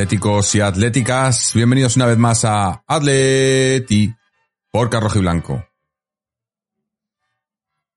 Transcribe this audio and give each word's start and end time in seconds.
atléticos 0.00 0.54
y 0.54 0.62
atléticas, 0.62 1.52
bienvenidos 1.54 1.96
una 1.96 2.06
vez 2.06 2.16
más 2.16 2.46
a 2.46 2.82
Atleti 2.86 4.10
por 4.72 4.90
Rojo 4.90 5.18
y 5.18 5.20
Blanco. 5.20 5.66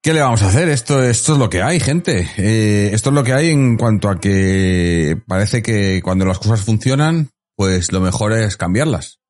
¿Qué 0.01 0.11
le 0.11 0.19
vamos 0.19 0.43
a 0.43 0.49
hacer? 0.49 0.67
Esto, 0.67 1.01
esto 1.01 1.31
es 1.31 1.39
lo 1.39 1.49
que 1.49 1.61
hay, 1.61 1.79
gente. 1.79 2.27
Eh, 2.35 2.89
esto 2.91 3.09
es 3.09 3.15
lo 3.15 3.23
que 3.23 3.31
hay 3.31 3.51
en 3.51 3.77
cuanto 3.77 4.09
a 4.09 4.19
que 4.19 5.17
parece 5.25 5.61
que 5.63 6.01
cuando 6.03 6.25
las 6.25 6.39
cosas 6.39 6.65
funcionan, 6.65 7.29
pues 7.55 7.93
lo 7.93 8.01
mejor 8.01 8.33
es 8.33 8.57
cambiarlas. 8.57 9.21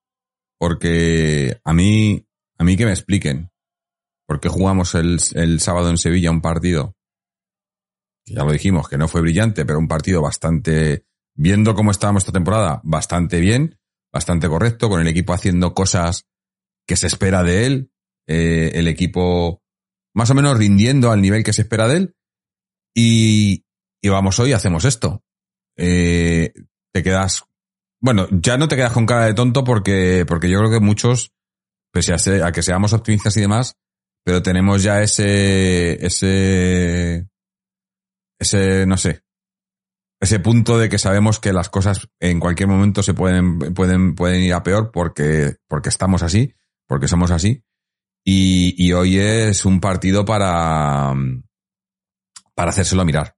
Porque 0.58 1.60
a 1.64 1.74
mí, 1.74 2.26
a 2.58 2.64
mí 2.64 2.76
que 2.76 2.86
me 2.86 2.92
expliquen. 2.92 3.52
Porque 4.26 4.50
jugamos 4.50 4.96
el, 4.96 5.20
el 5.36 5.60
sábado 5.60 5.92
en 5.92 6.00
Sevilla 6.00 6.32
un 6.32 6.42
partido. 6.42 6.96
Ya 8.26 8.44
lo 8.44 8.52
dijimos, 8.52 8.90
que 8.90 8.98
no 8.98 9.08
fue 9.08 9.22
brillante, 9.22 9.64
pero 9.64 9.78
un 9.78 9.88
partido 9.88 10.24
bastante, 10.24 11.06
viendo 11.36 11.76
cómo 11.76 11.92
estábamos 11.92 12.24
esta 12.24 12.32
temporada, 12.32 12.82
bastante 12.84 13.40
bien, 13.40 13.80
bastante 14.12 14.48
correcto, 14.48 14.90
con 14.90 15.02
el 15.02 15.08
equipo 15.08 15.34
haciendo 15.34 15.74
cosas 15.74 16.26
que 16.88 16.96
se 16.96 17.08
espera 17.08 17.44
de 17.44 17.66
él. 17.66 17.92
Eh, 18.28 18.72
el 18.76 18.88
equipo 18.88 19.62
más 20.14 20.30
o 20.30 20.36
menos 20.36 20.58
rindiendo 20.58 21.12
al 21.12 21.22
nivel 21.22 21.44
que 21.44 21.54
se 21.54 21.64
espera 21.64 21.88
de 21.88 21.98
él. 21.98 22.16
Y, 22.96 23.66
y 24.02 24.10
vamos 24.10 24.40
hoy, 24.40 24.54
hacemos 24.54 24.86
esto. 24.86 25.24
Eh, 25.78 26.54
te 26.94 27.02
quedas, 27.02 27.44
bueno, 28.00 28.28
ya 28.32 28.58
no 28.58 28.68
te 28.68 28.76
quedas 28.76 28.94
con 28.94 29.06
cara 29.06 29.26
de 29.26 29.34
tonto 29.34 29.64
porque, 29.64 30.26
porque 30.28 30.50
yo 30.50 30.60
creo 30.60 30.72
que 30.72 30.80
muchos, 30.80 31.34
pese 31.92 32.14
a, 32.14 32.48
a 32.48 32.52
que 32.52 32.62
seamos 32.62 32.94
optimistas 32.94 33.36
y 33.38 33.42
demás, 33.42 33.76
pero 34.24 34.44
tenemos 34.44 34.84
ya 34.84 35.02
ese, 35.02 36.06
ese, 36.06 37.28
ese, 38.40 38.86
no 38.86 38.98
sé, 38.98 39.24
ese 40.24 40.40
punto 40.40 40.78
de 40.78 40.88
que 40.88 40.98
sabemos 40.98 41.40
que 41.40 41.52
las 41.52 41.70
cosas 41.70 42.08
en 42.22 42.40
cualquier 42.40 42.70
momento 42.70 43.04
se 43.04 43.14
pueden, 43.14 43.60
pueden, 43.74 44.16
pueden 44.16 44.42
ir 44.42 44.54
a 44.54 44.64
peor 44.64 44.92
porque, 44.92 45.58
porque 45.68 45.90
estamos 45.90 46.24
así, 46.24 46.56
porque 46.88 47.10
somos 47.10 47.30
así. 47.30 47.66
Y, 48.24 48.74
y 48.78 48.94
hoy 48.94 49.20
es 49.20 49.66
un 49.66 49.82
partido 49.82 50.24
para, 50.24 51.14
para 52.56 52.72
hacérselo 52.72 53.04
mirar. 53.04 53.36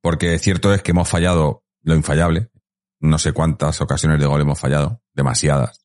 Porque 0.00 0.38
cierto 0.38 0.72
es 0.72 0.80
que 0.80 0.92
hemos 0.92 1.08
fallado 1.08 1.64
lo 1.82 1.96
infallable. 1.96 2.50
No 3.00 3.18
sé 3.18 3.32
cuántas 3.32 3.80
ocasiones 3.80 4.20
de 4.20 4.26
gol 4.26 4.40
hemos 4.40 4.60
fallado, 4.60 5.02
demasiadas. 5.12 5.84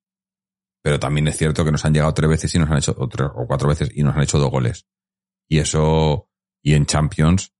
Pero 0.83 0.99
también 0.99 1.27
es 1.29 1.37
cierto 1.37 1.65
que 1.65 1.71
nos 1.71 1.83
han 1.83 1.95
llegado 1.95 2.13
tres 2.13 2.29
veces 2.29 2.53
y 2.53 2.59
nos 2.59 2.69
han 2.69 2.77
hecho, 2.77 2.93
o, 2.95 3.09
tres, 3.09 3.27
o 3.33 3.47
cuatro 3.47 3.67
veces 3.67 3.89
y 3.91 4.03
nos 4.03 4.15
han 4.15 4.21
hecho 4.21 4.37
dos 4.37 4.51
goles. 4.51 4.85
Y 5.47 5.57
eso, 5.57 6.29
y 6.61 6.75
en 6.75 6.85
Champions, 6.85 7.53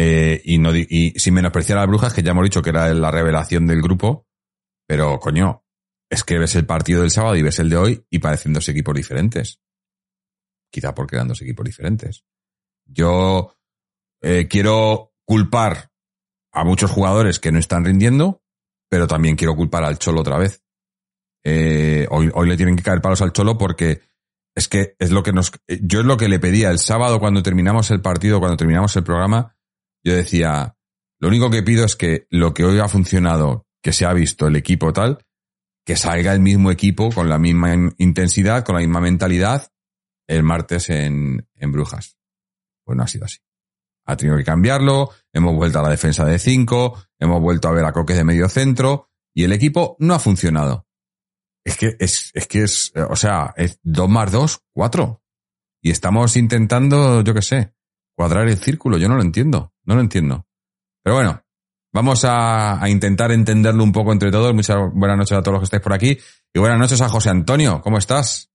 eh, 0.00 0.40
y, 0.44 0.58
no, 0.58 0.74
y 0.74 1.12
sin 1.16 1.34
menospreciar 1.34 1.78
a 1.78 1.82
las 1.82 1.88
brujas, 1.88 2.14
que 2.14 2.22
ya 2.22 2.30
hemos 2.30 2.44
dicho 2.44 2.62
que 2.62 2.70
era 2.70 2.92
la 2.94 3.10
revelación 3.10 3.66
del 3.66 3.82
grupo, 3.82 4.26
pero 4.86 5.20
coño, 5.20 5.64
es 6.10 6.24
que 6.24 6.38
ves 6.38 6.54
el 6.56 6.66
partido 6.66 7.02
del 7.02 7.10
sábado 7.10 7.36
y 7.36 7.42
ves 7.42 7.58
el 7.58 7.70
de 7.70 7.76
hoy 7.76 8.06
y 8.10 8.18
parecen 8.18 8.52
dos 8.52 8.68
equipos 8.68 8.94
diferentes 8.94 9.60
quizá 10.70 10.94
porque 10.94 11.16
eran 11.16 11.28
dos 11.28 11.42
equipos 11.42 11.64
diferentes. 11.64 12.24
Yo 12.86 13.56
eh, 14.22 14.48
quiero 14.48 15.12
culpar 15.24 15.90
a 16.52 16.64
muchos 16.64 16.90
jugadores 16.90 17.38
que 17.38 17.52
no 17.52 17.58
están 17.58 17.84
rindiendo, 17.84 18.42
pero 18.88 19.06
también 19.06 19.36
quiero 19.36 19.54
culpar 19.54 19.84
al 19.84 19.98
Cholo 19.98 20.20
otra 20.20 20.38
vez. 20.38 20.62
Eh, 21.44 22.06
hoy, 22.10 22.30
hoy 22.34 22.48
le 22.48 22.56
tienen 22.56 22.76
que 22.76 22.82
caer 22.82 23.00
palos 23.00 23.22
al 23.22 23.32
Cholo 23.32 23.56
porque 23.56 24.02
es 24.54 24.68
que 24.68 24.96
es 24.98 25.10
lo 25.10 25.22
que 25.22 25.32
nos. 25.32 25.52
Yo 25.68 26.00
es 26.00 26.06
lo 26.06 26.16
que 26.16 26.28
le 26.28 26.40
pedía 26.40 26.70
el 26.70 26.78
sábado 26.78 27.20
cuando 27.20 27.42
terminamos 27.42 27.90
el 27.90 28.00
partido, 28.00 28.40
cuando 28.40 28.56
terminamos 28.56 28.94
el 28.96 29.04
programa. 29.04 29.56
Yo 30.04 30.14
decía, 30.14 30.76
lo 31.18 31.28
único 31.28 31.50
que 31.50 31.62
pido 31.62 31.84
es 31.84 31.96
que 31.96 32.26
lo 32.30 32.54
que 32.54 32.64
hoy 32.64 32.78
ha 32.78 32.88
funcionado, 32.88 33.66
que 33.82 33.92
se 33.92 34.06
ha 34.06 34.12
visto 34.12 34.46
el 34.46 34.56
equipo 34.56 34.92
tal, 34.92 35.24
que 35.84 35.96
salga 35.96 36.32
el 36.32 36.40
mismo 36.40 36.70
equipo 36.70 37.10
con 37.10 37.28
la 37.28 37.38
misma 37.38 37.74
intensidad, 37.98 38.64
con 38.64 38.74
la 38.74 38.80
misma 38.80 39.00
mentalidad 39.00 39.70
el 40.26 40.42
martes 40.42 40.88
en, 40.90 41.48
en 41.54 41.72
Brujas. 41.72 42.16
Pues 42.84 42.96
no 42.96 43.02
ha 43.02 43.08
sido 43.08 43.24
así. 43.24 43.38
Ha 44.06 44.16
tenido 44.16 44.36
que 44.36 44.44
cambiarlo, 44.44 45.10
hemos 45.32 45.54
vuelto 45.54 45.80
a 45.80 45.82
la 45.82 45.90
defensa 45.90 46.24
de 46.24 46.38
5, 46.38 47.02
hemos 47.18 47.40
vuelto 47.40 47.68
a 47.68 47.72
ver 47.72 47.84
a 47.84 47.92
Coque 47.92 48.14
de 48.14 48.24
medio 48.24 48.48
centro 48.48 49.10
y 49.34 49.44
el 49.44 49.52
equipo 49.52 49.96
no 49.98 50.14
ha 50.14 50.18
funcionado. 50.18 50.86
Es 51.64 51.76
que 51.76 51.96
es, 51.98 52.30
es 52.34 52.46
que 52.46 52.62
es, 52.62 52.92
o 53.08 53.16
sea, 53.16 53.52
es 53.56 53.78
2 53.82 54.08
más 54.08 54.32
2, 54.32 54.62
4. 54.72 55.22
Y 55.82 55.90
estamos 55.90 56.36
intentando, 56.36 57.22
yo 57.22 57.34
qué 57.34 57.42
sé, 57.42 57.74
cuadrar 58.20 58.46
el 58.48 58.58
círculo. 58.58 58.98
Yo 58.98 59.08
no 59.08 59.16
lo 59.16 59.22
entiendo, 59.22 59.72
no 59.86 59.94
lo 59.94 60.02
entiendo. 60.02 60.44
Pero 61.02 61.16
bueno, 61.16 61.42
vamos 61.90 62.22
a, 62.28 62.78
intentar 62.86 63.32
entenderlo 63.32 63.82
un 63.82 63.92
poco 63.92 64.12
entre 64.12 64.30
todos. 64.30 64.52
Muchas 64.52 64.76
buenas 64.92 65.16
noches 65.16 65.38
a 65.38 65.42
todos 65.42 65.54
los 65.54 65.60
que 65.60 65.64
estáis 65.64 65.82
por 65.82 65.94
aquí. 65.94 66.18
Y 66.52 66.58
buenas 66.58 66.78
noches 66.78 67.00
a 67.00 67.08
José 67.08 67.30
Antonio. 67.30 67.80
¿Cómo 67.80 67.96
estás? 67.96 68.50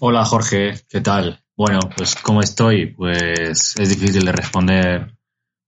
Hola 0.00 0.24
Jorge, 0.24 0.80
¿qué 0.88 1.02
tal? 1.02 1.44
Bueno, 1.54 1.80
pues 1.94 2.16
¿cómo 2.16 2.40
estoy? 2.40 2.86
Pues 2.86 3.76
es 3.78 3.88
difícil 3.90 4.24
de 4.24 4.32
responder, 4.32 5.18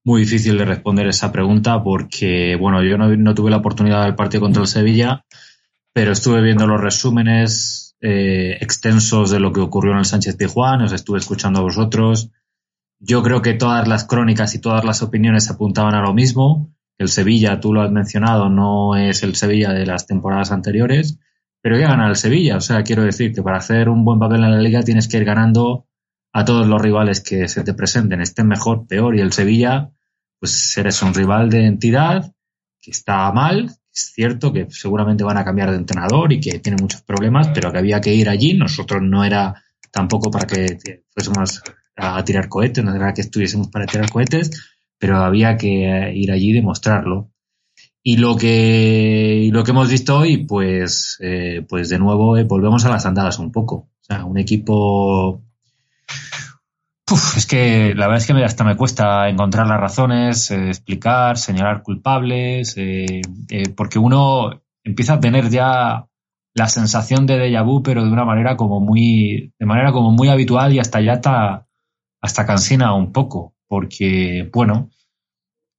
muy 0.03 0.21
difícil 0.21 0.57
de 0.57 0.65
responder 0.65 1.05
esa 1.05 1.31
pregunta 1.31 1.83
porque, 1.83 2.57
bueno, 2.59 2.83
yo 2.83 2.97
no, 2.97 3.15
no 3.15 3.35
tuve 3.35 3.51
la 3.51 3.57
oportunidad 3.57 4.05
del 4.05 4.15
partido 4.15 4.41
contra 4.41 4.63
el 4.63 4.67
Sevilla, 4.67 5.23
pero 5.93 6.13
estuve 6.13 6.41
viendo 6.41 6.65
los 6.65 6.81
resúmenes 6.81 7.86
eh, 8.01 8.57
extensos 8.61 9.31
de 9.31 9.39
lo 9.39 9.51
que 9.51 9.59
ocurrió 9.59 9.93
en 9.93 9.99
el 9.99 10.05
Sánchez 10.05 10.37
Tijuana, 10.37 10.85
os 10.85 10.93
estuve 10.93 11.19
escuchando 11.19 11.59
a 11.59 11.63
vosotros. 11.63 12.31
Yo 12.99 13.23
creo 13.23 13.41
que 13.41 13.53
todas 13.53 13.87
las 13.87 14.05
crónicas 14.05 14.55
y 14.55 14.61
todas 14.61 14.83
las 14.83 15.03
opiniones 15.03 15.49
apuntaban 15.49 15.95
a 15.95 16.01
lo 16.01 16.13
mismo. 16.13 16.73
El 16.97 17.09
Sevilla, 17.09 17.59
tú 17.59 17.73
lo 17.73 17.81
has 17.81 17.91
mencionado, 17.91 18.49
no 18.49 18.95
es 18.95 19.23
el 19.23 19.35
Sevilla 19.35 19.71
de 19.71 19.85
las 19.85 20.07
temporadas 20.07 20.51
anteriores 20.51 21.19
pero 21.67 21.77
ya 21.77 21.89
ganar 21.89 22.09
el 22.09 22.15
Sevilla. 22.15 22.55
O 22.55 22.61
sea, 22.61 22.83
quiero 22.83 23.03
decir 23.03 23.33
que 23.33 23.43
para 23.43 23.57
hacer 23.57 23.89
un 23.89 24.05
buen 24.05 24.19
papel 24.19 24.43
en 24.43 24.51
la 24.51 24.61
liga 24.61 24.83
tienes 24.83 25.09
que 25.09 25.17
ir 25.17 25.25
ganando 25.25 25.85
a 26.31 26.45
todos 26.45 26.65
los 26.65 26.81
rivales 26.81 27.19
que 27.19 27.49
se 27.49 27.61
te 27.63 27.73
presenten, 27.73 28.21
estén 28.21 28.47
mejor, 28.47 28.87
peor. 28.87 29.17
Y 29.17 29.19
el 29.19 29.33
Sevilla, 29.33 29.91
pues 30.39 30.77
eres 30.77 31.01
un 31.01 31.13
rival 31.13 31.49
de 31.49 31.65
entidad 31.65 32.33
que 32.79 32.91
está 32.91 33.29
mal. 33.33 33.71
Es 33.97 34.11
cierto 34.13 34.53
que 34.53 34.67
seguramente 34.69 35.23
van 35.23 35.37
a 35.37 35.43
cambiar 35.43 35.71
de 35.71 35.77
entrenador 35.77 36.31
y 36.31 36.39
que 36.39 36.59
tiene 36.59 36.77
muchos 36.79 37.01
problemas, 37.01 37.47
pero 37.51 37.71
que 37.71 37.79
había 37.79 37.99
que 37.99 38.13
ir 38.13 38.29
allí. 38.29 38.53
Nosotros 38.53 39.01
no 39.01 39.23
era 39.23 39.63
tampoco 39.89 40.29
para 40.29 40.45
que 40.45 40.77
fuésemos 41.09 41.63
a 41.95 42.23
tirar 42.23 42.47
cohetes, 42.47 42.83
no 42.83 42.95
era 42.95 43.11
que 43.11 43.21
estuviésemos 43.21 43.69
para 43.69 43.87
tirar 43.87 44.11
cohetes, 44.11 44.51
pero 44.99 45.17
había 45.17 45.57
que 45.57 46.11
ir 46.13 46.31
allí 46.31 46.51
y 46.51 46.53
demostrarlo. 46.53 47.31
Y 48.03 48.17
lo 48.17 48.37
que, 48.37 49.49
lo 49.51 49.63
que 49.63 49.71
hemos 49.71 49.89
visto 49.89 50.19
hoy, 50.19 50.45
pues, 50.45 51.17
eh, 51.19 51.65
pues 51.67 51.89
de 51.89 51.97
nuevo 51.97 52.37
eh, 52.37 52.43
volvemos 52.43 52.85
a 52.85 52.89
las 52.89 53.07
andadas 53.07 53.39
un 53.39 53.51
poco. 53.51 53.75
O 53.75 54.03
sea, 54.03 54.25
un 54.25 54.37
equipo. 54.37 55.41
Es 57.09 57.45
que 57.45 57.93
la 57.95 58.07
verdad 58.07 58.17
es 58.17 58.27
que 58.27 58.43
hasta 58.43 58.65
me 58.65 58.75
cuesta 58.75 59.29
encontrar 59.29 59.65
las 59.65 59.79
razones, 59.79 60.51
eh, 60.51 60.67
explicar, 60.67 61.37
señalar 61.37 61.81
culpables, 61.81 62.75
eh, 62.77 63.21
porque 63.77 63.97
uno 63.97 64.61
empieza 64.83 65.13
a 65.13 65.19
tener 65.19 65.49
ya 65.49 66.05
la 66.53 66.67
sensación 66.67 67.25
de 67.25 67.37
déjà 67.37 67.63
vu, 67.63 67.81
pero 67.81 68.03
de 68.03 68.11
una 68.11 68.25
manera 68.25 68.57
como 68.57 68.81
muy, 68.81 69.53
de 69.57 69.65
manera 69.65 69.91
como 69.93 70.11
muy 70.11 70.27
habitual 70.27 70.73
y 70.73 70.79
hasta 70.79 70.99
ya 70.99 71.13
hasta, 71.13 71.67
hasta 72.21 72.45
cansina 72.45 72.93
un 72.93 73.13
poco, 73.13 73.53
porque, 73.67 74.49
bueno, 74.51 74.89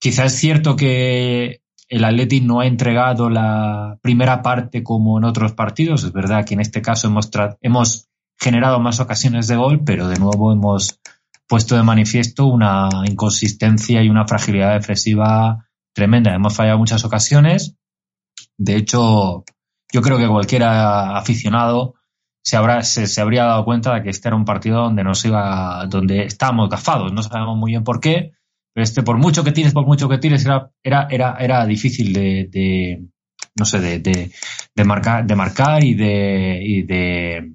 quizás 0.00 0.32
es 0.32 0.38
cierto 0.38 0.76
que 0.76 1.60
el 1.88 2.04
Athletic 2.04 2.44
no 2.44 2.60
ha 2.60 2.66
entregado 2.66 3.28
la 3.28 3.98
primera 4.00 4.40
parte 4.40 4.82
como 4.82 5.18
en 5.18 5.24
otros 5.24 5.52
partidos. 5.52 6.04
Es 6.04 6.12
verdad 6.12 6.44
que 6.44 6.54
en 6.54 6.60
este 6.60 6.80
caso 6.80 7.08
hemos, 7.08 7.30
hemos 7.60 8.08
generado 8.38 8.78
más 8.78 9.00
ocasiones 9.00 9.48
de 9.48 9.56
gol, 9.56 9.82
pero 9.84 10.08
de 10.08 10.18
nuevo 10.18 10.52
hemos 10.52 11.00
puesto 11.48 11.76
de 11.76 11.82
manifiesto 11.82 12.46
una 12.46 12.88
inconsistencia 13.06 14.02
y 14.02 14.08
una 14.08 14.26
fragilidad 14.26 14.74
defensiva 14.74 15.66
tremenda. 15.94 16.34
Hemos 16.34 16.54
fallado 16.54 16.78
muchas 16.78 17.04
ocasiones. 17.04 17.76
De 18.56 18.76
hecho, 18.76 19.44
yo 19.92 20.02
creo 20.02 20.18
que 20.18 20.28
cualquier 20.28 20.64
aficionado 20.64 21.94
se, 22.42 22.56
habrá, 22.56 22.82
se, 22.82 23.06
se, 23.06 23.20
habría 23.20 23.44
dado 23.44 23.64
cuenta 23.64 23.94
de 23.94 24.02
que 24.02 24.10
este 24.10 24.28
era 24.28 24.36
un 24.36 24.44
partido 24.44 24.82
donde 24.82 25.04
nos 25.04 25.24
iba, 25.24 25.86
donde 25.88 26.24
estábamos 26.24 26.68
gafados. 26.68 27.12
No 27.12 27.22
sabemos 27.22 27.56
muy 27.56 27.72
bien 27.72 27.84
por 27.84 28.00
qué 28.00 28.32
este, 28.78 29.02
por 29.02 29.18
mucho 29.18 29.42
que 29.42 29.52
tires, 29.52 29.72
por 29.72 29.86
mucho 29.86 30.08
que 30.08 30.18
tires, 30.18 30.44
era, 30.44 30.70
era, 30.82 31.08
era, 31.10 31.36
era 31.40 31.66
difícil 31.66 32.12
de, 32.12 32.48
de 32.48 33.08
no 33.58 33.64
sé, 33.64 33.80
de, 33.80 33.98
de, 33.98 34.30
de, 34.74 34.84
marcar, 34.84 35.26
de 35.26 35.34
marcar 35.34 35.82
y 35.82 35.94
de, 35.94 36.60
y 36.62 36.82
de, 36.82 37.54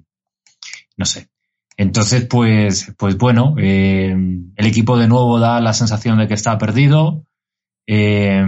no 0.98 1.06
sé. 1.06 1.28
Entonces, 1.76 2.26
pues, 2.26 2.94
pues 2.96 3.18
bueno, 3.18 3.56
eh, 3.58 4.12
el 4.56 4.66
equipo 4.66 4.96
de 4.96 5.08
nuevo 5.08 5.40
da 5.40 5.60
la 5.60 5.72
sensación 5.72 6.18
de 6.18 6.28
que 6.28 6.34
está 6.34 6.56
perdido, 6.56 7.24
eh, 7.86 8.44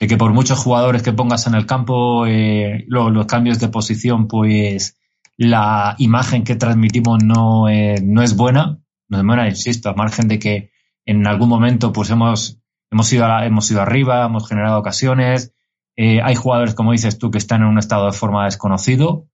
de 0.00 0.06
que 0.06 0.16
por 0.16 0.32
muchos 0.32 0.58
jugadores 0.58 1.02
que 1.02 1.12
pongas 1.12 1.46
en 1.46 1.54
el 1.54 1.66
campo, 1.66 2.26
eh, 2.26 2.84
los 2.88 3.26
cambios 3.26 3.60
de 3.60 3.68
posición, 3.68 4.26
pues 4.26 4.96
la 5.36 5.94
imagen 5.98 6.42
que 6.42 6.56
transmitimos 6.56 7.22
no, 7.22 7.66
no 8.02 8.22
es 8.22 8.36
buena, 8.36 8.80
no 9.08 9.18
es 9.18 9.24
buena, 9.24 9.48
insisto, 9.48 9.88
a 9.88 9.94
margen 9.94 10.26
de 10.26 10.40
que 10.40 10.70
en 11.06 11.26
algún 11.26 11.48
momento 11.48 11.92
pues 11.92 12.10
hemos, 12.10 12.60
hemos, 12.90 13.12
ido, 13.12 13.26
hemos 13.42 13.70
ido 13.70 13.80
arriba, 13.80 14.26
hemos 14.26 14.48
generado 14.48 14.78
ocasiones, 14.78 15.54
hay 15.96 16.34
jugadores, 16.34 16.74
como 16.74 16.92
dices 16.92 17.18
tú, 17.18 17.30
que 17.30 17.38
están 17.38 17.62
en 17.62 17.68
un 17.68 17.78
estado 17.78 18.06
de 18.06 18.12
forma 18.12 18.44
desconocido, 18.44 19.28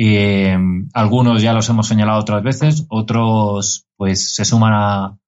eh, 0.00 0.56
algunos 0.94 1.42
ya 1.42 1.52
los 1.52 1.68
hemos 1.68 1.88
señalado 1.88 2.20
otras 2.20 2.44
veces, 2.44 2.86
otros 2.88 3.88
pues 3.96 4.32
se 4.32 4.44
suman 4.44 4.72
a, 4.72 5.18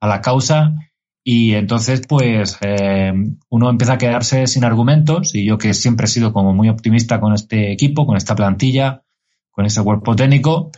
la 0.00 0.20
causa 0.20 0.74
y 1.22 1.54
entonces 1.54 2.02
pues 2.08 2.58
eh, 2.60 3.12
uno 3.48 3.70
empieza 3.70 3.94
a 3.94 3.98
quedarse 3.98 4.48
sin 4.48 4.64
argumentos 4.64 5.34
y 5.34 5.44
yo 5.44 5.58
que 5.58 5.74
siempre 5.74 6.06
he 6.06 6.08
sido 6.08 6.32
como 6.32 6.52
muy 6.52 6.68
optimista 6.68 7.20
con 7.20 7.34
este 7.34 7.70
equipo, 7.72 8.04
con 8.04 8.16
esta 8.16 8.34
plantilla, 8.34 9.04
con 9.52 9.64
ese 9.64 9.82
cuerpo 9.82 10.16
técnico, 10.16 10.72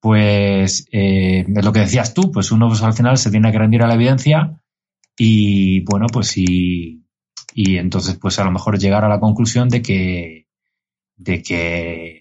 pues 0.00 0.88
eh, 0.90 1.46
es 1.48 1.64
lo 1.64 1.72
que 1.72 1.80
decías 1.80 2.14
tú, 2.14 2.32
pues 2.32 2.50
uno 2.50 2.66
pues, 2.66 2.82
al 2.82 2.94
final 2.94 3.16
se 3.16 3.30
tiene 3.30 3.52
que 3.52 3.58
rendir 3.58 3.82
a 3.84 3.86
la 3.86 3.94
evidencia 3.94 4.60
y 5.16 5.84
bueno 5.84 6.06
pues 6.12 6.36
y, 6.36 7.04
y 7.54 7.76
entonces 7.76 8.18
pues 8.20 8.40
a 8.40 8.44
lo 8.44 8.50
mejor 8.50 8.76
llegar 8.76 9.04
a 9.04 9.08
la 9.08 9.20
conclusión 9.20 9.68
de 9.68 9.82
que 9.82 10.48
de 11.16 11.42
que 11.42 12.17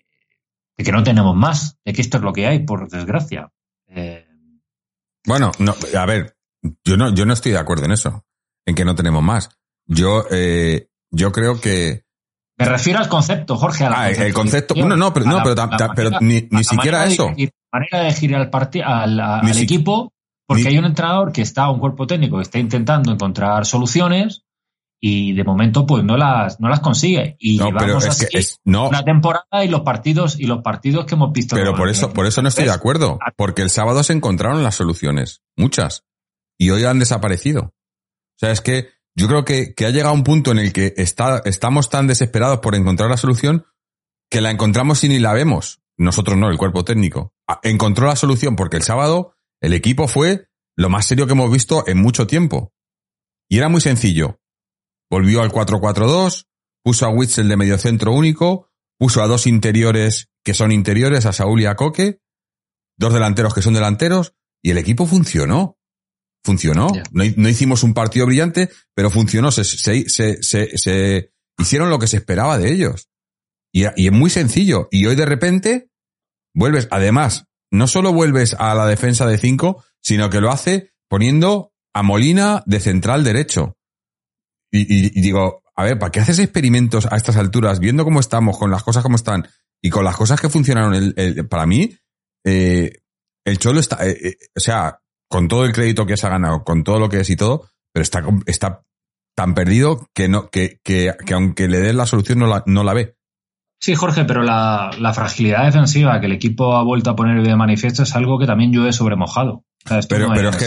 de 0.78 0.84
que 0.84 0.92
no 0.92 1.04
tenemos 1.04 1.36
más, 1.36 1.78
de 1.84 1.94
que 1.94 2.02
esto 2.02 2.18
es 2.18 2.24
lo 2.24 2.34
que 2.34 2.48
hay, 2.48 2.60
por 2.60 2.88
desgracia. 2.90 3.52
Eh, 3.88 4.28
bueno, 5.26 5.52
no, 5.60 5.76
a 5.98 6.06
ver, 6.06 6.38
yo 6.86 6.98
no, 6.98 7.14
yo 7.14 7.26
no 7.26 7.34
estoy 7.34 7.52
de 7.52 7.58
acuerdo 7.58 7.86
en 7.86 7.92
eso, 7.92 8.26
en 8.66 8.76
que 8.76 8.86
no 8.86 8.96
tenemos 8.96 9.24
más. 9.24 9.50
Yo, 9.88 10.26
eh, 10.32 10.90
yo 11.12 11.32
creo 11.32 11.60
que. 11.60 12.04
Me 12.58 12.66
refiero 12.66 13.00
al 13.00 13.10
concepto, 13.10 13.56
Jorge. 13.56 13.86
A 13.86 14.02
ah, 14.02 14.10
el 14.10 14.34
concepto. 14.34 14.76
No, 14.76 14.96
no, 14.96 15.14
pero, 15.14 15.26
no, 15.26 15.42
pero, 15.44 16.20
ni, 16.22 16.48
ni 16.50 16.64
siquiera 16.64 17.06
eso. 17.06 17.30
La 17.36 17.80
manera 17.80 18.04
de 18.04 18.14
girar 18.14 18.50
al, 18.84 19.20
al, 19.20 19.58
equipo, 19.58 20.14
porque 20.46 20.68
hay 20.68 20.78
un 20.78 20.86
entrenador 20.86 21.32
que 21.32 21.42
está, 21.42 21.70
un 21.70 21.80
cuerpo 21.80 22.08
técnico 22.08 22.38
que 22.38 22.44
está 22.44 22.60
intentando 22.60 23.12
encontrar 23.12 23.66
soluciones 23.66 24.47
y 25.00 25.34
de 25.34 25.44
momento 25.44 25.86
pues 25.86 26.04
no 26.04 26.18
las 26.18 26.60
no 26.60 26.70
las 26.70 26.80
consigue. 26.80 27.36
Y 27.40 27.58
no, 27.58 27.68
llevamos 27.68 28.06
así 28.06 28.26
una 28.66 29.04
temporada 29.04 29.64
y 29.64 29.68
los 29.68 29.82
partidos 29.82 30.40
y 30.40 30.46
los 30.46 30.62
partidos 30.62 31.06
que 31.06 31.16
hemos 31.16 31.32
visto 31.32 31.56
pero 31.56 31.76
por 31.76 31.90
eso 31.90 32.14
por 32.14 32.26
eso 32.26 32.42
no 32.42 32.50
estoy 32.50 32.66
de 32.66 32.72
acuerdo 32.72 33.20
porque 33.36 33.62
el 33.62 33.70
sábado 33.70 34.04
se 34.04 34.14
encontraron 34.14 34.64
las 34.64 34.76
soluciones 34.76 35.44
muchas 35.56 36.06
y 36.58 36.72
hoy 36.72 36.84
han 36.86 37.00
desaparecido. 37.00 37.62
O 37.62 38.40
sea 38.40 38.52
es 38.52 38.62
que 38.62 38.90
yo 39.16 39.28
creo 39.28 39.46
que, 39.46 39.74
que 39.74 39.86
ha 39.86 39.90
llegado 39.90 40.14
un 40.14 40.24
punto 40.24 40.52
en 40.52 40.60
el 40.60 40.74
que 40.74 40.94
está, 40.98 41.42
estamos 41.46 41.90
tan 41.90 42.06
desesperados 42.06 42.60
por 42.60 42.76
encontrar 42.76 43.10
la 43.10 43.18
solución 43.18 43.66
que 44.30 44.42
la 44.42 44.52
encontramos 44.52 45.04
y 45.04 45.10
ni 45.10 45.18
la 45.18 45.34
vemos. 45.34 45.82
Nosotros 45.98 46.38
no 46.38 46.50
el 46.50 46.58
cuerpo 46.58 46.86
técnico. 46.86 47.34
Encontró 47.64 48.06
la 48.06 48.16
solución 48.16 48.56
porque 48.56 48.78
el 48.78 48.84
sábado 48.84 49.34
el 49.60 49.74
equipo 49.74 50.08
fue 50.08 50.50
lo 50.76 50.90
más 50.90 51.08
serio 51.08 51.26
que 51.26 51.34
hemos 51.34 51.52
visto 51.52 51.84
en 51.88 52.00
mucho 52.00 52.28
tiempo. 52.28 52.74
Y 53.50 53.58
era 53.58 53.70
muy 53.70 53.82
sencillo 53.82 54.40
Volvió 55.10 55.42
al 55.42 55.52
4-4-2, 55.52 56.46
puso 56.84 57.06
a 57.06 57.10
Witzel 57.10 57.48
de 57.48 57.58
mediocentro 57.58 58.12
único, 58.14 58.70
puso 58.98 59.22
a 59.22 59.28
dos 59.28 59.48
interiores 59.48 60.30
que 60.44 60.54
son 60.54 60.72
interiores, 60.72 61.26
a 61.26 61.34
Saúl 61.34 61.62
y 61.62 61.66
a 61.66 61.76
Coque, 61.76 62.22
dos 62.98 63.14
delanteros 63.14 63.54
que 63.54 63.62
son 63.62 63.74
delanteros, 63.74 64.34
y 64.64 64.72
el 64.72 64.78
equipo 64.78 65.06
funcionó. 65.06 65.78
Funcionó. 66.44 66.90
No, 67.12 67.50
hicimos 67.50 67.84
un 67.84 67.94
partido 67.94 68.26
brillante, 68.26 68.70
pero 68.96 69.10
funcionó. 69.10 69.52
Se, 69.52 69.64
se, 69.64 70.08
se, 70.10 70.42
se, 70.42 71.32
hicieron 71.58 71.90
lo 71.90 72.00
que 72.00 72.08
se 72.08 72.18
esperaba 72.18 72.58
de 72.58 72.72
ellos. 72.72 73.10
Y, 73.74 73.84
y 74.02 74.08
es 74.08 74.14
muy 74.14 74.30
sencillo. 74.30 74.88
Y 74.92 75.06
hoy 75.06 75.16
de 75.16 75.26
repente 75.26 75.90
vuelves, 76.56 76.88
además, 76.92 77.46
no 77.72 77.88
solo 77.88 78.14
vuelves 78.14 78.56
a 78.58 78.74
la 78.76 78.88
defensa 78.88 79.26
de 79.26 79.38
cinco, 79.38 79.84
sino 80.02 80.30
que 80.30 80.42
lo 80.42 80.52
hace 80.52 80.94
poniendo 81.10 81.74
a 81.94 82.04
Molina 82.04 82.64
de 82.66 82.80
central 82.80 83.24
derecho. 83.24 83.77
Y, 84.72 85.22
digo, 85.22 85.64
a 85.76 85.84
ver, 85.84 85.98
¿para 85.98 86.12
qué 86.12 86.20
haces 86.20 86.40
experimentos 86.40 87.08
a 87.10 87.16
estas 87.16 87.38
alturas, 87.38 87.80
viendo 87.80 88.04
cómo 88.04 88.20
estamos, 88.20 88.58
con 88.58 88.70
las 88.72 88.84
cosas 88.84 89.04
como 89.04 89.16
están 89.16 89.48
y 89.82 89.90
con 89.90 90.04
las 90.04 90.16
cosas 90.16 90.42
que 90.42 90.50
funcionaron? 90.50 90.94
El, 90.94 91.48
para 91.48 91.66
mí, 91.66 91.96
eh, 92.46 92.92
el 93.46 93.58
Cholo 93.60 93.80
está, 93.80 94.06
eh, 94.06 94.18
eh, 94.22 94.38
o 94.56 94.60
sea, 94.60 95.00
con 95.30 95.48
todo 95.48 95.66
el 95.66 95.74
crédito 95.74 96.06
que 96.06 96.18
se 96.18 96.28
ha 96.28 96.32
ganado, 96.32 96.64
con 96.64 96.84
todo 96.84 97.00
lo 97.00 97.10
que 97.10 97.22
es 97.22 97.30
y 97.30 97.36
todo, 97.36 97.70
pero 97.94 98.04
está, 98.04 98.24
está 98.46 98.84
tan 99.36 99.54
perdido 99.54 100.10
que 100.14 100.28
no, 100.28 100.50
que, 100.50 100.80
que, 100.84 101.14
que 101.26 101.34
aunque 101.34 101.68
le 101.68 101.80
des 101.80 101.96
la 101.96 102.06
solución 102.06 102.40
no 102.40 102.48
la, 102.48 102.64
no 102.66 102.84
la 102.84 102.94
ve. 102.94 103.16
Sí, 103.80 103.94
Jorge, 103.94 104.26
pero 104.26 104.42
la, 104.42 104.90
la, 105.00 105.14
fragilidad 105.14 105.66
defensiva 105.66 106.20
que 106.20 106.26
el 106.26 106.32
equipo 106.32 106.76
ha 106.76 106.84
vuelto 106.84 107.12
a 107.12 107.16
poner 107.16 107.44
de 107.44 107.56
manifiesto 107.56 108.04
es 108.04 108.16
algo 108.16 108.40
que 108.40 108.48
también 108.48 108.74
yo 108.74 108.88
he 108.88 108.94
sobremojado. 108.94 109.64
pero, 110.10 110.30
pero 110.34 110.50
es, 110.50 110.58
que, 110.58 110.66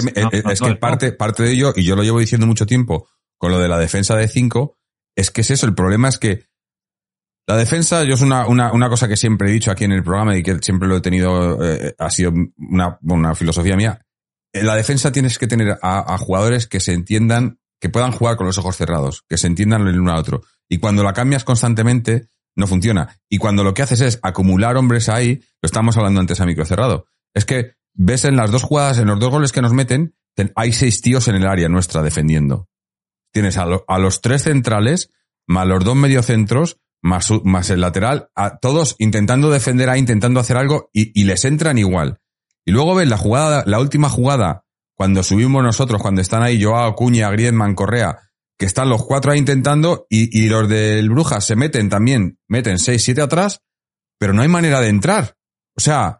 es 0.52 0.60
que 0.60 0.76
parte, 0.76 1.12
parte 1.12 1.42
de 1.42 1.52
ello, 1.52 1.72
y 1.74 1.82
yo 1.82 1.96
lo 1.96 2.04
llevo 2.04 2.20
diciendo 2.20 2.46
mucho 2.46 2.66
tiempo, 2.66 3.08
con 3.40 3.50
lo 3.50 3.58
de 3.58 3.68
la 3.68 3.78
defensa 3.78 4.16
de 4.16 4.28
5, 4.28 4.76
es 5.16 5.30
que 5.30 5.40
es 5.40 5.50
eso, 5.50 5.64
el 5.64 5.74
problema 5.74 6.08
es 6.08 6.18
que 6.18 6.44
la 7.48 7.56
defensa, 7.56 8.04
yo 8.04 8.14
es 8.14 8.20
una, 8.20 8.46
una, 8.46 8.70
una, 8.72 8.90
cosa 8.90 9.08
que 9.08 9.16
siempre 9.16 9.48
he 9.48 9.52
dicho 9.52 9.70
aquí 9.70 9.84
en 9.84 9.92
el 9.92 10.04
programa 10.04 10.36
y 10.36 10.42
que 10.42 10.58
siempre 10.60 10.86
lo 10.86 10.98
he 10.98 11.00
tenido, 11.00 11.58
eh, 11.64 11.94
ha 11.98 12.10
sido 12.10 12.32
una, 12.58 12.98
una, 13.02 13.34
filosofía 13.34 13.76
mía. 13.76 14.02
En 14.52 14.66
la 14.66 14.76
defensa 14.76 15.10
tienes 15.10 15.38
que 15.38 15.46
tener 15.46 15.78
a, 15.80 16.18
jugadores 16.18 16.66
que 16.66 16.80
se 16.80 16.92
entiendan, 16.92 17.58
que 17.80 17.88
puedan 17.88 18.12
jugar 18.12 18.36
con 18.36 18.46
los 18.46 18.58
ojos 18.58 18.76
cerrados, 18.76 19.24
que 19.26 19.38
se 19.38 19.46
entiendan 19.46 19.88
el 19.88 19.98
uno 19.98 20.12
al 20.12 20.18
otro. 20.18 20.42
Y 20.68 20.78
cuando 20.78 21.02
la 21.02 21.14
cambias 21.14 21.42
constantemente, 21.42 22.28
no 22.54 22.66
funciona. 22.66 23.16
Y 23.30 23.38
cuando 23.38 23.64
lo 23.64 23.72
que 23.72 23.82
haces 23.82 24.02
es 24.02 24.20
acumular 24.22 24.76
hombres 24.76 25.08
ahí, 25.08 25.40
lo 25.62 25.66
estamos 25.66 25.96
hablando 25.96 26.20
antes 26.20 26.40
a 26.40 26.46
micro 26.46 26.66
cerrado, 26.66 27.06
es 27.34 27.46
que 27.46 27.72
ves 27.94 28.26
en 28.26 28.36
las 28.36 28.50
dos 28.50 28.64
jugadas, 28.64 28.98
en 28.98 29.06
los 29.06 29.18
dos 29.18 29.30
goles 29.30 29.50
que 29.50 29.62
nos 29.62 29.72
meten, 29.72 30.14
hay 30.54 30.72
seis 30.72 31.00
tíos 31.00 31.26
en 31.26 31.36
el 31.36 31.46
área 31.46 31.68
nuestra 31.68 32.02
defendiendo 32.02 32.69
tienes 33.32 33.56
a, 33.56 33.66
los 33.66 34.20
tres 34.20 34.42
centrales, 34.42 35.10
más 35.46 35.66
los 35.66 35.84
dos 35.84 35.96
mediocentros, 35.96 36.78
más, 37.02 37.30
más 37.44 37.70
el 37.70 37.80
lateral, 37.80 38.30
a 38.34 38.58
todos 38.58 38.96
intentando 38.98 39.50
defender 39.50 39.88
ahí, 39.88 40.00
intentando 40.00 40.40
hacer 40.40 40.56
algo 40.56 40.90
y, 40.92 41.24
les 41.24 41.44
entran 41.44 41.78
igual. 41.78 42.20
Y 42.64 42.72
luego 42.72 42.94
ves 42.94 43.08
la 43.08 43.16
jugada, 43.16 43.64
la 43.66 43.80
última 43.80 44.08
jugada, 44.08 44.64
cuando 44.94 45.22
subimos 45.22 45.62
nosotros, 45.62 46.02
cuando 46.02 46.20
están 46.20 46.42
ahí 46.42 46.62
Joao, 46.62 46.94
Cuña, 46.94 47.30
Griezmann, 47.30 47.74
Correa, 47.74 48.18
que 48.58 48.66
están 48.66 48.90
los 48.90 49.04
cuatro 49.04 49.32
ahí 49.32 49.38
intentando 49.38 50.06
y, 50.10 50.38
y 50.38 50.48
los 50.48 50.68
del 50.68 51.08
Brujas 51.08 51.44
se 51.44 51.56
meten 51.56 51.88
también, 51.88 52.38
meten 52.48 52.78
seis, 52.78 53.02
siete 53.02 53.22
atrás, 53.22 53.62
pero 54.18 54.34
no 54.34 54.42
hay 54.42 54.48
manera 54.48 54.80
de 54.80 54.88
entrar. 54.88 55.36
O 55.74 55.80
sea, 55.80 56.19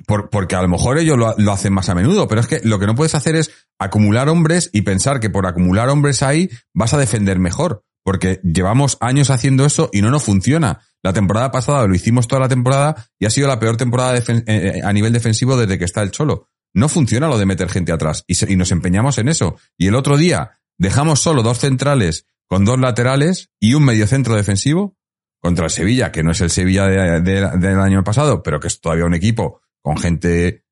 porque 0.00 0.56
a 0.56 0.62
lo 0.62 0.68
mejor 0.68 0.98
ellos 0.98 1.18
lo, 1.18 1.52
hacen 1.52 1.72
más 1.72 1.88
a 1.88 1.94
menudo, 1.94 2.28
pero 2.28 2.40
es 2.40 2.46
que 2.46 2.60
lo 2.64 2.78
que 2.78 2.86
no 2.86 2.94
puedes 2.94 3.14
hacer 3.14 3.36
es 3.36 3.50
acumular 3.78 4.28
hombres 4.28 4.70
y 4.72 4.82
pensar 4.82 5.20
que 5.20 5.30
por 5.30 5.46
acumular 5.46 5.88
hombres 5.88 6.22
ahí 6.22 6.48
vas 6.72 6.94
a 6.94 6.98
defender 6.98 7.38
mejor, 7.38 7.84
porque 8.04 8.40
llevamos 8.42 8.96
años 9.00 9.30
haciendo 9.30 9.64
eso 9.64 9.90
y 9.92 10.02
no 10.02 10.10
nos 10.10 10.22
funciona. 10.22 10.80
La 11.02 11.12
temporada 11.12 11.50
pasada 11.50 11.86
lo 11.86 11.94
hicimos 11.94 12.28
toda 12.28 12.40
la 12.40 12.48
temporada 12.48 13.08
y 13.18 13.26
ha 13.26 13.30
sido 13.30 13.48
la 13.48 13.58
peor 13.58 13.76
temporada 13.76 14.16
eh, 14.16 14.22
eh, 14.46 14.80
a 14.84 14.92
nivel 14.92 15.12
defensivo 15.12 15.56
desde 15.56 15.78
que 15.78 15.84
está 15.84 16.02
el 16.02 16.12
Cholo. 16.12 16.48
No 16.74 16.88
funciona 16.88 17.28
lo 17.28 17.38
de 17.38 17.46
meter 17.46 17.68
gente 17.68 17.92
atrás 17.92 18.24
y, 18.26 18.56
nos 18.56 18.70
empeñamos 18.70 19.18
en 19.18 19.28
eso. 19.28 19.56
Y 19.76 19.88
el 19.88 19.94
otro 19.94 20.16
día 20.16 20.60
dejamos 20.78 21.20
solo 21.20 21.42
dos 21.42 21.58
centrales 21.58 22.26
con 22.46 22.64
dos 22.64 22.78
laterales 22.78 23.50
y 23.60 23.74
un 23.74 23.84
mediocentro 23.84 24.36
defensivo 24.36 24.96
contra 25.40 25.64
el 25.64 25.70
Sevilla, 25.70 26.12
que 26.12 26.22
no 26.22 26.30
es 26.30 26.40
el 26.40 26.50
Sevilla 26.50 26.86
del 26.86 27.80
año 27.80 28.04
pasado, 28.04 28.42
pero 28.42 28.60
que 28.60 28.68
es 28.68 28.80
todavía 28.80 29.04
un 29.04 29.14
equipo 29.14 29.61
con 29.82 29.96
gente 29.98 30.64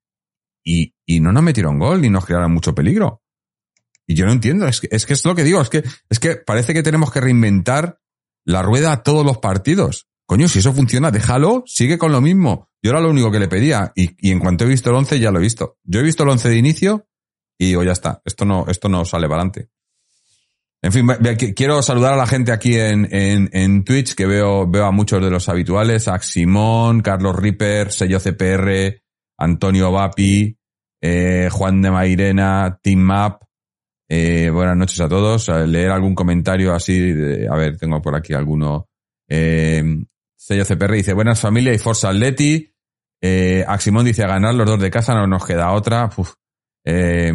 y, 0.63 0.95
y 1.05 1.19
no 1.19 1.31
nos 1.31 1.43
metieron 1.43 1.79
gol 1.79 2.01
ni 2.01 2.09
nos 2.09 2.25
crearon 2.25 2.53
mucho 2.53 2.73
peligro. 2.73 3.21
Y 4.07 4.15
yo 4.15 4.25
no 4.25 4.31
entiendo, 4.31 4.67
es 4.67 4.81
que, 4.81 4.87
es 4.91 5.05
que 5.05 5.13
es 5.13 5.25
lo 5.25 5.35
que 5.35 5.43
digo, 5.43 5.61
es 5.61 5.69
que, 5.69 5.83
es 6.09 6.19
que 6.19 6.35
parece 6.35 6.73
que 6.73 6.83
tenemos 6.83 7.11
que 7.11 7.21
reinventar 7.21 7.99
la 8.45 8.61
rueda 8.61 8.91
a 8.91 9.03
todos 9.03 9.25
los 9.25 9.37
partidos. 9.37 10.07
Coño, 10.25 10.47
si 10.47 10.59
eso 10.59 10.73
funciona, 10.73 11.11
déjalo, 11.11 11.63
sigue 11.65 11.97
con 11.97 12.11
lo 12.11 12.21
mismo. 12.21 12.69
Yo 12.81 12.91
era 12.91 13.01
lo 13.01 13.09
único 13.09 13.31
que 13.31 13.39
le 13.39 13.47
pedía 13.47 13.91
y, 13.95 14.15
y 14.17 14.31
en 14.31 14.39
cuanto 14.39 14.63
he 14.63 14.67
visto 14.67 14.89
el 14.89 14.95
11 14.95 15.19
ya 15.19 15.31
lo 15.31 15.39
he 15.39 15.43
visto. 15.43 15.77
Yo 15.83 15.99
he 15.99 16.03
visto 16.03 16.23
el 16.23 16.29
11 16.29 16.49
de 16.49 16.57
inicio 16.57 17.07
y 17.59 17.67
digo, 17.67 17.83
ya 17.83 17.91
está, 17.91 18.21
esto 18.25 18.43
no, 18.43 18.65
esto 18.67 18.89
no 18.89 19.05
sale 19.05 19.27
para 19.27 19.41
adelante. 19.41 19.69
En 20.83 20.91
fin, 20.91 21.07
quiero 21.55 21.81
saludar 21.83 22.13
a 22.13 22.17
la 22.17 22.25
gente 22.25 22.51
aquí 22.51 22.75
en, 22.75 23.07
en, 23.11 23.49
en, 23.53 23.83
Twitch, 23.83 24.15
que 24.15 24.25
veo, 24.25 24.67
veo 24.67 24.85
a 24.85 24.91
muchos 24.91 25.21
de 25.21 25.29
los 25.29 25.47
habituales, 25.47 26.07
a 26.07 26.17
Simón, 26.19 27.01
Carlos 27.01 27.35
Ripper, 27.35 27.91
Sello 27.91 28.19
CPR, 28.19 28.99
Antonio 29.37 29.91
Vapi, 29.91 30.57
eh, 30.99 31.49
Juan 31.51 31.83
de 31.83 31.91
Mairena, 31.91 32.79
Team 32.81 32.99
Map. 32.99 33.43
Eh, 34.09 34.49
buenas 34.49 34.75
noches 34.75 34.99
a 35.01 35.07
todos. 35.07 35.49
Leer 35.49 35.91
algún 35.91 36.15
comentario 36.15 36.73
así, 36.73 37.13
a 37.49 37.55
ver, 37.55 37.77
tengo 37.77 38.01
por 38.01 38.15
aquí 38.15 38.33
alguno. 38.33 38.89
Eh, 39.29 39.83
Sello 40.35 40.65
CPR 40.65 40.93
dice, 40.93 41.13
buenas 41.13 41.39
familia 41.39 41.71
y 41.73 41.77
Forza 41.77 42.09
Atleti. 42.09 42.73
Eh, 43.21 43.63
Aximón 43.67 44.05
dice, 44.05 44.23
a 44.23 44.27
ganar 44.27 44.55
los 44.55 44.65
dos 44.65 44.79
de 44.79 44.89
casa 44.89 45.13
no 45.13 45.27
nos 45.27 45.45
queda 45.45 45.71
otra. 45.73 46.09
Eh, 46.83 47.31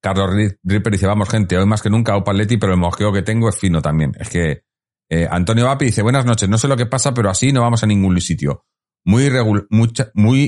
Carlos 0.00 0.30
Ripper 0.64 0.92
dice, 0.92 1.06
vamos 1.06 1.28
gente, 1.28 1.58
hoy 1.58 1.66
más 1.66 1.82
que 1.82 1.90
nunca 1.90 2.16
Opa 2.16 2.32
Leti, 2.32 2.56
pero 2.56 2.72
el 2.72 2.78
mosqueo 2.78 3.12
que 3.12 3.22
tengo 3.22 3.48
es 3.48 3.58
fino 3.58 3.82
también. 3.82 4.12
Es 4.18 4.28
que 4.28 4.64
eh, 5.10 5.28
Antonio 5.30 5.66
Vapi 5.66 5.86
dice, 5.86 6.02
buenas 6.02 6.24
noches, 6.24 6.48
no 6.48 6.56
sé 6.56 6.68
lo 6.68 6.76
que 6.76 6.86
pasa, 6.86 7.12
pero 7.12 7.30
así 7.30 7.52
no 7.52 7.60
vamos 7.60 7.82
a 7.82 7.86
ningún 7.86 8.18
sitio. 8.20 8.64
Muy, 9.04 9.24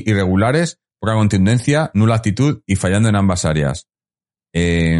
irregulares, 0.05 0.79
poca 0.99 1.13
contundencia, 1.13 1.91
nula 1.93 2.15
actitud 2.15 2.61
y 2.65 2.75
fallando 2.75 3.09
en 3.09 3.15
ambas 3.15 3.45
áreas. 3.45 3.87
Eh, 4.53 4.99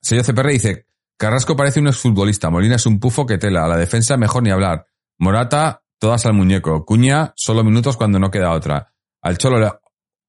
Sello 0.00 0.22
CPR 0.22 0.48
dice, 0.48 0.86
Carrasco 1.18 1.56
parece 1.56 1.80
un 1.80 1.88
exfutbolista, 1.88 2.50
Molina 2.50 2.76
es 2.76 2.86
un 2.86 2.98
pufo 2.98 3.26
que 3.26 3.38
tela, 3.38 3.68
la 3.68 3.76
defensa 3.76 4.16
mejor 4.16 4.42
ni 4.42 4.50
hablar. 4.50 4.86
Morata, 5.18 5.82
todas 5.98 6.26
al 6.26 6.34
muñeco. 6.34 6.84
Cuña, 6.84 7.32
solo 7.36 7.62
minutos 7.62 7.96
cuando 7.96 8.18
no 8.18 8.30
queda 8.30 8.52
otra. 8.52 8.92
Al 9.22 9.38
Cholo 9.38 9.80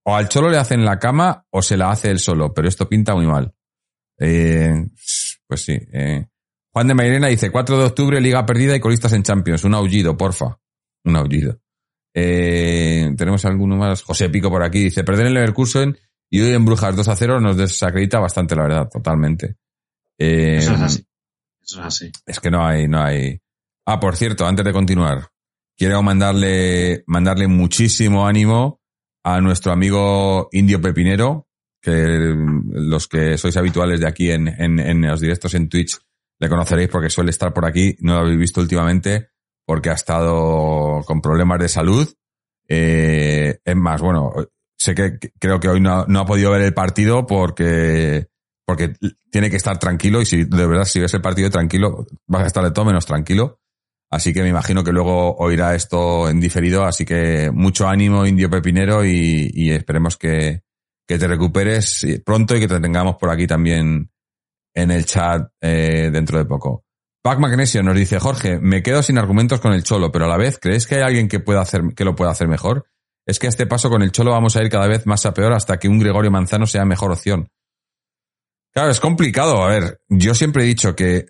o 0.08 0.16
al 0.16 0.30
Cholo 0.30 0.50
le 0.50 0.58
hacen 0.58 0.86
la 0.86 1.00
cama 1.00 1.46
o 1.50 1.62
se 1.62 1.78
la 1.78 1.90
hace 1.90 2.12
él 2.12 2.20
solo, 2.20 2.54
pero 2.54 2.68
esto 2.68 2.88
pinta 2.88 3.16
muy 3.16 3.26
mal. 3.26 3.54
Eh, 4.20 4.86
pues 5.48 5.62
sí. 5.62 5.78
Eh. 5.94 6.26
Juan 6.72 6.88
de 6.88 6.94
Mairena 6.94 7.28
dice, 7.28 7.50
4 7.50 7.78
de 7.78 7.86
octubre, 7.86 8.22
liga 8.22 8.46
perdida 8.46 8.76
y 8.76 8.80
colistas 8.80 9.14
en 9.14 9.24
Champions. 9.24 9.64
Un 9.64 9.74
aullido, 9.74 10.16
porfa. 10.16 10.60
Un 11.06 11.16
aullido. 11.16 11.60
Eh, 12.14 13.14
tenemos 13.18 13.44
alguno 13.46 13.78
más. 13.78 14.04
José 14.04 14.30
Pico 14.30 14.50
por 14.50 14.64
aquí 14.64 14.84
dice, 14.84 15.04
perder 15.04 15.28
en 15.28 15.34
Leverkusen 15.34 15.98
y 16.30 16.42
hoy 16.42 16.54
en 16.54 16.66
Brujas 16.66 16.96
2 16.96 17.08
a 17.08 17.16
0 17.16 17.42
nos 17.42 17.58
desacredita 17.58 18.20
bastante, 18.20 18.56
la 18.56 18.64
verdad, 18.64 18.90
totalmente. 18.90 19.58
Eh, 20.20 20.58
Eso 20.58 20.76
es 20.76 20.82
así. 20.82 21.08
Eso 21.64 21.80
es 21.80 21.86
así. 21.86 22.12
Es 22.28 22.40
que 22.40 22.52
no 22.52 22.66
hay, 22.66 22.88
no 22.88 23.02
hay. 23.02 23.40
Ah, 23.88 24.00
por 24.00 24.16
cierto, 24.16 24.46
antes 24.46 24.64
de 24.64 24.72
continuar, 24.72 25.30
quiero 25.76 26.04
mandarle, 26.04 27.04
mandarle 27.08 27.48
muchísimo 27.48 28.28
ánimo 28.28 28.82
a 29.26 29.42
nuestro 29.42 29.72
amigo 29.72 30.50
Indio 30.52 30.80
Pepinero, 30.80 31.48
que 31.82 32.36
los 32.70 33.08
que 33.08 33.40
sois 33.40 33.58
habituales 33.58 34.00
de 34.00 34.08
aquí 34.08 34.30
en, 34.30 34.48
en, 34.48 34.80
en 34.80 35.02
los 35.02 35.20
directos 35.20 35.56
en 35.56 35.68
Twitch 35.68 35.98
le 36.40 36.48
conoceréis 36.48 36.90
porque 36.90 37.10
suele 37.10 37.32
estar 37.32 37.52
por 37.52 37.66
aquí, 37.66 37.96
no 38.02 38.14
lo 38.14 38.20
habéis 38.20 38.38
visto 38.38 38.62
últimamente 38.62 39.30
porque 39.66 39.90
ha 39.90 39.94
estado 39.94 41.02
con 41.08 41.22
problemas 41.22 41.60
de 41.60 41.70
salud. 41.70 42.08
Eh, 42.68 43.60
es 43.66 43.76
más, 43.76 44.00
bueno, 44.00 44.32
sé 44.78 44.94
que 44.94 45.18
creo 45.40 45.60
que 45.60 45.70
hoy 45.70 45.82
no, 45.82 46.06
no 46.06 46.20
ha 46.20 46.26
podido 46.26 46.52
ver 46.52 46.62
el 46.62 46.76
partido 46.76 47.26
porque 47.26 48.28
porque 48.64 48.94
tiene 49.32 49.50
que 49.50 49.58
estar 49.58 49.80
tranquilo 49.80 50.22
y 50.22 50.26
si 50.26 50.44
de 50.44 50.68
verdad 50.68 50.86
si 50.86 51.00
ves 51.00 51.14
el 51.16 51.22
partido 51.22 51.50
tranquilo, 51.50 52.06
vas 52.28 52.44
a 52.44 52.48
estar 52.48 52.64
de 52.64 52.72
todo 52.72 52.86
menos 52.86 53.08
tranquilo. 53.08 53.60
Así 54.16 54.34
que 54.34 54.42
me 54.42 54.48
imagino 54.48 54.82
que 54.82 54.94
luego 54.94 55.36
oirá 55.40 55.76
esto 55.76 56.30
en 56.30 56.40
diferido, 56.40 56.86
así 56.86 57.04
que 57.04 57.52
mucho 57.52 57.86
ánimo, 57.86 58.26
Indio 58.26 58.50
Pepinero, 58.50 59.04
y, 59.04 59.72
esperemos 59.72 60.16
que, 60.16 60.62
que, 61.06 61.20
te 61.20 61.28
recuperes 61.28 62.08
pronto 62.26 62.56
y 62.56 62.62
que 62.62 62.70
te 62.70 62.80
tengamos 62.80 63.18
por 63.18 63.30
aquí 63.30 63.46
también 63.46 64.10
en 64.74 64.92
el 64.92 65.04
chat 65.04 65.52
eh, 65.60 66.12
dentro 66.14 66.38
de 66.38 66.46
poco. 66.46 66.86
Pac 67.22 67.40
Magnesio 67.40 67.84
nos 67.84 67.94
dice, 67.94 68.18
Jorge, 68.18 68.58
me 68.58 68.82
quedo 68.82 69.04
sin 69.04 69.18
argumentos 69.18 69.60
con 69.60 69.74
el 69.74 69.84
Cholo, 69.84 70.14
pero 70.14 70.24
a 70.26 70.30
la 70.30 70.38
vez, 70.38 70.60
¿crees 70.62 70.88
que 70.88 70.96
hay 70.96 71.02
alguien 71.02 71.28
que 71.28 71.42
pueda 71.42 71.60
hacer, 71.60 71.82
que 71.94 72.06
lo 72.06 72.16
pueda 72.16 72.32
hacer 72.32 72.48
mejor? 72.48 72.88
Es 73.26 73.38
que 73.38 73.48
a 73.48 73.50
este 73.50 73.68
paso 73.68 73.90
con 73.90 74.02
el 74.02 74.14
Cholo 74.14 74.32
vamos 74.32 74.56
a 74.56 74.64
ir 74.64 74.70
cada 74.70 74.88
vez 74.88 75.06
más 75.06 75.26
a 75.26 75.34
peor 75.34 75.52
hasta 75.52 75.78
que 75.78 75.90
un 75.90 76.00
Gregorio 76.00 76.32
Manzano 76.32 76.68
sea 76.68 76.86
mejor 76.86 77.12
opción. 77.12 77.50
Claro, 78.74 78.92
es 78.92 79.02
complicado. 79.02 79.62
A 79.62 79.68
ver, 79.68 80.00
yo 80.08 80.34
siempre 80.34 80.64
he 80.64 80.68
dicho 80.68 80.96
que 80.96 81.26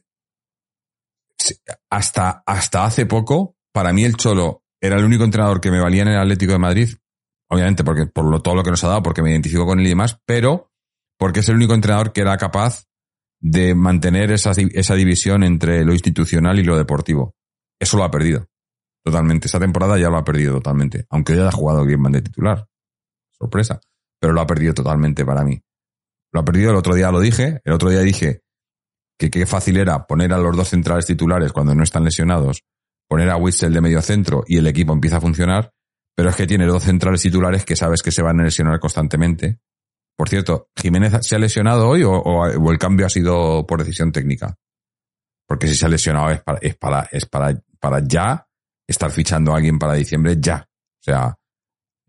hasta, 1.90 2.44
hasta 2.46 2.86
hace 2.86 3.06
poco, 3.06 3.56
para 3.74 3.94
mí 3.94 4.04
el 4.04 4.16
Cholo 4.16 4.64
era 4.82 4.98
el 4.98 5.06
único 5.06 5.24
entrenador 5.24 5.62
que 5.62 5.72
me 5.72 5.80
valía 5.80 6.04
en 6.04 6.10
el 6.10 6.20
Atlético 6.20 6.54
de 6.54 6.60
Madrid. 6.60 6.90
Obviamente, 7.50 7.84
porque 7.84 8.08
por 8.08 8.26
lo, 8.26 8.42
todo 8.42 8.56
lo 8.56 8.64
que 8.64 8.72
nos 8.72 8.84
ha 8.84 8.88
dado, 8.88 9.04
porque 9.04 9.22
me 9.22 9.32
identifico 9.32 9.66
con 9.66 9.80
él 9.80 9.86
y 9.86 9.90
demás, 9.90 10.20
pero 10.26 10.72
porque 11.18 11.42
es 11.42 11.50
el 11.50 11.56
único 11.56 11.74
entrenador 11.74 12.12
que 12.12 12.22
era 12.22 12.38
capaz 12.38 12.86
de 13.40 13.76
mantener 13.76 14.32
esa, 14.32 14.52
esa 14.52 14.96
división 14.96 15.44
entre 15.44 15.86
lo 15.86 15.94
institucional 15.94 16.60
y 16.60 16.64
lo 16.64 16.78
deportivo. 16.78 17.36
Eso 17.80 17.98
lo 17.98 18.04
ha 18.04 18.12
perdido. 18.12 18.48
Totalmente. 19.04 19.48
Esa 19.48 19.60
temporada 19.60 20.00
ya 20.00 20.10
lo 20.10 20.18
ha 20.18 20.24
perdido 20.24 20.56
totalmente. 20.56 21.06
Aunque 21.10 21.36
ya 21.36 21.44
haya 21.44 21.52
jugado 21.52 21.86
bien 21.86 22.02
de 22.04 22.22
titular. 22.22 22.68
Sorpresa. 23.32 23.80
Pero 24.20 24.34
lo 24.34 24.42
ha 24.42 24.48
perdido 24.48 24.74
totalmente 24.74 25.24
para 25.26 25.44
mí. 25.44 25.62
Lo 26.32 26.42
ha 26.42 26.46
perdido, 26.46 26.72
el 26.72 26.78
otro 26.78 26.96
día 26.96 27.12
lo 27.12 27.20
dije, 27.20 27.62
el 27.64 27.74
otro 27.74 27.90
día 27.90 28.00
dije 28.00 28.45
que 29.18 29.30
qué 29.30 29.46
fácil 29.46 29.78
era 29.78 30.06
poner 30.06 30.34
a 30.34 30.38
los 30.38 30.56
dos 30.56 30.70
centrales 30.70 31.06
titulares 31.06 31.52
cuando 31.52 31.74
no 31.74 31.84
están 31.84 32.04
lesionados, 32.04 32.64
poner 33.08 33.30
a 33.30 33.38
Witzel 33.38 33.74
de 33.74 33.82
medio 33.82 34.02
centro 34.02 34.44
y 34.48 34.58
el 34.58 34.68
equipo 34.68 34.94
empieza 34.94 35.18
a 35.18 35.22
funcionar, 35.22 35.72
pero 36.16 36.30
es 36.30 36.36
que 36.36 36.48
tiene 36.48 36.66
dos 36.66 36.84
centrales 36.84 37.22
titulares 37.22 37.66
que 37.66 37.76
sabes 37.76 38.02
que 38.02 38.12
se 38.12 38.22
van 38.22 38.40
a 38.40 38.44
lesionar 38.44 38.80
constantemente. 38.80 39.60
Por 40.18 40.30
cierto, 40.30 40.70
¿Jiménez 40.76 41.14
se 41.22 41.36
ha 41.36 41.40
lesionado 41.40 41.90
hoy 41.90 42.04
o, 42.06 42.72
el 42.72 42.78
cambio 42.78 43.06
ha 43.06 43.10
sido 43.10 43.66
por 43.66 43.80
decisión 43.80 44.12
técnica? 44.12 44.56
Porque 45.48 45.68
si 45.68 45.76
se 45.76 45.86
ha 45.86 45.90
lesionado 45.90 46.32
es 46.32 46.42
para, 46.42 46.60
es 46.60 46.76
para, 46.76 47.10
es 47.12 47.26
para, 47.26 47.62
para 47.80 48.00
ya 48.00 48.48
estar 48.88 49.12
fichando 49.12 49.54
a 49.54 49.58
alguien 49.58 49.78
para 49.78 49.94
diciembre 49.94 50.38
ya. 50.40 50.68
O 50.68 51.04
sea, 51.04 51.38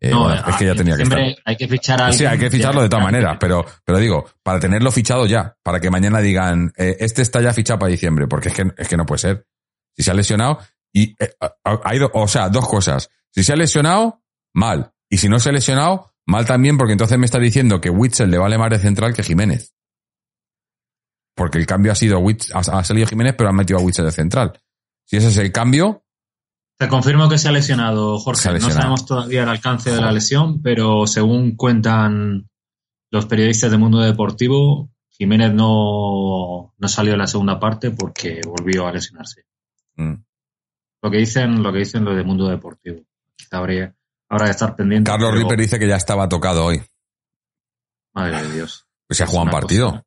eh, 0.00 0.10
no, 0.10 0.32
es 0.32 0.56
que 0.56 0.66
ya 0.66 0.74
tenía 0.74 0.96
que 0.96 1.04
estar. 1.04 1.18
Hay 1.44 1.56
que 1.56 1.68
fichar 1.68 2.02
a 2.02 2.12
Sí, 2.12 2.24
hay 2.26 2.38
que 2.38 2.50
ficharlo 2.50 2.82
de 2.82 2.88
todas 2.88 3.04
maneras, 3.04 3.36
pero, 3.40 3.64
pero 3.84 3.98
digo, 3.98 4.26
para 4.42 4.60
tenerlo 4.60 4.90
fichado 4.90 5.26
ya, 5.26 5.56
para 5.62 5.80
que 5.80 5.90
mañana 5.90 6.20
digan, 6.20 6.72
eh, 6.76 6.96
este 7.00 7.22
está 7.22 7.40
ya 7.40 7.52
fichado 7.52 7.78
para 7.78 7.90
diciembre, 7.90 8.26
porque 8.26 8.50
es 8.50 8.54
que, 8.54 8.72
es 8.76 8.88
que 8.88 8.96
no 8.96 9.06
puede 9.06 9.20
ser. 9.20 9.46
Si 9.94 10.02
se 10.02 10.10
ha 10.10 10.14
lesionado, 10.14 10.58
y 10.92 11.16
eh, 11.18 11.32
ha 11.40 11.94
ido, 11.94 12.10
o 12.12 12.28
sea, 12.28 12.48
dos 12.48 12.68
cosas. 12.68 13.10
Si 13.30 13.42
se 13.42 13.52
ha 13.52 13.56
lesionado, 13.56 14.22
mal. 14.52 14.92
Y 15.08 15.18
si 15.18 15.28
no 15.28 15.38
se 15.40 15.48
ha 15.48 15.52
lesionado, 15.52 16.14
mal 16.26 16.44
también, 16.44 16.76
porque 16.76 16.92
entonces 16.92 17.18
me 17.18 17.26
está 17.26 17.38
diciendo 17.38 17.80
que 17.80 17.90
Witzel 17.90 18.30
le 18.30 18.38
vale 18.38 18.58
más 18.58 18.70
de 18.70 18.78
central 18.78 19.14
que 19.14 19.22
Jiménez. 19.22 19.74
Porque 21.34 21.58
el 21.58 21.66
cambio 21.66 21.92
ha 21.92 21.94
sido, 21.94 22.22
ha 22.54 22.84
salido 22.84 23.06
Jiménez, 23.06 23.34
pero 23.36 23.50
han 23.50 23.56
metido 23.56 23.78
a 23.78 23.82
Witzel 23.82 24.06
de 24.06 24.12
central. 24.12 24.60
Si 25.04 25.16
ese 25.16 25.28
es 25.28 25.36
el 25.38 25.52
cambio, 25.52 26.05
te 26.78 26.88
confirmo 26.88 27.28
que 27.28 27.38
se 27.38 27.48
ha 27.48 27.52
lesionado, 27.52 28.18
Jorge. 28.18 28.52
No 28.58 28.70
sabemos 28.70 29.06
todavía 29.06 29.44
el 29.44 29.48
alcance 29.48 29.90
de 29.90 30.00
la 30.00 30.12
lesión, 30.12 30.60
pero 30.60 31.06
según 31.06 31.56
cuentan 31.56 32.48
los 33.10 33.26
periodistas 33.26 33.70
del 33.70 33.80
mundo 33.80 34.00
deportivo, 34.00 34.90
Jiménez 35.08 35.54
no, 35.54 36.74
no 36.76 36.88
salió 36.88 37.14
en 37.14 37.18
la 37.18 37.26
segunda 37.26 37.58
parte 37.58 37.92
porque 37.92 38.42
volvió 38.44 38.86
a 38.86 38.92
lesionarse. 38.92 39.44
Mm. 39.96 40.14
Lo 41.02 41.10
que 41.10 41.18
dicen, 41.18 41.62
lo 41.62 41.72
que 41.72 41.78
dicen 41.78 42.04
los 42.04 42.14
del 42.14 42.26
mundo 42.26 42.48
deportivo. 42.48 43.00
Habría, 43.50 43.94
habrá 44.28 44.46
de 44.46 44.50
estar 44.50 44.76
pendiente. 44.76 45.10
Carlos 45.10 45.34
Ripper 45.34 45.58
dice 45.58 45.78
que 45.78 45.88
ya 45.88 45.96
estaba 45.96 46.28
tocado 46.28 46.66
hoy. 46.66 46.82
Madre 48.12 48.42
de 48.42 48.54
Dios. 48.54 48.86
Pues 49.06 49.16
se 49.16 49.24
ha 49.24 49.26
jugado 49.26 49.44
un 49.44 49.50
partido. 49.50 50.04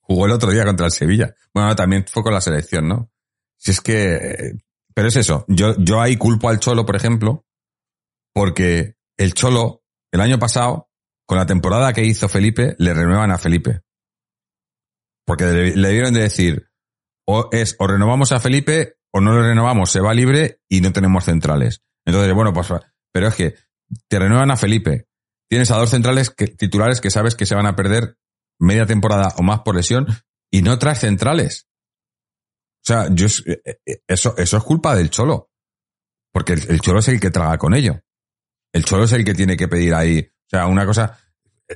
Jugó 0.00 0.26
el 0.26 0.32
otro 0.32 0.50
día 0.50 0.64
contra 0.64 0.86
el 0.86 0.92
Sevilla. 0.92 1.34
Bueno, 1.54 1.74
también 1.76 2.04
fue 2.06 2.22
con 2.22 2.34
la 2.34 2.40
selección, 2.40 2.88
¿no? 2.88 3.10
Si 3.56 3.70
es 3.70 3.80
que 3.80 4.52
pero 4.94 5.08
es 5.08 5.16
eso, 5.16 5.44
yo, 5.48 5.74
yo 5.78 6.00
ahí 6.00 6.16
culpo 6.16 6.48
al 6.48 6.60
Cholo, 6.60 6.86
por 6.86 6.96
ejemplo, 6.96 7.44
porque 8.34 8.96
el 9.16 9.34
Cholo, 9.34 9.82
el 10.12 10.20
año 10.20 10.38
pasado, 10.38 10.90
con 11.26 11.38
la 11.38 11.46
temporada 11.46 11.92
que 11.92 12.04
hizo 12.04 12.28
Felipe, 12.28 12.74
le 12.78 12.94
renuevan 12.94 13.30
a 13.30 13.38
Felipe. 13.38 13.82
Porque 15.26 15.44
le, 15.44 15.88
dieron 15.90 16.12
de 16.12 16.20
decir, 16.20 16.68
o 17.26 17.48
es, 17.52 17.76
o 17.78 17.86
renovamos 17.86 18.32
a 18.32 18.40
Felipe, 18.40 18.96
o 19.12 19.20
no 19.20 19.34
le 19.34 19.48
renovamos, 19.48 19.90
se 19.90 20.00
va 20.00 20.14
libre 20.14 20.60
y 20.68 20.80
no 20.80 20.92
tenemos 20.92 21.24
centrales. 21.24 21.82
Entonces, 22.04 22.34
bueno, 22.34 22.52
pues, 22.52 22.68
pero 23.12 23.28
es 23.28 23.34
que 23.34 23.54
te 24.08 24.18
renuevan 24.18 24.50
a 24.50 24.56
Felipe. 24.56 25.06
Tienes 25.48 25.70
a 25.70 25.76
dos 25.76 25.90
centrales 25.90 26.34
titulares 26.34 27.00
que 27.00 27.10
sabes 27.10 27.34
que 27.34 27.46
se 27.46 27.54
van 27.54 27.66
a 27.66 27.76
perder 27.76 28.16
media 28.58 28.86
temporada 28.86 29.34
o 29.36 29.42
más 29.42 29.60
por 29.60 29.76
lesión 29.76 30.06
y 30.50 30.62
no 30.62 30.78
traes 30.78 31.00
centrales. 31.00 31.68
O 32.82 32.84
sea, 32.84 33.08
yo, 33.10 33.26
eh, 33.46 33.62
eh, 33.86 34.02
eso, 34.08 34.34
eso 34.36 34.56
es 34.56 34.62
culpa 34.64 34.96
del 34.96 35.10
cholo. 35.10 35.50
Porque 36.32 36.54
el, 36.54 36.80
cholo 36.80 36.98
es 36.98 37.08
el 37.08 37.20
que 37.20 37.30
traga 37.30 37.56
con 37.58 37.74
ello. 37.74 38.00
El 38.72 38.84
cholo 38.84 39.04
es 39.04 39.12
el 39.12 39.24
que 39.24 39.34
tiene 39.34 39.56
que 39.56 39.68
pedir 39.68 39.94
ahí. 39.94 40.20
O 40.20 40.48
sea, 40.48 40.66
una 40.66 40.84
cosa, 40.84 41.16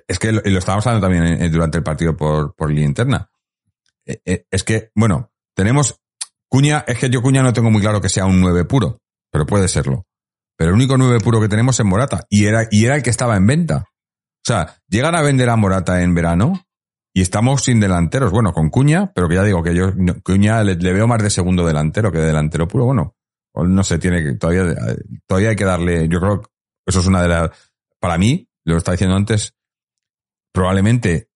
es 0.08 0.18
que 0.18 0.32
lo, 0.32 0.40
lo 0.42 0.58
estábamos 0.58 0.86
hablando 0.86 1.06
también 1.06 1.52
durante 1.52 1.78
el 1.78 1.84
partido 1.84 2.16
por, 2.16 2.54
por 2.56 2.70
línea 2.70 2.86
interna. 2.86 3.30
Eh, 4.04 4.46
es 4.50 4.64
que, 4.64 4.90
bueno, 4.94 5.32
tenemos 5.54 6.00
Cuña, 6.48 6.84
es 6.86 6.98
que 6.98 7.10
yo 7.10 7.22
Cuña 7.22 7.42
no 7.42 7.52
tengo 7.52 7.70
muy 7.70 7.82
claro 7.82 8.00
que 8.00 8.08
sea 8.08 8.26
un 8.26 8.40
9 8.40 8.64
puro, 8.64 9.00
pero 9.30 9.46
puede 9.46 9.68
serlo. 9.68 10.06
Pero 10.56 10.70
el 10.70 10.76
único 10.76 10.96
9 10.96 11.20
puro 11.20 11.40
que 11.40 11.48
tenemos 11.48 11.78
es 11.78 11.86
Morata. 11.86 12.24
Y 12.30 12.46
era, 12.46 12.66
y 12.70 12.84
era 12.84 12.96
el 12.96 13.02
que 13.02 13.10
estaba 13.10 13.36
en 13.36 13.46
venta. 13.46 13.84
O 13.88 14.46
sea, 14.46 14.80
llegan 14.88 15.14
a 15.14 15.22
vender 15.22 15.50
a 15.50 15.56
Morata 15.56 16.02
en 16.02 16.14
verano 16.14 16.65
y 17.16 17.22
estamos 17.22 17.64
sin 17.64 17.80
delanteros. 17.80 18.30
Bueno, 18.30 18.52
con 18.52 18.68
Cuña, 18.68 19.10
pero 19.14 19.26
que 19.26 19.36
ya 19.36 19.42
digo 19.42 19.62
que 19.62 19.74
yo 19.74 19.90
Cuña 20.22 20.62
le, 20.62 20.74
veo 20.74 21.06
más 21.06 21.22
de 21.22 21.30
segundo 21.30 21.66
delantero 21.66 22.12
que 22.12 22.18
de 22.18 22.26
delantero 22.26 22.68
puro. 22.68 22.84
Bueno, 22.84 23.14
no 23.54 23.82
sé, 23.84 23.98
tiene 23.98 24.22
que, 24.22 24.34
todavía, 24.34 24.74
todavía 25.26 25.48
hay 25.48 25.56
que 25.56 25.64
darle, 25.64 26.08
yo 26.08 26.20
creo 26.20 26.42
que 26.42 26.48
eso 26.84 27.00
es 27.00 27.06
una 27.06 27.22
de 27.22 27.28
las, 27.28 27.50
para 27.98 28.18
mí, 28.18 28.50
lo 28.66 28.76
estaba 28.76 28.96
diciendo 28.96 29.16
antes, 29.16 29.54
probablemente 30.52 31.30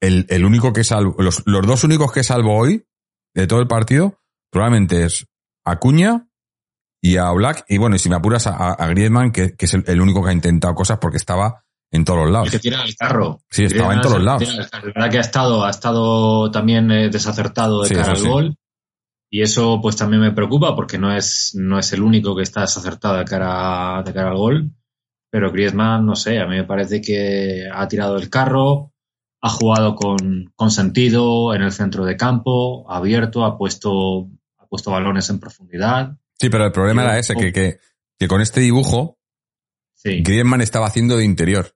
el, 0.00 0.24
el 0.30 0.46
único 0.46 0.72
que 0.72 0.82
salvo, 0.82 1.14
los, 1.18 1.42
los 1.44 1.66
dos 1.66 1.84
únicos 1.84 2.10
que 2.10 2.24
salvo 2.24 2.56
hoy 2.56 2.86
de 3.34 3.46
todo 3.46 3.60
el 3.60 3.68
partido, 3.68 4.22
probablemente 4.50 5.04
es 5.04 5.26
Acuña 5.62 6.26
y 7.02 7.18
a 7.18 7.30
Black, 7.32 7.66
y 7.68 7.76
bueno, 7.76 7.96
y 7.96 7.98
si 7.98 8.08
me 8.08 8.16
apuras 8.16 8.46
a, 8.46 8.72
a 8.72 8.88
Griezmann, 8.88 9.32
que, 9.32 9.54
que 9.56 9.66
es 9.66 9.74
el 9.74 10.00
único 10.00 10.24
que 10.24 10.30
ha 10.30 10.32
intentado 10.32 10.74
cosas 10.74 10.96
porque 10.98 11.18
estaba 11.18 11.66
en 11.90 12.04
todos 12.04 12.20
los 12.20 12.30
lados. 12.30 12.46
El 12.48 12.52
que 12.52 12.58
tira 12.58 12.82
el 12.84 12.94
carro. 12.96 13.40
Sí, 13.50 13.64
estaba 13.64 13.94
en 13.94 14.00
todos 14.00 14.16
el 14.16 14.24
lados. 14.24 14.56
La 14.72 14.80
verdad 14.80 15.10
que 15.10 15.18
ha 15.18 15.22
estado, 15.22 15.64
ha 15.64 15.70
estado 15.70 16.50
también 16.50 16.90
eh, 16.90 17.08
desacertado 17.08 17.82
de 17.82 17.88
Sí, 17.88 17.94
cara 17.94 18.10
al 18.10 18.16
sí. 18.16 18.28
gol. 18.28 18.56
Y 19.30 19.42
eso 19.42 19.78
pues 19.82 19.96
también 19.96 20.22
me 20.22 20.32
preocupa 20.32 20.74
porque 20.74 20.96
no 20.98 21.14
es, 21.14 21.52
no 21.54 21.78
es 21.78 21.92
el 21.92 22.02
único 22.02 22.34
que 22.34 22.42
está 22.42 22.62
desacertado 22.62 23.16
de 23.18 23.24
cara, 23.24 24.02
de 24.04 24.12
cara 24.12 24.30
al 24.30 24.36
gol. 24.36 24.70
Pero 25.30 25.52
Griezmann, 25.52 26.06
no 26.06 26.16
sé, 26.16 26.38
a 26.40 26.46
mí 26.46 26.56
me 26.56 26.64
parece 26.64 27.02
que 27.02 27.68
ha 27.70 27.86
tirado 27.88 28.16
el 28.16 28.30
carro, 28.30 28.94
ha 29.42 29.50
jugado 29.50 29.94
con, 29.94 30.50
con 30.56 30.70
sentido 30.70 31.54
en 31.54 31.60
el 31.60 31.72
centro 31.72 32.06
de 32.06 32.16
campo, 32.16 32.90
ha 32.90 32.96
abierto, 32.96 33.44
ha 33.44 33.58
puesto, 33.58 34.28
ha 34.58 34.66
puesto 34.66 34.90
balones 34.90 35.28
en 35.28 35.38
profundidad. 35.38 36.16
Sí, 36.40 36.48
pero 36.48 36.64
el 36.64 36.72
problema 36.72 37.02
era 37.02 37.18
ese, 37.18 37.34
que, 37.34 37.52
que, 37.52 37.78
que 38.18 38.28
con 38.28 38.40
este 38.40 38.60
dibujo, 38.60 39.16
Sí, 39.92 40.22
Griezmann 40.22 40.60
estaba 40.60 40.86
haciendo 40.86 41.16
de 41.16 41.24
interior. 41.24 41.74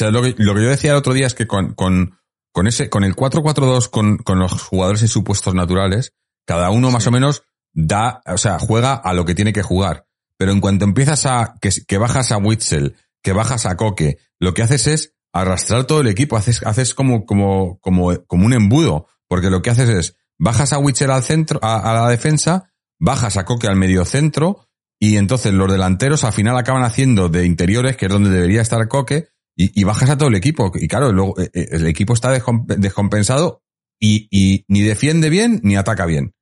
O 0.00 0.02
sea, 0.02 0.10
lo 0.10 0.22
que, 0.22 0.34
lo 0.38 0.54
que 0.54 0.62
yo 0.62 0.70
decía 0.70 0.92
el 0.92 0.96
otro 0.96 1.12
día 1.12 1.26
es 1.26 1.34
que 1.34 1.46
con, 1.46 1.74
con, 1.74 2.18
con 2.52 2.66
ese, 2.66 2.88
con 2.88 3.04
el 3.04 3.14
4-4-2, 3.14 3.90
con, 3.90 4.16
con 4.16 4.38
los 4.38 4.62
jugadores 4.62 5.02
en 5.02 5.08
sus 5.08 5.22
puestos 5.22 5.54
naturales, 5.54 6.14
cada 6.46 6.70
uno 6.70 6.90
más 6.90 7.02
Sí. 7.02 7.10
o 7.10 7.12
menos 7.12 7.42
da, 7.74 8.22
o 8.24 8.38
sea, 8.38 8.58
juega 8.58 8.94
a 8.94 9.12
lo 9.12 9.26
que 9.26 9.34
tiene 9.34 9.52
que 9.52 9.62
jugar. 9.62 10.06
Pero 10.38 10.52
en 10.52 10.60
cuanto 10.60 10.86
empiezas 10.86 11.26
a, 11.26 11.52
que, 11.60 11.68
que 11.86 11.98
bajas 11.98 12.32
a 12.32 12.38
Witzel, 12.38 12.96
que 13.22 13.34
bajas 13.34 13.66
a 13.66 13.76
Coque, 13.76 14.16
lo 14.38 14.54
que 14.54 14.62
haces 14.62 14.86
es 14.86 15.14
arrastrar 15.34 15.84
todo 15.84 16.00
el 16.00 16.06
equipo, 16.06 16.38
haces, 16.38 16.62
haces 16.64 16.94
como, 16.94 17.26
como, 17.26 17.78
como, 17.80 18.24
como 18.26 18.46
un 18.46 18.54
embudo, 18.54 19.06
porque 19.28 19.50
lo 19.50 19.60
que 19.60 19.68
haces 19.68 19.90
es, 19.90 20.16
bajas 20.38 20.72
a 20.72 20.78
Witzel 20.78 21.10
al 21.10 21.22
centro, 21.22 21.60
a, 21.62 21.90
a 21.90 21.92
la 21.92 22.08
defensa, 22.08 22.72
bajas 22.98 23.36
a 23.36 23.44
Coque 23.44 23.66
al 23.66 23.76
medio 23.76 24.06
centro, 24.06 24.66
y 24.98 25.18
entonces 25.18 25.52
los 25.52 25.70
delanteros 25.70 26.24
al 26.24 26.32
final 26.32 26.56
acaban 26.56 26.84
haciendo 26.84 27.28
de 27.28 27.44
interiores, 27.44 27.98
que 27.98 28.06
es 28.06 28.12
donde 28.12 28.30
debería 28.30 28.62
estar 28.62 28.88
Coque, 28.88 29.28
y, 29.62 29.84
bajas 29.84 30.08
a 30.08 30.16
todo 30.16 30.28
el 30.28 30.36
equipo. 30.36 30.72
Y 30.74 30.88
claro, 30.88 31.12
luego 31.12 31.38
eh, 31.40 31.50
eh, 31.52 31.68
el 31.72 31.86
equipo 31.86 32.14
está 32.14 32.34
descom- 32.36 32.64
descompensado 32.66 33.62
y, 33.98 34.64
ni 34.68 34.80
defiende 34.80 35.28
bien 35.28 35.60
ni 35.62 35.76
ataca 35.76 36.06
bien. 36.06 36.34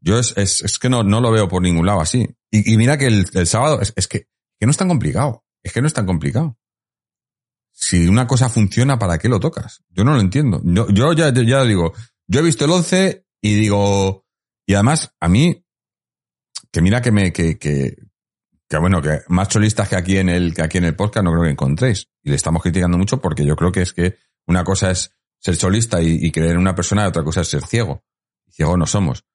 Yo 0.00 0.18
es, 0.18 0.34
es, 0.36 0.78
que 0.80 0.88
no, 0.88 1.04
no 1.04 1.20
lo 1.20 1.30
veo 1.30 1.48
por 1.48 1.62
ningún 1.62 1.86
lado 1.86 2.00
así. 2.00 2.28
Y, 2.50 2.76
mira 2.76 2.98
que 2.98 3.06
el, 3.06 3.46
sábado 3.46 3.80
es, 3.80 3.92
es 3.94 4.08
que, 4.08 4.26
que 4.58 4.66
no 4.66 4.70
es 4.70 4.76
tan 4.76 4.88
complicado. 4.88 5.44
Es 5.62 5.72
que 5.72 5.80
no 5.80 5.86
es 5.86 5.92
tan 5.94 6.06
complicado. 6.06 6.58
Si 7.72 8.08
una 8.08 8.26
cosa 8.26 8.48
funciona, 8.48 8.98
¿para 8.98 9.18
qué 9.18 9.28
lo 9.28 9.38
tocas? 9.38 9.84
Yo 9.90 10.02
no 10.02 10.14
lo 10.14 10.20
entiendo. 10.20 10.60
Yo, 10.64 10.88
yo 10.90 11.12
ya, 11.12 11.32
ya 11.32 11.64
digo, 11.64 11.92
yo 12.26 12.40
he 12.40 12.42
visto 12.42 12.64
el 12.64 12.72
11 12.72 13.24
y 13.40 13.54
digo, 13.54 14.26
y 14.66 14.74
además 14.74 15.14
a 15.20 15.28
mí, 15.28 15.64
que 16.72 16.80
mira 16.80 17.00
que 17.00 17.12
me, 17.12 17.32
que, 17.32 17.58
que, 17.58 17.96
que 18.72 18.78
bueno, 18.78 19.02
que 19.02 19.20
más 19.28 19.48
cholistas 19.48 19.86
que 19.86 19.96
aquí 19.96 20.16
en 20.16 20.30
el, 20.30 20.54
que 20.54 20.62
aquí 20.62 20.78
en 20.78 20.84
el 20.84 20.96
podcast 20.96 21.24
no 21.24 21.30
creo 21.32 21.44
que 21.44 21.50
encontréis. 21.50 22.08
Y 22.22 22.30
le 22.30 22.36
estamos 22.36 22.62
criticando 22.62 22.96
mucho 22.96 23.20
porque 23.20 23.44
yo 23.44 23.54
creo 23.54 23.70
que 23.70 23.82
es 23.82 23.92
que 23.92 24.16
una 24.46 24.64
cosa 24.64 24.90
es 24.90 25.14
ser 25.38 25.58
cholista 25.58 26.00
y, 26.00 26.30
creer 26.30 26.52
en 26.52 26.56
una 26.56 26.74
persona 26.74 27.04
y 27.04 27.08
otra 27.08 27.22
cosa 27.22 27.42
es 27.42 27.48
ser 27.48 27.66
ciego. 27.66 28.02
Ciego 28.50 28.78
no 28.78 28.86
somos. 28.86 29.26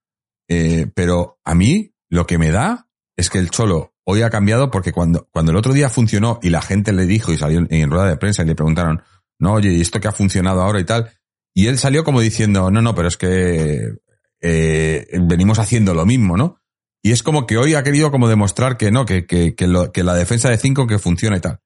Eh, 0.48 0.88
pero 0.96 1.40
a 1.44 1.54
mí 1.54 1.94
lo 2.10 2.26
que 2.26 2.40
me 2.40 2.50
da 2.50 2.90
es 3.16 3.30
que 3.30 3.38
el 3.38 3.52
cholo 3.52 3.94
hoy 4.06 4.24
ha 4.24 4.32
cambiado 4.32 4.72
porque 4.72 4.92
cuando, 4.92 5.30
cuando 5.32 5.52
el 5.52 5.58
otro 5.58 5.74
día 5.74 5.90
funcionó 5.90 6.40
y 6.42 6.50
la 6.50 6.64
gente 6.64 6.92
le 6.92 7.06
dijo 7.06 7.32
y 7.32 7.38
salió 7.38 7.60
en, 7.60 7.68
en 7.70 7.92
rueda 7.92 8.08
de 8.08 8.18
prensa 8.18 8.42
y 8.42 8.48
le 8.48 8.56
preguntaron, 8.56 9.04
no, 9.38 9.54
oye, 9.54 9.72
¿y 9.72 9.82
esto 9.82 10.00
que 10.00 10.08
ha 10.08 10.14
funcionado 10.14 10.64
ahora 10.64 10.80
y 10.80 10.86
tal? 10.86 11.12
Y 11.54 11.68
él 11.68 11.78
salió 11.78 12.04
como 12.04 12.22
diciendo, 12.22 12.72
no, 12.72 12.82
no, 12.82 12.96
pero 12.96 13.08
es 13.08 13.18
que 13.18 14.00
eh, 14.42 15.08
venimos 15.22 15.60
haciendo 15.60 15.94
lo 15.94 16.08
mismo, 16.08 16.38
¿no? 16.38 16.60
Y 17.08 17.12
es 17.14 17.24
como 17.24 17.48
que 17.48 17.58
hoy 17.58 17.74
ha 17.76 17.84
querido 17.84 18.12
como 18.12 18.28
demostrar 18.28 18.76
que 18.76 18.92
no, 18.92 19.06
que, 19.06 19.26
que, 19.26 19.56
que, 19.56 19.66
lo- 19.68 19.94
que 19.94 20.04
la 20.04 20.14
defensa 20.14 20.50
de 20.50 20.58
cinco 20.58 20.88
que 20.88 21.00
funciona 21.00 21.38
y 21.38 21.40
tal. 21.40 21.60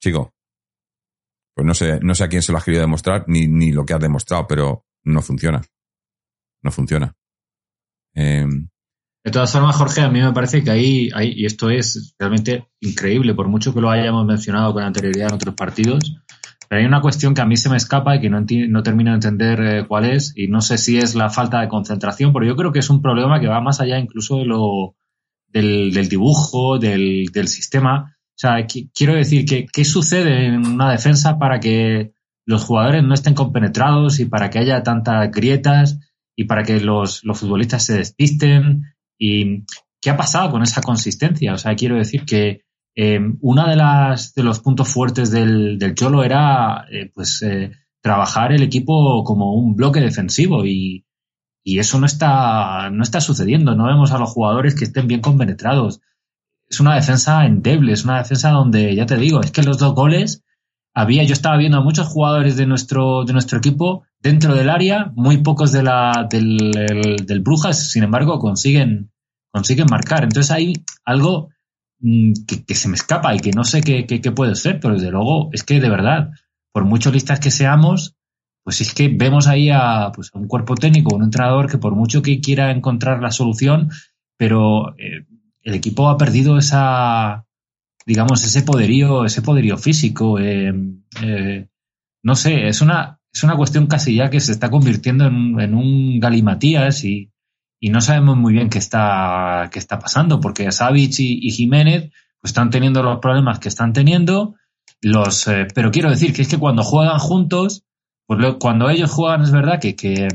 Chico, 0.00 0.32
pues 1.56 1.66
no 1.66 1.74
sé, 1.74 1.98
no 2.02 2.14
sé 2.14 2.22
a 2.22 2.28
quién 2.28 2.40
se 2.40 2.52
lo 2.52 2.58
has 2.58 2.64
querido 2.64 2.82
demostrar 2.82 3.24
ni, 3.26 3.48
ni 3.48 3.72
lo 3.72 3.84
que 3.84 3.94
has 3.94 4.00
demostrado, 4.00 4.46
pero 4.46 4.84
no 5.04 5.22
funciona. 5.22 5.60
No 6.62 6.70
funciona. 6.70 7.12
Eh, 8.14 8.46
De 9.24 9.30
todas 9.32 9.50
formas, 9.50 9.74
Jorge, 9.74 10.02
a 10.02 10.08
mí 10.08 10.20
me 10.20 10.32
parece 10.32 10.62
que 10.62 10.70
ahí, 10.70 11.10
ahí, 11.14 11.32
y 11.34 11.46
esto 11.46 11.68
es 11.70 12.14
realmente 12.16 12.68
increíble, 12.80 13.34
por 13.34 13.48
mucho 13.48 13.74
que 13.74 13.80
lo 13.80 13.90
hayamos 13.90 14.24
mencionado 14.24 14.72
con 14.72 14.84
anterioridad 14.84 15.30
en 15.30 15.34
otros 15.34 15.54
partidos, 15.56 16.14
pero 16.74 16.82
hay 16.82 16.88
una 16.88 17.00
cuestión 17.00 17.34
que 17.34 17.40
a 17.40 17.46
mí 17.46 17.56
se 17.56 17.70
me 17.70 17.76
escapa 17.76 18.16
y 18.16 18.20
que 18.20 18.28
no, 18.28 18.82
termino 18.82 19.12
de 19.12 19.14
entender 19.14 19.60
eh, 19.60 19.86
cuál 19.86 20.06
es, 20.06 20.32
y 20.34 20.48
no 20.48 20.60
sé 20.60 20.76
si 20.76 20.98
es 20.98 21.14
la 21.14 21.30
falta 21.30 21.60
de 21.60 21.68
concentración, 21.68 22.32
pero 22.32 22.44
yo 22.44 22.56
creo 22.56 22.72
que 22.72 22.80
es 22.80 22.90
un 22.90 23.00
problema 23.00 23.38
que 23.38 23.46
va 23.46 23.60
más 23.60 23.80
allá 23.80 23.96
incluso 23.96 24.38
de 24.38 24.46
lo, 24.46 24.96
del, 25.46 26.08
dibujo, 26.08 26.80
del, 26.80 27.30
sistema. 27.46 28.16
O 28.16 28.34
sea, 28.34 28.66
qui- 28.66 28.90
quiero 28.92 29.14
decir 29.14 29.44
que 29.44 29.66
qué 29.72 29.84
sucede 29.84 30.46
en 30.46 30.66
una 30.66 30.90
defensa 30.90 31.38
para 31.38 31.60
que 31.60 32.10
los 32.44 32.64
jugadores 32.64 33.04
no 33.04 33.14
estén 33.14 33.34
compenetrados 33.34 34.18
y 34.18 34.24
para 34.24 34.50
que 34.50 34.58
haya 34.58 34.82
tantas 34.82 35.30
grietas 35.30 36.00
y 36.34 36.46
para 36.46 36.64
que 36.64 36.80
los, 36.80 37.22
los 37.22 37.38
futbolistas 37.38 37.86
se 37.86 37.98
despisten. 37.98 38.82
¿Y 39.16 39.62
qué 40.02 40.10
ha 40.10 40.16
pasado 40.16 40.50
con 40.50 40.64
esa 40.64 40.80
consistencia? 40.80 41.54
O 41.54 41.58
sea, 41.58 41.76
quiero 41.76 41.94
decir 41.94 42.24
que 42.24 42.62
eh, 42.96 43.20
una 43.40 43.68
de 43.68 43.76
las 43.76 44.34
de 44.34 44.42
los 44.42 44.60
puntos 44.60 44.88
fuertes 44.88 45.30
del, 45.30 45.78
del 45.78 45.94
Cholo 45.94 46.22
era 46.24 46.86
eh, 46.90 47.10
pues 47.14 47.42
eh, 47.42 47.72
trabajar 48.02 48.52
el 48.52 48.62
equipo 48.62 49.24
como 49.24 49.54
un 49.54 49.74
bloque 49.76 50.00
defensivo 50.00 50.64
y, 50.64 51.06
y 51.64 51.78
eso 51.78 51.98
no 51.98 52.06
está 52.06 52.90
no 52.90 53.02
está 53.02 53.20
sucediendo. 53.20 53.74
No 53.74 53.86
vemos 53.86 54.12
a 54.12 54.18
los 54.18 54.30
jugadores 54.30 54.74
que 54.74 54.84
estén 54.84 55.06
bien 55.08 55.20
compenetrados. 55.20 56.00
Es 56.68 56.80
una 56.80 56.94
defensa 56.94 57.44
endeble, 57.46 57.92
es 57.92 58.04
una 58.04 58.18
defensa 58.18 58.50
donde 58.50 58.94
ya 58.94 59.06
te 59.06 59.16
digo, 59.16 59.40
es 59.40 59.50
que 59.50 59.62
los 59.62 59.78
dos 59.78 59.94
goles 59.94 60.42
había, 60.94 61.24
yo 61.24 61.32
estaba 61.32 61.56
viendo 61.56 61.78
a 61.78 61.82
muchos 61.82 62.06
jugadores 62.06 62.56
de 62.56 62.66
nuestro, 62.66 63.24
de 63.24 63.32
nuestro 63.32 63.58
equipo 63.58 64.04
dentro 64.20 64.54
del 64.54 64.70
área, 64.70 65.12
muy 65.16 65.38
pocos 65.38 65.72
de 65.72 65.82
la, 65.82 66.26
del, 66.30 66.72
el- 66.76 67.26
del 67.26 67.40
Brujas, 67.40 67.90
sin 67.90 68.04
embargo, 68.04 68.38
consiguen, 68.38 69.10
consiguen 69.52 69.86
marcar. 69.90 70.22
Entonces 70.24 70.50
hay 70.52 70.72
algo 71.04 71.50
que, 72.46 72.64
que 72.64 72.74
se 72.74 72.88
me 72.88 72.96
escapa 72.96 73.34
y 73.34 73.40
que 73.40 73.52
no 73.52 73.64
sé 73.64 73.80
qué, 73.80 74.32
puede 74.32 74.54
ser, 74.54 74.80
pero 74.80 74.94
desde 74.94 75.10
luego 75.10 75.48
es 75.52 75.62
que 75.62 75.80
de 75.80 75.88
verdad, 75.88 76.30
por 76.72 76.84
muchos 76.84 77.12
listas 77.12 77.40
que 77.40 77.50
seamos, 77.50 78.16
pues 78.62 78.80
es 78.80 78.94
que 78.94 79.08
vemos 79.08 79.46
ahí 79.46 79.70
a, 79.70 80.12
pues, 80.14 80.30
un 80.34 80.46
cuerpo 80.46 80.74
técnico, 80.74 81.14
un 81.14 81.24
entrenador 81.24 81.70
que 81.70 81.78
por 81.78 81.94
mucho 81.94 82.22
que 82.22 82.40
quiera 82.40 82.70
encontrar 82.70 83.20
la 83.20 83.30
solución, 83.30 83.90
pero 84.36 84.96
eh, 84.98 85.26
el 85.62 85.74
equipo 85.74 86.08
ha 86.08 86.18
perdido 86.18 86.58
esa, 86.58 87.46
digamos, 88.06 88.44
ese 88.44 88.62
poderío, 88.62 89.24
ese 89.24 89.42
poderío 89.42 89.76
físico. 89.78 90.38
eh, 90.38 90.72
eh, 91.22 91.68
no 92.22 92.34
sé, 92.34 92.68
es 92.68 92.80
una, 92.80 93.20
es 93.32 93.44
una 93.44 93.56
cuestión 93.56 93.86
casi 93.86 94.14
ya 94.14 94.30
que 94.30 94.40
se 94.40 94.52
está 94.52 94.70
convirtiendo 94.70 95.26
en, 95.26 95.60
en 95.60 95.74
un 95.74 96.18
galimatías 96.20 97.04
y, 97.04 97.33
y 97.80 97.90
no 97.90 98.00
sabemos 98.00 98.36
muy 98.36 98.52
bien 98.52 98.70
qué 98.70 98.78
está, 98.78 99.68
qué 99.72 99.78
está 99.78 99.98
pasando, 99.98 100.40
porque 100.40 100.70
Savic 100.72 101.14
y, 101.18 101.50
Jiménez 101.50 102.10
pues 102.40 102.50
están 102.50 102.70
teniendo 102.70 103.02
los 103.02 103.18
problemas 103.20 103.58
que 103.58 103.68
están 103.68 103.92
teniendo. 103.92 104.54
Los, 105.02 105.46
eh, 105.48 105.66
pero 105.74 105.90
quiero 105.90 106.10
decir 106.10 106.32
que 106.32 106.42
es 106.42 106.48
que 106.48 106.58
cuando 106.58 106.82
juegan 106.82 107.18
juntos, 107.18 107.84
pues 108.26 108.40
lo- 108.40 108.58
cuando 108.58 108.88
ellos 108.90 109.10
juegan 109.10 109.42
es 109.42 109.50
verdad 109.50 109.80
que, 109.80 109.94
que 109.96 110.28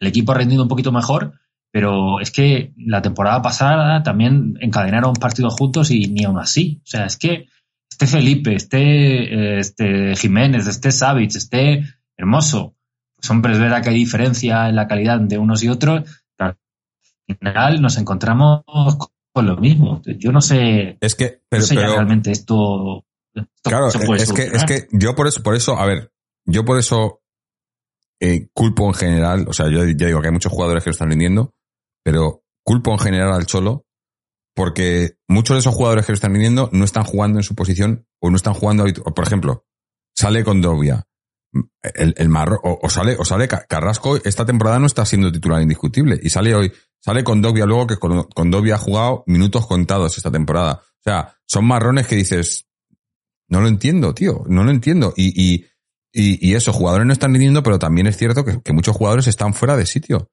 el 0.00 0.06
equipo 0.06 0.32
ha 0.32 0.36
rendido 0.36 0.62
un 0.62 0.68
poquito 0.68 0.92
mejor, 0.92 1.34
pero 1.72 2.20
es 2.20 2.30
que 2.30 2.72
la 2.76 3.02
temporada 3.02 3.42
pasada 3.42 4.02
también 4.02 4.54
encadenaron 4.60 5.14
partidos 5.14 5.54
juntos 5.54 5.90
y 5.90 6.06
ni 6.08 6.24
aún 6.24 6.38
así. 6.38 6.80
O 6.84 6.86
sea, 6.86 7.06
es 7.06 7.16
que 7.16 7.46
esté 7.90 8.06
Felipe, 8.06 8.54
esté 8.54 8.78
eh, 9.34 9.58
este 9.58 10.14
Jiménez, 10.16 10.66
esté 10.66 10.90
Savic, 10.92 11.34
esté 11.34 11.84
Hermoso, 12.16 12.74
pues 13.16 13.30
hombre, 13.30 13.52
es 13.52 13.58
verdad 13.60 13.82
que 13.82 13.90
hay 13.90 13.96
diferencia 13.96 14.68
en 14.68 14.74
la 14.76 14.88
calidad 14.88 15.20
de 15.20 15.38
unos 15.38 15.62
y 15.62 15.68
otros, 15.68 16.17
final 17.36 17.80
nos 17.82 17.98
encontramos 17.98 18.62
con 19.32 19.46
lo 19.46 19.56
mismo. 19.56 20.02
Yo 20.04 20.32
no 20.32 20.40
sé, 20.40 20.98
es 21.00 21.14
que, 21.14 21.24
no 21.24 21.38
pero, 21.48 21.62
sé 21.64 21.74
ya 21.74 21.80
pero- 21.82 21.94
realmente 21.94 22.30
esto, 22.30 23.04
esto 23.34 23.48
Claro, 23.62 23.90
se 23.90 24.04
puede 24.04 24.22
es 24.22 24.32
que, 24.32 24.42
es 24.44 24.64
que 24.64 24.88
yo 24.92 25.14
por 25.14 25.26
eso, 25.26 25.42
por 25.42 25.54
eso, 25.54 25.78
a 25.78 25.86
ver, 25.86 26.12
yo 26.44 26.64
por 26.64 26.78
eso 26.78 27.22
eh, 28.20 28.48
culpo 28.52 28.86
en 28.86 28.94
general, 28.94 29.46
o 29.48 29.52
sea, 29.52 29.66
yo 29.70 29.84
ya 29.84 30.06
digo 30.06 30.20
que 30.20 30.28
hay 30.28 30.32
muchos 30.32 30.52
jugadores 30.52 30.82
que 30.82 30.90
lo 30.90 30.92
están 30.92 31.10
rindiendo, 31.10 31.54
pero 32.04 32.42
culpo 32.64 32.92
en 32.92 32.98
general 32.98 33.32
al 33.32 33.46
Cholo 33.46 33.84
porque 34.58 35.16
muchos 35.28 35.54
de 35.54 35.60
esos 35.60 35.74
jugadores 35.74 36.04
que 36.04 36.10
lo 36.10 36.16
están 36.16 36.32
rindiendo 36.32 36.68
no 36.72 36.84
están 36.84 37.04
jugando 37.04 37.38
en 37.38 37.44
su 37.44 37.54
posición 37.54 38.08
o 38.20 38.28
no 38.28 38.34
están 38.34 38.54
jugando, 38.54 38.84
por 39.14 39.24
ejemplo, 39.24 39.64
sale 40.16 40.42
con 40.42 40.60
Dobia, 40.60 41.06
el, 41.94 42.14
el 42.16 42.28
marro, 42.28 42.60
o, 42.62 42.78
o 42.82 42.90
sale, 42.90 43.16
o 43.18 43.24
sale 43.24 43.48
Ca- 43.48 43.64
Carrasco, 43.68 44.16
esta 44.16 44.44
temporada 44.44 44.78
no 44.78 44.86
está 44.86 45.04
siendo 45.04 45.32
titular 45.32 45.62
indiscutible 45.62 46.18
y 46.22 46.30
sale 46.30 46.54
hoy, 46.54 46.72
sale 47.00 47.24
con 47.24 47.40
Dobia 47.40 47.66
luego 47.66 47.86
que 47.86 47.96
con, 47.96 48.24
con 48.24 48.50
Dobia 48.50 48.74
ha 48.74 48.78
jugado 48.78 49.24
minutos 49.26 49.66
contados 49.66 50.16
esta 50.16 50.30
temporada. 50.30 50.82
O 50.82 51.02
sea, 51.02 51.36
son 51.46 51.64
marrones 51.64 52.06
que 52.06 52.16
dices, 52.16 52.66
no 53.48 53.60
lo 53.60 53.68
entiendo, 53.68 54.14
tío, 54.14 54.44
no 54.48 54.64
lo 54.64 54.70
entiendo. 54.70 55.14
Y, 55.16 55.28
y, 55.28 55.66
y, 56.12 56.48
y 56.50 56.54
eso, 56.54 56.72
jugadores 56.72 57.06
no 57.06 57.12
están 57.12 57.32
rindiendo, 57.32 57.62
pero 57.62 57.78
también 57.78 58.06
es 58.06 58.16
cierto 58.16 58.44
que, 58.44 58.60
que 58.62 58.72
muchos 58.72 58.96
jugadores 58.96 59.26
están 59.26 59.54
fuera 59.54 59.76
de 59.76 59.86
sitio. 59.86 60.30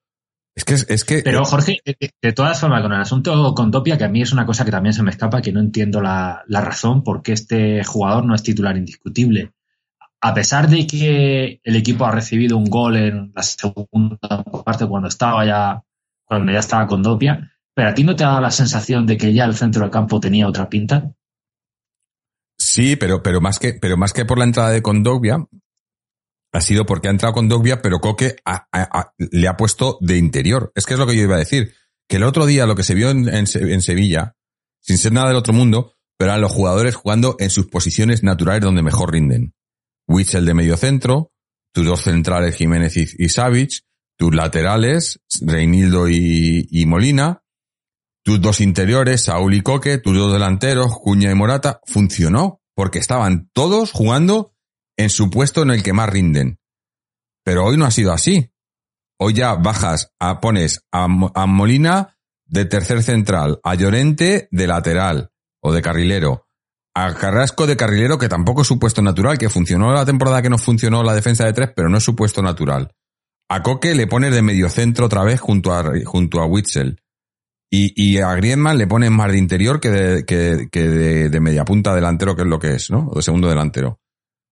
Es 0.55 0.63
que, 0.63 0.73
es 0.73 1.03
que. 1.03 1.21
Pero, 1.21 1.43
Jorge, 1.43 1.79
de, 1.85 2.31
todas 2.33 2.59
formas, 2.59 2.81
con 2.81 2.93
el 2.93 3.01
asunto 3.01 3.53
con 3.53 3.71
Topia, 3.71 3.97
que 3.97 4.05
a 4.05 4.09
mí 4.09 4.21
es 4.21 4.31
una 4.31 4.45
cosa 4.45 4.63
que 4.63 4.71
también 4.71 4.93
se 4.93 5.03
me 5.03 5.11
escapa, 5.11 5.41
que 5.41 5.51
no 5.51 5.59
entiendo 5.59 6.01
la, 6.01 6.43
la 6.47 6.61
razón 6.61 7.03
por 7.03 7.21
qué 7.21 7.33
este 7.33 7.83
jugador 7.83 8.25
no 8.25 8.33
es 8.33 8.41
titular 8.43 8.77
indiscutible. 8.77 9.51
A 10.25 10.33
pesar 10.33 10.67
de 10.67 10.87
que 10.87 11.61
el 11.63 11.75
equipo 11.75 12.03
ha 12.03 12.11
recibido 12.11 12.57
un 12.57 12.65
gol 12.65 12.97
en 12.97 13.31
la 13.35 13.43
segunda 13.43 14.17
parte 14.65 14.87
cuando 14.87 15.07
estaba 15.07 15.45
ya, 15.45 15.83
cuando 16.23 16.51
ya 16.51 16.57
estaba 16.57 16.87
con 16.87 17.03
Dopia, 17.03 17.51
pero 17.75 17.89
a 17.89 17.93
ti 17.93 18.03
no 18.03 18.15
te 18.15 18.23
ha 18.23 18.29
dado 18.29 18.41
la 18.41 18.49
sensación 18.49 19.05
de 19.05 19.17
que 19.17 19.35
ya 19.35 19.45
el 19.45 19.55
centro 19.55 19.83
del 19.83 19.91
campo 19.91 20.19
tenía 20.19 20.47
otra 20.47 20.67
pinta. 20.67 21.13
Sí, 22.57 22.95
pero, 22.95 23.21
pero 23.21 23.39
más 23.39 23.59
que, 23.59 23.73
pero 23.79 23.97
más 23.97 24.13
que 24.13 24.25
por 24.25 24.39
la 24.39 24.45
entrada 24.45 24.71
de 24.71 24.81
Condovia, 24.81 25.45
ha 26.53 26.61
sido 26.61 26.87
porque 26.87 27.07
ha 27.07 27.11
entrado 27.11 27.35
con 27.35 27.47
Dogbia, 27.47 27.83
pero 27.83 27.99
Coque 27.99 28.37
le 29.17 29.47
ha 29.47 29.57
puesto 29.57 29.99
de 30.01 30.17
interior. 30.17 30.71
Es 30.73 30.87
que 30.87 30.93
es 30.93 30.99
lo 30.99 31.05
que 31.05 31.15
yo 31.15 31.21
iba 31.21 31.35
a 31.35 31.39
decir. 31.39 31.75
Que 32.07 32.15
el 32.15 32.23
otro 32.23 32.47
día 32.47 32.65
lo 32.65 32.75
que 32.75 32.81
se 32.81 32.95
vio 32.95 33.11
en, 33.11 33.45
Sevilla, 33.45 34.35
sin 34.79 34.97
ser 34.97 35.11
nada 35.11 35.27
del 35.27 35.37
otro 35.37 35.53
mundo, 35.53 35.93
pero 36.17 36.31
eran 36.31 36.41
los 36.41 36.51
jugadores 36.51 36.95
jugando 36.95 37.35
en 37.37 37.51
sus 37.51 37.67
posiciones 37.67 38.23
naturales 38.23 38.63
donde 38.63 38.81
mejor 38.81 39.11
rinden. 39.11 39.54
Witzel 40.07 40.45
de 40.45 40.53
medio 40.53 40.77
centro, 40.77 41.31
tus 41.73 41.85
dos 41.85 42.01
centrales 42.01 42.55
Jiménez 42.55 42.95
y, 42.97 43.07
y 43.17 43.27
tus 44.17 44.33
laterales, 44.33 45.19
Reinildo 45.41 46.07
y, 46.07 46.67
y, 46.69 46.85
Molina, 46.85 47.43
tus 48.23 48.39
dos 48.39 48.61
interiores, 48.61 49.23
Saúl 49.23 49.53
y 49.53 49.61
Coque, 49.61 49.97
tus 49.97 50.15
dos 50.17 50.31
delanteros, 50.31 50.97
Cuña 50.97 51.31
y 51.31 51.35
Morata, 51.35 51.81
funcionó, 51.85 52.61
porque 52.73 52.99
estaban 52.99 53.49
todos 53.53 53.91
jugando 53.91 54.53
en 54.97 55.09
su 55.09 55.29
puesto 55.29 55.63
en 55.63 55.71
el 55.71 55.83
que 55.83 55.93
más 55.93 56.09
rinden. 56.09 56.59
Pero 57.43 57.65
hoy 57.65 57.77
no 57.77 57.85
ha 57.85 57.91
sido 57.91 58.13
así. 58.13 58.51
Hoy 59.19 59.33
ya 59.33 59.55
bajas, 59.55 60.11
a, 60.19 60.39
pones 60.41 60.85
a, 60.91 61.07
Molina 61.07 62.17
de 62.45 62.65
tercer 62.65 63.03
central, 63.03 63.59
a 63.63 63.75
Llorente 63.75 64.47
de 64.51 64.67
lateral 64.67 65.31
o 65.61 65.71
de 65.71 65.81
carrilero, 65.81 66.44
a 66.95 67.13
Carrasco 67.13 67.67
de 67.67 67.75
carrilero, 67.75 68.17
que 68.17 68.29
tampoco 68.29 68.61
es 68.61 68.67
su 68.67 68.79
puesto 68.79 69.01
natural, 69.01 69.37
que 69.37 69.49
funcionó 69.49 69.93
la 69.93 70.05
temporada 70.05 70.41
que 70.41 70.49
no 70.49 70.57
funcionó 70.57 71.03
la 71.03 71.13
defensa 71.13 71.45
de 71.45 71.51
tres, 71.51 71.69
pero 71.75 71.89
no 71.89 71.97
es 71.97 72.03
su 72.03 72.15
puesto 72.15 72.41
natural. 72.41 72.89
A 73.49 73.61
Coque 73.61 73.93
le 73.93 74.07
pones 74.07 74.33
de 74.33 74.41
medio 74.41 74.69
centro 74.69 75.05
otra 75.05 75.23
vez 75.23 75.39
junto 75.39 75.73
a, 75.73 75.91
junto 76.05 76.39
a 76.39 76.45
Witzel. 76.45 77.01
Y, 77.69 77.93
y 78.01 78.19
a 78.19 78.33
Griezmann 78.35 78.77
le 78.77 78.87
pones 78.87 79.11
más 79.11 79.29
de 79.31 79.37
interior 79.37 79.81
que 79.81 79.89
de, 79.89 80.25
que, 80.25 80.69
que 80.71 80.87
de, 80.87 81.29
de 81.29 81.39
media 81.41 81.65
punta 81.65 81.93
delantero, 81.93 82.35
que 82.35 82.43
es 82.43 82.47
lo 82.47 82.59
que 82.59 82.73
es, 82.73 82.89
¿no? 82.89 83.09
O 83.11 83.15
de 83.17 83.21
segundo 83.21 83.49
delantero. 83.49 83.99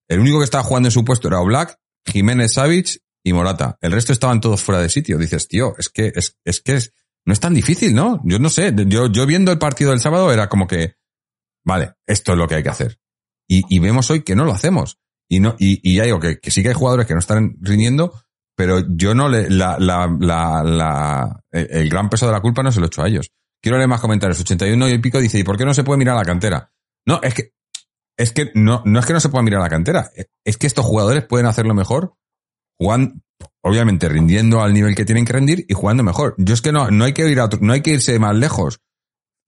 El 0.10 0.20
único 0.20 0.40
que 0.40 0.46
estaba 0.46 0.64
jugando 0.64 0.88
en 0.88 0.92
su 0.92 1.06
puesto 1.06 1.30
era 1.30 1.40
Oblak, 1.40 1.80
Jiménez 2.06 2.54
Savich 2.54 3.00
y 3.24 3.32
Morata. 3.32 3.78
El 3.80 3.94
resto 3.94 4.12
estaban 4.12 4.42
todos 4.42 4.62
fuera 4.62 4.82
de 4.82 4.90
sitio. 4.90 5.18
Dices, 5.18 5.48
tío, 5.48 5.74
es 5.78 5.88
que 5.88 6.12
es, 6.14 6.38
es 6.44 6.60
que 6.60 6.74
es, 6.76 6.94
no 7.26 7.32
es 7.32 7.40
tan 7.40 7.54
difícil, 7.54 7.96
¿no? 7.96 8.22
Yo 8.26 8.38
no 8.40 8.50
sé. 8.50 8.74
Yo, 8.88 9.08
yo 9.08 9.26
viendo 9.26 9.52
el 9.54 9.60
partido 9.60 9.92
del 9.92 10.02
sábado 10.02 10.34
era 10.34 10.50
como 10.50 10.68
que, 10.68 10.96
vale, 11.66 11.94
esto 12.08 12.34
es 12.34 12.38
lo 12.38 12.48
que 12.48 12.56
hay 12.56 12.64
que 12.64 12.70
hacer. 12.70 13.00
Y, 13.48 13.64
y 13.74 13.80
vemos 13.80 14.10
hoy 14.10 14.24
que 14.24 14.36
no 14.36 14.46
lo 14.46 14.54
hacemos. 14.54 15.00
Y 15.30 15.40
no, 15.40 15.56
y, 15.58 15.80
y 15.90 15.96
ya 15.96 16.04
digo 16.04 16.20
que, 16.20 16.40
que, 16.40 16.52
sí 16.52 16.62
que 16.62 16.70
hay 16.70 16.76
jugadores 16.76 17.08
que 17.08 17.14
no 17.14 17.20
están 17.20 17.56
rindiendo, 17.62 18.14
pero 18.56 18.84
yo 18.90 19.16
no 19.16 19.30
le, 19.30 19.50
la, 19.50 19.78
la, 19.80 20.16
la, 20.20 20.64
la, 20.64 21.44
el 21.52 21.90
gran 21.90 22.10
peso 22.10 22.28
de 22.28 22.34
la 22.34 22.42
culpa 22.42 22.64
no 22.64 22.72
se 22.72 22.80
lo 22.80 22.86
he 22.86 22.88
hecho 22.88 23.04
a 23.04 23.08
ellos. 23.08 23.32
Quiero 23.62 23.78
leer 23.78 23.90
más 23.90 24.02
comentarios. 24.02 24.40
81 24.40 24.90
y 24.90 24.98
pico 25.00 25.20
dice, 25.20 25.40
¿y 25.40 25.44
por 25.44 25.58
qué 25.58 25.66
no 25.66 25.74
se 25.74 25.84
puede 25.84 25.98
mirar 25.98 26.16
la 26.16 26.26
cantera? 26.26 26.72
No, 27.06 27.20
es 27.24 27.34
que 27.34 27.54
es 28.18 28.32
que 28.32 28.52
no, 28.54 28.84
no 28.86 29.00
es 29.00 29.06
que 29.06 29.14
no 29.14 29.20
se 29.20 29.30
pueda 29.30 29.44
mirar 29.44 29.62
la 29.62 29.70
cantera, 29.70 30.12
es 30.44 30.58
que 30.58 30.68
estos 30.68 30.86
jugadores 30.86 31.26
pueden 31.26 31.48
hacerlo 31.48 31.74
mejor, 31.74 32.16
jugando, 32.78 33.16
obviamente 33.62 34.08
rindiendo 34.08 34.62
al 34.62 34.74
nivel 34.74 34.96
que 34.96 35.06
tienen 35.06 35.26
que 35.26 35.34
rendir 35.34 35.66
y 35.68 35.74
jugando 35.74 36.04
mejor. 36.04 36.36
Yo 36.38 36.54
es 36.54 36.62
que 36.62 36.72
no, 36.72 36.92
no 36.92 37.06
hay 37.06 37.14
que 37.14 37.28
ir 37.28 37.40
a, 37.40 37.50
no 37.60 37.74
hay 37.74 37.82
que 37.82 37.92
irse 37.92 38.20
más 38.20 38.36
lejos. 38.36 38.82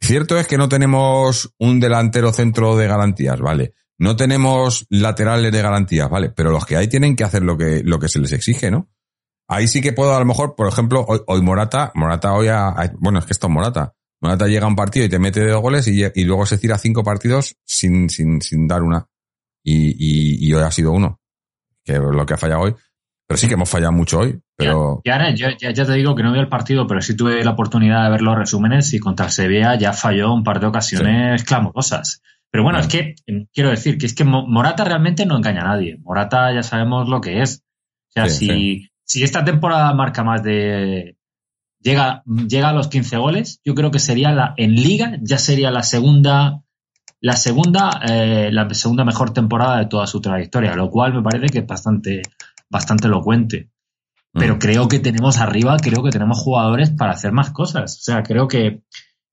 Cierto 0.05 0.37
es 0.37 0.45
que 0.45 0.59
no 0.59 0.69
tenemos 0.69 1.55
un 1.57 1.79
delantero 1.79 2.31
centro 2.31 2.77
de 2.77 2.87
garantías, 2.87 3.39
vale. 3.39 3.73
No 3.97 4.15
tenemos 4.15 4.85
laterales 4.89 5.51
de 5.51 5.61
garantías, 5.63 6.07
vale. 6.07 6.29
Pero 6.29 6.51
los 6.51 6.63
que 6.63 6.77
hay 6.77 6.87
tienen 6.87 7.15
que 7.15 7.23
hacer 7.23 7.41
lo 7.41 7.57
que, 7.57 7.81
lo 7.83 7.97
que 7.97 8.07
se 8.07 8.19
les 8.19 8.31
exige, 8.31 8.69
¿no? 8.69 8.87
Ahí 9.47 9.67
sí 9.67 9.81
que 9.81 9.93
puedo, 9.93 10.15
a 10.15 10.19
lo 10.19 10.25
mejor, 10.25 10.55
por 10.55 10.67
ejemplo, 10.67 11.03
hoy, 11.07 11.21
hoy 11.25 11.41
Morata, 11.41 11.91
Morata 11.95 12.33
hoy 12.33 12.49
a, 12.49 12.93
bueno, 12.99 13.17
es 13.17 13.25
que 13.25 13.33
esto 13.33 13.47
es 13.47 13.53
Morata. 13.53 13.95
Morata 14.21 14.45
llega 14.45 14.65
a 14.65 14.69
un 14.69 14.75
partido 14.75 15.07
y 15.07 15.09
te 15.09 15.17
mete 15.17 15.43
dos 15.47 15.61
goles 15.61 15.87
y, 15.87 16.23
luego 16.23 16.45
se 16.45 16.59
tira 16.59 16.77
cinco 16.77 17.03
partidos 17.03 17.55
sin, 17.65 18.07
sin, 18.11 18.41
sin 18.41 18.67
dar 18.67 18.83
una. 18.83 19.07
Y, 19.63 19.89
y, 19.89 20.47
y, 20.47 20.53
hoy 20.53 20.61
ha 20.61 20.71
sido 20.71 20.91
uno, 20.91 21.19
que 21.83 21.93
es 21.93 21.99
lo 21.99 22.25
que 22.27 22.35
ha 22.35 22.37
fallado 22.37 22.61
hoy. 22.61 22.75
Pero 23.25 23.37
sí 23.39 23.47
que 23.47 23.55
hemos 23.55 23.69
fallado 23.69 23.91
mucho 23.91 24.19
hoy. 24.19 24.39
Pero... 24.57 25.01
Ya, 25.03 25.33
ya, 25.33 25.55
ya, 25.57 25.71
ya, 25.71 25.85
te 25.85 25.93
digo 25.93 26.15
que 26.15 26.23
no 26.23 26.31
vi 26.31 26.39
el 26.39 26.47
partido, 26.47 26.87
pero 26.87 27.01
sí 27.01 27.15
tuve 27.15 27.43
la 27.43 27.51
oportunidad 27.51 28.05
de 28.05 28.09
ver 28.09 28.21
los 28.21 28.37
resúmenes 28.37 28.93
y 28.93 28.99
contra 28.99 29.25
el 29.25 29.31
Sevilla 29.31 29.75
ya 29.75 29.91
falló 29.91 30.33
un 30.33 30.43
par 30.43 30.59
de 30.59 30.67
ocasiones 30.67 31.41
sí. 31.41 31.47
clamorosas. 31.47 32.21
Pero 32.51 32.63
bueno, 32.63 32.79
es 32.79 32.87
que 32.87 33.15
em, 33.25 33.47
quiero 33.53 33.69
decir 33.69 33.97
que 33.97 34.05
es 34.05 34.13
que 34.13 34.23
Morata 34.23 34.85
realmente 34.85 35.25
no 35.25 35.35
engaña 35.35 35.61
a 35.61 35.65
nadie. 35.65 35.97
Morata 36.01 36.53
ya 36.53 36.63
sabemos 36.63 37.09
lo 37.09 37.19
que 37.19 37.41
es. 37.41 37.63
O 38.09 38.11
sea, 38.13 38.29
sí, 38.29 38.37
si, 38.37 38.47
sí. 38.47 38.89
si 39.03 39.23
esta 39.23 39.43
temporada 39.43 39.93
marca 39.93 40.23
más 40.23 40.41
de 40.41 41.17
llega, 41.85 42.23
llega 42.25 42.69
a 42.69 42.73
los 42.73 42.87
15 42.87 43.17
goles, 43.17 43.61
yo 43.63 43.75
creo 43.75 43.91
que 43.91 43.99
sería 43.99 44.31
la, 44.31 44.53
en 44.57 44.73
liga, 44.73 45.17
ya 45.21 45.37
sería 45.37 45.69
la 45.71 45.83
segunda, 45.83 46.63
la 47.21 47.35
segunda, 47.35 48.01
eh, 48.09 48.49
la 48.51 48.67
segunda 48.73 49.05
mejor 49.05 49.31
temporada 49.31 49.77
de 49.77 49.85
toda 49.85 50.07
su 50.07 50.19
trayectoria, 50.19 50.75
lo 50.75 50.89
cual 50.89 51.13
me 51.13 51.21
parece 51.21 51.47
que 51.47 51.59
es 51.59 51.67
bastante, 51.67 52.23
bastante 52.69 53.07
elocuente. 53.07 53.69
Pero 54.37 54.55
mm. 54.55 54.59
creo 54.59 54.87
que 54.89 54.99
tenemos 54.99 55.37
arriba, 55.37 55.77
creo 55.81 56.03
que 56.03 56.11
tenemos 56.11 56.39
jugadores 56.39 56.91
para 56.91 57.13
hacer 57.13 57.31
más 57.31 57.51
cosas. 57.51 57.97
O 57.99 58.01
sea, 58.01 58.21
creo 58.21 58.47
que 58.49 58.83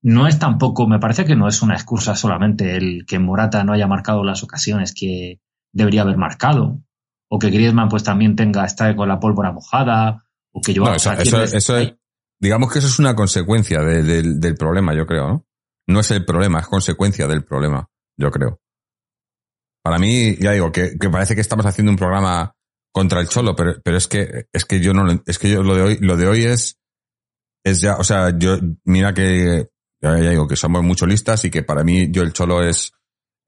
no 0.00 0.28
es 0.28 0.38
tampoco, 0.38 0.86
me 0.86 1.00
parece 1.00 1.24
que 1.24 1.34
no 1.34 1.48
es 1.48 1.60
una 1.60 1.74
excusa 1.74 2.14
solamente 2.14 2.76
el 2.76 3.04
que 3.04 3.18
Morata 3.18 3.64
no 3.64 3.72
haya 3.72 3.88
marcado 3.88 4.22
las 4.22 4.44
ocasiones 4.44 4.94
que 4.94 5.40
debería 5.72 6.02
haber 6.02 6.16
marcado. 6.16 6.80
O 7.28 7.38
que 7.38 7.50
Griezmann 7.50 7.88
pues 7.88 8.04
también 8.04 8.36
tenga, 8.36 8.64
está 8.64 8.94
con 8.94 9.08
la 9.08 9.18
pólvora 9.18 9.50
mojada. 9.50 10.24
O 10.52 10.60
que 10.60 10.72
yo 10.72 10.84
no, 10.84 10.94
eso, 10.94 11.12
eso, 11.12 11.42
eso, 11.42 11.76
es, 11.78 11.94
digamos 12.38 12.72
que 12.72 12.78
eso 12.78 12.88
es 12.88 12.98
una 12.98 13.16
consecuencia 13.16 13.80
de, 13.80 14.02
de, 14.02 14.22
del 14.36 14.54
problema, 14.54 14.94
yo 14.94 15.06
creo, 15.06 15.28
¿no? 15.28 15.46
No 15.88 16.00
es 16.00 16.10
el 16.12 16.24
problema, 16.24 16.60
es 16.60 16.66
consecuencia 16.68 17.26
del 17.26 17.42
problema, 17.42 17.88
yo 18.16 18.30
creo. 18.30 18.60
Para 19.82 19.98
mí, 19.98 20.36
ya 20.36 20.52
digo, 20.52 20.70
que, 20.70 20.96
que 20.96 21.10
parece 21.10 21.34
que 21.34 21.40
estamos 21.40 21.66
haciendo 21.66 21.90
un 21.90 21.96
programa 21.96 22.54
contra 22.92 23.20
el 23.20 23.28
cholo, 23.28 23.57
pero, 23.57 23.81
pero 23.83 23.96
es 23.96 24.07
que, 24.07 24.46
es 24.52 24.64
que 24.64 24.81
yo 24.81 24.92
no, 24.92 25.22
es 25.26 25.38
que 25.38 25.50
yo 25.50 25.62
lo 25.62 25.74
de 25.74 25.83
hoy, 25.83 25.98
lo 26.00 26.16
de 26.16 26.26
hoy 26.26 26.44
es, 26.44 26.78
es 27.64 27.81
ya, 27.81 27.96
o 27.96 28.05
sea, 28.05 28.37
yo, 28.38 28.59
mira 28.85 29.14
que, 29.14 29.68
ya, 30.00 30.18
ya 30.18 30.31
digo, 30.31 30.46
que 30.46 30.57
somos 30.57 30.83
mucho 30.83 31.07
listas 31.07 31.44
y 31.44 31.50
que 31.50 31.62
para 31.62 31.85
mí 31.85 32.11
yo 32.11 32.22
el 32.22 32.33
cholo 32.33 32.62
es, 32.62 32.92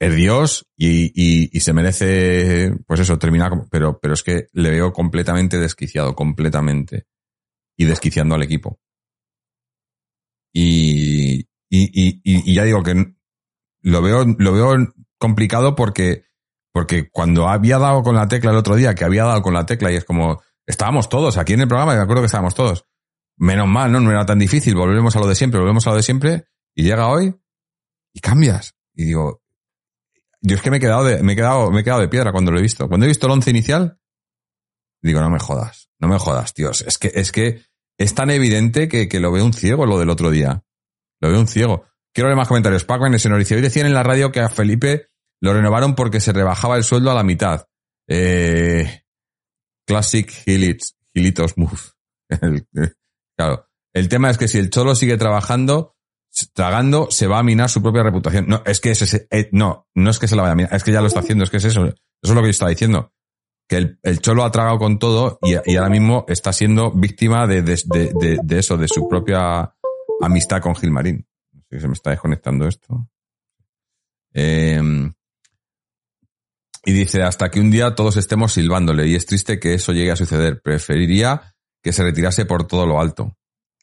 es 0.00 0.14
Dios 0.14 0.66
y, 0.76 1.06
y, 1.14 1.50
y 1.52 1.60
se 1.60 1.72
merece, 1.72 2.74
pues 2.86 3.00
eso, 3.00 3.18
terminar, 3.18 3.52
pero, 3.70 3.98
pero 4.00 4.14
es 4.14 4.22
que 4.22 4.48
le 4.52 4.70
veo 4.70 4.92
completamente 4.92 5.58
desquiciado, 5.58 6.14
completamente. 6.14 7.06
Y 7.76 7.86
desquiciando 7.86 8.36
al 8.36 8.42
equipo. 8.44 8.78
Y, 10.52 11.40
y, 11.40 11.46
y, 11.70 12.20
y, 12.22 12.54
ya 12.54 12.62
digo 12.62 12.84
que 12.84 13.14
lo 13.82 14.02
veo, 14.02 14.24
lo 14.24 14.52
veo 14.52 14.94
complicado 15.18 15.74
porque, 15.74 16.24
porque 16.74 17.08
cuando 17.08 17.48
había 17.48 17.78
dado 17.78 18.02
con 18.02 18.16
la 18.16 18.26
tecla 18.26 18.50
el 18.50 18.56
otro 18.56 18.74
día, 18.74 18.96
que 18.96 19.04
había 19.04 19.22
dado 19.22 19.42
con 19.42 19.54
la 19.54 19.64
tecla 19.64 19.92
y 19.92 19.94
es 19.94 20.04
como, 20.04 20.42
estábamos 20.66 21.08
todos 21.08 21.38
aquí 21.38 21.52
en 21.52 21.60
el 21.60 21.68
programa, 21.68 21.94
me 21.94 22.00
acuerdo 22.00 22.22
que 22.22 22.26
estábamos 22.26 22.56
todos. 22.56 22.84
Menos 23.36 23.68
mal, 23.68 23.92
¿no? 23.92 24.00
No 24.00 24.10
era 24.10 24.26
tan 24.26 24.40
difícil, 24.40 24.74
volvemos 24.74 25.14
a 25.14 25.20
lo 25.20 25.28
de 25.28 25.36
siempre, 25.36 25.60
volvemos 25.60 25.86
a 25.86 25.90
lo 25.90 25.96
de 25.96 26.02
siempre, 26.02 26.48
y 26.74 26.82
llega 26.82 27.06
hoy 27.06 27.32
y 28.12 28.18
cambias. 28.18 28.74
Y 28.92 29.04
digo, 29.04 29.40
yo 30.40 30.56
es 30.56 30.62
que 30.62 30.72
me 30.72 30.78
he 30.78 30.80
quedado 30.80 31.04
de, 31.04 31.22
me 31.22 31.34
he 31.34 31.36
quedado, 31.36 31.70
me 31.70 31.82
he 31.82 31.84
quedado 31.84 32.00
de 32.00 32.08
piedra 32.08 32.32
cuando 32.32 32.50
lo 32.50 32.58
he 32.58 32.62
visto. 32.62 32.88
Cuando 32.88 33.06
he 33.06 33.08
visto 33.08 33.26
el 33.28 33.32
once 33.34 33.50
inicial, 33.50 34.00
digo, 35.00 35.20
no 35.20 35.30
me 35.30 35.38
jodas, 35.38 35.90
no 36.00 36.08
me 36.08 36.18
jodas, 36.18 36.54
tíos. 36.54 36.82
Es 36.82 36.98
que, 36.98 37.12
es 37.14 37.30
que 37.30 37.62
es 37.98 38.14
tan 38.16 38.30
evidente 38.30 38.88
que, 38.88 39.08
que 39.08 39.20
lo 39.20 39.30
veo 39.30 39.44
un 39.44 39.52
ciego 39.52 39.86
lo 39.86 40.00
del 40.00 40.10
otro 40.10 40.32
día. 40.32 40.64
Lo 41.20 41.28
veo 41.28 41.38
un 41.38 41.46
ciego. 41.46 41.84
Quiero 42.12 42.26
ver 42.30 42.36
más 42.36 42.48
comentarios. 42.48 42.84
Pac 42.84 43.00
en 43.00 43.32
Hoy 43.32 43.60
decían 43.60 43.86
en 43.86 43.94
la 43.94 44.02
radio 44.02 44.32
que 44.32 44.40
a 44.40 44.48
Felipe 44.48 45.13
lo 45.44 45.52
renovaron 45.52 45.94
porque 45.94 46.20
se 46.20 46.32
rebajaba 46.32 46.78
el 46.78 46.84
sueldo 46.84 47.10
a 47.10 47.14
la 47.14 47.22
mitad. 47.22 47.66
Eh, 48.08 49.02
classic 49.86 50.30
Gilitos, 50.30 51.58
Move. 51.58 51.78
El, 52.40 52.66
claro. 53.36 53.68
El 53.92 54.08
tema 54.08 54.30
es 54.30 54.38
que 54.38 54.48
si 54.48 54.56
el 54.56 54.70
Cholo 54.70 54.94
sigue 54.94 55.18
trabajando, 55.18 55.96
tragando, 56.54 57.10
se 57.10 57.26
va 57.26 57.40
a 57.40 57.42
minar 57.42 57.68
su 57.68 57.82
propia 57.82 58.02
reputación. 58.02 58.46
No, 58.48 58.62
es 58.64 58.80
que 58.80 58.92
ese, 58.92 59.28
eh, 59.30 59.50
no, 59.52 59.86
no 59.94 60.10
es 60.10 60.18
que 60.18 60.28
se 60.28 60.34
la 60.34 60.42
vaya 60.42 60.52
a 60.52 60.56
minar, 60.56 60.74
es 60.74 60.82
que 60.82 60.92
ya 60.92 61.02
lo 61.02 61.08
está 61.08 61.20
haciendo, 61.20 61.44
es 61.44 61.50
que 61.50 61.58
es 61.58 61.64
eso. 61.66 61.84
Eso 61.84 61.96
es 62.22 62.30
lo 62.30 62.40
que 62.40 62.46
yo 62.46 62.50
estaba 62.50 62.70
diciendo 62.70 63.12
que 63.68 63.76
el, 63.76 63.98
el, 64.02 64.20
Cholo 64.20 64.44
ha 64.44 64.50
tragado 64.50 64.78
con 64.78 64.98
todo 64.98 65.38
y, 65.42 65.56
y, 65.70 65.76
ahora 65.76 65.90
mismo 65.90 66.24
está 66.26 66.54
siendo 66.54 66.90
víctima 66.90 67.46
de, 67.46 67.60
de, 67.60 67.76
de, 67.84 68.38
de, 68.42 68.58
eso, 68.58 68.78
de 68.78 68.88
su 68.88 69.08
propia 69.08 69.74
amistad 70.22 70.62
con 70.62 70.74
Gilmarín. 70.74 71.26
No 71.52 71.60
sé 71.68 71.76
si 71.76 71.80
se 71.80 71.88
me 71.88 71.94
está 71.94 72.10
desconectando 72.10 72.66
esto. 72.66 73.08
Eh, 74.32 74.80
y 76.84 76.92
dice, 76.92 77.22
hasta 77.22 77.50
que 77.50 77.60
un 77.60 77.70
día 77.70 77.94
todos 77.94 78.16
estemos 78.16 78.52
silbándole 78.52 79.08
y 79.08 79.14
es 79.14 79.26
triste 79.26 79.58
que 79.58 79.74
eso 79.74 79.92
llegue 79.92 80.12
a 80.12 80.16
suceder. 80.16 80.60
Preferiría 80.62 81.54
que 81.82 81.92
se 81.92 82.02
retirase 82.02 82.44
por 82.44 82.66
todo 82.66 82.86
lo 82.86 83.00
alto. 83.00 83.36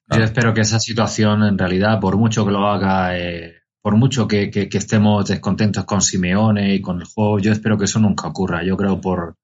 Yo 0.10 0.24
espero 0.24 0.54
que 0.54 0.62
esa 0.62 0.80
situación, 0.80 1.44
en 1.44 1.58
realidad, 1.58 2.00
por 2.00 2.18
mucho 2.18 2.46
que 2.46 2.52
lo 2.52 2.68
haga, 2.68 3.18
eh, 3.18 3.62
por 3.82 3.96
mucho 3.96 4.28
que, 4.28 4.50
que, 4.50 4.70
estemos 4.72 5.28
descontentos 5.28 5.86
con 5.86 6.02
Simeone 6.02 6.76
y 6.76 6.82
con 6.82 7.00
el 7.00 7.06
juego, 7.06 7.40
yo 7.40 7.52
espero 7.52 7.78
que 7.78 7.86
eso 7.86 8.00
nunca 8.00 8.28
ocurra. 8.28 8.64
Yo 8.64 8.76
creo 8.76 9.00
por, 9.00 9.36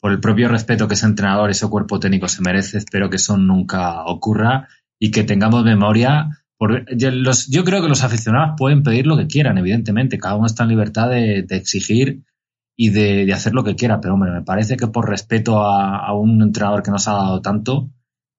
por 0.00 0.12
el 0.12 0.20
propio 0.20 0.48
respeto 0.48 0.88
que 0.88 0.94
ese 0.94 1.06
entrenador, 1.06 1.50
ese 1.50 1.68
cuerpo 1.68 2.00
técnico 2.00 2.28
se 2.28 2.40
merece, 2.42 2.78
espero 2.78 3.10
que 3.10 3.16
eso 3.16 3.36
nunca 3.36 4.04
ocurra 4.04 4.68
y 4.98 5.10
que 5.10 5.24
tengamos 5.24 5.64
memoria. 5.64 6.28
Por, 6.56 6.86
los, 6.90 7.48
yo 7.48 7.64
creo 7.64 7.82
que 7.82 7.88
los 7.88 8.02
aficionados 8.02 8.54
pueden 8.56 8.82
pedir 8.82 9.06
lo 9.06 9.18
que 9.18 9.26
quieran, 9.26 9.58
evidentemente. 9.58 10.18
Cada 10.18 10.36
uno 10.36 10.46
está 10.46 10.62
en 10.62 10.70
libertad 10.70 11.10
de, 11.10 11.42
de 11.42 11.56
exigir 11.56 12.22
y 12.76 12.90
de, 12.90 13.24
de, 13.26 13.32
hacer 13.32 13.54
lo 13.54 13.64
que 13.64 13.74
quiera. 13.74 14.00
Pero, 14.00 14.14
hombre, 14.14 14.30
me 14.30 14.42
parece 14.42 14.76
que 14.76 14.86
por 14.86 15.08
respeto 15.08 15.62
a, 15.62 16.06
a, 16.06 16.12
un 16.12 16.42
entrenador 16.42 16.82
que 16.82 16.90
nos 16.90 17.08
ha 17.08 17.12
dado 17.12 17.40
tanto, 17.40 17.90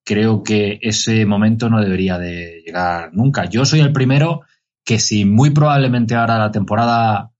creo 0.04 0.42
que 0.42 0.78
ese 0.82 1.26
momento 1.26 1.68
no 1.68 1.80
debería 1.80 2.18
de 2.18 2.62
llegar 2.64 3.10
nunca. 3.12 3.46
Yo 3.46 3.64
soy 3.64 3.80
el 3.80 3.92
primero 3.92 4.42
que 4.84 4.98
si 4.98 5.24
muy 5.24 5.50
probablemente 5.50 6.14
ahora 6.14 6.38
la 6.38 6.50
temporada 6.50 7.32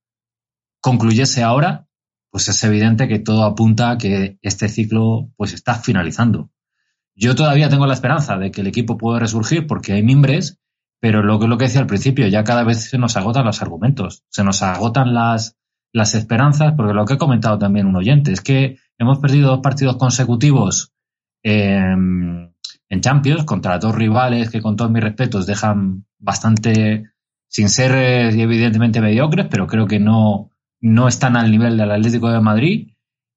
concluyese 0.80 1.42
ahora, 1.42 1.88
pues 2.30 2.48
es 2.48 2.62
evidente 2.64 3.08
que 3.08 3.18
todo 3.18 3.44
apunta 3.44 3.90
a 3.90 3.98
que 3.98 4.38
este 4.42 4.68
ciclo 4.68 5.30
pues 5.36 5.52
está 5.52 5.74
finalizando. 5.74 6.50
Yo 7.14 7.34
todavía 7.34 7.68
tengo 7.68 7.86
la 7.86 7.94
esperanza 7.94 8.36
de 8.36 8.50
que 8.50 8.60
el 8.60 8.68
equipo 8.68 8.96
pueda 8.96 9.18
resurgir 9.18 9.66
porque 9.66 9.92
hay 9.92 10.02
mimbres, 10.02 10.60
pero 11.00 11.22
lo 11.22 11.38
que, 11.38 11.48
lo 11.48 11.58
que 11.58 11.64
decía 11.64 11.80
al 11.80 11.86
principio, 11.86 12.28
ya 12.28 12.44
cada 12.44 12.64
vez 12.64 12.90
se 12.90 12.98
nos 12.98 13.16
agotan 13.16 13.44
los 13.44 13.60
argumentos, 13.62 14.24
se 14.28 14.44
nos 14.44 14.62
agotan 14.62 15.14
las, 15.14 15.57
las 15.92 16.14
esperanzas, 16.14 16.74
porque 16.76 16.94
lo 16.94 17.04
que 17.04 17.14
ha 17.14 17.18
comentado 17.18 17.58
también 17.58 17.86
un 17.86 17.96
oyente 17.96 18.32
es 18.32 18.40
que 18.40 18.78
hemos 18.98 19.18
perdido 19.18 19.50
dos 19.50 19.60
partidos 19.60 19.96
consecutivos 19.96 20.92
en 22.88 23.00
Champions 23.00 23.44
contra 23.44 23.78
dos 23.78 23.94
rivales 23.94 24.50
que 24.50 24.60
con 24.60 24.76
todos 24.76 24.90
mis 24.90 25.02
respetos 25.02 25.46
dejan 25.46 26.04
bastante, 26.18 27.10
sin 27.48 27.68
ser 27.68 27.92
eh, 27.92 28.28
evidentemente 28.28 29.00
mediocres, 29.00 29.46
pero 29.50 29.66
creo 29.66 29.86
que 29.86 30.00
no, 30.00 30.50
no 30.80 31.08
están 31.08 31.36
al 31.36 31.50
nivel 31.50 31.76
del 31.76 31.90
Atlético 31.90 32.30
de 32.30 32.40
Madrid. 32.40 32.88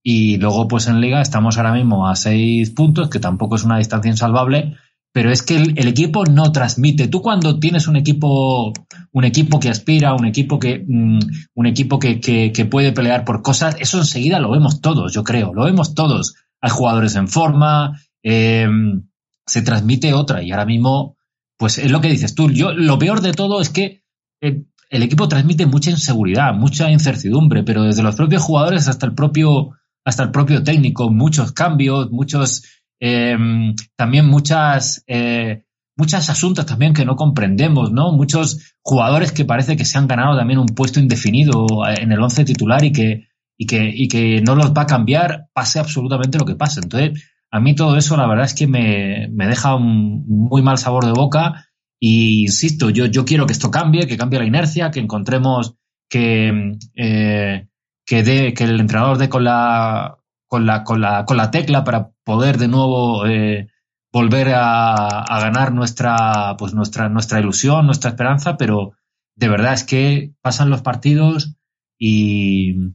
Y 0.03 0.37
luego, 0.37 0.67
pues 0.67 0.87
en 0.87 0.99
Liga 0.99 1.21
estamos 1.21 1.57
ahora 1.57 1.73
mismo 1.73 2.07
a 2.07 2.15
seis 2.15 2.71
puntos, 2.71 3.09
que 3.09 3.19
tampoco 3.19 3.55
es 3.55 3.63
una 3.63 3.77
distancia 3.77 4.09
insalvable, 4.09 4.77
pero 5.13 5.31
es 5.31 5.43
que 5.43 5.57
el, 5.57 5.87
equipo 5.87 6.25
no 6.25 6.51
transmite. 6.51 7.07
Tú 7.07 7.21
cuando 7.21 7.59
tienes 7.59 7.87
un 7.87 7.97
equipo, 7.97 8.71
un 9.11 9.23
equipo 9.25 9.59
que 9.59 9.69
aspira, 9.69 10.13
un 10.13 10.25
equipo 10.25 10.57
que, 10.57 10.83
mm, 10.87 11.19
un 11.53 11.65
equipo 11.65 11.99
que, 11.99 12.19
que, 12.19 12.65
puede 12.65 12.93
pelear 12.93 13.25
por 13.25 13.41
cosas, 13.41 13.75
eso 13.79 13.97
enseguida 13.97 14.39
lo 14.39 14.51
vemos 14.51 14.79
todos, 14.79 15.13
yo 15.13 15.23
creo, 15.23 15.53
lo 15.53 15.65
vemos 15.65 15.95
todos. 15.95 16.35
Hay 16.61 16.69
jugadores 16.69 17.15
en 17.15 17.27
forma, 17.27 17.99
em, 18.23 19.03
se 19.45 19.61
transmite 19.61 20.13
otra 20.13 20.43
y 20.43 20.51
ahora 20.51 20.65
mismo, 20.65 21.17
pues 21.57 21.77
es 21.77 21.91
lo 21.91 21.99
que 21.99 22.09
dices 22.09 22.33
tú. 22.33 22.49
Yo 22.49 22.71
lo 22.71 22.97
peor 22.97 23.21
de 23.21 23.33
todo 23.33 23.59
es 23.59 23.69
que 23.69 24.03
eh, 24.41 24.63
el 24.89 25.03
equipo 25.03 25.27
transmite 25.27 25.65
mucha 25.65 25.91
inseguridad, 25.91 26.53
mucha 26.53 26.89
incertidumbre, 26.89 27.63
pero 27.63 27.83
desde 27.83 28.03
los 28.03 28.15
propios 28.15 28.43
jugadores 28.43 28.87
hasta 28.87 29.05
el 29.07 29.13
propio, 29.13 29.71
hasta 30.05 30.23
el 30.23 30.31
propio 30.31 30.63
técnico, 30.63 31.09
muchos 31.09 31.51
cambios, 31.51 32.11
muchos 32.11 32.63
Em, 33.03 33.75
también 33.95 34.27
muchas, 34.27 35.03
eh, 35.07 35.65
muchos 35.97 36.29
asuntos 36.29 36.67
también 36.67 36.93
que 36.93 37.03
no 37.03 37.15
comprendemos, 37.15 37.91
¿no? 37.91 38.11
Muchos 38.11 38.75
jugadores 38.83 39.31
que 39.31 39.43
parece 39.43 39.75
que 39.75 39.85
se 39.85 39.97
han 39.97 40.07
ganado 40.07 40.37
también 40.37 40.59
un 40.59 40.67
puesto 40.67 40.99
indefinido 40.99 41.65
en 41.97 42.11
el 42.11 42.21
once 42.21 42.45
titular 42.45 42.83
y 42.83 42.91
que, 42.91 43.27
y 43.57 43.65
que, 43.65 43.91
y 43.91 44.07
que 44.07 44.41
no 44.41 44.55
los 44.55 44.71
va 44.71 44.83
a 44.83 44.85
cambiar, 44.85 45.47
pase 45.51 45.79
absolutamente 45.79 46.37
lo 46.37 46.45
que 46.45 46.55
pase. 46.55 46.79
Entonces, 46.83 47.27
a 47.49 47.59
mí 47.59 47.73
todo 47.73 47.97
eso 47.97 48.15
la 48.15 48.27
verdad 48.27 48.45
es 48.45 48.53
que 48.53 48.67
me, 48.67 49.27
me 49.31 49.47
deja 49.47 49.75
un 49.75 50.23
muy 50.27 50.61
mal 50.61 50.77
sabor 50.77 51.05
de 51.05 51.11
boca. 51.11 51.65
Y 51.99 52.43
insisto, 52.43 52.91
yo, 52.91 53.07
yo 53.07 53.25
quiero 53.25 53.47
que 53.47 53.53
esto 53.53 53.71
cambie, 53.71 54.07
que 54.07 54.17
cambie 54.17 54.39
la 54.39 54.45
inercia, 54.45 54.91
que 54.91 54.99
encontremos 54.99 55.75
que, 56.07 56.77
eh, 56.95 57.67
que 58.05 58.19
el 58.19 58.79
entrenador 58.79 59.17
dé 59.17 59.27
con 59.27 59.43
la, 59.43 60.17
con 60.47 60.65
la, 60.65 60.83
con 60.83 61.01
la, 61.01 61.25
con 61.25 61.37
la 61.37 61.49
tecla 61.49 61.83
para 61.83 62.10
poder 62.31 62.57
de 62.57 62.69
nuevo 62.69 63.25
eh, 63.25 63.67
volver 64.13 64.53
a, 64.55 65.25
ganar 65.41 65.73
nuestra, 65.73 66.55
pues 66.57 66.73
nuestra, 66.73 67.09
nuestra 67.09 67.41
ilusión, 67.41 67.85
nuestra 67.85 68.11
esperanza, 68.11 68.55
pero 68.55 68.93
de 69.35 69.49
verdad 69.49 69.73
es 69.73 69.83
que 69.83 70.33
pasan 70.41 70.69
los 70.69 70.81
partidos 70.81 71.57
y, 71.99 72.93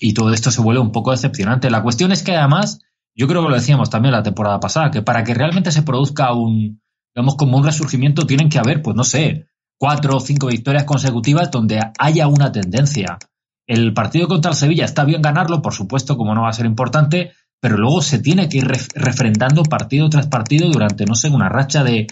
y 0.00 0.14
todo 0.14 0.32
esto 0.32 0.50
se 0.50 0.62
vuelve 0.62 0.80
un 0.80 0.90
poco 0.90 1.12
decepcionante. 1.12 1.70
La 1.70 1.84
cuestión 1.84 2.10
es 2.10 2.24
que 2.24 2.34
además, 2.34 2.80
yo 3.14 3.28
creo 3.28 3.42
que 3.44 3.50
lo 3.50 3.54
decíamos 3.54 3.88
también 3.88 4.12
la 4.12 4.24
temporada 4.24 4.58
pasada, 4.58 4.90
que 4.90 5.02
para 5.02 5.22
que 5.22 5.34
realmente 5.34 5.70
se 5.70 5.82
produzca 5.82 6.32
un, 6.32 6.80
digamos, 7.14 7.36
como 7.36 7.58
un 7.58 7.64
resurgimiento, 7.64 8.26
tienen 8.26 8.48
que 8.48 8.58
haber, 8.58 8.82
pues 8.82 8.96
no 8.96 9.04
sé, 9.04 9.46
cuatro 9.78 10.16
o 10.16 10.20
cinco 10.20 10.48
victorias 10.48 10.84
consecutivas 10.84 11.52
donde 11.52 11.78
haya 11.98 12.26
una 12.26 12.50
tendencia. 12.50 13.18
El 13.68 13.94
partido 13.94 14.26
contra 14.26 14.50
el 14.50 14.56
Sevilla 14.56 14.84
está 14.84 15.04
bien 15.04 15.22
ganarlo, 15.22 15.62
por 15.62 15.72
supuesto, 15.72 16.16
como 16.16 16.34
no 16.34 16.42
va 16.42 16.48
a 16.48 16.52
ser 16.52 16.66
importante, 16.66 17.32
pero 17.60 17.76
luego 17.76 18.02
se 18.02 18.18
tiene 18.18 18.48
que 18.48 18.58
ir 18.58 18.66
refrendando 18.94 19.62
partido 19.62 20.08
tras 20.08 20.26
partido 20.26 20.68
durante, 20.68 21.04
no 21.04 21.14
sé, 21.14 21.28
una 21.28 21.48
racha 21.48 21.82
de, 21.82 22.06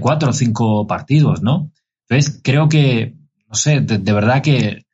cuatro 0.00 0.30
o 0.30 0.32
cinco 0.32 0.86
partidos, 0.86 1.42
¿no? 1.42 1.70
Entonces, 2.08 2.40
creo 2.42 2.68
que, 2.68 3.14
no 3.48 3.54
sé, 3.54 3.80
de, 3.80 4.12
verdad 4.12 4.42
que, 4.42 4.84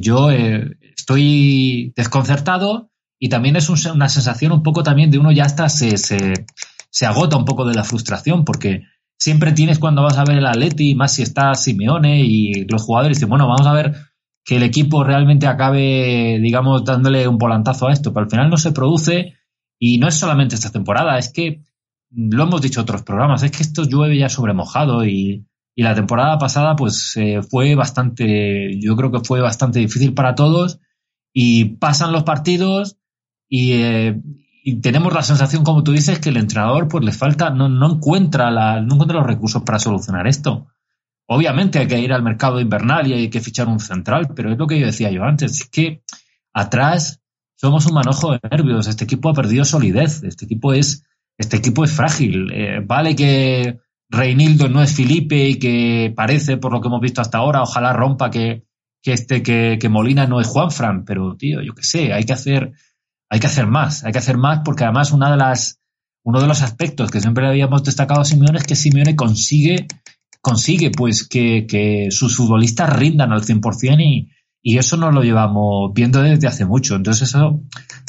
yo 0.00 0.30
eh, 0.30 0.76
estoy 0.96 1.92
desconcertado 1.96 2.90
y 3.18 3.28
también 3.28 3.56
es 3.56 3.68
una 3.68 4.08
sensación 4.08 4.52
un 4.52 4.62
poco 4.62 4.82
también 4.82 5.10
de 5.10 5.18
uno 5.18 5.32
ya 5.32 5.44
hasta 5.44 5.68
se, 5.68 5.96
se, 5.98 6.46
se 6.90 7.06
agota 7.06 7.36
un 7.36 7.44
poco 7.44 7.64
de 7.64 7.74
la 7.74 7.84
frustración, 7.84 8.44
porque 8.44 8.84
siempre 9.18 9.52
tienes 9.52 9.78
cuando 9.78 10.02
vas 10.02 10.16
a 10.16 10.24
ver 10.24 10.38
el 10.38 10.46
Atleti, 10.46 10.94
más 10.94 11.14
si 11.14 11.22
está 11.22 11.54
Simeone 11.54 12.22
y 12.22 12.64
los 12.64 12.82
jugadores 12.82 13.18
dicen, 13.18 13.28
bueno, 13.28 13.46
vamos 13.46 13.66
a 13.66 13.72
ver 13.72 13.94
que 14.44 14.56
el 14.56 14.62
equipo 14.62 15.04
realmente 15.04 15.46
acabe, 15.46 16.38
digamos, 16.40 16.84
dándole 16.84 17.28
un 17.28 17.38
volantazo 17.38 17.88
a 17.88 17.92
esto, 17.92 18.12
pero 18.12 18.24
al 18.24 18.30
final 18.30 18.50
no 18.50 18.56
se 18.56 18.72
produce 18.72 19.34
y 19.80 19.98
no 19.98 20.06
es 20.06 20.14
solamente 20.14 20.54
esta 20.54 20.70
temporada, 20.70 21.18
es 21.18 21.32
que 21.32 21.62
lo 22.10 22.44
hemos 22.44 22.60
dicho 22.60 22.82
otros 22.82 23.02
programas, 23.02 23.42
es 23.42 23.50
que 23.50 23.62
esto 23.62 23.84
llueve 23.84 24.18
ya 24.18 24.28
sobre 24.28 24.52
mojado 24.52 25.04
y, 25.06 25.46
y 25.74 25.82
la 25.82 25.94
temporada 25.94 26.38
pasada 26.38 26.76
pues 26.76 27.16
eh, 27.16 27.40
fue 27.42 27.74
bastante, 27.74 28.78
yo 28.78 28.94
creo 28.94 29.10
que 29.10 29.20
fue 29.20 29.40
bastante 29.40 29.78
difícil 29.78 30.12
para 30.12 30.34
todos 30.34 30.80
y 31.32 31.76
pasan 31.76 32.12
los 32.12 32.24
partidos 32.24 32.98
y, 33.48 33.72
eh, 33.72 34.20
y, 34.62 34.76
tenemos 34.80 35.14
la 35.14 35.22
sensación, 35.22 35.64
como 35.64 35.82
tú 35.82 35.92
dices, 35.92 36.18
que 36.18 36.28
el 36.28 36.36
entrenador 36.36 36.86
pues 36.86 37.02
le 37.02 37.12
falta, 37.12 37.48
no, 37.48 37.70
no, 37.70 37.94
encuentra 37.94 38.50
la, 38.50 38.82
no 38.82 38.94
encuentra 38.94 39.18
los 39.18 39.26
recursos 39.26 39.62
para 39.62 39.78
solucionar 39.78 40.26
esto. 40.26 40.68
Obviamente 41.26 41.78
hay 41.78 41.86
que 41.86 41.98
ir 41.98 42.12
al 42.12 42.22
mercado 42.22 42.60
invernal 42.60 43.06
y 43.06 43.14
hay 43.14 43.30
que 43.30 43.40
fichar 43.40 43.66
un 43.66 43.80
central, 43.80 44.28
pero 44.34 44.52
es 44.52 44.58
lo 44.58 44.66
que 44.66 44.78
yo 44.78 44.86
decía 44.86 45.10
yo 45.10 45.24
antes, 45.24 45.62
es 45.62 45.68
que 45.70 46.02
atrás 46.52 47.19
somos 47.60 47.84
un 47.84 47.92
manojo 47.92 48.32
de 48.32 48.40
nervios, 48.50 48.86
este 48.86 49.04
equipo 49.04 49.28
ha 49.28 49.34
perdido 49.34 49.66
solidez, 49.66 50.22
este 50.22 50.46
equipo 50.46 50.72
es, 50.72 51.04
este 51.36 51.58
equipo 51.58 51.84
es 51.84 51.92
frágil. 51.92 52.50
Eh, 52.54 52.80
vale 52.82 53.14
que 53.14 53.78
Reinildo 54.08 54.70
no 54.70 54.82
es 54.82 54.96
Felipe 54.96 55.46
y 55.46 55.58
que 55.58 56.10
parece, 56.16 56.56
por 56.56 56.72
lo 56.72 56.80
que 56.80 56.88
hemos 56.88 57.02
visto 57.02 57.20
hasta 57.20 57.36
ahora, 57.36 57.62
ojalá 57.62 57.92
rompa 57.92 58.30
que, 58.30 58.64
que 59.02 59.12
este, 59.12 59.42
que, 59.42 59.76
que 59.78 59.88
Molina 59.90 60.26
no 60.26 60.40
es 60.40 60.46
Juanfran, 60.46 61.04
pero 61.04 61.36
tío, 61.36 61.60
yo 61.60 61.74
qué 61.74 61.82
sé, 61.82 62.14
hay 62.14 62.24
que 62.24 62.32
hacer, 62.32 62.72
hay 63.28 63.40
que 63.40 63.46
hacer 63.46 63.66
más, 63.66 64.04
hay 64.04 64.12
que 64.12 64.18
hacer 64.18 64.38
más 64.38 64.60
porque 64.64 64.84
además 64.84 65.12
una 65.12 65.30
de 65.30 65.36
las, 65.36 65.82
uno 66.24 66.40
de 66.40 66.46
los 66.46 66.62
aspectos 66.62 67.10
que 67.10 67.20
siempre 67.20 67.46
habíamos 67.46 67.84
destacado 67.84 68.22
a 68.22 68.24
Simeone 68.24 68.56
es 68.56 68.64
que 68.64 68.74
Simeone 68.74 69.16
consigue 69.16 69.86
consigue 70.40 70.90
pues 70.90 71.28
que, 71.28 71.66
que 71.66 72.08
sus 72.10 72.34
futbolistas 72.36 72.90
rindan 72.96 73.32
al 73.32 73.42
100% 73.42 74.00
y, 74.00 74.30
y 74.62 74.78
eso 74.78 74.96
nos 74.96 75.14
lo 75.14 75.22
llevamos 75.22 75.92
viendo 75.94 76.22
desde 76.22 76.46
hace 76.46 76.64
mucho. 76.64 76.94
Entonces 76.96 77.28
eso 77.28 77.60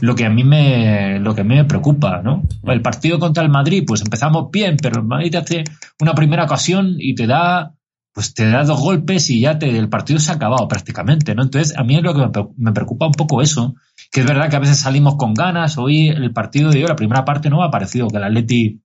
lo 0.02 0.16
que 0.16 0.26
a 0.26 0.30
mí 0.30 0.44
me 0.44 1.20
lo 1.20 1.34
que 1.34 1.42
a 1.42 1.44
mí 1.44 1.56
me 1.56 1.66
preocupa, 1.66 2.22
¿no? 2.22 2.44
El 2.64 2.82
partido 2.82 3.20
contra 3.20 3.44
el 3.44 3.50
Madrid, 3.50 3.84
pues 3.86 4.02
empezamos 4.02 4.50
bien, 4.52 4.78
pero 4.82 5.02
el 5.02 5.08
Madrid 5.08 5.36
hace 5.36 5.64
una 6.00 6.14
primera 6.14 6.44
ocasión 6.44 6.96
y 6.98 7.16
te 7.16 7.28
da 7.28 7.74
pues 8.14 8.34
te 8.34 8.50
da 8.50 8.64
dos 8.66 8.82
golpes 8.82 9.30
y 9.30 9.40
ya 9.40 9.58
te, 9.58 9.78
el 9.78 9.88
partido 9.88 10.20
se 10.20 10.32
ha 10.32 10.36
acabado 10.36 10.68
prácticamente, 10.68 11.34
¿no? 11.34 11.44
Entonces, 11.44 11.78
a 11.78 11.84
mí 11.84 11.96
es 11.96 12.04
lo 12.04 12.14
que 12.14 12.42
me 12.58 12.74
preocupa 12.74 13.06
un 13.06 13.14
poco 13.14 13.42
eso, 13.42 13.76
que 14.12 14.20
es 14.20 14.26
verdad 14.26 14.50
que 14.50 14.58
a 14.58 14.60
veces 14.60 14.80
salimos 14.80 15.16
con 15.16 15.34
ganas, 15.34 15.78
hoy 15.78 16.10
el 16.10 16.34
partido 16.34 16.72
de 16.72 16.82
hoy, 16.82 16.90
la 16.90 16.96
primera 16.98 17.24
parte 17.24 17.50
no 17.50 17.60
me 17.60 17.66
ha 17.66 17.72
parecido 17.72 18.10
que 18.10 18.18
el 18.18 18.24
Atleti 18.26 18.82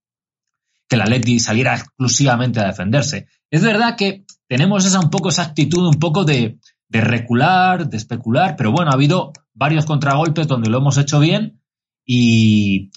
que 0.88 0.94
el 0.94 1.02
Atleti 1.02 1.40
saliera 1.40 1.74
exclusivamente 1.74 2.60
a 2.60 2.66
defenderse. 2.66 3.26
Es 3.50 3.62
verdad 3.62 3.96
que 3.96 4.24
tenemos 4.46 4.84
esa 4.84 5.00
un 5.00 5.10
poco 5.10 5.30
esa 5.30 5.42
actitud 5.42 5.84
un 5.84 5.98
poco 5.98 6.24
de, 6.24 6.58
de 6.88 7.00
recular, 7.00 7.88
de 7.88 7.96
especular, 7.96 8.54
pero 8.56 8.72
bueno, 8.72 8.90
ha 8.90 8.94
habido 8.94 9.32
varios 9.54 9.86
contragolpes 9.86 10.46
donde 10.46 10.70
lo 10.70 10.78
hemos 10.78 10.98
hecho 10.98 11.18
bien 11.18 11.60
y, 12.04 12.90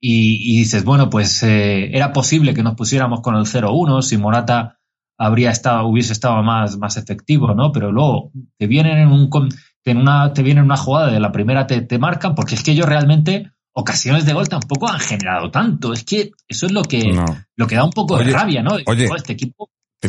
y, 0.00 0.58
dices, 0.58 0.84
bueno, 0.84 1.08
pues 1.10 1.42
eh, 1.42 1.96
era 1.96 2.12
posible 2.12 2.54
que 2.54 2.62
nos 2.62 2.74
pusiéramos 2.74 3.20
con 3.20 3.36
el 3.36 3.44
0-1 3.44 4.02
si 4.02 4.16
Morata 4.16 4.78
habría 5.18 5.50
estado, 5.50 5.86
hubiese 5.86 6.12
estado 6.12 6.42
más, 6.42 6.76
más 6.78 6.96
efectivo, 6.96 7.54
¿no? 7.54 7.72
Pero 7.72 7.92
luego 7.92 8.32
te 8.58 8.66
vienen 8.66 8.98
en 8.98 9.08
un 9.08 9.30
en 9.84 9.98
una, 9.98 10.32
te 10.32 10.42
vienen 10.42 10.64
una 10.64 10.76
jugada 10.76 11.12
de 11.12 11.20
la 11.20 11.30
primera 11.30 11.66
te, 11.66 11.80
te 11.80 11.98
marcan, 11.98 12.34
porque 12.34 12.56
es 12.56 12.62
que 12.62 12.72
ellos 12.72 12.86
realmente 12.86 13.52
ocasiones 13.72 14.24
de 14.24 14.32
gol 14.32 14.48
tampoco 14.48 14.88
han 14.88 14.98
generado 14.98 15.50
tanto. 15.50 15.92
Es 15.92 16.02
que 16.02 16.32
eso 16.48 16.66
es 16.66 16.72
lo 16.72 16.82
que, 16.82 17.14
lo 17.54 17.66
que 17.66 17.76
da 17.76 17.84
un 17.84 17.90
poco 17.90 18.18
de 18.18 18.24
rabia, 18.24 18.62
¿no? 18.62 18.76
Oye, 18.86 19.08
este 19.16 19.34
equipo. 19.34 19.70
Te, 20.00 20.08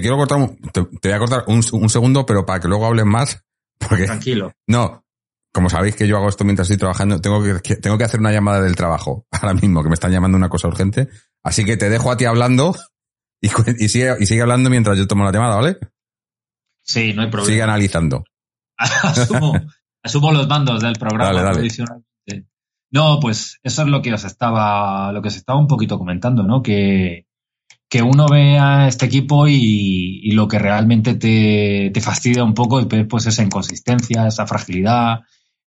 quiero 0.00 0.16
cortar, 0.16 0.50
te, 0.72 0.80
voy 0.80 1.12
a 1.12 1.18
cortar 1.18 1.44
un, 1.48 1.62
segundo, 1.62 2.24
pero 2.24 2.46
para 2.46 2.60
que 2.60 2.68
luego 2.68 2.86
hables 2.86 3.04
más. 3.04 3.44
Porque, 3.78 4.04
Tranquilo. 4.04 4.52
No, 4.66 5.04
como 5.52 5.68
sabéis 5.68 5.96
que 5.96 6.06
yo 6.06 6.16
hago 6.16 6.28
esto 6.28 6.44
mientras 6.44 6.66
estoy 6.66 6.78
trabajando, 6.78 7.20
tengo 7.20 7.42
que, 7.42 7.76
tengo 7.76 7.98
que 7.98 8.04
hacer 8.04 8.20
una 8.20 8.32
llamada 8.32 8.60
del 8.60 8.76
trabajo 8.76 9.26
ahora 9.30 9.54
mismo, 9.54 9.82
que 9.82 9.88
me 9.88 9.94
están 9.94 10.12
llamando 10.12 10.36
una 10.36 10.48
cosa 10.48 10.68
urgente. 10.68 11.08
Así 11.42 11.64
que 11.64 11.76
te 11.76 11.90
dejo 11.90 12.10
a 12.10 12.16
ti 12.16 12.24
hablando 12.24 12.74
y, 13.40 13.48
y, 13.78 13.88
sigue, 13.88 14.14
y 14.18 14.26
sigue 14.26 14.42
hablando 14.42 14.70
mientras 14.70 14.96
yo 14.96 15.06
tomo 15.06 15.24
la 15.24 15.32
llamada, 15.32 15.56
¿vale? 15.56 15.78
Sí, 16.82 17.12
no 17.14 17.22
hay 17.22 17.28
problema. 17.28 17.50
Sigue 17.50 17.62
analizando. 17.62 18.24
asumo, 18.76 19.54
asumo 20.02 20.32
los 20.32 20.48
mandos 20.48 20.82
del 20.82 20.94
programa 20.94 21.32
dale, 21.32 21.68
No, 22.90 23.20
pues 23.20 23.58
eso 23.62 23.82
es 23.82 23.88
lo 23.88 24.02
que 24.02 24.12
os 24.12 24.24
estaba, 24.24 25.12
lo 25.12 25.22
que 25.22 25.28
os 25.28 25.36
estaba 25.36 25.58
un 25.58 25.68
poquito 25.68 25.98
comentando, 25.98 26.42
¿no? 26.42 26.62
Que, 26.62 27.26
que 27.94 28.02
uno 28.02 28.26
ve 28.26 28.58
a 28.58 28.88
este 28.88 29.06
equipo 29.06 29.46
y, 29.46 30.32
lo 30.32 30.48
que 30.48 30.58
realmente 30.58 31.14
te, 31.14 32.00
fastidia 32.00 32.42
un 32.42 32.52
poco 32.52 32.80
y 32.80 32.86
pues 33.04 33.26
esa 33.26 33.44
inconsistencia, 33.44 34.26
esa 34.26 34.48
fragilidad. 34.48 35.20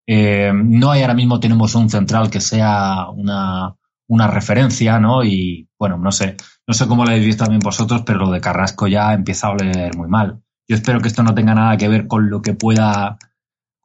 Eh, 0.06 0.52
no 0.54 0.92
hay 0.92 1.04
ahora 1.04 1.14
mismo 1.14 1.40
tenemos 1.40 1.74
un 1.76 1.90
central 1.90 2.30
que 2.30 2.42
sea 2.42 3.08
una, 3.12 3.78
una 4.10 4.28
referencia, 4.28 5.00
¿no? 5.00 5.24
Y 5.24 5.70
bueno, 5.80 5.98
no 5.98 6.12
sé, 6.12 6.36
no 6.68 6.74
sé 6.74 6.86
cómo 6.86 7.06
lo 7.06 7.12
habéis 7.12 7.38
también 7.38 7.62
vosotros, 7.62 8.02
pero 8.06 8.20
lo 8.20 8.30
de 8.30 8.42
Carrasco 8.42 8.88
ya 8.88 9.14
empieza 9.14 9.48
a 9.48 9.52
oler 9.52 9.96
muy 9.96 10.10
mal. 10.10 10.42
Yo 10.68 10.76
espero 10.76 11.00
que 11.00 11.08
esto 11.08 11.24
no 11.24 11.34
tenga 11.34 11.56
nada 11.56 11.78
que 11.78 11.88
ver 11.88 12.08
con 12.08 12.30
lo 12.30 12.42
que 12.42 12.54
pueda, 12.54 13.20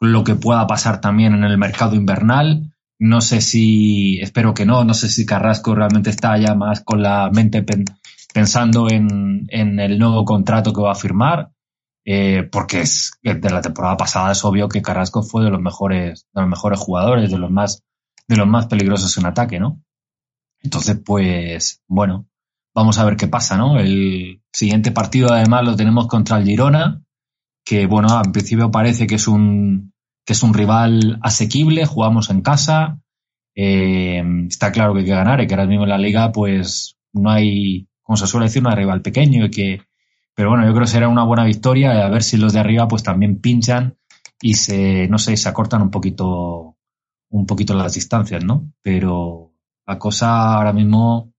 lo 0.01 0.25
que 0.25 0.35
pueda 0.35 0.67
pasar 0.67 1.01
también 1.01 1.35
en 1.35 1.45
el 1.45 1.59
mercado 1.59 1.95
invernal. 1.95 2.75
No 2.99 3.21
sé 3.21 3.41
si, 3.41 4.19
espero 4.19 4.53
que 4.53 4.67
no, 4.67 4.83
no 4.83 4.95
sé 4.95 5.09
si 5.09 5.25
Carrasco 5.25 5.77
realmente 5.77 6.11
está 6.11 6.37
ya 6.39 6.57
más 6.57 6.81
con 6.81 7.05
la 7.05 7.31
mente 7.33 7.65
pensando 8.33 8.89
en, 8.91 9.47
el 9.49 9.99
nuevo 9.99 10.25
contrato 10.25 10.73
que 10.73 10.83
va 10.83 10.93
a 10.93 10.97
firmar, 10.97 11.51
eh, 12.05 12.49
porque 12.51 12.81
es 12.81 13.13
de 13.23 13.51
la 13.51 13.61
temporada 13.61 13.97
pasada 13.97 14.33
es 14.33 14.45
obvio 14.45 14.69
que 14.69 14.83
Carrasco 14.83 15.23
fue 15.23 15.45
de 15.45 15.51
los 15.51 15.61
mejores, 15.61 16.27
de 16.33 16.41
los 16.41 16.51
mejores 16.51 16.81
jugadores, 16.81 17.31
de 17.31 17.39
los 17.39 17.51
más, 17.51 17.83
de 18.27 18.37
los 18.37 18.47
más 18.47 18.67
peligrosos 18.67 19.17
en 19.19 19.27
ataque, 19.27 19.61
¿no? 19.61 19.81
Entonces, 20.63 21.01
pues, 21.05 21.83
bueno, 21.87 22.27
Vamos 22.75 22.99
a 22.99 23.05
ver 23.05 23.17
qué 23.17 23.29
pasa, 23.29 23.57
¿no? 23.57 23.79
El 23.79 24.41
siguiente 24.53 24.93
partido 24.93 25.31
además 25.31 25.65
lo 25.65 25.77
tenemos 25.77 26.07
contra 26.07 26.39
el 26.39 26.45
Girona, 26.45 27.03
que 27.65 27.87
bueno, 27.87 28.09
en 28.25 28.33
principio 28.33 28.71
parece 28.71 29.07
que 29.07 29.17
es 29.17 29.29
un, 29.29 29.93
que 30.25 30.33
es 30.33 30.43
un 30.43 30.55
rival 30.55 31.19
asequible, 31.23 31.85
jugamos 31.85 32.31
en 32.31 32.41
casa, 32.41 32.99
eh, 33.55 34.23
está 34.49 34.73
claro 34.73 34.95
que 34.95 35.01
hay 35.01 35.05
que 35.05 35.11
ganar 35.11 35.43
y 35.43 35.47
que 35.47 35.55
ahora 35.55 35.67
mismo 35.67 35.85
en 35.85 35.91
la 35.91 35.99
liga 35.99 36.33
pues 36.33 36.97
no 37.13 37.31
hay, 37.31 37.89
como 38.13 38.19
se 38.19 38.27
suele 38.27 38.45
decir, 38.45 38.63
hay 38.67 38.75
rival 38.75 39.01
pequeño 39.01 39.47
y 39.47 39.51
que, 39.51 39.81
pero 40.35 40.51
bueno, 40.51 40.67
yo 40.67 40.73
creo 40.73 40.83
que 40.83 40.91
será 40.91 41.09
una 41.09 41.25
buena 41.25 41.45
victoria, 41.45 42.05
a 42.05 42.11
ver 42.11 42.23
si 42.23 42.37
los 42.37 42.53
de 42.53 42.61
arriba 42.61 42.87
pues 42.87 43.03
también 43.03 43.41
pinchan 43.41 43.97
y 44.43 44.53
se, 44.53 45.09
no 45.09 45.17
sé, 45.17 45.35
se 45.39 45.49
acortan 45.49 45.81
un 45.81 45.91
poquito, 45.91 46.77
un 47.31 47.47
poquito 47.47 47.73
las 47.73 47.95
distancias, 47.95 48.45
¿no? 48.45 48.71
Pero 48.83 49.55
la 49.87 49.99
cosa 49.99 50.57
ahora 50.57 50.75
mismo 50.75 51.33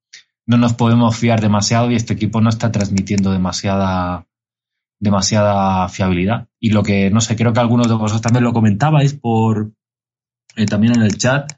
no 0.48 0.58
nos 0.58 0.74
podemos 0.74 1.16
fiar 1.16 1.42
demasiado 1.42 1.92
y 1.92 1.96
este 1.96 2.14
equipo 2.14 2.42
no 2.42 2.50
está 2.50 2.72
transmitiendo 2.72 3.32
demasiada 3.32 4.26
demasiada 5.00 5.88
fiabilidad. 5.90 6.48
Y 6.60 6.72
lo 6.72 6.82
que, 6.82 7.12
no 7.12 7.22
sé, 7.22 7.36
creo 7.36 7.54
que 7.54 7.60
algunos 7.60 7.88
de 7.88 7.94
vosotros 7.94 8.24
también 8.24 8.46
lo 8.46 8.54
comentabais 8.54 9.14
por 9.14 9.74
eh, 10.56 10.66
también 10.66 10.96
en 10.96 11.04
el 11.04 11.20
chat, 11.20 11.52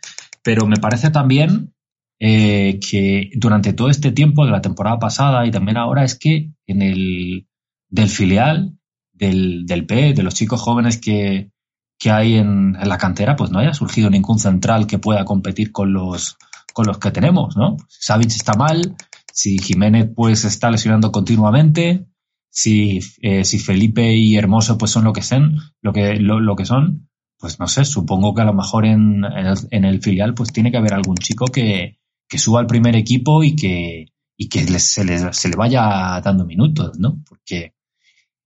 pero 0.44 0.68
me 0.68 0.76
parece 0.76 1.10
también 1.10 1.74
eh, 2.20 2.80
que 2.80 3.30
durante 3.36 3.74
todo 3.74 3.90
este 3.90 4.12
tiempo 4.12 4.46
de 4.46 4.52
la 4.52 4.62
temporada 4.62 5.00
pasada 5.00 5.46
y 5.46 5.52
también 5.52 5.78
ahora 5.78 6.04
es 6.04 6.18
que 6.18 6.52
en 6.68 6.82
el 6.82 7.48
del 7.90 8.10
filial, 8.10 8.78
del, 9.14 9.66
del 9.66 9.86
P, 9.86 10.14
de 10.14 10.24
los 10.24 10.34
chicos 10.34 10.62
jóvenes 10.62 10.98
que, 10.98 11.52
que 12.00 12.12
hay 12.12 12.36
en, 12.36 12.76
en, 12.80 12.90
la 12.90 12.98
cantera, 12.98 13.36
pues 13.36 13.52
no 13.52 13.60
haya 13.60 13.74
surgido 13.74 14.10
ningún 14.10 14.40
central 14.40 14.88
que 14.88 15.00
pueda 15.00 15.26
competir 15.26 15.72
con 15.72 15.94
los, 15.94 16.38
con 16.74 16.86
los 16.86 16.98
que 16.98 17.12
tenemos, 17.12 17.56
¿no? 17.56 17.78
Savic 17.88 18.32
está 18.32 18.54
mal, 18.54 18.96
si 19.32 19.58
Jiménez 19.58 20.10
pues 20.16 20.46
está 20.46 20.72
lesionando 20.72 21.12
continuamente, 21.12 22.06
si, 22.50 23.00
eh, 23.22 23.44
si 23.44 23.60
Felipe 23.60 24.14
y 24.14 24.38
Hermoso 24.38 24.78
pues 24.78 24.92
son 24.92 25.04
lo 25.04 25.14
que 25.14 25.22
son, 25.22 25.60
lo 25.82 25.92
que, 25.92 26.16
lo, 26.16 26.56
que 26.56 26.66
son, 26.66 27.10
pues 27.38 27.60
no 27.60 27.68
sé, 27.68 27.84
supongo 27.84 28.34
que 28.34 28.42
a 28.42 28.46
lo 28.46 28.54
mejor 28.54 28.86
en, 28.86 29.24
en, 29.26 29.86
el, 29.86 30.02
filial 30.02 30.34
pues 30.34 30.54
tiene 30.54 30.72
que 30.72 30.78
haber 30.78 30.94
algún 30.94 31.18
chico 31.18 31.46
que, 31.48 31.98
que 32.28 32.38
suba 32.38 32.60
al 32.60 32.68
primer 32.68 32.96
equipo 32.96 33.44
y 33.44 33.56
que, 33.56 34.14
y 34.38 34.50
que 34.50 34.66
se, 34.80 35.06
le, 35.06 35.34
se 35.34 35.50
le 35.50 35.56
vaya 35.56 36.22
dando 36.22 36.46
minutos, 36.46 36.98
¿no? 37.00 37.22
Porque 37.28 37.74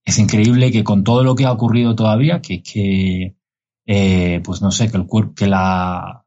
es 0.06 0.18
increíble 0.20 0.72
que 0.72 0.84
con 0.84 1.04
todo 1.04 1.24
lo 1.24 1.36
que 1.36 1.46
ha 1.46 1.52
ocurrido 1.52 1.96
todavía, 1.96 2.42
que, 2.42 2.62
que 2.64 3.36
eh, 3.86 4.42
pues 4.44 4.62
no 4.62 4.72
sé, 4.72 4.92
que 4.92 4.98
el 4.98 5.06
cuerpo, 5.08 5.34
que 5.34 5.48
la, 5.48 6.26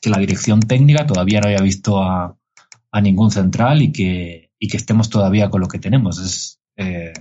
que 0.00 0.10
la 0.10 0.18
dirección 0.18 0.60
técnica 0.60 1.06
todavía 1.06 1.40
no 1.40 1.48
haya 1.48 1.62
visto 1.62 2.02
a, 2.02 2.36
ningún 3.02 3.30
central 3.30 3.80
y 3.80 3.90
que, 3.90 4.50
que 4.60 4.76
estemos 4.76 5.08
todavía 5.08 5.48
con 5.48 5.62
lo 5.62 5.68
que 5.68 5.78
tenemos. 5.78 6.18
Es, 6.18 6.60
eh, 6.76 7.14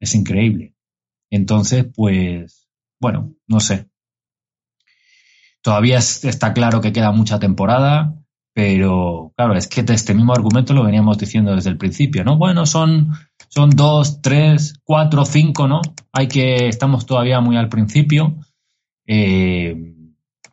es 0.00 0.14
increíble. 0.14 0.74
Entonces, 1.30 1.86
pues, 1.94 2.68
bueno, 2.98 3.34
no 3.46 3.60
sé. 3.60 3.90
Todavía 5.60 5.98
está 5.98 6.54
claro 6.54 6.80
que 6.80 6.92
queda 6.92 7.12
mucha 7.12 7.38
temporada, 7.38 8.14
pero 8.54 9.32
claro, 9.36 9.54
es 9.56 9.66
que 9.66 9.84
este 9.86 10.14
mismo 10.14 10.32
argumento 10.32 10.72
lo 10.72 10.84
veníamos 10.84 11.18
diciendo 11.18 11.54
desde 11.54 11.70
el 11.70 11.76
principio, 11.76 12.24
¿no? 12.24 12.38
Bueno, 12.38 12.66
son, 12.66 13.12
son 13.48 13.70
dos, 13.70 14.22
tres, 14.22 14.80
cuatro, 14.84 15.24
cinco, 15.24 15.66
¿no? 15.66 15.80
Hay 16.12 16.28
que, 16.28 16.68
estamos 16.68 17.04
todavía 17.04 17.40
muy 17.40 17.56
al 17.56 17.68
principio. 17.68 18.36
Eh, 19.06 19.94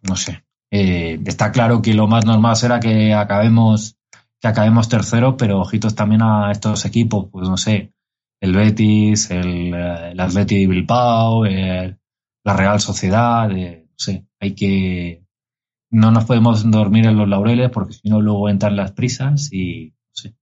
no 0.01 0.15
sé, 0.15 0.43
eh, 0.71 1.19
está 1.25 1.51
claro 1.51 1.81
que 1.81 1.93
lo 1.93 2.07
más 2.07 2.25
normal 2.25 2.55
será 2.55 2.79
que 2.79 3.13
acabemos, 3.13 3.97
que 4.41 4.47
acabemos 4.47 4.89
tercero, 4.89 5.37
pero 5.37 5.61
ojitos 5.61 5.93
también 5.93 6.23
a 6.23 6.51
estos 6.51 6.85
equipos, 6.85 7.27
pues 7.31 7.47
no 7.47 7.57
sé, 7.57 7.93
el 8.41 8.53
Betis, 8.53 9.29
el, 9.29 9.75
el 9.75 10.19
Atleti 10.19 10.65
Bilbao, 10.65 11.45
la 11.45 12.53
Real 12.57 12.79
Sociedad, 12.79 13.51
eh, 13.51 13.85
no 13.87 13.95
sé, 13.95 14.25
hay 14.39 14.55
que, 14.55 15.20
no 15.91 16.09
nos 16.11 16.25
podemos 16.25 16.69
dormir 16.71 17.05
en 17.05 17.17
los 17.17 17.27
laureles 17.27 17.69
porque 17.69 17.93
si 17.93 18.09
no 18.09 18.21
luego 18.21 18.49
entran 18.49 18.75
las 18.75 18.93
prisas 18.93 19.51
y 19.51 19.89
no 19.89 20.13
sé. 20.13 20.35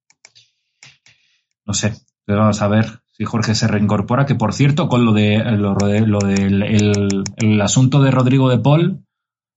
No 1.66 1.74
sé, 1.74 1.94
pero 2.24 2.40
vamos 2.40 2.62
a 2.62 2.68
ver 2.68 3.02
si 3.08 3.26
Jorge 3.26 3.56
se 3.56 3.68
reincorpora, 3.68 4.26
que 4.26 4.36
por 4.36 4.54
cierto, 4.54 4.88
con 4.88 5.04
lo 5.04 5.12
de 5.12 5.40
lo, 5.58 5.74
lo 5.74 6.20
del 6.20 6.64
el, 6.64 7.62
asunto 7.62 8.02
de 8.02 8.12
Rodrigo 8.12 8.50
de 8.50 8.60
Paul, 8.60 9.06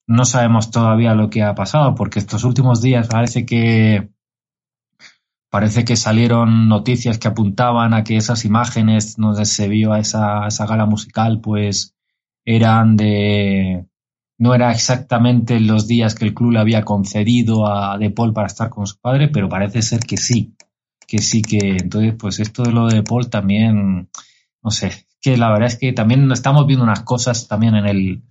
no 0.08 0.24
sabemos 0.24 0.70
todavía 0.70 1.14
lo 1.14 1.30
que 1.30 1.42
ha 1.42 1.54
pasado, 1.54 1.94
porque 1.94 2.18
estos 2.18 2.42
últimos 2.42 2.82
días 2.82 3.06
parece 3.08 3.46
que 3.46 4.10
parece 5.50 5.84
que 5.84 5.96
salieron 5.96 6.68
noticias 6.68 7.18
que 7.18 7.28
apuntaban 7.28 7.92
a 7.92 8.02
que 8.02 8.16
esas 8.16 8.46
imágenes 8.46 9.16
donde 9.16 9.44
se 9.44 9.68
vio 9.68 9.92
a 9.92 9.98
esa, 9.98 10.46
esa 10.46 10.66
gala 10.66 10.86
musical, 10.86 11.40
pues 11.42 11.94
eran 12.44 12.96
de 12.96 13.86
no 14.42 14.56
era 14.56 14.72
exactamente 14.72 15.60
los 15.60 15.86
días 15.86 16.16
que 16.16 16.24
el 16.24 16.34
club 16.34 16.50
le 16.50 16.58
había 16.58 16.84
concedido 16.84 17.68
a 17.72 17.96
De 17.96 18.10
Paul 18.10 18.32
para 18.32 18.48
estar 18.48 18.70
con 18.70 18.88
su 18.88 18.98
padre, 18.98 19.28
pero 19.28 19.48
parece 19.48 19.82
ser 19.82 20.00
que 20.00 20.16
sí, 20.16 20.56
que 21.06 21.18
sí 21.18 21.42
que 21.42 21.76
entonces 21.76 22.16
pues 22.18 22.40
esto 22.40 22.64
de 22.64 22.72
lo 22.72 22.88
de 22.88 23.04
Paul 23.04 23.30
también 23.30 24.10
no 24.60 24.70
sé, 24.72 25.06
que 25.20 25.36
la 25.36 25.52
verdad 25.52 25.68
es 25.68 25.78
que 25.78 25.92
también 25.92 26.28
estamos 26.32 26.66
viendo 26.66 26.82
unas 26.82 27.02
cosas 27.02 27.46
también 27.46 27.76
en 27.76 27.86
el 27.86 28.24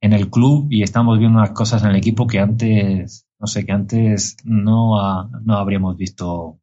en 0.00 0.14
el 0.14 0.30
club 0.30 0.68
y 0.70 0.82
estamos 0.82 1.18
viendo 1.18 1.38
unas 1.38 1.50
cosas 1.50 1.82
en 1.82 1.90
el 1.90 1.96
equipo 1.96 2.26
que 2.26 2.40
antes, 2.40 3.26
no 3.38 3.46
sé, 3.46 3.66
que 3.66 3.72
antes 3.72 4.38
no, 4.44 5.28
no 5.44 5.56
habríamos 5.58 5.98
visto, 5.98 6.60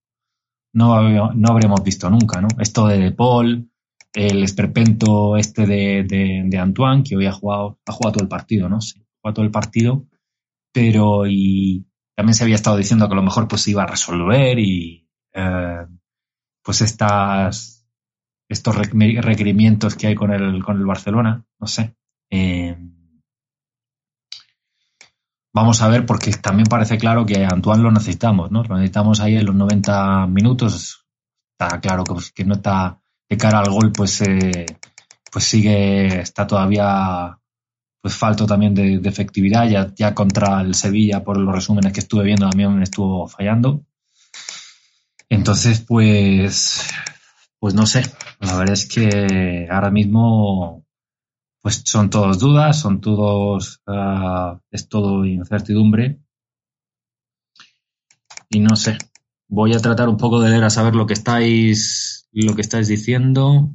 no, 0.73 1.31
no 1.35 1.51
habríamos 1.51 1.83
visto 1.83 2.09
nunca, 2.09 2.41
¿no? 2.41 2.47
Esto 2.57 2.87
de 2.87 2.97
De 2.97 3.11
Paul, 3.11 3.68
el 4.13 4.43
esperpento 4.43 5.37
este 5.37 5.65
de, 5.65 6.03
de, 6.47 6.57
Antoine, 6.57 7.03
que 7.03 7.15
hoy 7.15 7.25
ha 7.25 7.31
jugado, 7.31 7.79
ha 7.85 7.91
jugado 7.91 8.13
todo 8.13 8.23
el 8.23 8.29
partido, 8.29 8.69
¿no? 8.69 8.81
Sí, 8.81 9.05
jugado 9.21 9.35
todo 9.35 9.45
el 9.45 9.51
partido, 9.51 10.07
pero 10.73 11.27
y 11.27 11.85
también 12.15 12.33
se 12.33 12.43
había 12.43 12.55
estado 12.55 12.77
diciendo 12.77 13.07
que 13.07 13.13
a 13.13 13.17
lo 13.17 13.23
mejor 13.23 13.47
pues 13.47 13.61
se 13.61 13.71
iba 13.71 13.83
a 13.83 13.87
resolver 13.87 14.59
y 14.59 15.07
eh, 15.33 15.85
pues 16.63 16.81
estas 16.81 17.79
estos 18.49 18.75
requerimientos 18.75 19.95
que 19.95 20.07
hay 20.07 20.15
con 20.15 20.31
el, 20.33 20.63
con 20.63 20.77
el 20.77 20.85
Barcelona, 20.85 21.45
no 21.59 21.67
sé. 21.67 21.95
Eh, 22.31 22.75
vamos 25.53 25.81
a 25.83 25.87
ver, 25.87 26.05
porque 26.07 26.31
también 26.31 26.65
parece 26.67 26.97
claro 26.97 27.27
que 27.27 27.45
Antoine 27.45 27.83
lo 27.83 27.91
necesitamos, 27.91 28.49
¿no? 28.49 28.63
Lo 28.63 28.75
necesitamos 28.75 29.19
ahí 29.19 29.35
en 29.35 29.45
los 29.45 29.55
90 29.55 30.25
minutos. 30.27 31.05
Está 31.51 31.79
claro 31.79 32.03
que, 32.03 32.13
pues, 32.13 32.31
que 32.31 32.43
no 32.43 32.55
está 32.55 32.99
de 33.29 33.37
cara 33.37 33.59
al 33.59 33.71
gol, 33.71 33.91
pues, 33.91 34.21
eh, 34.21 34.65
pues 35.31 35.45
sigue, 35.45 36.21
está 36.21 36.47
todavía 36.47 37.39
pues 38.01 38.15
falto 38.15 38.45
también 38.45 38.73
de, 38.73 38.95
efectividad. 39.03 39.67
Ya, 39.69 39.93
ya 39.95 40.15
contra 40.15 40.61
el 40.61 40.75
Sevilla, 40.75 41.23
por 41.23 41.37
los 41.37 41.53
resúmenes 41.53 41.93
que 41.93 41.99
estuve 41.99 42.23
viendo, 42.23 42.49
también 42.49 42.81
estuvo 42.81 43.27
fallando. 43.27 43.83
Entonces, 45.29 45.81
pues, 45.81 46.89
pues 47.59 47.73
no 47.73 47.85
sé. 47.85 48.03
La 48.39 48.55
verdad 48.55 48.73
es 48.73 48.87
que 48.87 49.67
ahora 49.69 49.91
mismo, 49.91 50.85
pues 51.61 51.83
son 51.85 52.09
todos 52.09 52.39
dudas, 52.39 52.79
son 52.79 53.01
todos, 53.01 53.81
uh, 53.85 54.57
es 54.71 54.87
todo 54.89 55.25
incertidumbre. 55.25 56.19
Y 58.49 58.59
no 58.59 58.75
sé. 58.75 58.97
Voy 59.47 59.73
a 59.73 59.79
tratar 59.79 60.09
un 60.09 60.17
poco 60.17 60.41
de 60.41 60.49
leer 60.49 60.63
a 60.63 60.69
saber 60.69 60.95
lo 60.95 61.05
que 61.05 61.13
estáis, 61.13 62.18
lo 62.31 62.55
que 62.55 62.61
estáis 62.61 62.87
diciendo. 62.87 63.69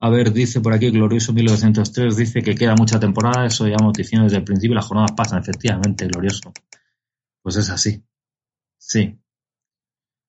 A 0.00 0.10
ver, 0.10 0.32
dice 0.32 0.60
por 0.60 0.74
aquí 0.74 0.90
Glorioso 0.90 1.32
1903, 1.32 2.16
dice 2.16 2.42
que 2.42 2.54
queda 2.54 2.74
mucha 2.74 3.00
temporada, 3.00 3.46
eso 3.46 3.66
ya 3.66 3.76
dicho 3.78 4.24
desde 4.24 4.36
el 4.38 4.44
principio, 4.44 4.74
las 4.74 4.86
jornadas 4.86 5.12
pasan, 5.12 5.40
efectivamente, 5.40 6.06
Glorioso. 6.06 6.52
Pues 7.42 7.56
es 7.56 7.70
así. 7.70 8.02
Sí. 8.78 9.18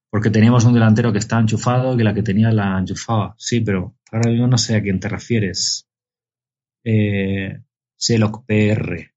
Porque 0.10 0.30
teníamos 0.30 0.64
un 0.66 0.74
delantero 0.74 1.12
que 1.12 1.20
estaba 1.20 1.41
enchufado 1.41 1.98
que 1.98 2.04
la 2.04 2.14
que 2.14 2.24
tenía 2.24 2.52
la 2.52 2.80
enchufaba. 2.80 3.36
Sí, 3.38 3.62
pero 3.62 3.98
ahora 4.12 4.32
yo 4.32 4.48
no 4.48 4.58
sé 4.58 4.76
a 4.76 4.82
quién 4.82 5.00
te 5.00 5.10
refieres. 5.10 5.89
Eh, 6.84 7.62
Seloc 7.98 8.46
PR. 8.46 9.14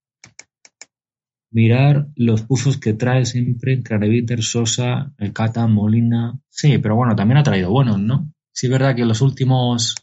Mirar 1.51 2.09
los 2.14 2.42
pufos 2.42 2.78
que 2.78 2.92
trae 2.92 3.24
siempre 3.24 3.82
Craneviter, 3.82 4.42
Sosa, 4.42 5.12
el 5.18 5.32
Cata, 5.32 5.66
Molina. 5.66 6.38
Sí, 6.49 6.78
pero 6.78 6.96
bueno, 6.96 7.16
también 7.16 7.38
ha 7.38 7.42
traído 7.42 7.70
buenos, 7.70 7.99
¿no? 7.99 8.32
Sí, 8.53 8.66
es 8.66 8.72
verdad 8.72 8.94
que 8.94 9.05
los 9.05 9.22
últimos 9.22 9.94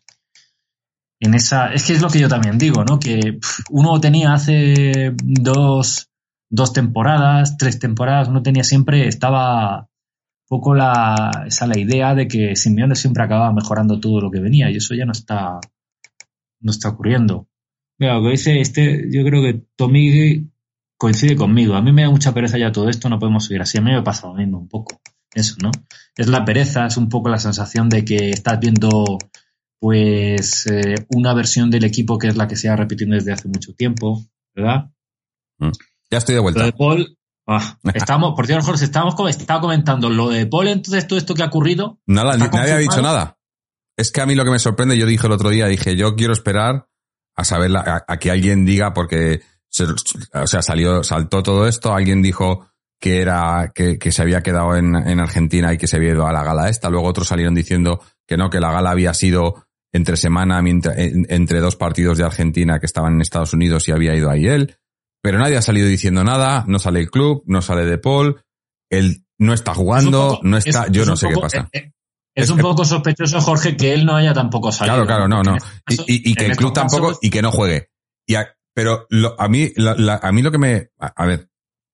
en 1.19 1.33
esa. 1.33 1.73
Es 1.73 1.85
que 1.85 1.93
es 1.93 2.01
lo 2.01 2.09
que 2.09 2.19
yo 2.19 2.27
también 2.27 2.57
digo, 2.57 2.83
¿no? 2.83 2.99
Que 2.99 3.39
uno 3.69 3.99
tenía 3.99 4.33
hace 4.33 5.13
dos, 5.23 6.09
dos 6.49 6.73
temporadas, 6.73 7.57
tres 7.57 7.79
temporadas, 7.79 8.27
uno 8.27 8.41
tenía 8.41 8.63
siempre, 8.63 9.07
estaba 9.07 9.87
poco 10.47 10.75
la, 10.75 11.45
esa 11.47 11.67
la 11.67 11.79
idea 11.79 12.13
de 12.13 12.27
que 12.27 12.55
Simeone 12.55 12.95
siempre 12.95 13.23
acababa 13.23 13.51
mejorando 13.51 13.99
todo 13.99 14.21
lo 14.21 14.31
que 14.31 14.39
venía 14.39 14.69
y 14.69 14.77
eso 14.77 14.93
ya 14.93 15.05
no 15.05 15.11
está, 15.11 15.59
no 16.59 16.71
está 16.71 16.89
ocurriendo. 16.89 17.47
Mira, 17.97 18.15
lo 18.15 18.23
que 18.23 18.31
dice 18.31 18.59
este, 18.59 19.07
yo 19.11 19.23
creo 19.23 19.41
que 19.41 19.63
Tommy 19.75 20.47
coincide 20.97 21.35
conmigo. 21.35 21.75
A 21.75 21.81
mí 21.81 21.91
me 21.91 22.03
da 22.03 22.09
mucha 22.09 22.33
pereza 22.33 22.57
ya 22.57 22.71
todo 22.71 22.89
esto, 22.89 23.09
no 23.09 23.19
podemos 23.19 23.45
seguir 23.45 23.61
así. 23.61 23.77
A 23.77 23.81
mí 23.81 23.91
me 23.91 24.01
pasa 24.01 24.27
lo 24.27 24.33
mismo 24.33 24.59
un 24.59 24.67
poco. 24.67 24.99
Eso, 25.33 25.55
¿no? 25.61 25.71
Es 26.15 26.27
la 26.27 26.45
pereza, 26.45 26.85
es 26.85 26.97
un 26.97 27.09
poco 27.09 27.29
la 27.29 27.39
sensación 27.39 27.89
de 27.89 28.05
que 28.05 28.29
estás 28.29 28.59
viendo 28.59 29.17
pues 29.79 30.65
eh, 30.67 30.95
una 31.09 31.33
versión 31.33 31.69
del 31.69 31.83
equipo 31.83 32.17
que 32.17 32.27
es 32.27 32.37
la 32.37 32.47
que 32.47 32.55
se 32.55 32.69
ha 32.69 32.75
repitiendo 32.75 33.15
desde 33.15 33.33
hace 33.33 33.47
mucho 33.47 33.73
tiempo, 33.73 34.25
¿verdad? 34.55 34.91
Mm. 35.59 35.71
Ya 36.09 36.17
estoy 36.17 36.35
de 36.35 36.41
vuelta. 36.41 36.61
Lo 36.61 36.65
de 36.67 36.73
Paul, 36.73 37.17
ah, 37.47 37.77
estamos, 37.93 38.33
por 38.35 38.47
cierto, 38.47 38.65
Jorge, 38.65 38.85
estamos, 38.85 39.15
estaba 39.29 39.61
comentando 39.61 40.09
lo 40.09 40.29
de 40.29 40.45
Paul, 40.45 40.69
entonces 40.69 41.07
todo 41.07 41.19
esto 41.19 41.35
que 41.35 41.43
ha 41.43 41.47
ocurrido. 41.47 41.99
Nada, 42.05 42.37
nadie 42.37 42.71
ha 42.71 42.77
dicho 42.77 43.01
nada. 43.01 43.37
Es 43.97 44.11
que 44.11 44.21
a 44.21 44.25
mí 44.25 44.35
lo 44.35 44.43
que 44.43 44.51
me 44.51 44.59
sorprende, 44.59 44.97
yo 44.97 45.05
dije 45.05 45.27
el 45.27 45.33
otro 45.33 45.49
día, 45.49 45.67
dije, 45.67 45.95
yo 45.95 46.15
quiero 46.15 46.33
esperar 46.33 46.87
a 47.35 47.43
saber, 47.43 47.71
a, 47.75 48.17
que 48.17 48.31
alguien 48.31 48.65
diga, 48.65 48.93
porque, 48.93 49.41
o 50.33 50.47
sea, 50.47 50.61
salió, 50.61 51.03
saltó 51.03 51.43
todo 51.43 51.67
esto, 51.67 51.93
alguien 51.93 52.21
dijo 52.21 52.69
que 52.99 53.21
era, 53.21 53.71
que, 53.75 53.99
que 53.99 54.11
se 54.11 54.21
había 54.21 54.41
quedado 54.41 54.75
en, 54.75 54.95
en 54.95 55.19
Argentina 55.19 55.73
y 55.73 55.77
que 55.77 55.87
se 55.87 55.97
había 55.97 56.11
ido 56.11 56.25
a 56.25 56.33
la 56.33 56.43
gala 56.43 56.69
esta, 56.69 56.89
luego 56.89 57.07
otros 57.07 57.27
salieron 57.27 57.53
diciendo 57.53 58.01
que 58.25 58.37
no, 58.37 58.49
que 58.49 58.59
la 58.59 58.71
gala 58.71 58.91
había 58.91 59.13
sido 59.13 59.65
entre 59.95 60.17
semana, 60.17 60.61
entre 60.61 61.61
dos 61.61 61.77
partidos 61.77 62.17
de 62.17 62.25
Argentina 62.25 62.79
que 62.79 62.85
estaban 62.85 63.13
en 63.13 63.21
Estados 63.21 63.53
Unidos 63.53 63.87
y 63.87 63.93
había 63.93 64.13
ido 64.13 64.29
ahí 64.29 64.45
él. 64.45 64.75
Pero 65.21 65.39
nadie 65.39 65.55
ha 65.55 65.61
salido 65.61 65.87
diciendo 65.87 66.23
nada, 66.25 66.65
no 66.67 66.79
sale 66.79 66.99
el 66.99 67.09
club, 67.09 67.43
no 67.45 67.61
sale 67.61 67.85
De 67.85 67.97
Paul, 67.97 68.43
él 68.89 69.25
no 69.39 69.53
está 69.53 69.73
jugando, 69.73 70.39
no 70.43 70.57
está, 70.57 70.87
yo 70.89 71.05
no 71.05 71.15
sé 71.15 71.29
qué 71.29 71.35
pasa. 71.39 71.69
Eh, 71.71 71.79
eh, 71.79 71.91
es, 72.35 72.49
un 72.49 72.59
poco 72.59 72.83
sospechoso, 72.83 73.39
Jorge, 73.39 73.77
que 73.77 73.93
él 73.93 74.05
no 74.05 74.17
haya 74.17 74.33
tampoco 74.33 74.69
salido. 74.69 75.05
Claro, 75.05 75.07
claro, 75.07 75.27
no, 75.29 75.43
no. 75.43 75.57
Y, 76.07 76.35
que 76.35 76.45
el 76.45 76.57
club 76.57 76.73
tampoco, 76.73 77.17
y 77.21 77.29
que 77.29 77.41
no 77.41 77.51
juegue. 77.51 77.89
Y 78.27 78.35
pero 78.75 79.07
a 79.39 79.47
mí, 79.47 79.71
a 79.77 80.31
mí 80.33 80.41
lo 80.41 80.51
que 80.51 80.57
me, 80.57 80.89
a, 80.99 81.25
ver, 81.25 81.49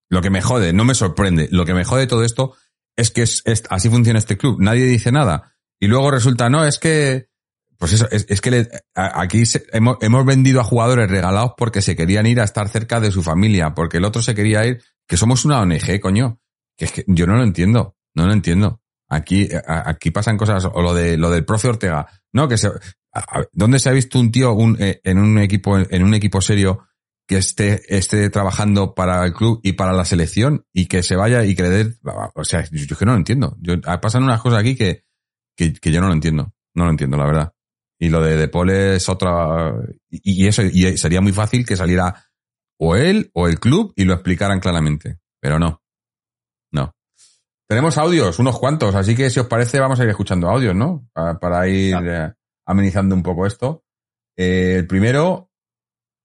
lo 0.10 0.22
que 0.22 0.32
me 0.32 0.42
jode, 0.42 0.74
no 0.74 0.84
me 0.84 0.96
sorprende, 0.96 1.48
lo 1.52 1.64
que 1.64 1.76
me 1.76 1.86
jode 1.86 2.08
todo 2.08 2.24
esto 2.24 2.56
es 2.96 3.12
que 3.12 3.22
es, 3.22 3.44
así 3.70 3.88
funciona 3.88 4.18
este 4.18 4.36
club. 4.36 4.60
Nadie 4.60 4.86
dice 4.86 5.12
nada. 5.12 5.54
Y 5.80 5.86
luego 5.86 6.10
resulta, 6.10 6.50
no, 6.50 6.66
es 6.66 6.80
que 6.80 7.30
pues 7.78 7.94
eso, 7.94 8.08
es, 8.10 8.42
que 8.42 8.68
aquí 8.96 9.44
hemos, 9.72 10.26
vendido 10.26 10.60
a 10.60 10.64
jugadores 10.64 11.10
regalados 11.10 11.54
porque 11.56 11.84
se 11.84 11.96
querían 11.96 12.26
ir 12.26 12.40
a 12.40 12.46
estar 12.46 12.68
cerca 12.68 13.00
de 13.00 13.12
su 13.12 13.22
familia, 13.22 13.76
porque 13.76 13.98
el 13.98 14.06
otro 14.06 14.24
se 14.24 14.34
quería 14.34 14.66
ir, 14.66 14.84
que 15.08 15.18
somos 15.18 15.46
una 15.46 15.62
ONG, 15.62 16.00
coño. 16.00 16.40
Que 16.76 16.86
es 16.86 16.92
que 16.92 17.04
yo 17.08 17.28
no 17.28 17.36
lo 17.36 17.44
entiendo, 17.44 17.96
no 18.16 18.26
lo 18.26 18.34
entiendo. 18.34 18.82
Aquí, 19.08 19.50
aquí 19.68 20.10
pasan 20.10 20.38
cosas, 20.38 20.66
o 20.66 20.82
lo 20.82 20.96
de 20.96 21.18
lo 21.18 21.30
del 21.30 21.46
profe 21.46 21.68
Ortega, 21.68 22.08
no, 22.34 22.48
que 22.48 22.58
se, 22.58 22.72
¿dónde 23.52 23.80
se 23.80 23.90
ha 23.90 23.94
visto 23.94 24.20
un 24.20 24.32
tío 24.32 24.56
eh, 24.80 25.02
en 25.04 25.18
un 25.18 25.38
equipo, 25.40 25.78
en 25.78 26.04
un 26.04 26.14
equipo 26.14 26.42
serio 26.42 26.88
que 27.28 27.38
esté, 27.38 27.82
esté 27.96 28.30
trabajando 28.30 28.94
para 28.94 29.26
el 29.26 29.34
club 29.34 29.60
y 29.64 29.74
para 29.74 29.94
la 29.94 30.06
selección 30.06 30.66
y 30.74 30.88
que 30.88 31.04
se 31.04 31.16
vaya 31.16 31.46
y 31.46 31.56
que 31.56 31.64
le 31.64 31.70
dé, 31.70 31.94
o 32.36 32.44
sea, 32.44 32.64
yo, 32.72 32.86
yo 32.86 32.98
que 32.98 33.06
no 33.06 33.14
lo 33.14 33.18
entiendo. 33.18 33.58
Yo, 33.60 33.80
pasan 33.82 34.24
unas 34.24 34.42
cosas 34.42 34.60
aquí 34.60 34.76
que, 34.76 35.06
que, 35.56 35.74
que 35.74 35.92
yo 35.92 36.02
no 36.02 36.08
lo 36.08 36.14
entiendo, 36.14 36.54
no 36.74 36.86
lo 36.86 36.92
entiendo, 36.92 37.18
la 37.18 37.26
verdad. 37.26 37.54
Y 38.02 38.10
lo 38.10 38.20
de 38.20 38.36
De 38.36 38.96
es 38.96 39.08
otra. 39.10 39.76
Y, 40.10 40.48
eso, 40.48 40.64
y 40.64 40.98
sería 40.98 41.22
muy 41.22 41.34
fácil 41.34 41.64
que 41.64 41.78
saliera 41.78 42.26
o 42.80 42.96
él 42.96 43.30
o 43.36 43.48
el 43.48 43.60
club 43.60 43.94
y 43.96 44.06
lo 44.06 44.14
explicaran 44.14 44.60
claramente. 44.60 45.20
Pero 45.40 45.60
no. 45.60 45.84
No. 46.72 46.96
Tenemos 47.68 48.00
audios, 48.00 48.40
unos 48.40 48.58
cuantos, 48.58 48.96
así 48.96 49.16
que 49.16 49.30
si 49.30 49.40
os 49.40 49.46
parece, 49.46 49.80
vamos 49.80 50.00
a 50.00 50.04
ir 50.04 50.10
escuchando 50.10 50.50
audios, 50.50 50.76
¿no? 50.76 51.08
Para, 51.14 51.70
ir 51.70 51.96
eh, 52.04 52.34
amenizando 52.66 53.16
un 53.16 53.24
poco 53.24 53.46
esto. 53.46 53.84
Eh, 54.36 54.76
el 54.78 54.88
primero, 54.88 55.52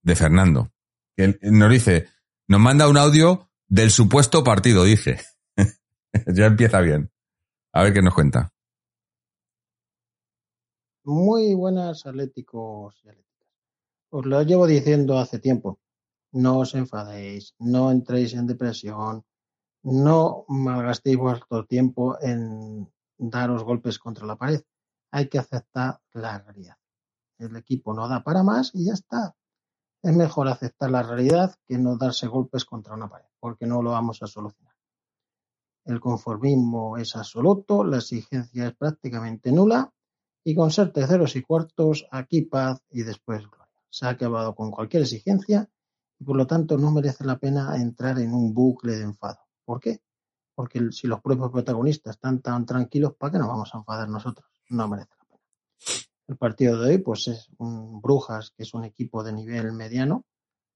de 0.03 0.17
Fernando, 0.17 0.73
que 1.17 1.39
nos 1.43 1.71
dice, 1.71 2.09
nos 2.49 2.61
manda 2.61 2.89
un 2.89 2.99
audio 2.99 3.51
del 3.67 3.91
supuesto 3.91 4.45
partido, 4.45 4.85
dice. 4.85 5.21
ya 6.27 6.47
empieza 6.47 6.81
bien. 6.81 7.11
A 7.73 7.83
ver 7.83 7.93
qué 7.93 8.03
nos 8.03 8.15
cuenta. 8.15 8.53
Muy 11.05 11.55
buenas 11.55 12.07
atléticos 12.07 13.01
y. 13.05 13.27
Os 14.11 14.25
lo 14.25 14.43
llevo 14.43 14.67
diciendo 14.67 15.19
hace 15.19 15.39
tiempo. 15.39 15.81
No 16.33 16.61
os 16.61 16.75
enfadéis, 16.75 17.55
no 17.59 17.91
entréis 17.91 18.35
en 18.35 18.47
depresión, 18.47 19.25
no 19.83 20.45
malgastéis 20.49 21.17
vuestro 21.17 21.65
tiempo 21.65 22.17
en 22.21 22.89
daros 23.19 23.65
golpes 23.65 23.99
contra 23.99 24.27
la 24.27 24.37
pared. 24.37 24.63
Hay 25.11 25.29
que 25.29 25.39
aceptar 25.39 26.01
la 26.13 26.39
realidad. 26.39 26.77
El 27.39 27.57
equipo 27.57 27.93
no 27.95 28.09
da 28.09 28.23
para 28.23 28.43
más 28.43 28.71
y 28.75 28.87
ya 28.87 28.95
está. 28.95 29.35
Es 30.03 30.15
mejor 30.15 30.49
aceptar 30.49 30.91
la 30.91 31.03
realidad 31.03 31.55
que 31.67 31.79
no 31.79 31.97
darse 31.97 32.27
golpes 32.27 32.65
contra 32.65 32.95
una 32.95 33.09
pared, 33.09 33.29
porque 33.41 33.67
no 33.67 33.83
lo 33.83 33.91
vamos 33.91 34.23
a 34.23 34.27
solucionar. 34.27 34.75
El 35.85 36.01
conformismo 36.01 36.97
es 36.97 37.15
absoluto, 37.15 37.85
la 37.85 37.99
exigencia 37.99 38.67
es 38.67 38.77
prácticamente 38.77 39.53
nula 39.53 39.93
y 40.45 40.55
con 40.55 40.71
ser 40.71 40.93
terceros 40.93 41.37
y 41.37 41.43
cuartos, 41.43 42.07
aquí 42.11 42.43
paz 42.43 42.83
y 42.91 43.03
después 43.03 43.43
gloria. 43.49 43.81
Se 43.89 44.07
ha 44.07 44.11
acabado 44.11 44.55
con 44.55 44.71
cualquier 44.71 45.03
exigencia 45.03 45.69
y 46.19 46.25
por 46.25 46.37
lo 46.37 46.47
tanto 46.47 46.77
no 46.79 46.91
merece 46.91 47.25
la 47.25 47.39
pena 47.39 47.77
entrar 47.77 48.19
en 48.19 48.33
un 48.35 48.53
bucle 48.53 48.97
de 48.97 49.05
enfado. 49.05 49.39
¿Por 49.65 49.81
qué? 49.81 50.01
Porque 50.55 50.91
si 50.91 51.07
los 51.07 51.21
propios 51.21 51.51
protagonistas 51.51 52.17
están 52.17 52.41
tan 52.41 52.65
tranquilos, 52.65 53.15
¿para 53.15 53.33
qué 53.33 53.39
nos 53.39 53.49
vamos 53.49 53.75
a 53.75 53.79
enfadar 53.79 54.09
nosotros? 54.09 54.56
No 54.71 54.89
merece 54.89 55.11
la 55.19 55.25
pena. 55.25 55.43
El 56.29 56.37
partido 56.37 56.81
de 56.81 56.91
hoy, 56.91 56.99
pues 56.99 57.29
es 57.29 57.49
un 57.59 58.01
Brujas, 58.01 58.51
que 58.51 58.65
es 58.65 58.75
un 58.75 58.85
equipo 58.85 59.23
de 59.23 59.33
nivel 59.33 59.73
mediano, 59.73 60.25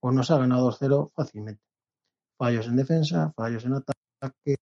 pues 0.00 0.14
nos 0.14 0.30
ha 0.30 0.38
ganado 0.38 0.70
2-0 0.70 1.12
fácilmente. 1.14 1.62
Fallos 2.38 2.66
en 2.66 2.76
defensa, 2.76 3.32
fallos 3.36 3.64
en 3.64 3.74
ataque, 3.74 4.56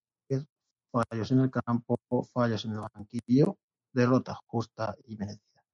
fallos 0.90 1.30
en 1.30 1.40
el 1.40 1.50
campo, 1.50 1.98
fallos 2.32 2.64
en 2.64 2.72
el 2.72 2.80
banquillo 2.80 3.56
derrota 3.92 4.38
justa 4.46 4.96
y 5.04 5.16
merecida. 5.16 5.64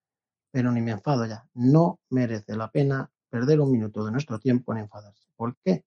Pero 0.51 0.71
ni 0.73 0.81
me 0.81 0.93
enfado 0.93 1.27
ya. 1.27 1.49
No 1.55 2.01
merece 2.11 2.57
la 2.57 2.71
pena 2.71 3.11
perder 3.29 3.61
un 3.61 3.71
minuto 3.71 4.05
de 4.05 4.13
nuestro 4.13 4.39
tiempo 4.39 4.73
en 4.73 4.81
enfadarse. 4.81 5.29
¿Por 5.37 5.57
qué? 5.65 5.85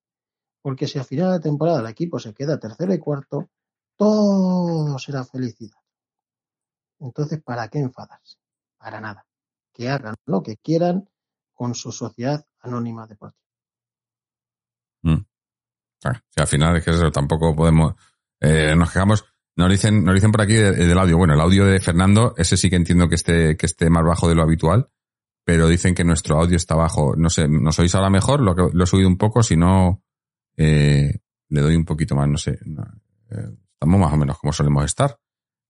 Porque 0.61 0.87
si 0.87 0.99
a 0.99 1.03
final 1.03 1.33
de 1.33 1.39
temporada 1.39 1.79
el 1.79 1.87
equipo 1.87 2.19
se 2.19 2.33
queda 2.33 2.59
tercero 2.59 2.93
y 2.93 2.99
cuarto, 2.99 3.49
todo 3.97 4.99
será 4.99 5.23
felicidad. 5.23 5.77
Entonces, 6.99 7.41
¿para 7.43 7.67
qué 7.69 7.79
enfadarse? 7.79 8.37
Para 8.77 8.99
nada. 9.01 9.25
Que 9.73 9.89
hagan 9.89 10.15
lo 10.25 10.41
que 10.41 10.57
quieran 10.57 11.09
con 11.53 11.75
su 11.75 11.91
sociedad 11.91 12.45
anónima 12.59 13.07
deportiva. 13.07 13.43
Mm. 15.03 15.25
Ah, 16.05 16.21
al 16.35 16.47
final 16.47 16.77
es 16.77 16.83
que 16.83 16.91
eso 16.91 17.11
tampoco 17.11 17.55
podemos. 17.55 17.95
Eh, 18.39 18.75
nos 18.75 18.89
quejamos 18.91 19.25
nos 19.55 19.71
dicen, 19.71 20.03
nos 20.03 20.13
dicen 20.13 20.31
por 20.31 20.41
aquí 20.41 20.53
del 20.53 20.97
audio. 20.99 21.17
Bueno, 21.17 21.33
el 21.33 21.41
audio 21.41 21.65
de 21.65 21.79
Fernando, 21.79 22.35
ese 22.37 22.57
sí 22.57 22.69
que 22.69 22.75
entiendo 22.75 23.09
que 23.09 23.15
esté, 23.15 23.57
que 23.57 23.65
esté 23.65 23.89
más 23.89 24.03
bajo 24.03 24.29
de 24.29 24.35
lo 24.35 24.43
habitual, 24.43 24.91
pero 25.43 25.67
dicen 25.67 25.95
que 25.95 26.03
nuestro 26.03 26.39
audio 26.39 26.57
está 26.57 26.75
bajo. 26.75 27.15
No 27.15 27.29
sé, 27.31 27.47
¿nos 27.47 27.79
oís 27.79 27.95
ahora 27.95 28.11
mejor? 28.11 28.41
Lo, 28.41 28.53
que- 28.55 28.69
lo 28.71 28.83
he 28.83 28.87
subido 28.87 29.07
un 29.07 29.17
poco, 29.17 29.41
si 29.41 29.55
no, 29.57 30.03
eh, 30.57 31.21
le 31.49 31.61
doy 31.61 31.75
un 31.75 31.85
poquito 31.85 32.15
más, 32.15 32.27
no 32.29 32.37
sé. 32.37 32.59
no, 32.65 32.83
eh, 33.31 33.57
estamos 33.73 33.99
más 33.99 34.13
o 34.13 34.17
menos 34.17 34.37
como 34.37 34.53
solemos 34.53 34.85
estar. 34.85 35.19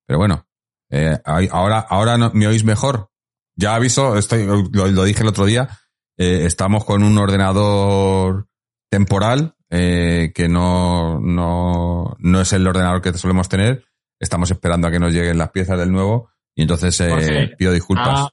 Pero 0.05 0.19
bueno, 0.19 0.46
eh, 0.89 1.17
ahora, 1.25 1.79
ahora 1.79 2.17
no- 2.17 2.31
me 2.33 2.47
oís 2.47 2.63
mejor. 2.63 3.09
Ya 3.55 3.75
aviso, 3.75 4.17
estoy, 4.17 4.45
lo, 4.45 4.87
lo 4.87 5.03
dije 5.03 5.21
el 5.23 5.29
otro 5.29 5.45
día, 5.45 5.67
eh, 6.17 6.43
estamos 6.45 6.85
con 6.85 7.03
un 7.03 7.17
ordenador 7.17 8.47
temporal 8.91 9.55
eh, 9.69 10.31
que 10.33 10.47
no, 10.47 11.19
no, 11.19 12.15
no 12.19 12.41
es 12.41 12.53
el 12.53 12.67
ordenador 12.67 13.01
que 13.01 13.13
solemos 13.13 13.49
tener. 13.49 13.83
Estamos 14.19 14.49
esperando 14.51 14.87
a 14.87 14.91
que 14.91 14.99
nos 14.99 15.13
lleguen 15.13 15.37
las 15.37 15.51
piezas 15.51 15.77
del 15.77 15.91
nuevo 15.91 16.29
y 16.55 16.63
entonces 16.63 16.99
eh, 17.01 17.09
Jorge, 17.09 17.47
pido 17.57 17.71
disculpas. 17.71 18.07
Ah, 18.21 18.29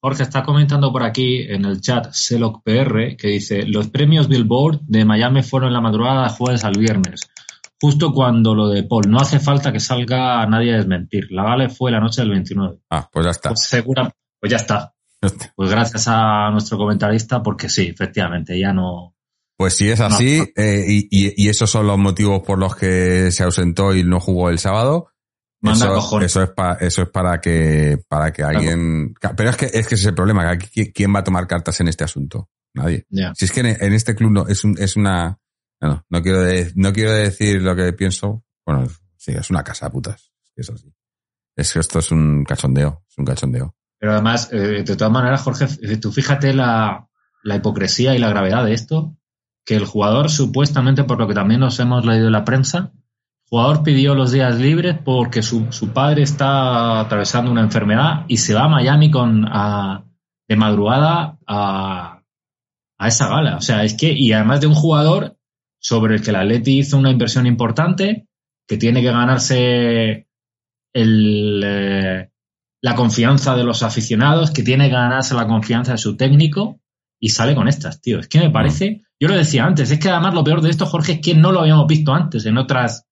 Jorge 0.00 0.22
está 0.22 0.42
comentando 0.44 0.92
por 0.92 1.02
aquí 1.02 1.42
en 1.42 1.64
el 1.64 1.80
chat 1.80 2.12
Seloc 2.12 2.62
PR 2.62 3.16
que 3.16 3.28
dice 3.28 3.64
los 3.66 3.88
premios 3.88 4.28
Billboard 4.28 4.80
de 4.82 5.04
Miami 5.04 5.42
fueron 5.42 5.72
la 5.72 5.80
madrugada 5.80 6.24
de 6.24 6.30
jueves 6.30 6.64
al 6.64 6.78
viernes, 6.78 7.28
justo 7.80 8.12
cuando 8.12 8.54
lo 8.54 8.68
de 8.68 8.82
Paul. 8.84 9.04
No 9.08 9.18
hace 9.20 9.38
falta 9.40 9.72
que 9.72 9.80
salga 9.80 10.44
nadie 10.46 10.74
a 10.74 10.78
desmentir. 10.78 11.28
La 11.30 11.44
gala 11.44 11.68
fue 11.68 11.90
la 11.90 12.00
noche 12.00 12.22
del 12.22 12.30
29. 12.30 12.78
Ah, 12.90 13.08
pues 13.12 13.24
ya 13.24 13.30
está. 13.30 13.48
Pues 13.50 13.62
segura, 13.62 14.10
pues 14.40 14.50
ya 14.50 14.56
está. 14.56 14.94
Pues 15.56 15.70
gracias 15.70 16.06
a 16.08 16.50
nuestro 16.52 16.78
comentarista 16.78 17.42
porque 17.42 17.68
sí, 17.68 17.88
efectivamente, 17.88 18.58
ya 18.58 18.72
no. 18.72 19.14
Pues 19.56 19.74
si 19.74 19.88
es 19.90 19.98
así, 20.00 20.38
No. 20.38 20.44
eh, 20.62 20.84
y, 20.88 21.08
y- 21.10 21.34
y 21.44 21.48
esos 21.48 21.68
son 21.68 21.88
los 21.88 21.98
motivos 21.98 22.42
por 22.46 22.58
los 22.60 22.76
que 22.76 23.32
se 23.32 23.42
ausentó 23.42 23.92
y 23.94 24.04
no 24.04 24.20
jugó 24.20 24.48
el 24.50 24.60
sábado, 24.60 25.08
Manda 25.60 25.86
eso, 25.86 25.94
cojones. 25.96 26.26
eso 26.30 26.42
es 26.44 26.50
pa- 26.50 26.74
eso 26.80 27.02
es 27.02 27.08
para 27.08 27.40
que 27.40 27.98
para 28.08 28.32
que 28.32 28.44
alguien 28.44 29.12
pero 29.36 29.50
es 29.50 29.56
que 29.56 29.66
es 29.66 29.88
que 29.88 29.96
ese 29.96 30.02
es 30.04 30.06
el 30.06 30.14
problema 30.14 30.56
quién 30.56 31.12
va 31.12 31.18
a 31.18 31.24
tomar 31.24 31.48
cartas 31.48 31.80
en 31.80 31.88
este 31.88 32.04
asunto 32.04 32.48
nadie 32.74 33.04
si 33.34 33.44
es 33.44 33.50
que 33.50 33.58
en, 33.58 33.66
en 33.66 33.92
este 33.92 34.14
club 34.14 34.30
no 34.30 34.46
es 34.46 34.62
un, 34.62 34.76
es 34.78 34.94
una 34.94 35.36
no, 35.80 36.04
no 36.08 36.22
quiero 36.22 36.40
no 36.74 36.92
quiero 36.92 37.12
decir 37.12 37.62
lo 37.62 37.74
que 37.76 37.92
pienso. 37.92 38.44
Bueno 38.66 38.86
sí 39.16 39.32
es 39.32 39.50
una 39.50 39.62
casa 39.64 39.90
putas. 39.90 40.32
Es 41.56 41.72
que 41.72 41.80
esto 41.80 41.98
es 41.98 42.10
un 42.10 42.44
cachondeo 42.44 43.04
es 43.08 43.18
un 43.18 43.24
cachondeo. 43.24 43.74
Pero 44.00 44.12
además, 44.12 44.48
eh, 44.52 44.84
de 44.84 44.96
todas 44.96 45.12
maneras, 45.12 45.42
Jorge, 45.42 45.66
eh, 45.82 45.96
tú 45.96 46.12
fíjate 46.12 46.52
la, 46.54 47.08
la 47.42 47.56
hipocresía 47.56 48.14
y 48.14 48.18
la 48.18 48.28
gravedad 48.28 48.64
de 48.64 48.72
esto, 48.72 49.16
que 49.64 49.74
el 49.74 49.86
jugador 49.86 50.30
supuestamente, 50.30 51.02
por 51.02 51.18
lo 51.18 51.26
que 51.26 51.34
también 51.34 51.58
nos 51.60 51.80
hemos 51.80 52.04
leído 52.06 52.26
en 52.26 52.32
la 52.32 52.44
prensa, 52.44 52.92
el 52.94 53.48
jugador 53.48 53.82
pidió 53.82 54.14
los 54.14 54.30
días 54.30 54.56
libres 54.56 54.98
porque 55.04 55.42
su, 55.42 55.72
su 55.72 55.88
padre 55.92 56.22
está 56.22 57.00
atravesando 57.00 57.50
una 57.50 57.62
enfermedad 57.62 58.24
y 58.28 58.36
se 58.36 58.54
va 58.54 58.64
a 58.64 58.68
Miami 58.68 59.10
con, 59.10 59.46
a- 59.48 60.04
de 60.48 60.56
madrugada 60.56 61.38
a, 61.46 62.22
a 62.98 63.08
esa 63.08 63.28
gala. 63.28 63.56
O 63.56 63.60
sea, 63.60 63.82
es 63.82 63.94
que, 63.94 64.12
y 64.12 64.32
además 64.32 64.60
de 64.60 64.68
un 64.68 64.74
jugador 64.74 65.37
sobre 65.80 66.16
el 66.16 66.22
que 66.22 66.30
el 66.30 66.36
Atleti 66.36 66.78
hizo 66.80 66.96
una 66.98 67.10
inversión 67.10 67.46
importante, 67.46 68.26
que 68.66 68.76
tiene 68.76 69.00
que 69.02 69.10
ganarse 69.10 70.28
el, 70.92 71.62
eh, 71.64 72.30
la 72.82 72.94
confianza 72.94 73.56
de 73.56 73.64
los 73.64 73.82
aficionados, 73.82 74.50
que 74.50 74.62
tiene 74.62 74.86
que 74.88 74.94
ganarse 74.94 75.34
la 75.34 75.46
confianza 75.46 75.92
de 75.92 75.98
su 75.98 76.16
técnico 76.16 76.80
y 77.20 77.30
sale 77.30 77.54
con 77.54 77.68
estas, 77.68 78.00
tío. 78.00 78.18
Es 78.20 78.28
que 78.28 78.38
me 78.40 78.50
parece, 78.50 79.02
yo 79.20 79.28
lo 79.28 79.36
decía 79.36 79.64
antes, 79.64 79.90
es 79.90 79.98
que 79.98 80.08
además 80.10 80.34
lo 80.34 80.44
peor 80.44 80.60
de 80.62 80.70
esto, 80.70 80.86
Jorge, 80.86 81.12
es 81.14 81.20
que 81.20 81.34
no 81.34 81.52
lo 81.52 81.60
habíamos 81.60 81.86
visto 81.86 82.12
antes 82.14 82.46
en 82.46 82.56
otras, 82.58 83.06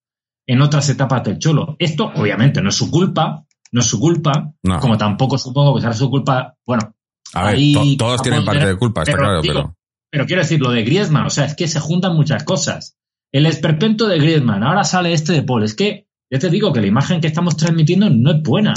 en 0.46 0.60
otras 0.62 0.88
etapas 0.88 1.24
del 1.24 1.38
Cholo. 1.38 1.76
Esto, 1.78 2.12
obviamente, 2.14 2.62
no 2.62 2.68
es 2.68 2.74
su 2.76 2.90
culpa, 2.90 3.44
no 3.72 3.80
es 3.80 3.86
su 3.86 3.98
culpa, 3.98 4.52
No. 4.62 4.78
como 4.80 4.96
tampoco 4.96 5.38
supongo 5.38 5.74
que 5.74 5.80
será 5.80 5.94
su 5.94 6.08
culpa, 6.08 6.54
bueno, 6.64 6.94
a 7.34 7.46
ver 7.46 7.54
Ahí 7.56 7.74
to- 7.96 8.04
todos 8.04 8.22
tienen 8.22 8.44
parte 8.44 8.64
de 8.66 8.76
culpa 8.76 9.02
está 9.02 9.12
pero 9.12 9.24
claro 9.24 9.40
pero 9.42 9.75
pero 10.16 10.24
quiero 10.26 10.40
decir, 10.40 10.62
lo 10.62 10.70
de 10.70 10.82
Griezmann, 10.82 11.26
o 11.26 11.28
sea, 11.30 11.44
es 11.44 11.54
que 11.54 11.68
se 11.68 11.78
juntan 11.78 12.16
muchas 12.16 12.42
cosas. 12.42 12.96
El 13.30 13.44
esperpento 13.44 14.08
de 14.08 14.18
Griezmann, 14.18 14.62
ahora 14.62 14.82
sale 14.82 15.12
este 15.12 15.34
de 15.34 15.42
Paul. 15.42 15.62
Es 15.62 15.74
que, 15.74 16.08
ya 16.30 16.38
te 16.38 16.48
digo 16.48 16.72
que 16.72 16.80
la 16.80 16.86
imagen 16.86 17.20
que 17.20 17.26
estamos 17.26 17.54
transmitiendo 17.58 18.08
no 18.08 18.30
es 18.30 18.40
buena. 18.40 18.72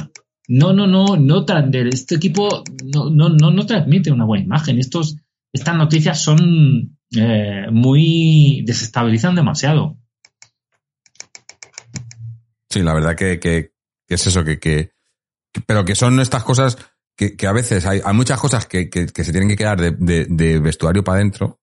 No, 0.49 0.73
no, 0.73 0.85
no, 0.85 1.15
no, 1.15 1.45
este 1.93 2.15
equipo 2.15 2.65
no, 2.93 3.09
no, 3.09 3.29
no, 3.29 3.51
no 3.51 3.65
transmite 3.65 4.11
una 4.11 4.25
buena 4.25 4.43
imagen. 4.43 4.79
Estos, 4.79 5.15
estas 5.53 5.77
noticias 5.77 6.21
son 6.21 6.97
eh, 7.15 7.67
muy, 7.71 8.61
desestabilizan 8.65 9.35
demasiado. 9.35 9.97
Sí, 12.69 12.83
la 12.83 12.93
verdad 12.93 13.15
que, 13.15 13.71
es 14.09 14.27
eso, 14.27 14.43
que- 14.43 14.91
pero 15.65 15.85
que 15.85 15.95
son 15.95 16.19
estas 16.19 16.43
cosas 16.43 16.77
que, 17.19 17.47
a 17.47 17.51
veces 17.51 17.85
hay, 17.85 18.01
muchas 18.13 18.39
cosas 18.39 18.65
que, 18.65 18.89
que, 18.89 19.07
se 19.07 19.31
tienen 19.31 19.49
que 19.49 19.57
quedar 19.57 19.77
de, 19.79 20.59
vestuario 20.59 21.03
para 21.03 21.17
adentro, 21.17 21.59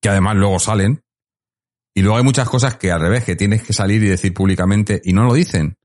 que 0.00 0.10
además 0.10 0.36
luego 0.36 0.58
salen, 0.58 1.02
y 1.94 2.02
luego 2.02 2.18
hay 2.18 2.24
muchas 2.24 2.48
cosas 2.48 2.76
que 2.76 2.92
al 2.92 3.00
revés, 3.00 3.24
que 3.24 3.34
tienes 3.34 3.62
que 3.62 3.72
salir 3.72 4.02
y 4.02 4.08
decir 4.08 4.34
públicamente 4.34 5.00
y 5.02 5.14
no 5.14 5.24
lo 5.24 5.32
dicen. 5.32 5.78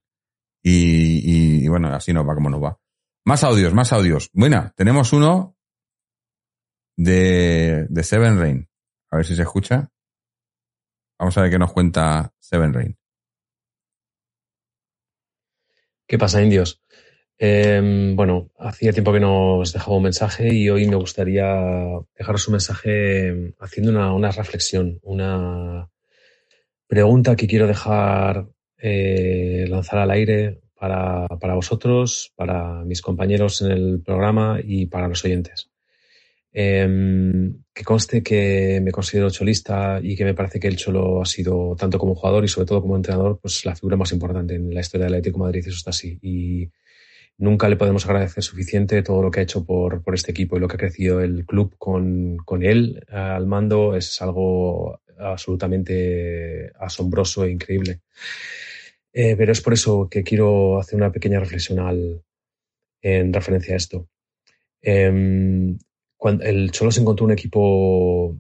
Y, 0.61 1.63
y, 1.63 1.67
bueno, 1.69 1.93
así 1.93 2.11
nos 2.11 2.27
va 2.27 2.35
como 2.35 2.49
nos 2.49 2.61
va. 2.61 2.77
Más 3.25 3.43
audios, 3.43 3.73
más 3.73 3.93
audios. 3.93 4.29
Bueno, 4.33 4.73
tenemos 4.75 5.13
uno 5.13 5.55
de, 6.97 7.85
de 7.89 8.03
Seven 8.03 8.37
Rain. 8.37 8.69
A 9.11 9.17
ver 9.17 9.25
si 9.25 9.35
se 9.35 9.43
escucha. 9.43 9.89
Vamos 11.17 11.37
a 11.37 11.41
ver 11.43 11.51
qué 11.51 11.59
nos 11.59 11.71
cuenta 11.71 12.33
Seven 12.39 12.73
Rain. 12.73 12.97
¿Qué 16.07 16.17
pasa, 16.17 16.41
indios? 16.41 16.81
Eh, 17.41 18.11
bueno, 18.15 18.49
hacía 18.59 18.91
tiempo 18.91 19.13
que 19.13 19.21
nos 19.21 19.71
dejaba 19.71 19.95
un 19.95 20.03
mensaje 20.03 20.53
y 20.53 20.69
hoy 20.69 20.87
me 20.87 20.97
gustaría 20.97 21.45
dejaros 22.17 22.45
un 22.49 22.51
mensaje 22.51 23.53
haciendo 23.59 23.91
una, 23.91 24.13
una 24.13 24.31
reflexión, 24.31 24.99
una 25.03 25.89
pregunta 26.85 27.37
que 27.37 27.47
quiero 27.47 27.65
dejar 27.65 28.49
eh, 28.77 29.65
lanzar 29.69 29.99
al 29.99 30.11
aire 30.11 30.59
para, 30.77 31.27
para 31.39 31.55
vosotros, 31.55 32.33
para 32.35 32.83
mis 32.83 33.01
compañeros 33.01 33.61
en 33.61 33.71
el 33.71 34.01
programa 34.01 34.59
y 34.61 34.87
para 34.87 35.07
los 35.07 35.23
oyentes. 35.23 35.69
Eh, 36.51 37.53
que 37.73 37.83
conste 37.85 38.21
que 38.21 38.81
me 38.83 38.91
considero 38.91 39.29
cholista 39.29 39.99
y 40.03 40.15
que 40.17 40.25
me 40.25 40.33
parece 40.33 40.59
que 40.59 40.67
el 40.67 40.75
Cholo 40.75 41.21
ha 41.21 41.25
sido, 41.25 41.75
tanto 41.77 41.97
como 41.97 42.15
jugador 42.15 42.43
y 42.43 42.49
sobre 42.49 42.65
todo 42.67 42.81
como 42.81 42.97
entrenador, 42.97 43.39
pues 43.39 43.63
la 43.63 43.75
figura 43.75 43.95
más 43.95 44.11
importante 44.11 44.55
en 44.55 44.73
la 44.73 44.81
historia 44.81 45.05
del 45.05 45.13
Atlético 45.15 45.39
Madrid. 45.39 45.63
Eso 45.65 45.77
está 45.77 45.91
así. 45.91 46.19
Y 46.21 46.69
nunca 47.39 47.67
le 47.67 47.77
podemos 47.77 48.05
agradecer 48.05 48.43
suficiente 48.43 49.01
todo 49.01 49.23
lo 49.23 49.31
que 49.31 49.39
ha 49.39 49.43
hecho 49.43 49.65
por, 49.65 50.03
por 50.03 50.13
este 50.13 50.31
equipo 50.31 50.55
y 50.55 50.59
lo 50.59 50.67
que 50.67 50.75
ha 50.75 50.79
crecido 50.79 51.21
el 51.21 51.45
club 51.45 51.73
con, 51.77 52.37
con 52.37 52.63
él 52.63 53.03
eh, 53.07 53.15
al 53.15 53.47
mando. 53.47 53.95
Es 53.95 54.21
algo 54.21 55.01
absolutamente 55.17 56.71
asombroso 56.79 57.43
e 57.45 57.51
increíble. 57.51 58.01
Eh, 59.11 59.35
pero 59.35 59.51
es 59.51 59.61
por 59.61 59.73
eso 59.73 60.07
que 60.09 60.23
quiero 60.23 60.79
hacer 60.79 60.95
una 60.95 61.11
pequeña 61.11 61.39
reflexión 61.39 61.79
al, 61.79 62.21
en 63.01 63.33
referencia 63.33 63.73
a 63.73 63.77
esto. 63.77 64.07
Eh, 64.81 65.75
cuando 66.15 66.43
el 66.43 66.71
Cholo 66.71 66.91
se 66.91 67.01
encontró 67.01 67.25
un 67.25 67.31
equipo 67.31 68.37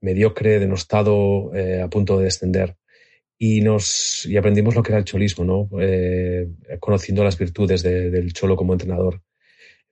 mediocre, 0.00 0.60
denostado, 0.60 1.54
eh, 1.54 1.82
a 1.82 1.88
punto 1.88 2.18
de 2.18 2.24
descender. 2.24 2.76
Y, 3.38 3.60
nos, 3.60 4.24
y 4.26 4.36
aprendimos 4.36 4.74
lo 4.74 4.82
que 4.82 4.92
era 4.92 4.98
el 4.98 5.04
cholismo, 5.04 5.44
¿no? 5.44 5.68
Eh, 5.80 6.48
conociendo 6.80 7.22
las 7.22 7.38
virtudes 7.38 7.82
de, 7.82 8.10
del 8.10 8.32
Cholo 8.32 8.56
como 8.56 8.72
entrenador. 8.72 9.22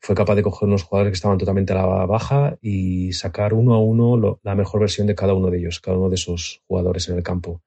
Fue 0.00 0.14
capaz 0.14 0.34
de 0.34 0.42
coger 0.42 0.68
unos 0.68 0.82
jugadores 0.82 1.12
que 1.12 1.16
estaban 1.16 1.38
totalmente 1.38 1.72
a 1.72 1.76
la 1.76 2.06
baja 2.06 2.58
y 2.60 3.12
sacar 3.12 3.54
uno 3.54 3.74
a 3.74 3.82
uno 3.82 4.40
la 4.42 4.54
mejor 4.54 4.80
versión 4.80 5.06
de 5.06 5.14
cada 5.14 5.34
uno 5.34 5.50
de 5.50 5.58
ellos, 5.58 5.80
cada 5.80 5.96
uno 5.96 6.08
de 6.08 6.16
esos 6.16 6.62
jugadores 6.66 7.08
en 7.08 7.16
el 7.16 7.22
campo. 7.22 7.62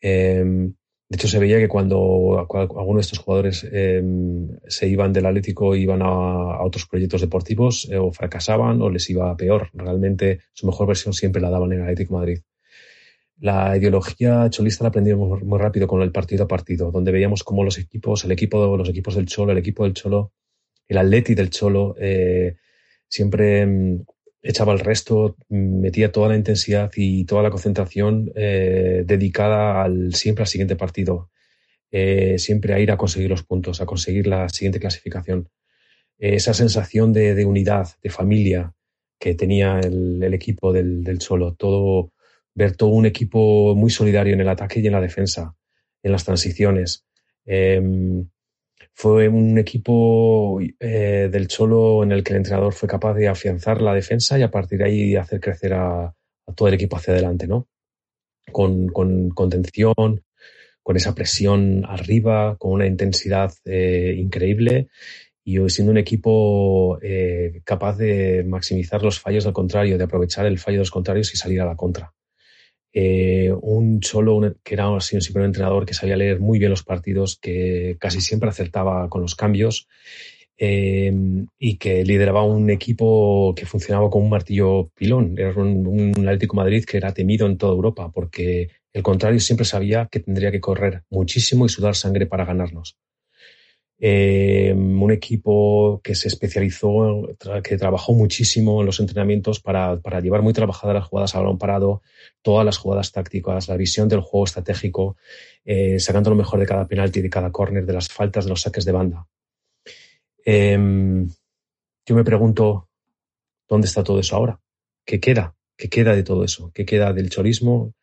Eh, 0.00 0.72
de 1.08 1.16
hecho, 1.16 1.28
se 1.28 1.38
veía 1.38 1.58
que 1.58 1.68
cuando 1.68 2.46
algunos 2.50 2.96
de 2.96 3.00
estos 3.02 3.18
jugadores 3.18 3.64
eh, 3.70 4.02
se 4.66 4.88
iban 4.88 5.12
del 5.12 5.26
Atlético, 5.26 5.76
iban 5.76 6.00
a, 6.02 6.62
otros 6.64 6.86
proyectos 6.86 7.20
deportivos 7.20 7.88
eh, 7.90 7.98
o 7.98 8.10
fracasaban 8.10 8.80
o 8.82 8.90
les 8.90 9.08
iba 9.10 9.36
peor. 9.36 9.68
Realmente 9.74 10.40
su 10.52 10.66
mejor 10.66 10.88
versión 10.88 11.12
siempre 11.12 11.42
la 11.42 11.50
daban 11.50 11.72
en 11.72 11.80
el 11.80 11.84
Atlético 11.84 12.14
Madrid. 12.14 12.40
La 13.40 13.76
ideología 13.76 14.48
cholista 14.48 14.84
la 14.84 14.88
aprendimos 14.88 15.42
muy 15.42 15.58
rápido 15.58 15.86
con 15.86 16.02
el 16.02 16.12
partido 16.12 16.44
a 16.44 16.48
partido, 16.48 16.90
donde 16.90 17.12
veíamos 17.12 17.42
cómo 17.42 17.64
los 17.64 17.78
equipos, 17.78 18.24
el 18.24 18.32
equipo, 18.32 18.76
los 18.76 18.88
equipos 18.88 19.16
del 19.16 19.26
Cholo, 19.26 19.52
el 19.52 19.58
equipo 19.58 19.84
del 19.84 19.94
Cholo, 19.94 20.32
el 20.88 20.98
Atleti 20.98 21.34
del 21.34 21.50
Cholo, 21.50 21.96
eh, 21.98 22.56
siempre 23.08 23.66
mm, 23.66 24.04
echaba 24.42 24.72
el 24.72 24.78
resto, 24.78 25.36
metía 25.48 26.12
toda 26.12 26.28
la 26.28 26.36
intensidad 26.36 26.90
y 26.94 27.24
toda 27.24 27.42
la 27.42 27.50
concentración 27.50 28.30
eh, 28.36 29.02
dedicada 29.06 29.82
al 29.82 30.14
siempre 30.14 30.42
al 30.42 30.48
siguiente 30.48 30.76
partido, 30.76 31.30
eh, 31.90 32.38
siempre 32.38 32.74
a 32.74 32.78
ir 32.78 32.90
a 32.92 32.96
conseguir 32.96 33.30
los 33.30 33.42
puntos, 33.42 33.80
a 33.80 33.86
conseguir 33.86 34.26
la 34.26 34.48
siguiente 34.48 34.80
clasificación. 34.80 35.48
Esa 36.18 36.54
sensación 36.54 37.12
de, 37.12 37.34
de, 37.34 37.44
unidad, 37.44 37.88
de 38.02 38.10
familia 38.10 38.72
que 39.18 39.34
tenía 39.34 39.80
el, 39.80 40.22
el 40.22 40.34
equipo 40.34 40.72
del, 40.72 41.02
del, 41.02 41.18
Cholo, 41.18 41.54
todo, 41.54 42.12
ver 42.54 42.76
todo 42.76 42.90
un 42.90 43.06
equipo 43.06 43.74
muy 43.74 43.90
solidario 43.90 44.34
en 44.34 44.40
el 44.40 44.48
ataque 44.48 44.80
y 44.80 44.86
en 44.86 44.92
la 44.92 45.00
defensa, 45.00 45.54
en 46.02 46.12
las 46.12 46.24
transiciones. 46.24 47.04
Fue 48.96 49.28
un 49.28 49.58
equipo 49.58 50.60
eh, 50.78 51.28
del 51.30 51.48
Cholo 51.48 52.04
en 52.04 52.12
el 52.12 52.22
que 52.22 52.32
el 52.32 52.38
entrenador 52.38 52.72
fue 52.72 52.88
capaz 52.88 53.14
de 53.14 53.26
afianzar 53.26 53.82
la 53.82 53.92
defensa 53.92 54.38
y 54.38 54.42
a 54.42 54.52
partir 54.52 54.78
de 54.78 54.84
ahí 54.84 55.16
hacer 55.16 55.40
crecer 55.40 55.74
a, 55.74 56.14
todo 56.54 56.68
el 56.68 56.74
equipo 56.74 56.96
hacia 56.96 57.12
adelante, 57.12 57.48
¿no? 57.48 57.68
Con, 58.52 58.86
con 58.88 59.30
contención, 59.30 60.22
con 60.82 60.96
esa 60.96 61.14
presión 61.14 61.84
arriba, 61.86 62.56
con 62.56 62.72
una 62.72 62.86
intensidad 62.86 63.52
eh, 63.64 64.14
increíble 64.16 64.88
y 65.42 65.58
siendo 65.68 65.90
un 65.90 65.98
equipo 65.98 66.98
eh, 67.02 67.62
capaz 67.64 67.96
de 67.96 68.44
maximizar 68.44 69.02
los 69.02 69.18
fallos 69.18 69.44
del 69.44 69.52
contrario, 69.52 69.98
de 69.98 70.04
aprovechar 70.04 70.46
el 70.46 70.58
fallo 70.58 70.76
de 70.76 70.82
los 70.82 70.90
contrarios 70.92 71.34
y 71.34 71.36
salir 71.36 71.60
a 71.60 71.66
la 71.66 71.76
contra. 71.76 72.12
Eh, 72.96 73.52
un 73.60 74.00
solo 74.04 74.40
que 74.62 74.74
era 74.74 74.96
así, 74.96 75.16
un 75.34 75.42
entrenador 75.42 75.84
que 75.84 75.94
sabía 75.94 76.16
leer 76.16 76.38
muy 76.38 76.60
bien 76.60 76.70
los 76.70 76.84
partidos, 76.84 77.36
que 77.40 77.96
casi 77.98 78.20
siempre 78.20 78.48
acertaba 78.48 79.08
con 79.08 79.20
los 79.22 79.34
cambios 79.34 79.88
em, 80.56 81.46
y 81.58 81.76
que 81.76 82.04
lideraba 82.04 82.44
un 82.44 82.70
equipo 82.70 83.52
que 83.56 83.66
funcionaba 83.66 84.08
como 84.10 84.24
un 84.24 84.30
martillo 84.30 84.90
pilón. 84.94 85.34
Era 85.36 85.52
un, 85.54 85.86
un 86.16 86.28
Atlético 86.28 86.56
Madrid 86.56 86.84
que 86.84 86.98
era 86.98 87.12
temido 87.12 87.46
en 87.48 87.58
toda 87.58 87.74
Europa 87.74 88.12
porque 88.12 88.68
el 88.92 89.02
contrario 89.02 89.40
siempre 89.40 89.66
sabía 89.66 90.08
que 90.10 90.20
tendría 90.20 90.52
que 90.52 90.60
correr 90.60 91.02
muchísimo 91.10 91.66
y 91.66 91.68
sudar 91.70 91.96
sangre 91.96 92.26
para 92.26 92.44
ganarnos. 92.44 92.96
Em, 93.96 95.00
un 95.00 95.12
equipo 95.12 96.00
que 96.02 96.16
se 96.16 96.26
especializó, 96.26 97.28
que 97.62 97.78
trabajó 97.78 98.12
muchísimo 98.12 98.80
en 98.80 98.86
los 98.86 98.98
entrenamientos 98.98 99.60
para, 99.60 100.00
para, 100.00 100.20
llevar 100.20 100.42
muy 100.42 100.52
trabajadas 100.52 100.94
las 100.94 101.06
jugadas 101.06 101.34
a 101.34 101.38
balón 101.38 101.58
parado, 101.58 102.02
todas 102.42 102.66
las 102.66 102.76
jugadas 102.76 103.12
tácticas, 103.12 103.68
la 103.68 103.76
visión 103.76 104.08
del 104.08 104.20
juego 104.20 104.44
estratégico, 104.46 105.16
eh, 105.64 106.00
sacando 106.00 106.30
lo 106.30 106.36
mejor 106.36 106.58
de 106.58 106.66
cada 106.66 106.88
penalti, 106.88 107.22
de 107.22 107.30
cada 107.30 107.52
córner, 107.52 107.86
de 107.86 107.92
las 107.92 108.08
faltas, 108.08 108.44
de 108.44 108.50
los 108.50 108.62
saques 108.62 108.84
de 108.84 108.92
banda. 108.92 109.26
Em, 110.44 111.28
yo 112.06 112.14
me 112.16 112.24
pregunto, 112.24 112.88
¿dónde 113.68 113.86
está 113.86 114.02
todo 114.02 114.18
eso 114.18 114.36
ahora? 114.36 114.60
¿Qué 115.06 115.20
queda? 115.20 115.54
¿Qué 115.76 115.88
queda 115.88 116.14
de 116.16 116.24
todo 116.24 116.44
eso? 116.44 116.70
¿Qué 116.74 116.84
queda 116.84 117.12
del 117.12 117.30
chorismo? 117.30 117.94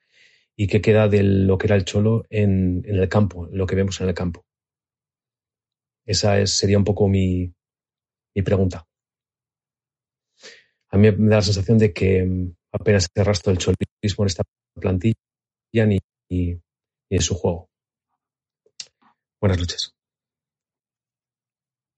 ¿Y 0.55 0.67
qué 0.67 0.81
queda 0.81 1.07
de 1.09 1.23
lo 1.23 1.57
que 1.57 1.67
era 1.67 1.75
el 1.75 1.85
cholo 1.85 2.25
en, 2.29 2.83
en 2.85 2.95
el 2.97 3.09
campo, 3.09 3.47
lo 3.51 3.67
que 3.67 3.75
vemos 3.75 3.99
en 4.01 4.07
el 4.07 4.13
campo? 4.13 4.45
Esa 6.05 6.39
es, 6.39 6.55
sería 6.55 6.77
un 6.77 6.83
poco 6.83 7.07
mi, 7.07 7.53
mi 8.35 8.41
pregunta. 8.41 8.85
A 10.89 10.97
mí 10.97 11.11
me 11.11 11.29
da 11.29 11.37
la 11.37 11.41
sensación 11.41 11.77
de 11.77 11.93
que 11.93 12.23
mm, 12.23 12.55
apenas 12.73 13.07
se 13.13 13.23
rastro 13.23 13.51
el 13.51 13.57
cholismo 13.57 14.23
en 14.23 14.27
esta 14.27 14.43
plantilla 14.79 15.15
ni, 15.73 15.99
ni, 16.29 16.59
en 17.09 17.21
su 17.21 17.35
juego. 17.35 17.69
Buenas 19.39 19.59
noches. 19.59 19.93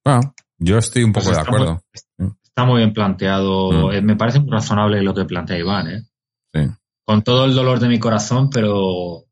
Bueno, 0.06 0.34
yo 0.58 0.78
estoy 0.78 1.04
un 1.04 1.14
poco 1.14 1.28
Pues 1.28 1.38
de 1.38 1.42
acuerdo. 1.42 1.82
muy- 2.18 2.32
está 2.44 2.66
muy 2.66 2.78
bien 2.80 2.94
planteado. 2.94 3.72
Mm. 3.72 3.92
Eh, 3.94 4.02
Me 4.02 4.16
parece 4.16 4.40
muy 4.40 4.52
razonable 4.52 5.02
lo 5.02 5.14
que 5.14 5.26
plantea 5.26 5.58
Iván, 5.58 5.88
¿eh? 5.88 6.02
Sí. 6.54 6.62
Con 7.06 7.24
todo 7.24 7.46
el 7.46 7.54
dolor 7.56 7.80
de 7.80 7.88
mi 7.88 8.00
corazón, 8.00 8.50
pero. 8.50 9.26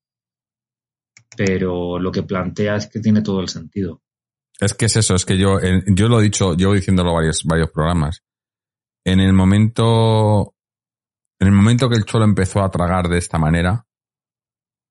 Pero 1.37 1.99
lo 1.99 2.11
que 2.11 2.23
plantea 2.23 2.75
es 2.75 2.87
que 2.87 2.99
tiene 2.99 3.21
todo 3.21 3.39
el 3.41 3.47
sentido. 3.47 4.01
Es 4.61 4.75
que 4.75 4.85
es 4.85 4.95
eso, 4.95 5.15
es 5.15 5.25
que 5.25 5.39
yo, 5.39 5.59
yo 5.87 6.07
lo 6.07 6.19
he 6.19 6.23
dicho, 6.23 6.53
llevo 6.53 6.75
diciéndolo 6.75 7.15
varios, 7.15 7.43
varios 7.45 7.71
programas. 7.71 8.23
En 9.03 9.19
el 9.19 9.33
momento, 9.33 10.53
en 11.39 11.47
el 11.47 11.53
momento 11.53 11.89
que 11.89 11.95
el 11.95 12.05
Cholo 12.05 12.25
empezó 12.25 12.61
a 12.61 12.69
tragar 12.69 13.09
de 13.09 13.17
esta 13.17 13.39
manera, 13.39 13.87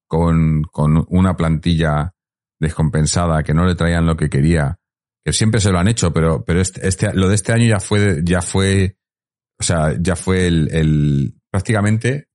con, 0.09 0.62
con 0.73 1.07
una 1.09 1.37
plantilla 1.37 2.12
descompensada, 2.59 3.45
que 3.45 3.55
no 3.55 3.64
le 3.64 3.77
traían 3.77 4.07
lo 4.07 4.16
que 4.16 4.29
quería, 4.29 4.77
que 5.25 5.33
siempre 5.33 5.61
se 5.61 5.71
lo 5.71 5.79
han 5.79 5.87
hecho, 5.87 6.12
pero, 6.12 6.45
pero 6.45 6.61
este, 6.61 6.89
este, 6.89 7.14
lo 7.14 7.29
de 7.29 7.37
este 7.37 7.53
año 7.53 7.66
ya 7.68 7.79
fue, 7.79 8.23
ya 8.25 8.43
fue, 8.43 8.97
o 9.61 9.62
sea, 9.62 9.95
ya 10.01 10.16
fue 10.16 10.49
el, 10.49 10.68
el 10.75 11.35
prácticamente, 11.49 12.29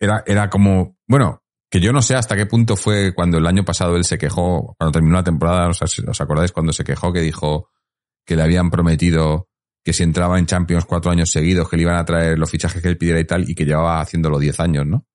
era, 0.00 0.22
era 0.26 0.48
como, 0.48 0.96
bueno, 1.06 1.42
que 1.70 1.80
yo 1.80 1.92
no 1.92 2.02
sé 2.02 2.16
hasta 2.16 2.36
qué 2.36 2.46
punto 2.46 2.76
fue 2.76 3.14
cuando 3.14 3.38
el 3.38 3.46
año 3.46 3.64
pasado 3.64 3.94
él 3.96 4.04
se 4.04 4.18
quejó, 4.18 4.74
cuando 4.76 4.92
terminó 4.92 5.14
la 5.14 5.24
temporada, 5.24 5.68
¿os, 5.68 6.20
acordáis 6.20 6.50
cuando 6.50 6.72
se 6.72 6.82
quejó 6.82 7.12
que 7.12 7.20
dijo 7.20 7.70
que 8.26 8.34
le 8.34 8.42
habían 8.42 8.70
prometido 8.70 9.48
que 9.84 9.92
si 9.92 10.02
entraba 10.02 10.38
en 10.38 10.46
Champions 10.46 10.84
cuatro 10.84 11.12
años 11.12 11.30
seguidos, 11.30 11.68
que 11.68 11.76
le 11.76 11.82
iban 11.82 11.96
a 11.96 12.04
traer 12.04 12.38
los 12.38 12.50
fichajes 12.50 12.82
que 12.82 12.88
él 12.88 12.98
pidiera 12.98 13.20
y 13.20 13.24
tal, 13.24 13.48
y 13.48 13.54
que 13.54 13.64
llevaba 13.64 14.00
haciéndolo 14.00 14.38
diez 14.38 14.58
años, 14.58 14.84
¿no? 14.84 15.06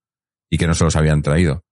Y 0.50 0.58
que 0.58 0.66
no 0.66 0.74
se 0.74 0.86
los 0.86 0.96
habían 0.96 1.22
traído. 1.22 1.66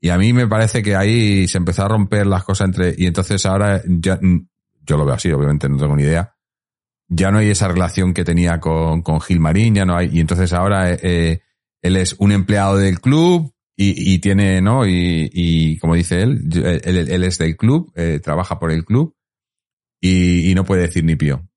Y 0.00 0.10
a 0.10 0.18
mí 0.18 0.32
me 0.32 0.48
parece 0.48 0.82
que 0.82 0.96
ahí 0.96 1.46
se 1.46 1.58
empezó 1.58 1.84
a 1.84 1.88
romper 1.88 2.26
las 2.26 2.42
cosas 2.42 2.66
entre, 2.66 2.94
y 2.98 3.06
entonces 3.06 3.46
ahora 3.46 3.80
ya, 3.86 4.18
yo 4.20 4.96
lo 4.96 5.06
veo 5.06 5.14
así, 5.14 5.30
obviamente 5.30 5.68
no 5.68 5.78
tengo 5.78 5.96
ni 5.96 6.02
idea, 6.02 6.36
ya 7.08 7.30
no 7.30 7.38
hay 7.38 7.50
esa 7.50 7.68
relación 7.68 8.12
que 8.12 8.24
tenía 8.24 8.58
con, 8.58 9.02
con 9.02 9.20
Gil 9.20 9.38
Marín, 9.38 9.76
ya 9.76 9.86
no 9.86 9.96
hay, 9.96 10.10
y 10.12 10.20
entonces 10.20 10.52
ahora 10.52 10.90
eh, 10.90 10.98
eh, 11.02 11.40
él 11.82 11.96
es 11.96 12.16
un 12.18 12.32
empleado 12.32 12.76
del 12.76 13.00
club 13.00 13.51
y, 13.76 14.14
y 14.14 14.18
tiene, 14.18 14.60
¿no? 14.60 14.86
Y, 14.86 15.30
y 15.32 15.78
como 15.78 15.94
dice 15.94 16.22
él, 16.22 16.40
yo- 16.48 16.66
él, 16.66 16.80
él- 16.84 17.10
él 17.10 17.24
es 17.24 17.38
del 17.38 17.56
club, 17.56 17.92
eh, 17.96 18.20
trabaja 18.22 18.58
por 18.58 18.70
el 18.70 18.84
club 18.84 19.14
y, 20.00 20.50
y 20.50 20.54
no 20.54 20.64
puede 20.64 20.82
decir 20.82 21.04
ni 21.04 21.16
pío. 21.16 21.48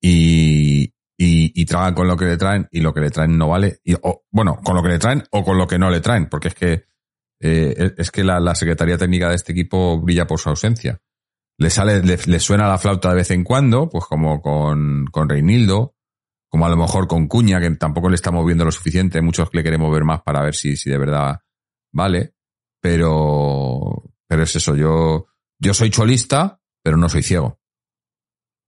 Y, 0.00 0.92
y, 1.18 1.64
trabaja 1.66 1.94
con 1.94 2.08
lo 2.08 2.16
que 2.16 2.24
le 2.24 2.36
traen 2.36 2.66
y 2.72 2.80
lo 2.80 2.92
que 2.92 3.00
le 3.00 3.10
traen 3.10 3.38
no 3.38 3.48
vale. 3.48 3.78
Y, 3.84 3.94
o, 3.94 4.24
bueno, 4.30 4.58
con 4.64 4.74
lo 4.74 4.82
que 4.82 4.88
le 4.88 4.98
traen 4.98 5.22
o 5.30 5.44
con 5.44 5.56
lo 5.58 5.66
que 5.66 5.78
no 5.78 5.90
le 5.90 6.00
traen, 6.00 6.28
porque 6.28 6.48
es 6.48 6.54
que 6.54 6.84
eh, 7.40 7.92
es 7.96 8.10
que 8.10 8.24
la, 8.24 8.40
la 8.40 8.54
Secretaría 8.54 8.98
Técnica 8.98 9.28
de 9.28 9.36
este 9.36 9.52
equipo 9.52 10.00
brilla 10.00 10.26
por 10.26 10.38
su 10.40 10.48
ausencia. 10.48 11.00
Le 11.58 11.70
sale, 11.70 12.02
le, 12.02 12.18
le 12.26 12.40
suena 12.40 12.66
la 12.68 12.78
flauta 12.78 13.10
de 13.10 13.16
vez 13.16 13.30
en 13.30 13.44
cuando, 13.44 13.88
pues 13.88 14.04
como 14.06 14.40
con, 14.40 15.06
con 15.12 15.28
Reinildo, 15.28 15.94
como 16.52 16.66
a 16.66 16.68
lo 16.68 16.76
mejor 16.76 17.08
con 17.08 17.28
Cuña, 17.28 17.60
que 17.60 17.70
tampoco 17.76 18.10
le 18.10 18.14
está 18.16 18.30
moviendo 18.30 18.66
lo 18.66 18.70
suficiente, 18.70 19.22
muchos 19.22 19.48
le 19.54 19.62
queremos 19.62 19.90
ver 19.90 20.04
más 20.04 20.20
para 20.20 20.42
ver 20.42 20.54
si, 20.54 20.76
si 20.76 20.90
de 20.90 20.98
verdad 20.98 21.40
vale, 21.90 22.34
pero, 22.78 24.02
pero 24.28 24.42
es 24.42 24.54
eso, 24.54 24.76
yo, 24.76 25.28
yo 25.58 25.72
soy 25.72 25.88
cholista, 25.88 26.60
pero 26.82 26.98
no 26.98 27.08
soy 27.08 27.22
ciego. 27.22 27.58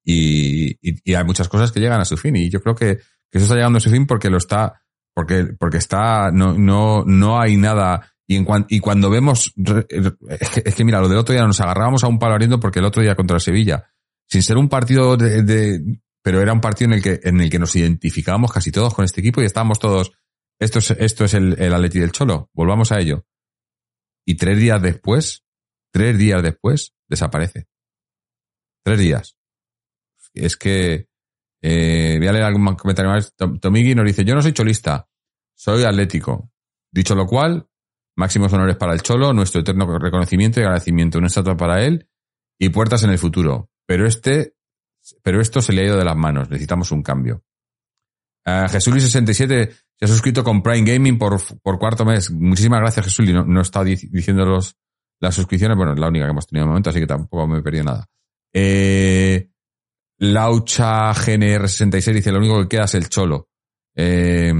Y, 0.02 0.78
y, 0.80 1.14
hay 1.14 1.24
muchas 1.24 1.48
cosas 1.50 1.72
que 1.72 1.80
llegan 1.80 2.00
a 2.00 2.06
su 2.06 2.16
fin, 2.16 2.36
y 2.36 2.48
yo 2.48 2.62
creo 2.62 2.74
que, 2.74 2.96
que 2.96 3.38
eso 3.38 3.42
está 3.44 3.54
llegando 3.56 3.76
a 3.76 3.80
su 3.80 3.90
fin 3.90 4.06
porque 4.06 4.30
lo 4.30 4.38
está, 4.38 4.80
porque, 5.14 5.48
porque 5.58 5.76
está, 5.76 6.30
no, 6.30 6.54
no, 6.54 7.04
no 7.04 7.38
hay 7.38 7.58
nada, 7.58 8.12
y, 8.26 8.36
en 8.36 8.46
cuan- 8.46 8.64
y 8.70 8.80
cuando 8.80 9.10
vemos, 9.10 9.52
es 10.64 10.74
que, 10.74 10.84
mira, 10.86 11.00
lo 11.02 11.08
del 11.08 11.18
otro 11.18 11.34
día 11.34 11.46
nos 11.46 11.60
agarrábamos 11.60 12.02
a 12.02 12.08
un 12.08 12.18
palo 12.18 12.32
abriendo 12.32 12.58
porque 12.58 12.78
el 12.78 12.86
otro 12.86 13.02
día 13.02 13.14
contra 13.14 13.38
Sevilla, 13.40 13.90
sin 14.26 14.42
ser 14.42 14.56
un 14.56 14.70
partido 14.70 15.18
de, 15.18 15.42
de- 15.42 16.00
pero 16.24 16.40
era 16.40 16.54
un 16.54 16.60
partido 16.62 16.90
en 16.90 16.94
el 16.94 17.02
que, 17.02 17.20
en 17.22 17.40
el 17.40 17.50
que 17.50 17.58
nos 17.58 17.76
identificábamos 17.76 18.50
casi 18.50 18.72
todos 18.72 18.94
con 18.94 19.04
este 19.04 19.20
equipo 19.20 19.42
y 19.42 19.44
estábamos 19.44 19.78
todos, 19.78 20.12
esto 20.58 20.78
es, 20.78 20.90
esto 20.92 21.24
es 21.26 21.34
el, 21.34 21.60
el 21.60 21.74
Atleti 21.74 21.98
del 22.00 22.12
Cholo, 22.12 22.48
volvamos 22.54 22.90
a 22.92 22.98
ello. 22.98 23.26
Y 24.26 24.36
tres 24.36 24.58
días 24.58 24.80
después, 24.80 25.44
tres 25.92 26.16
días 26.16 26.42
después, 26.42 26.94
desaparece. 27.08 27.66
Tres 28.82 28.98
días. 28.98 29.36
Es 30.32 30.56
que, 30.56 31.08
eh, 31.62 32.16
voy 32.18 32.26
a 32.26 32.32
leer 32.32 32.44
algún 32.44 32.74
comentario 32.74 33.10
más. 33.10 33.34
Tom- 33.36 33.58
Tomigui 33.58 33.94
nos 33.94 34.06
dice, 34.06 34.24
yo 34.24 34.34
no 34.34 34.40
soy 34.40 34.52
cholista, 34.52 35.08
soy 35.54 35.84
atlético. 35.84 36.50
Dicho 36.90 37.14
lo 37.14 37.26
cual, 37.26 37.68
máximos 38.16 38.50
honores 38.52 38.76
para 38.76 38.94
el 38.94 39.02
Cholo, 39.02 39.34
nuestro 39.34 39.60
eterno 39.60 39.98
reconocimiento 39.98 40.58
y 40.60 40.62
agradecimiento, 40.62 41.18
una 41.18 41.26
estatua 41.26 41.56
para 41.56 41.84
él 41.84 42.08
y 42.58 42.70
puertas 42.70 43.02
en 43.02 43.10
el 43.10 43.18
futuro. 43.18 43.70
Pero 43.86 44.06
este, 44.06 44.54
pero 45.22 45.40
esto 45.40 45.60
se 45.60 45.72
le 45.72 45.82
ha 45.82 45.86
ido 45.86 45.96
de 45.98 46.04
las 46.04 46.16
manos, 46.16 46.48
necesitamos 46.50 46.90
un 46.92 47.02
cambio. 47.02 47.44
Ah, 48.46 48.68
Jesuli 48.68 49.00
67 49.00 49.72
se 49.98 50.04
ha 50.04 50.08
suscrito 50.08 50.44
con 50.44 50.62
Prime 50.62 50.90
Gaming 50.90 51.18
por, 51.18 51.40
por 51.62 51.78
cuarto 51.78 52.04
mes. 52.04 52.30
Muchísimas 52.30 52.80
gracias, 52.80 53.06
Jesuli. 53.06 53.32
No, 53.32 53.44
no 53.44 53.60
está 53.62 53.82
di- 53.82 53.96
diciendo 54.10 54.44
los, 54.44 54.76
las 55.20 55.34
suscripciones, 55.34 55.76
bueno, 55.76 55.92
es 55.94 55.98
la 55.98 56.08
única 56.08 56.26
que 56.26 56.30
hemos 56.30 56.46
tenido 56.46 56.64
de 56.64 56.68
momento, 56.68 56.90
así 56.90 57.00
que 57.00 57.06
tampoco 57.06 57.46
me 57.46 57.58
he 57.58 57.62
perdido 57.62 57.84
nada. 57.84 58.06
Eh, 58.52 59.50
Laucha 60.18 61.12
GNR66 61.12 62.12
dice, 62.12 62.32
lo 62.32 62.38
único 62.38 62.60
que 62.62 62.68
queda 62.68 62.84
es 62.84 62.94
el 62.94 63.08
cholo. 63.08 63.48
Eh, 63.96 64.52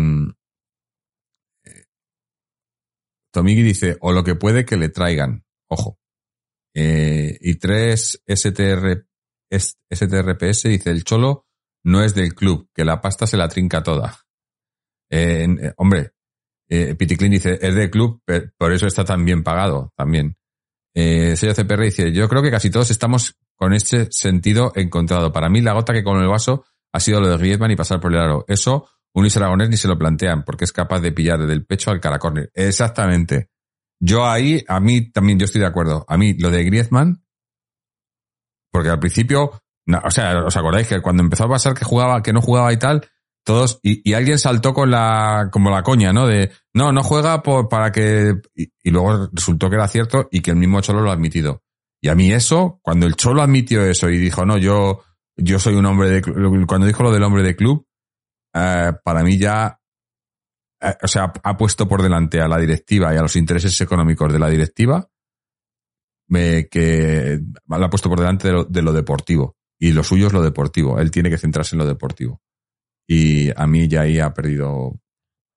Tomigi 3.32 3.62
dice, 3.62 3.96
o 4.00 4.12
lo 4.12 4.22
que 4.24 4.34
puede 4.36 4.64
que 4.64 4.76
le 4.76 4.88
traigan. 4.88 5.44
Ojo. 5.68 5.98
Eh, 6.74 7.36
y 7.40 7.56
3 7.56 8.22
STR, 8.26 9.06
STRPS 9.58 10.62
dice, 10.64 10.90
el 10.90 11.04
cholo 11.04 11.46
no 11.84 12.02
es 12.02 12.14
del 12.14 12.34
club, 12.34 12.68
que 12.74 12.84
la 12.84 13.00
pasta 13.00 13.26
se 13.26 13.36
la 13.36 13.48
trinca 13.48 13.82
toda. 13.82 14.18
Eh, 15.10 15.46
eh, 15.60 15.72
hombre, 15.76 16.12
eh, 16.68 16.94
Piticlin 16.94 17.32
dice, 17.32 17.58
es 17.60 17.74
del 17.74 17.90
club, 17.90 18.22
por 18.56 18.72
eso 18.72 18.86
está 18.86 19.04
tan 19.04 19.24
bien 19.24 19.42
pagado 19.42 19.92
también. 19.96 20.36
Eh, 20.94 21.34
sello 21.36 21.54
CPR 21.54 21.82
dice, 21.82 22.12
yo 22.12 22.28
creo 22.28 22.42
que 22.42 22.50
casi 22.50 22.70
todos 22.70 22.90
estamos 22.90 23.36
con 23.56 23.72
este 23.72 24.10
sentido 24.10 24.72
encontrado. 24.76 25.32
Para 25.32 25.48
mí, 25.48 25.60
la 25.60 25.72
gota 25.72 25.92
que 25.92 26.04
con 26.04 26.20
el 26.20 26.28
vaso 26.28 26.64
ha 26.92 27.00
sido 27.00 27.20
lo 27.20 27.28
de 27.28 27.36
Griezmann 27.36 27.72
y 27.72 27.76
pasar 27.76 28.00
por 28.00 28.12
el 28.12 28.20
aro. 28.20 28.44
Eso, 28.48 28.88
un 29.12 29.22
Luis 29.22 29.36
Aragonés 29.36 29.68
ni 29.68 29.76
se 29.76 29.88
lo 29.88 29.98
plantean, 29.98 30.44
porque 30.44 30.64
es 30.64 30.72
capaz 30.72 31.00
de 31.00 31.12
pillar 31.12 31.40
desde 31.40 31.52
el 31.52 31.66
pecho 31.66 31.90
al 31.90 32.00
cara. 32.00 32.18
Exactamente. 32.54 33.50
Yo 34.00 34.26
ahí, 34.26 34.64
a 34.68 34.80
mí 34.80 35.10
también, 35.10 35.38
yo 35.38 35.44
estoy 35.44 35.60
de 35.60 35.66
acuerdo. 35.66 36.04
A 36.08 36.16
mí 36.16 36.34
lo 36.34 36.50
de 36.50 36.64
Griezmann, 36.64 37.23
porque 38.74 38.90
al 38.90 38.98
principio, 38.98 39.52
o 40.02 40.10
sea, 40.10 40.44
os 40.44 40.56
acordáis 40.56 40.88
que 40.88 41.00
cuando 41.00 41.22
empezó 41.22 41.44
a 41.44 41.48
pasar 41.48 41.74
que 41.74 41.84
jugaba, 41.84 42.24
que 42.24 42.32
no 42.32 42.42
jugaba 42.42 42.72
y 42.72 42.76
tal, 42.76 43.06
todos, 43.44 43.78
y, 43.84 44.12
alguien 44.14 44.36
saltó 44.36 44.74
con 44.74 44.90
la, 44.90 45.48
como 45.52 45.70
la 45.70 45.84
coña, 45.84 46.12
¿no? 46.12 46.26
De, 46.26 46.50
no, 46.72 46.90
no 46.90 47.04
juega 47.04 47.40
por, 47.40 47.68
para 47.68 47.92
que, 47.92 48.34
y, 48.52 48.72
y 48.82 48.90
luego 48.90 49.28
resultó 49.32 49.70
que 49.70 49.76
era 49.76 49.86
cierto 49.86 50.28
y 50.32 50.40
que 50.40 50.50
el 50.50 50.56
mismo 50.56 50.80
Cholo 50.80 51.02
lo 51.02 51.10
ha 51.10 51.12
admitido. 51.12 51.62
Y 52.00 52.08
a 52.08 52.16
mí 52.16 52.32
eso, 52.32 52.80
cuando 52.82 53.06
el 53.06 53.14
Cholo 53.14 53.42
admitió 53.42 53.80
eso 53.84 54.10
y 54.10 54.18
dijo, 54.18 54.44
no, 54.44 54.58
yo, 54.58 55.04
yo 55.36 55.60
soy 55.60 55.76
un 55.76 55.86
hombre 55.86 56.10
de 56.10 56.22
club, 56.22 56.66
cuando 56.66 56.88
dijo 56.88 57.04
lo 57.04 57.12
del 57.12 57.22
hombre 57.22 57.44
de 57.44 57.54
club, 57.54 57.86
eh, 58.54 58.92
para 59.04 59.22
mí 59.22 59.38
ya, 59.38 59.78
eh, 60.82 60.96
o 61.00 61.06
sea, 61.06 61.32
ha 61.44 61.56
puesto 61.56 61.86
por 61.86 62.02
delante 62.02 62.40
a 62.40 62.48
la 62.48 62.58
directiva 62.58 63.14
y 63.14 63.18
a 63.18 63.22
los 63.22 63.36
intereses 63.36 63.80
económicos 63.80 64.32
de 64.32 64.40
la 64.40 64.48
directiva, 64.48 65.08
que 66.28 67.40
la 67.68 67.86
ha 67.86 67.90
puesto 67.90 68.08
por 68.08 68.18
delante 68.18 68.48
de 68.48 68.54
lo, 68.54 68.64
de 68.64 68.82
lo 68.82 68.92
deportivo. 68.92 69.56
Y 69.78 69.92
lo 69.92 70.02
suyo 70.02 70.28
es 70.28 70.32
lo 70.32 70.42
deportivo. 70.42 70.98
Él 70.98 71.10
tiene 71.10 71.30
que 71.30 71.38
centrarse 71.38 71.74
en 71.74 71.80
lo 71.80 71.86
deportivo. 71.86 72.40
Y 73.06 73.50
a 73.60 73.66
mí 73.66 73.88
ya 73.88 74.02
ahí 74.02 74.18
ha 74.18 74.32
perdido, 74.32 74.98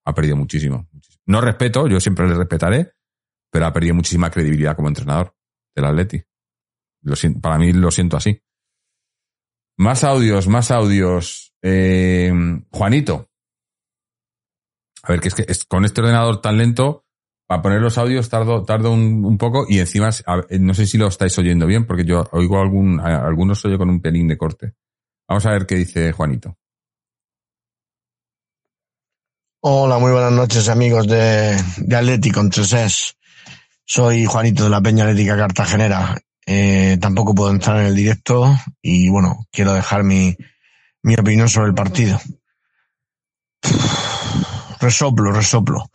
ha 0.05 0.13
perdido 0.13 0.35
muchísimo. 0.35 0.89
No 1.25 1.41
respeto, 1.41 1.87
yo 1.87 1.99
siempre 1.99 2.27
le 2.27 2.35
respetaré, 2.35 2.91
pero 3.51 3.65
ha 3.65 3.73
perdido 3.73 3.95
muchísima 3.95 4.29
credibilidad 4.29 4.75
como 4.75 4.87
entrenador 4.89 5.33
del 5.75 5.85
Atleti. 5.85 6.23
Para 7.41 7.57
mí 7.57 7.71
lo 7.73 7.91
siento 7.91 8.17
así. 8.17 8.41
Más 9.77 10.03
audios, 10.03 10.47
más 10.47 10.71
audios. 10.71 11.53
Eh, 11.61 12.31
Juanito. 12.71 13.29
A 15.03 15.11
ver, 15.11 15.21
que 15.21 15.27
es 15.29 15.35
que 15.35 15.45
es- 15.47 15.65
con 15.65 15.85
este 15.85 16.01
ordenador 16.01 16.41
tan 16.41 16.57
lento, 16.57 17.05
para 17.47 17.61
poner 17.61 17.81
los 17.81 17.97
audios 17.97 18.29
tardo, 18.29 18.63
tardo 18.63 18.91
un, 18.91 19.37
poco 19.37 19.65
y 19.69 19.79
encima, 19.79 20.09
no 20.59 20.73
sé 20.73 20.85
si 20.85 20.97
lo 20.97 21.07
estáis 21.07 21.37
oyendo 21.39 21.65
bien, 21.65 21.87
porque 21.87 22.03
yo 22.03 22.27
oigo 22.33 22.59
algún, 22.59 22.99
a- 22.99 23.25
algunos 23.25 23.63
oye 23.65 23.77
con 23.77 23.89
un 23.89 24.01
pelín 24.01 24.27
de 24.27 24.37
corte. 24.37 24.73
Vamos 25.27 25.45
a 25.45 25.51
ver 25.51 25.65
qué 25.65 25.75
dice 25.75 26.11
Juanito. 26.11 26.57
Hola, 29.61 29.97
muy 29.97 30.11
buenas 30.11 30.31
noches 30.33 30.69
amigos 30.69 31.07
de, 31.07 31.57
de 31.77 31.95
Atlético 31.95 32.41
entre 32.41 32.63
ses. 32.63 33.17
Soy 33.85 34.25
Juanito 34.25 34.65
de 34.65 34.69
la 34.69 34.81
Peña 34.81 35.05
Atlética 35.05 35.37
Cartagenera. 35.37 36.17
Eh, 36.45 36.97
tampoco 37.01 37.33
puedo 37.33 37.51
entrar 37.51 37.79
en 37.79 37.87
el 37.87 37.95
directo 37.95 38.53
y 38.81 39.09
bueno, 39.09 39.45
quiero 39.51 39.73
dejar 39.73 40.03
mi, 40.03 40.35
mi 41.03 41.15
opinión 41.15 41.49
sobre 41.49 41.69
el 41.69 41.73
partido. 41.75 42.19
Resoplo, 44.79 45.31
resoplo. 45.31 45.89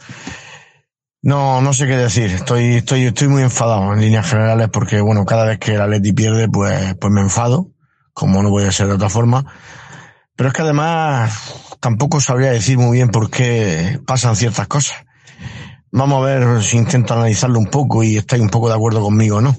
No, 1.23 1.61
no 1.61 1.73
sé 1.73 1.87
qué 1.87 1.97
decir. 1.97 2.33
Estoy, 2.33 2.77
estoy, 2.77 3.05
estoy 3.05 3.29
muy 3.29 3.43
enfadado 3.43 3.93
en 3.93 4.01
líneas 4.01 4.29
generales 4.29 4.69
porque 4.73 5.01
bueno, 5.01 5.25
cada 5.25 5.45
vez 5.45 5.59
que 5.59 5.75
el 5.75 5.81
Atleti 5.81 6.13
pierde, 6.13 6.49
pues, 6.49 6.97
pues 7.01 7.13
me 7.13 7.21
enfado, 7.21 7.71
como 8.13 8.43
no 8.43 8.51
puede 8.51 8.73
ser 8.73 8.89
de 8.89 8.95
otra 8.95 9.09
forma. 9.09 9.45
Pero 10.35 10.49
es 10.49 10.55
que 10.55 10.63
además 10.63 11.77
tampoco 11.79 12.21
sabría 12.21 12.51
decir 12.51 12.77
muy 12.77 12.97
bien 12.97 13.11
por 13.11 13.31
qué 13.31 14.01
pasan 14.05 14.35
ciertas 14.35 14.67
cosas. 14.67 14.97
Vamos 15.93 16.23
a 16.23 16.27
ver 16.27 16.63
si 16.63 16.77
intento 16.77 17.15
analizarlo 17.15 17.61
un 17.61 17.67
poco 17.67 18.03
y 18.03 18.17
estáis 18.17 18.43
un 18.43 18.51
poco 18.51 18.69
de 18.69 18.75
acuerdo 18.75 19.01
conmigo 19.01 19.37
o 19.37 19.41
no. 19.41 19.57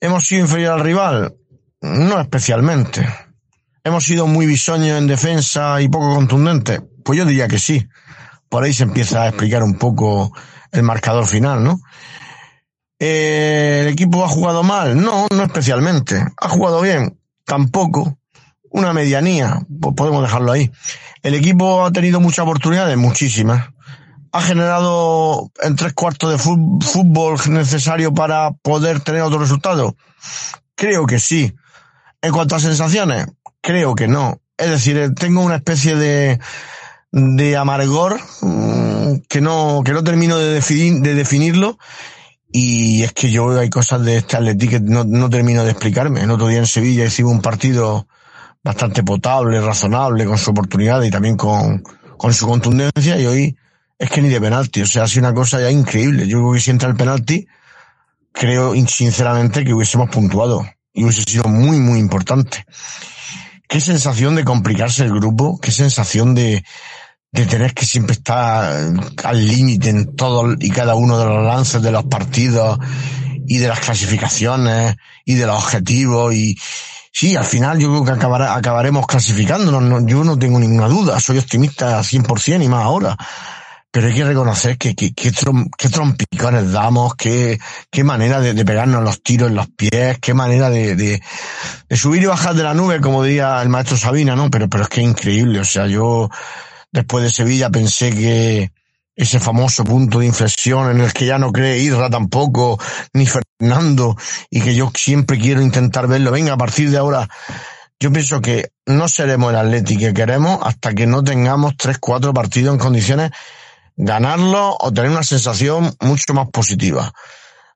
¿Hemos 0.00 0.24
sido 0.24 0.42
inferior 0.42 0.74
al 0.74 0.80
rival? 0.80 1.34
No 1.80 2.20
especialmente. 2.20 3.08
¿Hemos 3.82 4.04
sido 4.04 4.28
muy 4.28 4.46
bisoños 4.46 4.98
en 4.98 5.08
defensa 5.08 5.80
y 5.80 5.88
poco 5.88 6.14
contundentes? 6.14 6.80
Pues 7.04 7.18
yo 7.18 7.24
diría 7.24 7.48
que 7.48 7.58
sí. 7.58 7.88
Por 8.48 8.64
ahí 8.64 8.72
se 8.72 8.84
empieza 8.84 9.22
a 9.22 9.28
explicar 9.28 9.62
un 9.62 9.74
poco 9.74 10.32
el 10.72 10.82
marcador 10.82 11.26
final, 11.26 11.62
¿no? 11.62 11.80
Eh, 12.98 13.80
¿El 13.82 13.88
equipo 13.88 14.24
ha 14.24 14.28
jugado 14.28 14.62
mal? 14.62 15.00
No, 15.00 15.26
no 15.34 15.42
especialmente. 15.42 16.24
¿Ha 16.36 16.48
jugado 16.48 16.80
bien? 16.80 17.18
Tampoco 17.44 18.18
una 18.70 18.92
medianía, 18.92 19.60
pues 19.80 19.94
podemos 19.94 20.22
dejarlo 20.22 20.52
ahí. 20.52 20.70
El 21.22 21.34
equipo 21.34 21.84
ha 21.84 21.92
tenido 21.92 22.20
muchas 22.20 22.44
oportunidades, 22.44 22.96
muchísimas. 22.96 23.68
Ha 24.32 24.42
generado 24.42 25.52
en 25.62 25.76
tres 25.76 25.92
cuartos 25.92 26.32
de 26.32 26.38
fútbol 26.38 27.38
necesario 27.50 28.12
para 28.12 28.50
poder 28.50 29.00
tener 29.00 29.22
otro 29.22 29.38
resultado. 29.38 29.96
Creo 30.74 31.06
que 31.06 31.20
sí. 31.20 31.54
En 32.20 32.32
cuanto 32.32 32.56
a 32.56 32.60
sensaciones, 32.60 33.26
creo 33.60 33.94
que 33.94 34.08
no. 34.08 34.40
Es 34.56 34.70
decir, 34.70 34.96
eh, 34.98 35.10
tengo 35.10 35.42
una 35.42 35.56
especie 35.56 35.94
de, 35.94 36.40
de 37.16 37.56
amargor 37.56 38.20
mm, 38.42 39.18
que 39.28 39.40
no, 39.40 39.82
que 39.84 39.92
no 39.92 40.02
termino 40.02 40.36
de, 40.36 40.54
definir, 40.54 41.00
de 41.00 41.14
definirlo. 41.14 41.78
Y 42.50 43.02
es 43.02 43.12
que 43.12 43.30
yo 43.30 43.56
hay 43.58 43.70
cosas 43.70 44.04
de 44.04 44.16
este 44.16 44.36
Atleti 44.36 44.68
que 44.68 44.80
no, 44.80 45.04
no 45.04 45.30
termino 45.30 45.64
de 45.64 45.70
explicarme. 45.70 46.22
El 46.22 46.30
otro 46.30 46.48
día 46.48 46.58
en 46.58 46.66
Sevilla 46.66 47.04
hicimos 47.04 47.32
un 47.32 47.40
partido 47.40 48.08
bastante 48.64 49.04
potable, 49.04 49.60
razonable, 49.60 50.24
con 50.24 50.38
su 50.38 50.50
oportunidad 50.50 51.02
y 51.02 51.10
también 51.10 51.36
con, 51.36 51.84
con 52.16 52.32
su 52.32 52.46
contundencia, 52.46 53.18
y 53.20 53.26
hoy 53.26 53.56
es 53.98 54.10
que 54.10 54.22
ni 54.22 54.28
de 54.28 54.40
penalti, 54.40 54.82
o 54.82 54.86
sea, 54.86 55.04
ha 55.04 55.08
sido 55.08 55.28
una 55.28 55.34
cosa 55.34 55.60
ya 55.60 55.70
increíble. 55.70 56.26
Yo 56.26 56.38
creo 56.38 56.52
que 56.54 56.60
si 56.60 56.70
entra 56.70 56.88
el 56.88 56.96
penalti, 56.96 57.46
creo 58.32 58.74
sinceramente 58.86 59.64
que 59.64 59.74
hubiésemos 59.74 60.10
puntuado 60.10 60.66
y 60.92 61.04
hubiese 61.04 61.22
sido 61.22 61.44
muy, 61.44 61.78
muy 61.78 61.98
importante. 61.98 62.64
Qué 63.68 63.80
sensación 63.80 64.34
de 64.34 64.44
complicarse 64.44 65.04
el 65.04 65.12
grupo, 65.12 65.58
qué 65.60 65.70
sensación 65.70 66.34
de, 66.34 66.64
de 67.34 67.46
tener 67.46 67.74
que 67.74 67.84
siempre 67.84 68.12
estar 68.12 68.94
al 69.24 69.46
límite 69.46 69.90
en 69.90 70.14
todo 70.14 70.54
y 70.58 70.70
cada 70.70 70.94
uno 70.94 71.18
de 71.18 71.24
los 71.24 71.44
lances 71.44 71.82
de 71.82 71.90
los 71.90 72.04
partidos 72.04 72.78
y 73.46 73.58
de 73.58 73.66
las 73.66 73.80
clasificaciones 73.80 74.96
y 75.24 75.34
de 75.34 75.46
los 75.46 75.56
objetivos 75.56 76.32
y, 76.32 76.56
Sí, 77.16 77.36
al 77.36 77.44
final 77.44 77.78
yo 77.78 77.90
creo 77.90 78.04
que 78.04 78.10
acabará, 78.10 78.56
acabaremos 78.56 79.06
clasificándonos, 79.06 79.80
no, 79.84 80.04
yo 80.04 80.24
no 80.24 80.36
tengo 80.36 80.58
ninguna 80.58 80.88
duda, 80.88 81.20
soy 81.20 81.38
optimista 81.38 82.00
100% 82.00 82.64
y 82.64 82.68
más 82.68 82.82
ahora. 82.82 83.16
Pero 83.92 84.08
hay 84.08 84.14
que 84.14 84.24
reconocer 84.24 84.76
que, 84.76 84.96
que, 84.96 85.14
que, 85.14 85.30
trom, 85.30 85.70
que 85.78 85.88
trompicones 85.88 86.72
damos, 86.72 87.14
qué, 87.14 87.60
qué 87.88 88.02
manera 88.02 88.40
de, 88.40 88.64
pegarnos 88.64 89.04
los 89.04 89.22
tiros 89.22 89.48
en 89.48 89.54
los 89.54 89.68
pies, 89.68 90.18
qué 90.20 90.34
manera 90.34 90.70
de, 90.70 90.96
de, 90.96 91.22
de, 91.88 91.96
subir 91.96 92.24
y 92.24 92.26
bajar 92.26 92.56
de 92.56 92.64
la 92.64 92.74
nube, 92.74 93.00
como 93.00 93.22
diría 93.22 93.62
el 93.62 93.68
maestro 93.68 93.96
Sabina, 93.96 94.34
¿no? 94.34 94.50
Pero, 94.50 94.68
pero 94.68 94.82
es 94.82 94.88
que 94.88 95.00
es 95.00 95.06
increíble, 95.06 95.60
o 95.60 95.64
sea, 95.64 95.86
yo 95.86 96.28
después 96.94 97.24
de 97.24 97.30
Sevilla 97.30 97.70
pensé 97.70 98.10
que, 98.10 98.72
ese 99.16 99.38
famoso 99.38 99.84
punto 99.84 100.18
de 100.18 100.26
inflexión 100.26 100.90
en 100.90 101.00
el 101.00 101.12
que 101.12 101.26
ya 101.26 101.38
no 101.38 101.52
cree 101.52 101.78
Irra 101.78 102.10
tampoco, 102.10 102.78
ni 103.12 103.26
Fernando, 103.26 104.16
y 104.50 104.60
que 104.60 104.74
yo 104.74 104.90
siempre 104.94 105.38
quiero 105.38 105.60
intentar 105.60 106.08
verlo. 106.08 106.32
Venga, 106.32 106.54
a 106.54 106.56
partir 106.56 106.90
de 106.90 106.98
ahora, 106.98 107.28
yo 108.00 108.12
pienso 108.12 108.40
que 108.40 108.70
no 108.86 109.08
seremos 109.08 109.50
el 109.50 109.56
Atleti 109.58 109.96
que 109.96 110.12
queremos 110.12 110.58
hasta 110.62 110.94
que 110.94 111.06
no 111.06 111.22
tengamos 111.22 111.76
tres, 111.76 111.98
cuatro 111.98 112.34
partidos 112.34 112.74
en 112.74 112.80
condiciones 112.80 113.30
ganarlo 113.96 114.76
o 114.80 114.92
tener 114.92 115.12
una 115.12 115.22
sensación 115.22 115.94
mucho 116.00 116.34
más 116.34 116.48
positiva. 116.50 117.12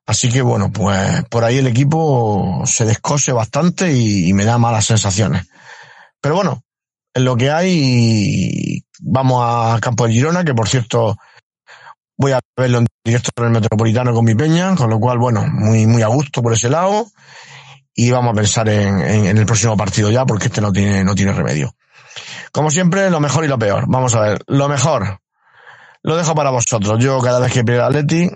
Así 0.05 0.29
que 0.29 0.41
bueno, 0.41 0.71
pues 0.71 1.23
por 1.29 1.45
ahí 1.45 1.59
el 1.59 1.67
equipo 1.67 2.63
se 2.65 2.83
descose 2.83 3.31
bastante 3.31 3.93
y, 3.93 4.27
y 4.27 4.33
me 4.33 4.43
da 4.43 4.57
malas 4.57 4.85
sensaciones. 4.85 5.47
Pero 6.19 6.35
bueno, 6.35 6.63
en 7.13 7.23
lo 7.23 7.37
que 7.37 7.51
hay, 7.51 8.83
vamos 8.99 9.43
a 9.45 9.79
Campo 9.79 10.07
de 10.07 10.13
Girona, 10.13 10.43
que 10.43 10.53
por 10.53 10.67
cierto, 10.67 11.17
voy 12.17 12.33
a 12.33 12.39
verlo 12.55 12.79
en 12.79 12.87
directo 13.03 13.31
en 13.37 13.45
el 13.45 13.51
Metropolitano 13.51 14.13
con 14.13 14.25
mi 14.25 14.35
peña, 14.35 14.75
con 14.75 14.89
lo 14.89 14.99
cual, 14.99 15.17
bueno, 15.17 15.45
muy, 15.47 15.87
muy 15.87 16.01
a 16.01 16.07
gusto 16.07 16.41
por 16.41 16.53
ese 16.53 16.69
lado. 16.69 17.07
Y 17.95 18.11
vamos 18.11 18.33
a 18.33 18.35
pensar 18.35 18.69
en, 18.69 18.99
en, 18.99 19.37
el 19.37 19.45
próximo 19.45 19.75
partido 19.75 20.09
ya, 20.09 20.25
porque 20.25 20.47
este 20.47 20.61
no 20.61 20.71
tiene, 20.71 21.03
no 21.03 21.15
tiene 21.15 21.33
remedio. 21.33 21.73
Como 22.51 22.71
siempre, 22.71 23.09
lo 23.09 23.19
mejor 23.19 23.45
y 23.45 23.47
lo 23.47 23.59
peor. 23.59 23.85
Vamos 23.87 24.15
a 24.15 24.21
ver, 24.21 24.41
lo 24.47 24.69
mejor. 24.69 25.19
Lo 26.03 26.15
dejo 26.15 26.33
para 26.35 26.49
vosotros. 26.49 26.97
Yo 27.03 27.19
cada 27.19 27.39
vez 27.39 27.51
que 27.51 27.63
pierdo 27.63 27.85
Atleti, 27.85 28.29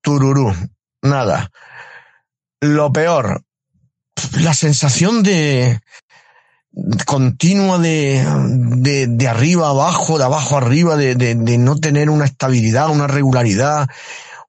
tururú, 0.00 0.54
nada. 1.02 1.50
Lo 2.60 2.92
peor, 2.92 3.42
la 4.38 4.54
sensación 4.54 5.22
de, 5.22 5.80
continua 7.06 7.78
de, 7.78 8.24
de, 8.76 9.06
de, 9.08 9.28
arriba 9.28 9.68
abajo, 9.68 10.18
de 10.18 10.24
abajo 10.24 10.56
arriba, 10.56 10.96
de, 10.96 11.14
de, 11.14 11.34
de, 11.34 11.58
no 11.58 11.76
tener 11.76 12.10
una 12.10 12.24
estabilidad, 12.24 12.90
una 12.90 13.06
regularidad, 13.06 13.88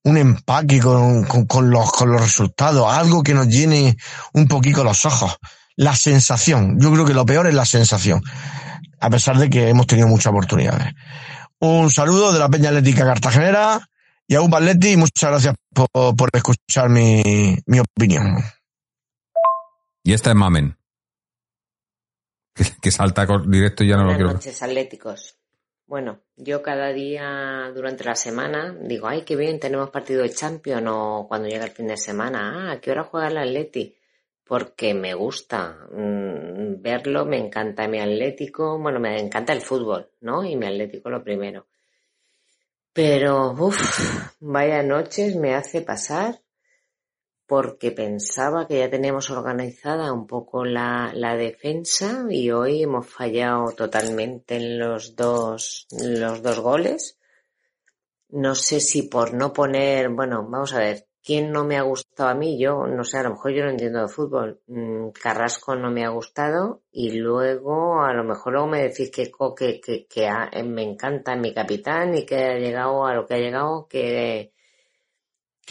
un 0.04 0.18
empaque 0.18 0.80
con, 0.80 1.24
con, 1.26 1.46
con, 1.46 1.70
los, 1.70 1.92
con 1.92 2.12
los 2.12 2.22
resultados, 2.22 2.92
algo 2.94 3.24
que 3.24 3.34
nos 3.34 3.48
llene 3.48 3.98
un 4.34 4.48
poquito 4.48 4.84
los 4.84 5.06
ojos. 5.06 5.38
La 5.76 5.96
sensación, 5.96 6.80
yo 6.80 6.92
creo 6.92 7.06
que 7.06 7.14
lo 7.14 7.26
peor 7.26 7.48
es 7.48 7.56
la 7.56 7.66
sensación, 7.66 8.22
a 9.00 9.10
pesar 9.10 9.38
de 9.38 9.50
que 9.50 9.70
hemos 9.70 9.88
tenido 9.88 10.08
muchas 10.08 10.28
oportunidades. 10.28 10.94
Un 11.60 11.90
saludo 11.90 12.34
de 12.34 12.40
la 12.40 12.50
Peña 12.50 12.70
Atlética 12.70 13.06
Cartagenera 13.06 13.88
y 14.28 14.36
a 14.36 14.42
y 14.42 14.98
muchas 14.98 15.30
gracias 15.30 15.56
por, 15.74 16.16
por 16.16 16.30
escuchar 16.34 16.90
mi, 16.90 17.58
mi 17.66 17.80
opinión. 17.80 18.44
Y 20.04 20.14
esta 20.14 20.32
es 20.32 20.36
Mamen 20.36 20.81
que, 22.64 22.82
que 22.82 22.92
salta 22.92 23.26
directo 23.46 23.84
y 23.84 23.90
ya 23.90 23.98
no 23.98 24.04
Buenas 24.04 24.20
lo 24.20 24.26
quiero. 24.26 24.34
noches, 24.34 24.62
atléticos. 24.62 25.38
Bueno, 25.86 26.22
yo 26.38 26.62
cada 26.62 26.94
día 26.94 27.70
durante 27.76 28.06
la 28.06 28.16
semana 28.16 28.74
digo, 28.82 29.08
ay, 29.08 29.24
qué 29.24 29.36
bien, 29.36 29.60
tenemos 29.60 29.90
partido 29.90 30.24
de 30.24 30.30
Champions 30.30 30.88
o 30.90 31.26
cuando 31.28 31.50
llega 31.50 31.66
el 31.66 31.72
fin 31.72 31.88
de 31.88 31.98
semana, 31.98 32.70
ah, 32.70 32.72
¿a 32.72 32.80
qué 32.80 32.92
hora 32.92 33.04
juega 33.04 33.28
el 33.28 33.38
Atleti? 33.38 33.98
Porque 34.46 34.94
me 34.94 35.14
gusta 35.14 35.88
mm, 35.92 36.82
verlo, 36.82 37.26
me 37.26 37.38
encanta 37.38 37.88
mi 37.88 38.00
Atlético, 38.00 38.78
bueno, 38.80 39.00
me 39.00 39.20
encanta 39.20 39.52
el 39.52 39.62
fútbol, 39.62 40.10
¿no? 40.22 40.46
Y 40.46 40.56
mi 40.56 40.66
Atlético 40.66 41.10
lo 41.10 41.24
primero. 41.24 41.68
Pero, 42.94 43.52
uff, 43.52 44.36
vaya 44.40 44.84
noches 44.84 45.36
me 45.36 45.56
hace 45.56 45.82
pasar 45.82 46.41
porque 47.52 47.92
pensaba 47.92 48.66
que 48.66 48.80
ya 48.80 48.90
teníamos 48.90 49.30
organizada 49.30 50.14
un 50.14 50.26
poco 50.26 50.64
la, 50.64 51.12
la, 51.14 51.36
defensa 51.36 52.24
y 52.30 52.50
hoy 52.50 52.84
hemos 52.84 53.10
fallado 53.10 53.74
totalmente 53.76 54.56
en 54.56 54.80
los 54.80 55.18
dos, 55.18 55.86
los 55.92 56.42
dos 56.42 56.60
goles. 56.62 57.20
No 58.30 58.56
sé 58.56 58.80
si 58.80 59.02
por 59.04 59.34
no 59.34 59.52
poner, 59.52 60.08
bueno, 60.12 60.48
vamos 60.50 60.74
a 60.74 60.80
ver, 60.80 61.08
¿quién 61.22 61.52
no 61.52 61.66
me 61.66 61.76
ha 61.78 61.82
gustado 61.82 62.30
a 62.30 62.36
mí? 62.36 62.58
Yo, 62.58 62.88
no 62.88 63.04
sé, 63.04 63.18
a 63.18 63.24
lo 63.24 63.32
mejor 63.32 63.52
yo 63.52 63.66
no 63.66 63.72
entiendo 63.72 64.00
de 64.00 64.08
fútbol. 64.08 64.62
Mm, 64.68 65.10
Carrasco 65.10 65.76
no 65.76 65.92
me 65.92 66.06
ha 66.06 66.10
gustado 66.10 66.84
y 66.90 67.12
luego, 67.18 68.02
a 68.02 68.14
lo 68.14 68.24
mejor 68.24 68.54
luego 68.54 68.68
me 68.70 68.84
decís 68.84 69.12
que, 69.12 69.30
que, 69.58 69.82
que, 69.82 70.08
que 70.08 70.64
me 70.64 70.84
encanta 70.84 71.36
mi 71.36 71.54
capitán 71.54 72.16
y 72.16 72.26
que 72.26 72.46
ha 72.46 72.58
llegado 72.58 73.06
a 73.06 73.14
lo 73.14 73.26
que 73.26 73.34
ha 73.34 73.40
llegado, 73.40 73.88
que, 73.90 74.51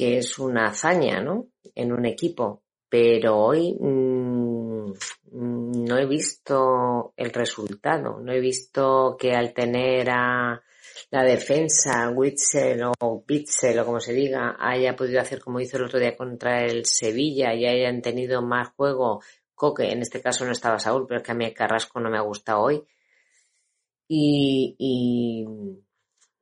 que 0.01 0.17
es 0.17 0.39
una 0.39 0.69
hazaña, 0.69 1.21
¿no? 1.21 1.49
En 1.75 1.93
un 1.93 2.07
equipo. 2.07 2.63
Pero 2.89 3.37
hoy 3.37 3.77
mmm, 3.79 4.91
no 5.33 5.99
he 5.99 6.07
visto 6.07 7.13
el 7.19 7.31
resultado. 7.31 8.19
No 8.19 8.33
he 8.33 8.41
visto 8.41 9.15
que 9.19 9.33
al 9.33 9.53
tener 9.53 10.09
a 10.09 10.63
la 11.11 11.23
defensa, 11.23 12.11
Witzel 12.15 12.81
o 12.99 13.23
Bitzel 13.27 13.79
o 13.81 13.85
como 13.85 14.01
se 14.01 14.15
diga, 14.15 14.57
haya 14.59 14.97
podido 14.97 15.21
hacer 15.21 15.39
como 15.39 15.61
hizo 15.61 15.77
el 15.77 15.85
otro 15.85 15.99
día 16.01 16.17
contra 16.17 16.65
el 16.65 16.87
Sevilla 16.87 17.53
y 17.53 17.67
hayan 17.67 18.01
tenido 18.01 18.41
más 18.41 18.71
juego. 18.71 19.21
Coque, 19.55 19.93
en 19.93 20.01
este 20.01 20.23
caso 20.23 20.47
no 20.47 20.53
estaba 20.53 20.79
Saúl, 20.79 21.05
pero 21.07 21.21
es 21.21 21.27
que 21.27 21.33
a 21.33 21.35
mí 21.35 21.53
Carrasco 21.53 22.01
no 22.01 22.09
me 22.09 22.17
ha 22.17 22.23
gustado 22.23 22.63
hoy. 22.63 22.83
Y, 24.09 24.77
y 24.79 25.45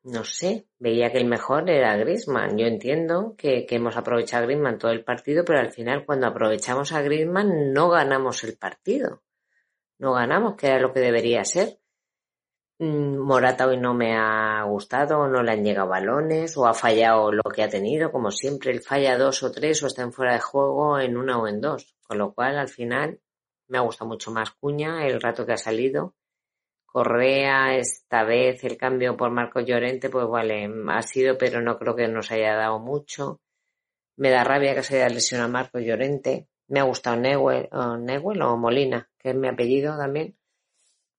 no 0.09 0.25
sé, 0.25 0.67
veía 0.79 1.13
que 1.13 1.19
el 1.19 1.27
mejor 1.27 1.69
era 1.69 1.97
Griezmann. 1.97 2.57
Yo 2.57 2.67
entiendo 2.67 3.35
que, 3.37 3.67
hemos 3.69 3.97
aprovechado 3.97 4.43
a 4.43 4.47
Griezmann 4.47 4.79
todo 4.79 4.91
el 4.91 5.05
partido, 5.05 5.45
pero 5.45 5.61
al 5.61 5.71
final 5.71 6.05
cuando 6.07 6.27
aprovechamos 6.27 6.93
a 6.93 7.03
Griezmann 7.03 7.73
no 7.73 7.91
ganamos 7.91 8.43
el 8.45 8.57
partido. 8.57 9.23
No 9.99 10.13
ganamos, 10.15 10.57
que 10.57 10.69
era 10.69 10.81
lo 10.81 10.93
que 10.93 11.01
debería 11.01 11.45
ser. 11.45 11.79
Mm, 12.79 13.19
Morata 13.19 13.67
hoy 13.67 13.77
no 13.77 13.93
me 13.93 14.17
ha 14.17 14.63
gustado, 14.65 15.27
no 15.29 15.43
le 15.43 15.53
han 15.53 15.65
llegado 15.65 15.89
balones, 15.89 16.57
o 16.57 16.67
ha 16.67 16.75
fallado 16.75 17.33
lo 17.33 17.43
que 17.53 17.63
ha 17.63 17.69
tenido, 17.69 18.13
como 18.13 18.31
siempre, 18.31 18.71
él 18.71 18.81
falla 18.81 19.19
dos 19.19 19.43
o 19.43 19.51
tres 19.51 19.83
o 19.83 19.89
está 19.89 20.03
en 20.03 20.13
fuera 20.13 20.35
de 20.35 20.41
juego 20.41 20.99
en 20.99 21.17
una 21.17 21.39
o 21.39 21.49
en 21.49 21.61
dos. 21.61 21.97
Con 22.07 22.19
lo 22.19 22.33
cual, 22.33 22.59
al 22.59 22.69
final, 22.69 23.21
me 23.67 23.79
ha 23.79 23.83
gustado 23.83 24.09
mucho 24.09 24.31
más 24.31 24.53
Cuña 24.53 25.07
el 25.07 25.21
rato 25.21 25.45
que 25.45 25.53
ha 25.53 25.59
salido 25.59 26.15
Correa, 26.91 27.77
esta 27.77 28.25
vez 28.25 28.65
el 28.65 28.79
cambio 28.79 29.15
por 29.17 29.31
Marco 29.31 29.61
Llorente, 29.61 30.09
pues 30.09 30.27
vale, 30.27 30.71
ha 30.89 31.03
sido, 31.03 31.37
pero 31.37 31.61
no 31.61 31.79
creo 31.79 31.95
que 31.95 32.09
nos 32.09 32.31
haya 32.31 32.55
dado 32.55 32.79
mucho. 32.79 33.41
Me 34.17 34.31
da 34.31 34.43
rabia 34.43 34.75
que 34.75 34.83
se 34.83 34.97
haya 34.97 35.15
lesionado 35.15 35.51
Marco 35.51 35.79
Llorente. 35.79 36.49
Me 36.69 36.81
ha 36.81 36.85
gustado 36.85 37.17
Neuel 37.17 37.69
o, 37.73 38.53
o 38.53 38.57
Molina, 38.57 39.09
que 39.19 39.31
es 39.31 39.37
mi 39.37 39.49
apellido 39.49 39.99
también. 39.99 40.35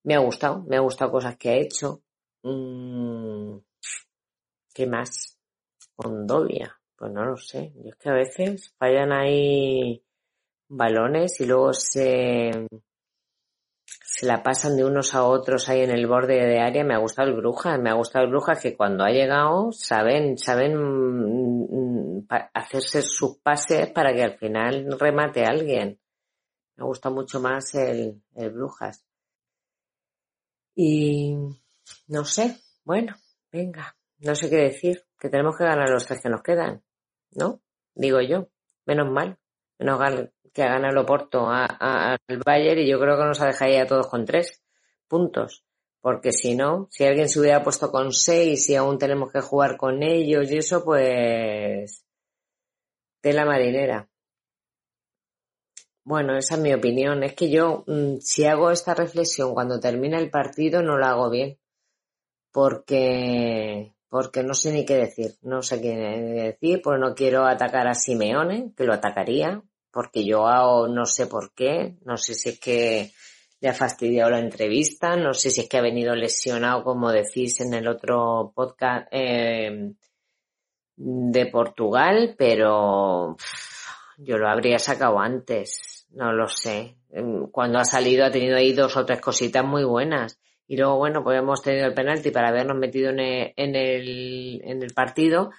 Me 0.03 0.15
ha 0.15 0.19
gustado, 0.19 0.63
me 0.63 0.77
ha 0.77 0.79
gustado 0.79 1.11
cosas 1.11 1.37
que 1.37 1.49
ha 1.49 1.55
hecho. 1.55 2.01
Mm, 2.41 3.57
¿Qué 4.73 4.87
más? 4.87 5.37
Ondovia, 5.97 6.79
pues 6.95 7.11
no 7.11 7.25
lo 7.25 7.37
sé. 7.37 7.73
Yo 7.75 7.91
es 7.91 7.95
que 7.97 8.09
a 8.09 8.13
veces 8.13 8.73
fallan 8.79 9.11
ahí 9.11 10.03
balones 10.67 11.39
y 11.39 11.45
luego 11.45 11.73
se 11.73 12.67
se 14.19 14.25
la 14.25 14.43
pasan 14.43 14.75
de 14.75 14.83
unos 14.83 15.15
a 15.15 15.23
otros 15.23 15.69
ahí 15.69 15.79
en 15.79 15.91
el 15.91 16.05
borde 16.05 16.45
de 16.45 16.59
área. 16.59 16.83
Me 16.83 16.93
ha 16.93 16.97
gustado 16.97 17.29
el 17.29 17.37
Brujas, 17.37 17.79
me 17.79 17.89
ha 17.89 17.93
gustado 17.93 18.25
el 18.25 18.31
Brujas 18.31 18.61
que 18.61 18.75
cuando 18.75 19.05
ha 19.05 19.11
llegado 19.11 19.71
saben, 19.71 20.37
saben 20.37 20.75
mm, 20.75 22.27
hacerse 22.53 23.01
sus 23.01 23.37
pases 23.37 23.89
para 23.91 24.13
que 24.13 24.23
al 24.23 24.37
final 24.37 24.93
remate 24.99 25.45
a 25.45 25.51
alguien. 25.51 26.01
Me 26.75 26.83
gusta 26.83 27.09
mucho 27.09 27.39
más 27.39 27.73
el, 27.75 28.21
el 28.35 28.49
Brujas. 28.49 29.05
Y 30.75 31.37
no 32.09 32.25
sé, 32.25 32.57
bueno, 32.83 33.15
venga, 33.53 33.95
no 34.17 34.35
sé 34.35 34.49
qué 34.49 34.57
decir, 34.57 35.01
que 35.17 35.29
tenemos 35.29 35.55
que 35.57 35.63
ganar 35.63 35.89
los 35.89 36.05
tres 36.05 36.19
que 36.21 36.29
nos 36.29 36.43
quedan, 36.43 36.83
¿no? 37.31 37.61
Digo 37.95 38.19
yo, 38.19 38.49
menos 38.85 39.09
mal, 39.09 39.37
menos 39.79 40.29
que 40.53 40.63
ha 40.63 40.69
ganado 40.69 40.91
el 40.91 40.97
Oporto 40.97 41.47
al 41.49 42.19
Bayern 42.45 42.79
y 42.79 42.89
yo 42.89 42.99
creo 42.99 43.17
que 43.17 43.25
nos 43.25 43.41
ha 43.41 43.47
dejado 43.47 43.71
ya 43.71 43.83
a 43.83 43.87
todos 43.87 44.07
con 44.07 44.25
tres 44.25 44.61
puntos. 45.07 45.63
Porque 46.01 46.31
si 46.31 46.55
no, 46.55 46.87
si 46.91 47.03
alguien 47.05 47.27
se 47.27 47.39
hubiera 47.39 47.63
puesto 47.63 47.91
con 47.91 48.13
seis 48.13 48.69
y 48.69 48.75
aún 48.75 48.97
tenemos 48.97 49.31
que 49.31 49.41
jugar 49.41 49.75
con 49.77 50.01
ellos 50.01 50.49
y 50.49 50.57
eso, 50.57 50.83
pues 50.83 52.05
de 53.21 53.33
la 53.33 53.45
marinera. 53.45 54.09
Bueno, 56.03 56.37
esa 56.37 56.55
es 56.55 56.61
mi 56.61 56.73
opinión. 56.73 57.23
Es 57.23 57.35
que 57.35 57.49
yo, 57.49 57.83
mm, 57.87 58.17
si 58.19 58.45
hago 58.45 58.71
esta 58.71 58.95
reflexión 58.95 59.53
cuando 59.53 59.79
termina 59.79 60.17
el 60.17 60.29
partido, 60.29 60.81
no 60.81 60.97
la 60.97 61.11
hago 61.11 61.29
bien. 61.29 61.59
Porque, 62.51 63.93
porque 64.09 64.43
no 64.43 64.53
sé 64.53 64.71
ni 64.73 64.85
qué 64.85 64.95
decir. 64.95 65.35
No 65.41 65.61
sé 65.61 65.81
qué 65.81 65.95
decir, 65.95 66.81
pues 66.81 66.99
no 66.99 67.13
quiero 67.13 67.45
atacar 67.45 67.87
a 67.87 67.93
Simeone, 67.93 68.73
que 68.75 68.85
lo 68.85 68.93
atacaría, 68.93 69.63
porque 69.91 70.25
yo 70.25 70.87
no 70.87 71.05
sé 71.05 71.27
por 71.27 71.53
qué, 71.53 71.95
no 72.05 72.17
sé 72.17 72.33
si 72.33 72.49
es 72.49 72.59
que 72.59 73.11
le 73.61 73.69
ha 73.69 73.73
fastidiado 73.73 74.31
la 74.31 74.39
entrevista, 74.39 75.15
no 75.15 75.33
sé 75.33 75.49
si 75.49 75.61
es 75.61 75.69
que 75.69 75.77
ha 75.77 75.81
venido 75.81 76.15
lesionado, 76.15 76.83
como 76.83 77.11
decís 77.11 77.59
en 77.61 77.73
el 77.73 77.87
otro 77.87 78.53
podcast 78.55 79.07
eh, 79.11 79.91
de 80.95 81.45
Portugal, 81.47 82.35
pero 82.37 83.35
yo 84.17 84.37
lo 84.37 84.49
habría 84.49 84.79
sacado 84.79 85.19
antes, 85.19 86.07
no 86.11 86.31
lo 86.31 86.47
sé. 86.47 86.95
Cuando 87.51 87.79
ha 87.79 87.85
salido 87.85 88.25
ha 88.25 88.31
tenido 88.31 88.57
ahí 88.57 88.73
dos 88.73 88.95
o 88.95 89.05
tres 89.05 89.19
cositas 89.19 89.65
muy 89.65 89.83
buenas. 89.83 90.39
Y 90.67 90.77
luego, 90.77 90.97
bueno, 90.97 91.23
pues 91.23 91.39
hemos 91.39 91.61
tenido 91.63 91.87
el 91.87 91.95
penalti 91.95 92.29
para 92.29 92.49
habernos 92.49 92.77
metido 92.77 93.09
en 93.09 93.19
en 93.19 93.75
el, 93.75 94.61
en 94.63 94.83
el 94.83 94.93
partido, 94.93 95.49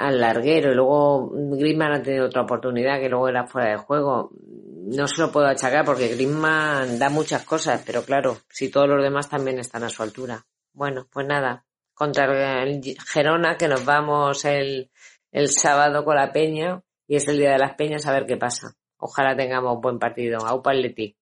al 0.00 0.20
larguero 0.20 0.72
y 0.72 0.74
luego 0.74 1.30
Griezmann 1.32 1.92
ha 1.92 2.02
tenido 2.02 2.26
otra 2.26 2.42
oportunidad 2.42 2.98
que 2.98 3.08
luego 3.08 3.28
era 3.28 3.46
fuera 3.46 3.70
de 3.70 3.76
juego. 3.76 4.30
No 4.32 5.06
se 5.06 5.20
lo 5.20 5.30
puedo 5.30 5.46
achacar 5.46 5.84
porque 5.84 6.08
Griezmann 6.08 6.98
da 6.98 7.10
muchas 7.10 7.44
cosas, 7.44 7.82
pero 7.84 8.02
claro, 8.02 8.38
si 8.48 8.70
todos 8.70 8.88
los 8.88 9.02
demás 9.02 9.28
también 9.28 9.58
están 9.58 9.84
a 9.84 9.90
su 9.90 10.02
altura. 10.02 10.44
Bueno, 10.72 11.06
pues 11.12 11.26
nada, 11.26 11.64
contra 11.92 12.62
el 12.62 12.80
Gerona 13.06 13.56
que 13.56 13.68
nos 13.68 13.84
vamos 13.84 14.44
el, 14.46 14.90
el 15.30 15.48
sábado 15.48 16.04
con 16.04 16.16
la 16.16 16.32
Peña 16.32 16.82
y 17.06 17.16
es 17.16 17.28
el 17.28 17.38
día 17.38 17.52
de 17.52 17.58
las 17.58 17.74
Peñas 17.74 18.06
a 18.06 18.12
ver 18.12 18.26
qué 18.26 18.36
pasa. 18.36 18.74
Ojalá 18.96 19.36
tengamos 19.36 19.80
buen 19.80 19.98
partido. 19.98 20.46
Aupa 20.46 20.72
Leti. 20.72 21.16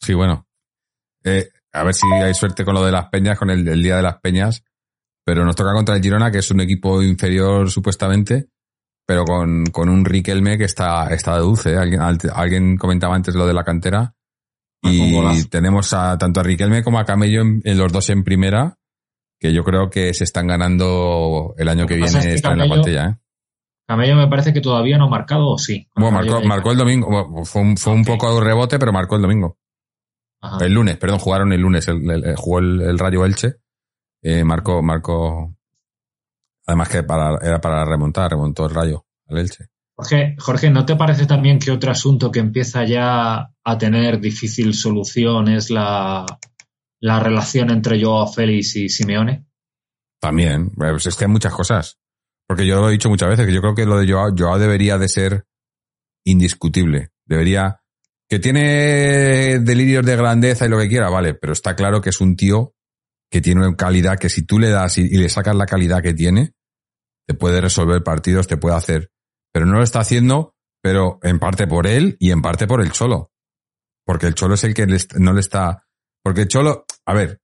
Sí, 0.00 0.14
bueno. 0.14 0.46
Eh, 1.24 1.48
a 1.72 1.84
ver 1.84 1.94
si 1.94 2.06
hay 2.12 2.34
suerte 2.34 2.64
con 2.64 2.74
lo 2.74 2.84
de 2.84 2.92
las 2.92 3.08
Peñas, 3.10 3.38
con 3.38 3.50
el 3.50 3.82
día 3.82 3.96
de 3.96 4.02
las 4.02 4.18
Peñas 4.20 4.64
pero 5.24 5.44
nos 5.44 5.56
toca 5.56 5.72
contra 5.72 5.96
el 5.96 6.02
Girona, 6.02 6.30
que 6.30 6.38
es 6.38 6.50
un 6.50 6.60
equipo 6.60 7.02
inferior 7.02 7.70
supuestamente, 7.70 8.48
pero 9.06 9.24
con, 9.24 9.66
con 9.66 9.88
un 9.88 10.04
Riquelme 10.04 10.56
que 10.56 10.64
está, 10.64 11.08
está 11.08 11.34
de 11.34 11.40
dulce. 11.40 11.72
¿eh? 11.72 11.76
Alguien, 11.76 12.00
alguien 12.34 12.76
comentaba 12.76 13.14
antes 13.14 13.34
lo 13.34 13.46
de 13.46 13.54
la 13.54 13.64
cantera. 13.64 14.14
Y 14.82 15.44
tenemos 15.48 15.92
a, 15.92 16.16
tanto 16.16 16.40
a 16.40 16.42
Riquelme 16.42 16.82
como 16.82 16.98
a 16.98 17.04
Camello 17.04 17.42
en, 17.42 17.78
los 17.78 17.92
dos 17.92 18.08
en 18.08 18.24
primera, 18.24 18.78
que 19.38 19.52
yo 19.52 19.62
creo 19.62 19.90
que 19.90 20.14
se 20.14 20.24
están 20.24 20.46
ganando 20.46 21.54
el 21.58 21.68
año 21.68 21.86
que, 21.86 21.96
viene 21.96 22.34
estar 22.34 22.52
en 22.52 22.58
la 22.58 22.66
plantilla. 22.66 23.06
¿eh? 23.08 23.16
Camello 23.86 24.14
me 24.14 24.28
parece 24.28 24.54
que 24.54 24.60
todavía 24.60 24.96
no 24.96 25.04
ha 25.06 25.10
marcado, 25.10 25.50
o 25.50 25.58
sí. 25.58 25.86
Bueno, 25.96 26.12
marcó, 26.12 26.40
marcó 26.42 26.72
el 26.72 26.78
domingo. 26.78 27.44
Fue 27.44 27.60
un, 27.60 27.76
fue 27.76 27.92
un 27.92 28.04
poco 28.04 28.34
de 28.36 28.44
rebote, 28.44 28.78
pero 28.78 28.92
marcó 28.92 29.16
el 29.16 29.22
domingo. 29.22 29.58
El 30.60 30.72
lunes, 30.72 30.96
perdón, 30.96 31.18
jugaron 31.18 31.52
el 31.52 31.60
lunes. 31.60 31.88
El, 31.88 32.34
jugó 32.36 32.60
el, 32.60 32.98
Rayo 32.98 33.26
Elche 33.26 33.56
eh, 34.22 34.44
marcó, 34.44 34.82
marcó, 34.82 35.56
además 36.66 36.88
que 36.88 37.02
para, 37.02 37.38
era 37.42 37.60
para 37.60 37.84
remontar, 37.84 38.30
remontó 38.30 38.66
el 38.66 38.74
rayo 38.74 39.06
al 39.28 39.38
Elche. 39.38 39.66
Jorge, 39.96 40.36
Jorge, 40.38 40.70
¿no 40.70 40.86
te 40.86 40.96
parece 40.96 41.26
también 41.26 41.58
que 41.58 41.70
otro 41.70 41.90
asunto 41.90 42.30
que 42.30 42.40
empieza 42.40 42.84
ya 42.84 43.52
a 43.64 43.78
tener 43.78 44.18
difícil 44.18 44.72
solución 44.72 45.48
es 45.48 45.70
la, 45.70 46.24
la 47.00 47.20
relación 47.20 47.70
entre 47.70 48.02
Joao 48.02 48.26
Félix 48.26 48.76
y 48.76 48.88
Simeone? 48.88 49.46
También, 50.18 50.70
pues 50.70 51.06
es 51.06 51.16
que 51.16 51.24
hay 51.24 51.30
muchas 51.30 51.52
cosas. 51.52 51.98
Porque 52.46 52.66
yo 52.66 52.80
lo 52.80 52.88
he 52.88 52.92
dicho 52.92 53.08
muchas 53.08 53.28
veces, 53.28 53.46
que 53.46 53.52
yo 53.52 53.60
creo 53.60 53.74
que 53.74 53.86
lo 53.86 53.98
de 53.98 54.10
Joao, 54.10 54.34
Joao 54.36 54.58
debería 54.58 54.98
de 54.98 55.08
ser 55.08 55.46
indiscutible. 56.24 57.10
Debería, 57.24 57.82
que 58.28 58.38
tiene 58.38 59.58
delirios 59.60 60.04
de 60.04 60.16
grandeza 60.16 60.66
y 60.66 60.68
lo 60.68 60.78
que 60.78 60.88
quiera, 60.88 61.10
vale, 61.10 61.34
pero 61.34 61.52
está 61.52 61.76
claro 61.76 62.00
que 62.00 62.10
es 62.10 62.20
un 62.20 62.36
tío 62.36 62.74
que 63.30 63.40
tiene 63.40 63.76
calidad 63.76 64.18
que 64.18 64.28
si 64.28 64.42
tú 64.42 64.58
le 64.58 64.70
das 64.70 64.98
y, 64.98 65.08
le 65.08 65.28
sacas 65.28 65.54
la 65.54 65.66
calidad 65.66 66.02
que 66.02 66.14
tiene, 66.14 66.54
te 67.26 67.34
puede 67.34 67.60
resolver 67.60 68.02
partidos, 68.02 68.48
te 68.48 68.56
puede 68.56 68.76
hacer. 68.76 69.12
Pero 69.52 69.66
no 69.66 69.74
lo 69.74 69.82
está 69.82 70.00
haciendo, 70.00 70.56
pero 70.82 71.20
en 71.22 71.38
parte 71.38 71.66
por 71.66 71.86
él 71.86 72.16
y 72.18 72.32
en 72.32 72.42
parte 72.42 72.66
por 72.66 72.80
el 72.80 72.90
Cholo. 72.90 73.32
Porque 74.04 74.26
el 74.26 74.34
Cholo 74.34 74.54
es 74.54 74.64
el 74.64 74.74
que 74.74 74.86
no 75.18 75.32
le 75.32 75.40
está. 75.40 75.86
Porque 76.22 76.42
el 76.42 76.48
Cholo, 76.48 76.84
a 77.06 77.14
ver, 77.14 77.40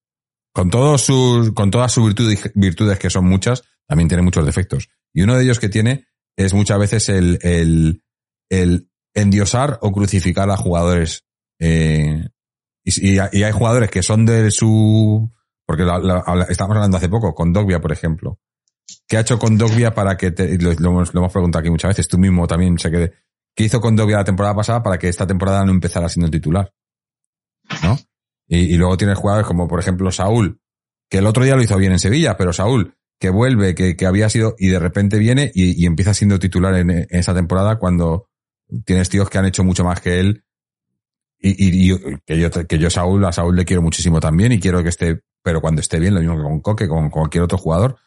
con 0.53 0.70
todos 0.70 1.03
sus, 1.03 1.53
con 1.53 1.70
todas 1.70 1.93
sus 1.93 2.07
virtudes, 2.07 2.51
virtudes, 2.55 2.99
que 2.99 3.11
son 3.11 3.26
muchas, 3.26 3.62
también 3.87 4.09
tiene 4.09 4.22
muchos 4.22 4.45
defectos. 4.45 4.89
Y 5.12 5.22
uno 5.22 5.37
de 5.37 5.45
ellos 5.45 5.61
que 5.61 5.68
tiene 5.68 6.07
es 6.37 6.53
muchas 6.53 6.78
veces 6.78 7.09
el, 7.09 7.39
el, 7.43 8.03
el 8.51 8.91
endiosar 9.14 9.78
o 9.82 9.93
crucificar 9.93 10.51
a 10.51 10.57
jugadores. 10.57 11.24
Eh, 11.61 12.28
y 12.84 13.18
hay 13.18 13.53
jugadores 13.53 13.91
que 13.91 14.03
son 14.03 14.26
de 14.26 14.51
su. 14.51 15.32
Porque 15.67 15.83
la- 15.85 15.99
la- 15.99 16.23
habla- 16.25 16.47
estábamos 16.49 16.77
hablando 16.77 16.97
hace 16.97 17.09
poco, 17.09 17.35
con 17.35 17.53
Dogbia, 17.53 17.81
por 17.81 17.93
ejemplo. 17.93 18.39
¿Qué 19.09 19.17
ha 19.17 19.21
hecho 19.21 19.39
con 19.39 19.59
Dogbia 19.59 19.95
para 19.95 20.17
que 20.17 20.31
te, 20.31 20.59
lo, 20.59 20.71
hemos, 20.73 21.11
preguntado 21.11 21.61
aquí 21.61 21.71
muchas 21.71 21.91
veces, 21.91 22.09
tú 22.09 22.19
mismo 22.19 22.47
también 22.47 22.79
sé 22.79 22.91
que 22.91 23.12
¿qué 23.55 23.64
hizo 23.64 23.81
con 23.81 23.97
Dogbia 23.97 24.19
la 24.19 24.25
temporada 24.25 24.55
pasada 24.55 24.83
para 24.83 24.99
que 24.99 25.09
esta 25.09 25.27
temporada 25.27 25.64
no 25.64 25.73
empezara 25.73 26.09
siendo 26.09 26.31
titular? 26.31 26.73
¿No? 27.83 27.99
Y, 28.49 28.77
luego 28.77 28.97
tienes 28.97 29.19
jugadores 29.19 29.47
como, 29.47 29.67
por 29.67 29.81
ejemplo, 29.81 30.12
Saúl, 30.12 30.61
que 31.11 31.19
el 31.19 31.27
otro 31.27 31.43
día 31.45 31.57
lo 31.57 31.62
hizo 31.62 31.77
bien 31.77 31.93
en 31.93 31.99
Sevilla, 31.99 32.37
pero 32.37 32.53
Saúl, 32.53 32.97
que 33.19 33.31
vuelve, 33.31 33.75
que, 33.75 33.97
que 33.97 34.07
había 34.07 34.29
sido, 34.29 34.55
y 34.59 34.69
de 34.69 34.79
repente 34.79 35.19
viene 35.19 35.51
y, 35.53 35.83
y 35.83 35.87
empieza 35.87 36.14
siendo 36.14 36.39
titular 36.39 36.75
en, 36.77 36.91
en 36.91 37.07
esa 37.11 37.35
temporada 37.35 37.77
cuando 37.79 38.29
tienes 38.85 39.09
tíos 39.09 39.29
que 39.31 39.39
han 39.39 39.47
hecho 39.47 39.64
mucho 39.64 39.85
más 39.85 40.01
que 40.01 40.21
él. 40.21 40.45
Y, 41.39 41.51
y- 41.51 41.93
y 41.93 41.99
que 42.25 42.39
yo, 42.39 42.51
que 42.51 42.79
yo 42.79 42.89
Saúl, 42.91 43.25
a 43.25 43.33
Saúl 43.33 43.57
le 43.57 43.64
quiero 43.64 43.83
muchísimo 43.83 44.21
también 44.21 44.53
y 44.53 44.61
quiero 44.61 44.83
que 44.83 44.89
esté, 44.91 45.23
pero 45.47 45.61
cuando 45.61 45.80
esté 45.80 46.01
bien, 46.01 46.12
lo 46.12 46.18
mismo 46.18 46.36
que 46.36 46.42
con 46.42 46.61
Coque, 46.61 46.88
con 46.88 47.09
cualquier 47.09 47.44
otro 47.44 47.57
jugador. 47.57 47.99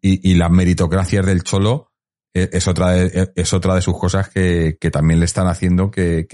Y, 0.00 0.32
las 0.36 0.50
meritocracias 0.50 1.26
del 1.26 1.42
Cholo 1.42 1.92
eh, 2.32 2.48
es 2.50 2.66
otra 2.66 2.92
de, 2.92 3.30
es 3.36 3.52
otra 3.52 3.74
de 3.74 3.82
sus 3.82 3.98
cosas 3.98 4.30
que, 4.30 4.78
también 4.90 5.20
le 5.20 5.26
están 5.26 5.48
haciendo 5.48 5.90
que, 5.90 6.26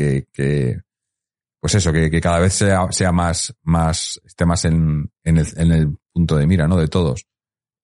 pues 1.60 1.74
eso, 1.74 1.92
que, 1.92 2.20
cada 2.20 2.38
vez 2.38 2.52
sea, 2.52 2.86
más, 3.12 3.56
más, 3.62 4.20
esté 4.24 4.46
más 4.46 4.64
en, 4.64 5.10
el, 5.24 5.98
punto 6.12 6.36
de 6.36 6.46
mira, 6.46 6.68
¿no? 6.68 6.76
De 6.76 6.86
todos. 6.86 7.26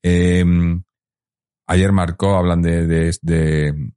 Eh, 0.05 0.45
ayer 1.67 1.91
marcó, 1.91 2.37
hablan 2.37 2.63
de, 2.63 2.87
de, 2.87 3.91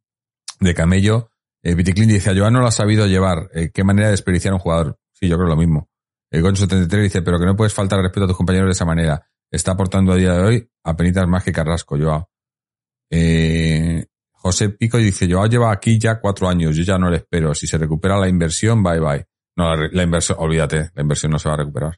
de, 0.60 0.74
Camello. 0.74 1.30
Eh, 1.62 1.76
dice, 1.76 2.32
a 2.32 2.36
Joan 2.36 2.54
no 2.54 2.62
lo 2.62 2.66
ha 2.66 2.72
sabido 2.72 3.06
llevar. 3.06 3.52
Eh, 3.54 3.70
¿Qué 3.72 3.84
manera 3.84 4.08
de 4.08 4.14
desperdiciar 4.14 4.56
un 4.56 4.60
jugador? 4.60 4.98
Sí, 5.12 5.28
yo 5.28 5.36
creo 5.36 5.48
lo 5.48 5.58
mismo. 5.58 5.92
El 6.30 6.42
Gonzo 6.42 6.64
73 6.64 7.04
dice, 7.04 7.22
pero 7.22 7.40
que 7.40 7.46
no 7.46 7.56
puedes 7.56 7.74
faltar 7.74 8.00
al 8.00 8.06
respeto 8.06 8.26
a 8.26 8.28
tus 8.28 8.38
compañeros 8.38 8.68
de 8.68 8.74
esa 8.74 8.86
manera. 8.86 9.26
Está 9.50 9.72
aportando 9.72 10.12
a 10.12 10.16
día 10.16 10.34
de 10.34 10.42
hoy 10.42 10.70
a 10.84 10.96
penitas 10.96 11.28
más 11.28 11.44
que 11.44 11.52
Carrasco, 11.52 11.98
Joao. 11.98 12.30
Eh, 13.10 14.06
José 14.32 14.70
Pico 14.70 14.98
dice, 14.98 15.32
Joao 15.32 15.48
lleva 15.48 15.72
aquí 15.72 15.98
ya 15.98 16.20
cuatro 16.20 16.50
años, 16.50 16.76
yo 16.76 16.84
ya 16.84 16.98
no 16.98 17.10
le 17.10 17.18
espero. 17.18 17.54
Si 17.54 17.66
se 17.68 17.78
recupera 17.78 18.20
la 18.20 18.28
inversión, 18.28 18.84
bye 18.84 19.00
bye. 19.00 19.26
No, 19.56 19.76
la, 19.76 19.90
la 19.92 20.04
inversión, 20.04 20.38
olvídate, 20.40 20.92
la 20.94 21.02
inversión 21.02 21.32
no 21.32 21.40
se 21.40 21.50
va 21.50 21.56
a 21.56 21.58
recuperar. 21.58 21.98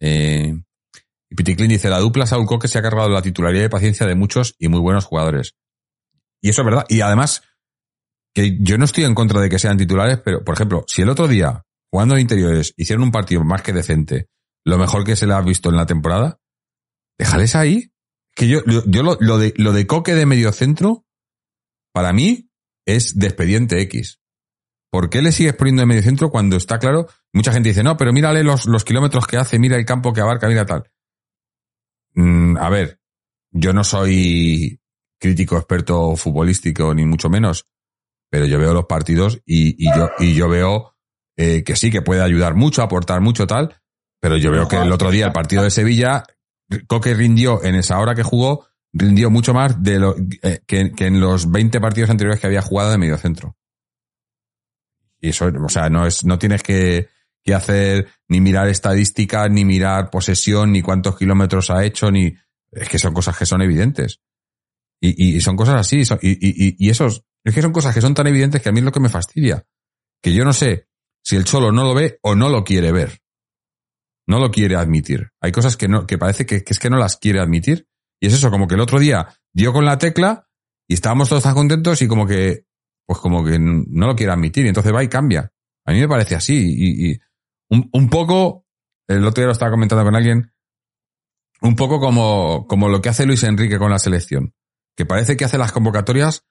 Eh, 0.00 0.54
y 1.30 1.34
Piticlin 1.34 1.68
dice, 1.68 1.88
la 1.88 1.98
dupla 1.98 2.26
Saúl 2.26 2.46
Coque 2.46 2.68
se 2.68 2.78
ha 2.78 2.82
cargado 2.82 3.08
la 3.08 3.22
titularidad 3.22 3.64
y 3.64 3.68
paciencia 3.68 4.06
de 4.06 4.14
muchos 4.14 4.54
y 4.58 4.68
muy 4.68 4.80
buenos 4.80 5.06
jugadores. 5.06 5.54
Y 6.42 6.50
eso 6.50 6.62
es 6.62 6.66
verdad. 6.66 6.84
Y 6.88 7.00
además, 7.00 7.42
que 8.34 8.58
yo 8.60 8.76
no 8.76 8.84
estoy 8.84 9.04
en 9.04 9.14
contra 9.14 9.40
de 9.40 9.48
que 9.48 9.58
sean 9.58 9.78
titulares, 9.78 10.18
pero, 10.24 10.44
por 10.44 10.54
ejemplo, 10.54 10.84
si 10.86 11.02
el 11.02 11.08
otro 11.08 11.28
día, 11.28 11.64
jugando 11.92 12.14
de 12.14 12.22
interiores, 12.22 12.72
hicieron 12.76 13.04
un 13.04 13.10
partido 13.10 13.44
más 13.44 13.62
que 13.62 13.72
decente, 13.72 14.28
lo 14.64 14.78
mejor 14.78 15.04
que 15.04 15.14
se 15.14 15.26
le 15.26 15.34
ha 15.34 15.40
visto 15.42 15.68
en 15.68 15.76
la 15.76 15.86
temporada, 15.86 16.40
déjales 17.18 17.54
ahí. 17.54 17.90
Que 18.34 18.48
yo, 18.48 18.64
yo, 18.64 18.82
yo 18.86 19.02
lo, 19.02 19.18
lo 19.20 19.36
de, 19.36 19.52
lo 19.58 19.72
de 19.72 19.86
Coque 19.86 20.14
de 20.14 20.24
medio 20.24 20.52
centro, 20.52 21.04
para 21.92 22.14
mí, 22.14 22.48
es 22.86 23.18
de 23.18 23.26
expediente 23.26 23.78
X. 23.82 24.20
¿Por 24.90 25.10
qué 25.10 25.20
le 25.20 25.32
sigues 25.32 25.54
poniendo 25.54 25.80
de 25.80 25.86
medio 25.86 26.02
centro 26.02 26.30
cuando 26.30 26.56
está 26.56 26.78
claro? 26.78 27.08
Mucha 27.34 27.52
gente 27.52 27.68
dice, 27.68 27.82
no, 27.82 27.98
pero 27.98 28.12
mírale 28.12 28.42
los, 28.42 28.64
los 28.66 28.84
kilómetros 28.84 29.26
que 29.26 29.36
hace, 29.36 29.58
mira 29.58 29.76
el 29.76 29.84
campo 29.84 30.14
que 30.14 30.22
abarca, 30.22 30.48
mira 30.48 30.64
tal. 30.64 30.90
Mm, 32.14 32.56
a 32.56 32.70
ver, 32.70 33.00
yo 33.50 33.74
no 33.74 33.84
soy 33.84 34.80
crítico 35.20 35.58
experto 35.58 36.16
futbolístico, 36.16 36.94
ni 36.94 37.04
mucho 37.04 37.28
menos, 37.28 37.66
pero 38.30 38.46
yo 38.46 38.58
veo 38.58 38.72
los 38.72 38.86
partidos 38.86 39.42
y, 39.44 39.86
y 39.86 39.94
yo, 39.94 40.10
y 40.18 40.34
yo 40.34 40.48
veo 40.48 40.91
eh, 41.42 41.64
que 41.64 41.74
sí, 41.74 41.90
que 41.90 42.02
puede 42.02 42.22
ayudar 42.22 42.54
mucho, 42.54 42.82
aportar 42.82 43.20
mucho, 43.20 43.48
tal, 43.48 43.74
pero 44.20 44.36
yo 44.36 44.52
veo 44.52 44.68
que 44.68 44.76
el 44.76 44.92
otro 44.92 45.10
día, 45.10 45.26
el 45.26 45.32
partido 45.32 45.64
de 45.64 45.72
Sevilla, 45.72 46.22
Coque 46.86 47.14
rindió 47.14 47.64
en 47.64 47.74
esa 47.74 47.98
hora 47.98 48.14
que 48.14 48.22
jugó, 48.22 48.68
rindió 48.92 49.28
mucho 49.28 49.52
más 49.52 49.82
de 49.82 49.98
lo 49.98 50.14
eh, 50.42 50.60
que, 50.64 50.92
en 50.96 51.20
los 51.20 51.50
20 51.50 51.80
partidos 51.80 52.10
anteriores 52.10 52.40
que 52.40 52.46
había 52.46 52.62
jugado 52.62 52.92
de 52.92 52.98
medio 52.98 53.18
centro. 53.18 53.56
Y 55.20 55.30
eso, 55.30 55.46
o 55.46 55.68
sea, 55.68 55.90
no 55.90 56.06
es, 56.06 56.24
no 56.24 56.38
tienes 56.38 56.62
que, 56.62 57.08
que 57.42 57.54
hacer 57.54 58.06
ni 58.28 58.40
mirar 58.40 58.68
estadísticas, 58.68 59.50
ni 59.50 59.64
mirar 59.64 60.10
posesión, 60.10 60.70
ni 60.70 60.80
cuántos 60.80 61.16
kilómetros 61.16 61.70
ha 61.70 61.84
hecho, 61.84 62.12
ni, 62.12 62.36
es 62.70 62.88
que 62.88 63.00
son 63.00 63.12
cosas 63.14 63.36
que 63.36 63.46
son 63.46 63.62
evidentes. 63.62 64.20
Y, 65.00 65.36
y 65.36 65.40
son 65.40 65.56
cosas 65.56 65.74
así, 65.74 66.04
y, 66.20 66.30
y, 66.30 66.76
y 66.78 66.90
esos, 66.90 67.24
es 67.42 67.52
que 67.52 67.62
son 67.62 67.72
cosas 67.72 67.92
que 67.92 68.00
son 68.00 68.14
tan 68.14 68.28
evidentes 68.28 68.62
que 68.62 68.68
a 68.68 68.72
mí 68.72 68.78
es 68.78 68.84
lo 68.84 68.92
que 68.92 69.00
me 69.00 69.08
fastidia. 69.08 69.66
Que 70.22 70.32
yo 70.32 70.44
no 70.44 70.52
sé 70.52 70.86
si 71.24 71.36
el 71.36 71.44
Cholo 71.44 71.72
no 71.72 71.84
lo 71.84 71.94
ve 71.94 72.18
o 72.22 72.34
no 72.34 72.48
lo 72.48 72.64
quiere 72.64 72.92
ver. 72.92 73.20
No 74.26 74.38
lo 74.38 74.50
quiere 74.50 74.76
admitir. 74.76 75.30
Hay 75.40 75.52
cosas 75.52 75.76
que 75.76 75.88
no, 75.88 76.06
que 76.06 76.18
parece 76.18 76.46
que, 76.46 76.62
es 76.66 76.78
que 76.78 76.90
no 76.90 76.96
las 76.96 77.16
quiere 77.16 77.40
admitir. 77.40 77.88
Y 78.20 78.26
es 78.26 78.34
eso, 78.34 78.50
como 78.50 78.68
que 78.68 78.74
el 78.74 78.80
otro 78.80 78.98
día 78.98 79.28
dio 79.52 79.72
con 79.72 79.84
la 79.84 79.98
tecla 79.98 80.48
y 80.88 80.94
estábamos 80.94 81.28
todos 81.28 81.42
tan 81.42 81.54
contentos 81.54 82.00
y 82.02 82.08
como 82.08 82.26
que, 82.26 82.66
pues 83.06 83.18
como 83.18 83.44
que 83.44 83.58
no 83.58 84.06
lo 84.06 84.14
quiere 84.14 84.32
admitir 84.32 84.64
y 84.64 84.68
entonces 84.68 84.94
va 84.94 85.02
y 85.02 85.08
cambia. 85.08 85.52
A 85.84 85.92
mí 85.92 86.00
me 86.00 86.08
parece 86.08 86.36
así 86.36 86.54
y, 86.54 87.10
y 87.10 87.18
un, 87.70 87.88
un 87.92 88.08
poco, 88.08 88.64
el 89.08 89.24
otro 89.24 89.42
día 89.42 89.46
lo 89.46 89.52
estaba 89.52 89.72
comentando 89.72 90.04
con 90.04 90.14
alguien, 90.14 90.52
un 91.62 91.76
poco 91.76 92.00
como, 92.00 92.66
como 92.68 92.88
lo 92.88 93.00
que 93.00 93.08
hace 93.08 93.26
Luis 93.26 93.42
Enrique 93.44 93.78
con 93.78 93.90
la 93.90 93.98
selección, 93.98 94.54
que 94.96 95.06
parece 95.06 95.36
que 95.36 95.44
hace 95.44 95.58
las 95.58 95.72
convocatorias 95.72 96.44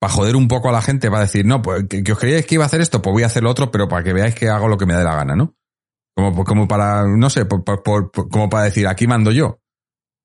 para 0.00 0.12
joder 0.12 0.36
un 0.36 0.48
poco 0.48 0.68
a 0.68 0.72
la 0.72 0.82
gente, 0.82 1.10
para 1.10 1.22
decir, 1.22 1.44
no, 1.44 1.60
pues 1.62 1.84
que, 1.88 2.12
os 2.12 2.18
creíais 2.18 2.46
que 2.46 2.54
iba 2.54 2.64
a 2.64 2.66
hacer 2.66 2.80
esto, 2.80 3.02
pues 3.02 3.12
voy 3.12 3.22
a 3.24 3.26
hacer 3.26 3.42
lo 3.42 3.50
otro, 3.50 3.70
pero 3.70 3.88
para 3.88 4.02
que 4.04 4.12
veáis 4.12 4.34
que 4.34 4.48
hago 4.48 4.68
lo 4.68 4.76
que 4.78 4.86
me 4.86 4.94
dé 4.94 5.02
la 5.04 5.14
gana, 5.16 5.34
¿no? 5.34 5.56
Como, 6.16 6.44
como 6.44 6.68
para, 6.68 7.04
no 7.06 7.30
sé, 7.30 7.44
por- 7.46 7.64
como 8.30 8.48
para 8.48 8.64
decir, 8.64 8.86
aquí 8.86 9.06
mando 9.06 9.30
yo. 9.32 9.60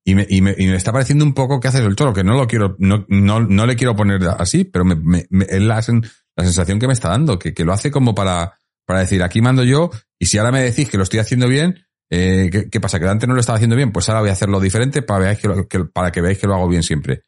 Y 0.06 0.16
me, 0.16 0.26
y, 0.30 0.42
me, 0.42 0.54
y 0.58 0.68
me 0.68 0.76
está 0.76 0.92
pareciendo 0.92 1.24
un 1.24 1.34
poco 1.34 1.60
que 1.60 1.70
haces 1.70 1.82
el 1.82 1.96
cholo, 1.96 2.14
que 2.14 2.24
no 2.24 2.34
lo 2.36 2.46
quiero, 2.48 2.76
no, 2.80 3.06
no, 3.08 3.40
no 3.40 3.66
le 3.66 3.76
quiero 3.76 3.96
poner 3.96 4.22
así, 4.38 4.66
pero 4.66 4.84
me, 4.84 4.96
me- 4.96 5.26
me- 5.30 5.46
es 5.46 5.62
la, 5.62 5.76
la 5.76 6.44
sensación 6.44 6.78
que 6.80 6.88
me 6.88 6.94
está 6.94 7.10
dando, 7.10 7.40
que, 7.40 7.54
que 7.54 7.64
lo 7.64 7.72
hace 7.74 7.90
como 7.90 8.14
para, 8.14 8.58
para 8.86 9.00
decir, 9.00 9.24
aquí 9.24 9.42
mando 9.42 9.64
yo, 9.64 9.92
y 10.20 10.26
si 10.26 10.38
ahora 10.38 10.52
me 10.52 10.62
decís 10.62 10.90
que 10.90 10.98
lo 10.98 11.04
estoy 11.04 11.20
haciendo 11.20 11.48
bien, 11.48 11.86
eh, 12.12 12.50
¿qué, 12.52 12.70
qué 12.70 12.82
pasa? 12.82 13.00
¿Que 13.00 13.08
antes 13.08 13.28
no 13.30 13.34
lo 13.34 13.40
estaba 13.40 13.56
haciendo 13.56 13.76
bien? 13.78 13.92
Pues 13.94 14.10
ahora 14.10 14.20
voy 14.22 14.30
a 14.30 14.34
hacerlo 14.34 14.60
diferente 14.60 15.02
para, 15.04 15.22
veáis 15.22 15.40
que 15.40 15.48
lo- 15.48 15.68
que- 15.68 15.86
para 15.86 16.12
que 16.12 16.22
veáis 16.22 16.38
que 16.38 16.48
lo 16.48 16.56
hago 16.56 16.68
bien 16.68 16.84
siempre. 16.84 17.24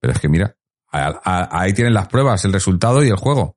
Pero 0.00 0.12
es 0.12 0.20
que 0.20 0.28
mira, 0.28 0.44
a- 0.44 0.48
a- 0.48 0.57
ahí 0.90 1.72
tienen 1.74 1.94
las 1.94 2.08
pruebas, 2.08 2.44
el 2.44 2.52
resultado 2.52 3.04
y 3.04 3.08
el 3.08 3.16
juego. 3.16 3.56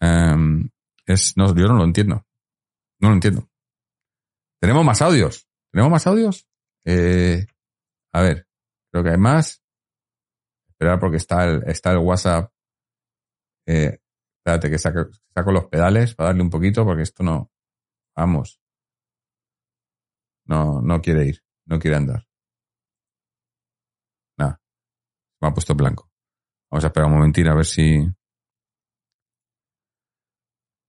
Em, 0.00 0.68
es, 1.06 1.36
no, 1.36 1.54
yo 1.54 1.68
no 1.68 1.74
lo 1.74 1.84
entiendo. 1.84 2.26
No 3.00 3.08
lo 3.08 3.14
entiendo. 3.14 3.48
Tenemos 4.60 4.84
más 4.84 5.02
audios. 5.02 5.48
¿Tenemos 5.72 5.90
más 5.90 6.06
audios? 6.06 6.46
Eh, 6.84 7.46
a 8.12 8.22
ver, 8.22 8.46
creo 8.90 9.04
que 9.04 9.10
hay 9.10 9.18
más. 9.18 9.62
Esperar 10.68 10.98
porque 10.98 11.16
está 11.16 11.44
el, 11.44 11.62
está 11.66 11.92
el 11.92 11.98
WhatsApp. 11.98 12.52
Eh, 13.66 14.00
espérate 14.38 14.70
que 14.70 14.78
saco, 14.78 15.08
saco 15.34 15.52
los 15.52 15.66
pedales 15.66 16.14
para 16.14 16.28
darle 16.28 16.42
un 16.42 16.50
poquito 16.50 16.84
porque 16.84 17.02
esto 17.02 17.22
no. 17.22 17.50
Vamos. 18.16 18.60
No, 20.46 20.80
no 20.80 21.00
quiere 21.00 21.26
ir. 21.26 21.42
No 21.66 21.78
quiere 21.78 21.96
andar. 21.96 22.26
Nada. 24.38 24.60
Me 25.40 25.48
ha 25.48 25.54
puesto 25.54 25.74
blanco. 25.74 26.11
Vamos 26.72 26.84
a 26.84 26.86
esperar 26.86 27.06
un 27.08 27.14
momentín 27.16 27.46
a 27.48 27.54
ver 27.54 27.66
si. 27.66 27.98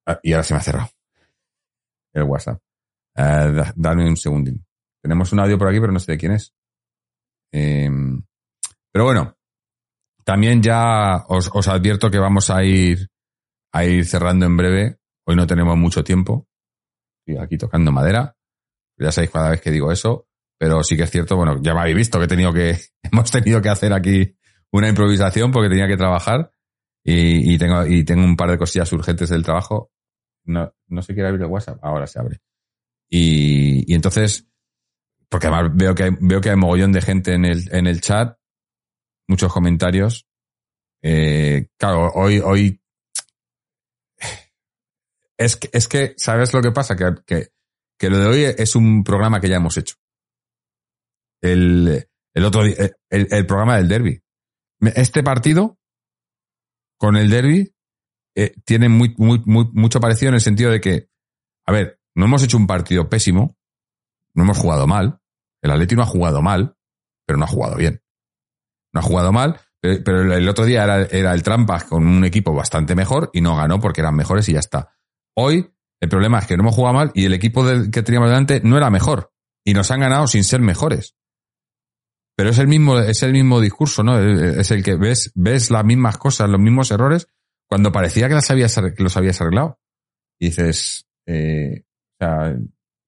Ah, 0.07 0.17
y 0.23 0.31
ahora 0.31 0.43
se 0.43 0.53
me 0.53 0.59
ha 0.59 0.63
cerrado. 0.63 0.89
El 2.13 2.23
WhatsApp. 2.23 2.61
Da- 3.15 3.73
dame 3.75 4.07
un 4.07 4.15
segundín. 4.15 4.65
Tenemos 5.01 5.34
un 5.34 5.39
audio 5.41 5.57
por 5.57 5.67
aquí, 5.67 5.81
pero 5.81 5.91
no 5.91 5.99
sé 5.99 6.13
de 6.13 6.17
quién 6.17 6.31
es. 6.31 6.53
Eh, 7.51 7.89
pero 8.93 9.05
bueno, 9.05 9.36
también 10.23 10.63
ya 10.63 11.25
os, 11.27 11.49
os 11.53 11.67
advierto 11.67 12.09
que 12.09 12.17
vamos 12.17 12.49
a 12.49 12.63
ir, 12.63 13.09
a 13.73 13.84
ir 13.84 14.05
cerrando 14.05 14.45
en 14.45 14.55
breve. 14.55 14.99
Hoy 15.27 15.36
no 15.36 15.45
tenemos 15.45 15.75
mucho 15.77 16.03
tiempo. 16.03 16.47
Estoy 17.25 17.43
aquí 17.43 17.57
tocando 17.57 17.91
madera. 17.91 18.38
Ya 18.97 19.11
sabéis 19.11 19.31
cada 19.31 19.49
vez 19.49 19.59
que 19.61 19.71
digo 19.71 19.91
eso. 19.91 20.27
Pero 20.57 20.81
sí 20.81 20.95
que 20.95 21.03
es 21.03 21.11
cierto, 21.11 21.36
bueno, 21.36 21.61
ya 21.61 21.73
me 21.73 21.81
habéis 21.81 21.97
visto 21.97 22.19
que 22.19 22.25
he 22.25 22.29
tenido 22.29 22.53
que, 22.53 22.77
hemos 23.03 23.29
tenido 23.31 23.61
que 23.61 23.69
hacer 23.69 23.91
aquí 23.91 24.38
una 24.74 24.89
improvisación 24.89 25.51
porque 25.51 25.69
tenía 25.69 25.88
que 25.88 25.97
trabajar. 25.97 26.51
Y, 27.05 27.53
y 27.53 27.57
tengo, 27.57 27.86
y 27.86 28.03
tengo 28.03 28.24
un 28.24 28.36
par 28.36 28.49
de 28.49 28.57
cosillas 28.57 28.91
urgentes 28.91 29.30
del 29.30 29.43
trabajo. 29.43 29.91
No, 30.45 30.74
no 30.88 31.01
se 31.01 31.13
quiere 31.13 31.30
abrir 31.30 31.43
el 31.43 31.51
WhatsApp. 31.51 31.80
Ahora 31.82 32.07
se 32.07 32.19
abre. 32.19 32.41
Y, 33.09 33.91
y 33.91 33.95
entonces, 33.95 34.47
porque 35.30 35.47
además 35.47 35.71
veo 35.76 35.93
que 35.93 36.03
hay, 36.03 36.09
veo 36.19 36.41
que 36.41 36.49
hay 36.49 36.55
mogollón 36.55 36.91
de 36.91 37.01
gente 37.01 37.34
en 37.34 37.45
el, 37.45 37.74
en 37.74 37.88
el 37.88 38.01
chat, 38.01 38.38
muchos 39.28 39.53
comentarios. 39.53 40.28
Eh, 41.03 41.67
claro, 41.78 42.11
hoy, 42.15 42.39
hoy 42.39 42.82
es 45.38 45.55
que, 45.57 45.69
es 45.71 45.88
que, 45.88 46.15
¿sabes 46.17 46.53
lo 46.53 46.61
que 46.61 46.71
pasa? 46.71 46.95
Que, 46.95 47.13
que, 47.28 47.49
que 47.99 48.09
lo 48.09 48.17
de 48.17 48.26
hoy 48.26 48.55
es 48.57 48.76
un 48.76 49.03
programa 49.03 49.39
que 49.39 49.49
ya 49.49 49.57
hemos 49.57 49.78
hecho. 49.78 49.95
El, 51.41 52.07
el 52.34 52.45
otro 52.45 52.63
el, 52.63 52.95
el 53.09 53.45
programa 53.45 53.78
del 53.78 53.89
derby. 53.89 54.24
Este 54.95 55.23
partido, 55.23 55.77
con 56.97 57.15
el 57.15 57.29
derby, 57.29 57.73
eh, 58.36 58.53
tiene 58.65 58.89
muy, 58.89 59.13
mucho 59.17 59.99
parecido 59.99 60.29
en 60.29 60.36
el 60.36 60.41
sentido 60.41 60.71
de 60.71 60.81
que, 60.81 61.09
a 61.65 61.71
ver, 61.71 61.99
no 62.15 62.25
hemos 62.25 62.43
hecho 62.43 62.57
un 62.57 62.67
partido 62.67 63.09
pésimo, 63.09 63.57
no 64.36 64.43
hemos 64.43 64.57
jugado 64.57 64.88
mal, 64.88 65.19
el 65.61 65.71
Atleti 65.71 65.95
no 65.95 66.01
ha 66.01 66.07
jugado 66.07 66.41
mal, 66.41 66.75
pero 67.25 67.38
no 67.38 67.45
ha 67.45 67.47
jugado 67.47 67.75
bien. 67.77 68.01
No 68.93 68.99
ha 68.99 69.03
jugado 69.03 69.31
mal, 69.31 69.59
pero 69.81 70.34
el 70.34 70.49
otro 70.49 70.65
día 70.65 70.84
era, 70.84 71.01
era 71.03 71.34
el 71.34 71.43
Trampas 71.43 71.86
con 71.86 72.05
un 72.05 72.25
equipo 72.25 72.53
bastante 72.53 72.95
mejor 72.95 73.29
y 73.34 73.41
no 73.41 73.55
ganó 73.55 73.79
porque 73.79 74.01
eran 74.01 74.15
mejores 74.15 74.47
y 74.49 74.53
ya 74.53 74.59
está. 74.59 74.95
Hoy 75.36 75.73
el 76.01 76.09
problema 76.09 76.39
es 76.39 76.47
que 76.47 76.57
no 76.57 76.63
hemos 76.63 76.75
jugado 76.75 76.95
mal 76.95 77.11
y 77.13 77.25
el 77.25 77.34
equipo 77.34 77.65
que 77.91 78.03
teníamos 78.03 78.29
delante 78.29 78.61
no 78.63 78.75
era 78.77 78.89
mejor 78.89 79.31
y 79.65 79.73
nos 79.73 79.89
han 79.89 80.01
ganado 80.01 80.27
sin 80.27 80.43
ser 80.43 80.59
mejores. 80.59 81.15
Pero 82.43 82.51
es 82.51 82.59
el 82.59 82.67
mismo, 82.67 82.99
es 82.99 83.23
el 83.23 83.31
mismo 83.31 83.61
discurso, 83.61 84.03
¿no? 84.03 84.19
Es 84.19 84.69
el 84.71 84.83
que 84.83 84.95
ves, 84.95 85.31
ves 85.33 85.71
las 85.71 85.85
mismas 85.85 86.17
cosas, 86.17 86.49
los 86.49 86.59
mismos 86.59 86.91
errores, 86.91 87.29
cuando 87.69 87.89
parecía 87.89 88.27
que, 88.27 88.33
las 88.33 88.51
habías, 88.51 88.75
que 88.75 89.01
los 89.01 89.15
habías 89.15 89.39
arreglado. 89.39 89.79
Y 90.37 90.47
dices, 90.47 91.07
eh, 91.25 91.85
o 91.85 92.17
sea, 92.19 92.53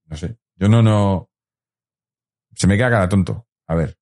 no 0.05 0.15
sé, 0.15 0.37
yo 0.55 0.69
no, 0.69 0.81
no, 0.81 1.29
se 2.55 2.65
me 2.65 2.77
queda 2.77 2.91
cara 2.91 3.09
tonto. 3.09 3.45
A 3.67 3.75
ver. 3.75 3.99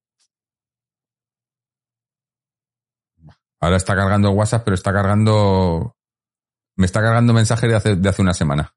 Ahora 3.59 3.77
está 3.77 3.95
cargando 3.95 4.29
WhatsApp, 4.33 4.63
pero 4.63 4.75
está 4.75 4.93
cargando, 4.93 5.97
me 6.75 6.85
está 6.85 7.01
cargando 7.01 7.33
mensajes 7.33 7.67
de 7.67 7.75
hace, 7.75 7.95
de 7.95 8.09
hace 8.09 8.21
una 8.21 8.35
semana. 8.35 8.75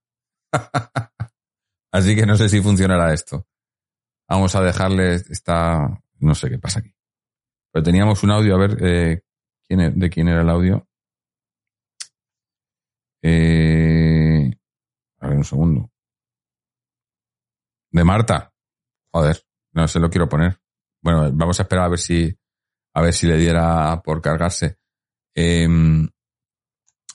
Así 1.92 2.16
que 2.16 2.24
no 2.24 2.34
sé 2.34 2.48
si 2.48 2.62
funcionará 2.62 3.12
esto. 3.12 3.46
Vamos 4.26 4.54
a 4.54 4.62
dejarle 4.62 5.16
esta, 5.16 6.02
no 6.18 6.34
sé 6.34 6.50
qué 6.50 6.58
pasa 6.58 6.80
aquí. 6.80 6.94
Pero 7.72 7.82
teníamos 7.82 8.22
un 8.22 8.30
audio, 8.30 8.54
a 8.54 8.58
ver, 8.58 8.76
eh, 8.80 9.22
¿quién, 9.66 9.80
e-, 9.80 9.90
¿de 9.90 10.10
quién 10.10 10.28
era 10.28 10.42
el 10.42 10.50
audio? 10.50 10.86
Eh, 13.22 14.50
a 15.20 15.28
ver, 15.28 15.36
un 15.36 15.44
segundo. 15.44 15.90
De 17.90 18.04
Marta. 18.04 18.52
Joder, 19.12 19.42
no 19.72 19.88
se 19.88 19.98
lo 19.98 20.10
quiero 20.10 20.28
poner. 20.28 20.60
Bueno, 21.02 21.30
vamos 21.32 21.58
a 21.58 21.62
esperar 21.62 21.86
a 21.86 21.88
ver 21.88 21.98
si, 21.98 22.36
a 22.94 23.02
ver 23.02 23.12
si 23.12 23.26
le 23.26 23.36
diera 23.36 24.00
por 24.02 24.20
cargarse. 24.20 24.78
Em, 25.34 26.08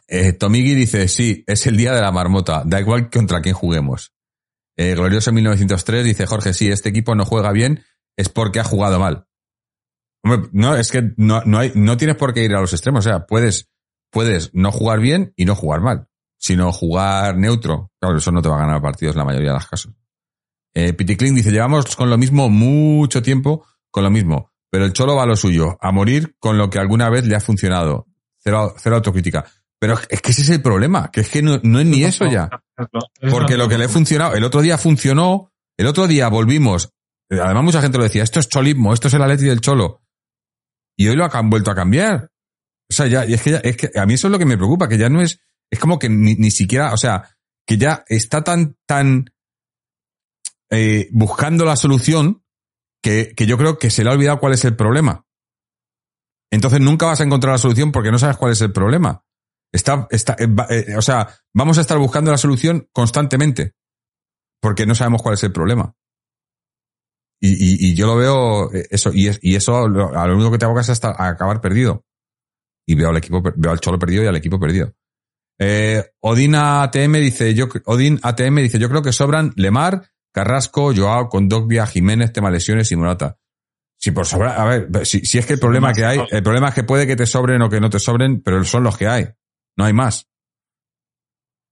eh, 0.08 0.38
dice, 0.38 1.08
sí, 1.08 1.43
es 1.47 1.66
el 1.68 1.78
día 1.78 1.93
de 1.93 2.02
la 2.02 2.12
marmota, 2.12 2.64
da 2.66 2.80
igual 2.80 3.10
contra 3.10 3.41
quién 3.41 3.56
juguemos. 3.56 4.14
Eh, 4.78 4.95
Glorioso 4.95 5.32
1903 5.32 6.06
dice, 6.06 6.26
Jorge, 6.26 6.54
sí, 6.54 6.70
este 6.70 6.89
equipo 6.89 7.16
no 7.16 7.26
juega 7.26 7.52
bien, 7.52 7.84
es 8.16 8.30
porque 8.30 8.59
ha 8.59 8.64
jugado 8.64 8.99
mal. 8.99 9.26
no, 10.51 10.76
es 10.76 10.91
que 10.91 11.14
no, 11.18 11.41
no, 11.45 11.59
hay, 11.59 11.72
no 11.76 11.97
tienes 11.97 12.18
por 12.18 12.34
qué 12.34 12.43
ir 12.43 12.53
a 12.53 12.62
los 12.62 12.74
extremos. 12.74 13.05
O 13.05 13.09
sea, 13.09 13.26
puedes, 13.26 13.70
puedes 14.12 14.53
no 14.53 14.72
jugar 14.72 14.99
bien 14.99 15.34
y 15.36 15.45
no 15.45 15.55
jugar 15.55 15.82
mal, 15.82 16.07
sino 16.38 16.72
jugar 16.72 17.38
neutro. 17.38 17.91
Claro, 17.99 18.18
eso 18.18 18.32
no 18.32 18.41
te 18.41 18.49
va 18.49 18.55
a 18.55 18.66
ganar 18.66 18.82
partidos 18.82 19.16
en 19.16 19.20
la 19.20 19.26
mayoría 19.26 19.49
de 19.49 19.55
los 19.55 19.68
casos. 19.68 19.93
Eh, 20.74 20.93
Piticlin 20.93 21.36
dice, 21.36 21.51
llevamos 21.51 21.95
con 21.95 22.09
lo 22.09 22.18
mismo 22.18 22.49
mucho 22.49 23.22
tiempo, 23.22 23.66
con 23.89 24.03
lo 24.03 24.09
mismo, 24.09 24.51
pero 24.70 24.86
el 24.86 24.93
Cholo 24.93 25.16
va 25.16 25.24
a 25.24 25.28
lo 25.28 25.36
suyo, 25.36 25.78
a 25.82 25.91
morir 25.91 26.36
con 26.39 26.57
lo 26.57 26.70
que 26.70 26.80
alguna 26.80 27.09
vez 27.09 27.26
le 27.26 27.36
ha 27.36 27.41
funcionado. 27.41 28.07
Cero, 28.39 28.74
cero 28.78 28.95
autocrítica. 28.95 29.45
Pero 29.80 29.95
es 30.09 30.22
que 30.22 30.32
ese 30.32 30.43
es 30.43 30.49
el 30.49 30.62
problema, 30.62 31.09
que 31.12 31.22
es 31.22 31.30
que 31.30 31.41
no, 31.41 31.59
no 31.64 31.80
es 31.80 31.86
ni 31.88 32.03
eso 32.03 32.28
ya. 32.28 32.49
Porque 33.32 33.57
lo 33.57 33.68
que 33.68 33.78
le 33.78 33.86
ha 33.86 33.89
funcionado, 33.89 34.36
el 34.36 34.43
otro 34.43 34.62
día 34.62 34.78
funcionó, 34.78 35.51
el 35.76 35.88
otro 35.88 36.07
día 36.07 36.30
volvimos 36.30 36.93
Además, 37.39 37.63
mucha 37.63 37.82
gente 37.82 37.97
lo 37.97 38.03
decía, 38.03 38.23
esto 38.23 38.39
es 38.39 38.49
cholismo, 38.49 38.93
esto 38.93 39.07
es 39.07 39.13
el 39.13 39.21
Atleti 39.21 39.45
del 39.45 39.61
Cholo. 39.61 40.01
Y 40.97 41.07
hoy 41.07 41.15
lo 41.15 41.34
han 41.34 41.49
vuelto 41.49 41.71
a 41.71 41.75
cambiar. 41.75 42.29
O 42.89 42.93
sea, 42.93 43.07
ya, 43.07 43.25
y 43.25 43.34
es 43.34 43.41
que, 43.41 43.61
es 43.63 43.77
que 43.77 43.91
a 43.97 44.05
mí 44.05 44.15
eso 44.15 44.27
es 44.27 44.32
lo 44.32 44.39
que 44.39 44.45
me 44.45 44.57
preocupa, 44.57 44.89
que 44.89 44.97
ya 44.97 45.09
no 45.09 45.21
es, 45.21 45.39
es 45.71 45.79
como 45.79 45.97
que 45.97 46.09
ni, 46.09 46.36
ni 46.36 46.51
siquiera, 46.51 46.93
o 46.93 46.97
sea, 46.97 47.29
que 47.65 47.77
ya 47.77 48.03
está 48.07 48.43
tan, 48.43 48.75
tan 48.86 49.32
eh, 50.69 51.07
buscando 51.11 51.63
la 51.63 51.77
solución 51.77 52.43
que, 53.01 53.34
que 53.36 53.45
yo 53.45 53.57
creo 53.57 53.77
que 53.77 53.89
se 53.89 54.03
le 54.03 54.09
ha 54.09 54.13
olvidado 54.13 54.39
cuál 54.39 54.53
es 54.53 54.65
el 54.65 54.75
problema. 54.75 55.25
Entonces 56.51 56.82
nunca 56.82 57.05
vas 57.05 57.21
a 57.21 57.23
encontrar 57.23 57.53
la 57.53 57.57
solución 57.57 57.93
porque 57.93 58.11
no 58.11 58.19
sabes 58.19 58.36
cuál 58.36 58.51
es 58.51 58.61
el 58.61 58.73
problema. 58.73 59.23
Está, 59.71 60.05
está, 60.11 60.36
eh, 60.38 60.49
eh, 60.69 60.97
o 60.97 61.01
sea, 61.01 61.29
vamos 61.53 61.77
a 61.77 61.82
estar 61.82 61.97
buscando 61.97 62.29
la 62.29 62.38
solución 62.38 62.89
constantemente 62.91 63.73
porque 64.61 64.86
no 64.86 64.95
sabemos 64.95 65.21
cuál 65.21 65.36
es 65.36 65.43
el 65.43 65.53
problema. 65.53 65.95
Y, 67.43 67.89
y, 67.89 67.95
yo 67.95 68.05
lo 68.05 68.15
veo 68.17 68.71
eh, 68.71 68.87
eso, 68.91 69.09
y, 69.11 69.31
y 69.41 69.55
eso 69.55 69.75
a 69.75 70.27
lo 70.27 70.35
único 70.35 70.51
que 70.51 70.59
te 70.59 70.65
aboca 70.65 70.81
es 70.81 70.89
hasta 70.91 71.09
acabar 71.17 71.59
perdido. 71.59 72.05
Y 72.85 72.93
veo 72.93 73.09
al 73.09 73.17
equipo, 73.17 73.41
veo 73.41 73.71
al 73.71 73.79
Cholo 73.79 73.97
perdido 73.97 74.23
y 74.23 74.27
al 74.27 74.35
equipo 74.35 74.59
perdido. 74.59 74.93
Eh, 75.57 76.03
Odin 76.19 76.55
ATM 76.55 77.13
dice, 77.13 77.53
yo, 77.55 77.67
Odin 77.85 78.19
ATM 78.21 78.57
dice, 78.57 78.77
yo 78.77 78.89
creo 78.89 79.01
que 79.01 79.11
sobran 79.11 79.53
Lemar, 79.55 80.11
Carrasco, 80.31 80.93
Joao, 80.95 81.29
Condogbia, 81.29 81.87
Jiménez, 81.87 82.31
tema 82.31 82.51
lesiones 82.51 82.91
y 82.91 82.95
Morata. 82.95 83.37
Si 83.97 84.11
por 84.11 84.25
sobrar, 84.25 84.59
a 84.59 84.65
ver, 84.65 85.05
si, 85.05 85.19
si 85.21 85.37
es 85.37 85.45
que 85.45 85.53
el 85.53 85.59
problema 85.59 85.93
que 85.93 86.05
hay, 86.05 86.19
el 86.31 86.41
problema 86.43 86.69
es 86.69 86.76
que 86.76 86.84
puede 86.84 87.05
que 87.05 87.15
te 87.15 87.27
sobren 87.27 87.61
o 87.61 87.69
que 87.69 87.80
no 87.80 87.89
te 87.89 87.99
sobren, 87.99 88.41
pero 88.41 88.63
son 88.63 88.84
los 88.84 88.97
que 88.97 89.07
hay. 89.07 89.27
No 89.77 89.85
hay 89.85 89.93
más. 89.93 90.27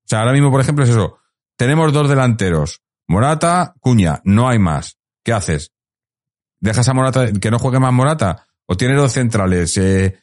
O 0.04 0.08
sea, 0.08 0.20
ahora 0.20 0.34
mismo, 0.34 0.52
por 0.52 0.62
ejemplo, 0.62 0.84
es 0.84 0.92
eso. 0.92 1.18
Tenemos 1.56 1.92
dos 1.92 2.10
delanteros. 2.10 2.82
Morata, 3.08 3.74
Cuña, 3.80 4.22
no 4.24 4.48
hay 4.48 4.60
más. 4.60 4.99
¿Qué 5.30 5.34
haces? 5.34 5.72
¿Dejas 6.60 6.90
a 6.90 6.94
Morata, 6.96 7.32
que 7.34 7.52
no 7.52 7.60
juegue 7.60 7.80
más 7.80 7.94
Morata? 7.94 8.48
¿O 8.66 8.76
tienes 8.76 8.98
dos 8.98 9.12
centrales? 9.12 9.78
Eh, 9.78 10.18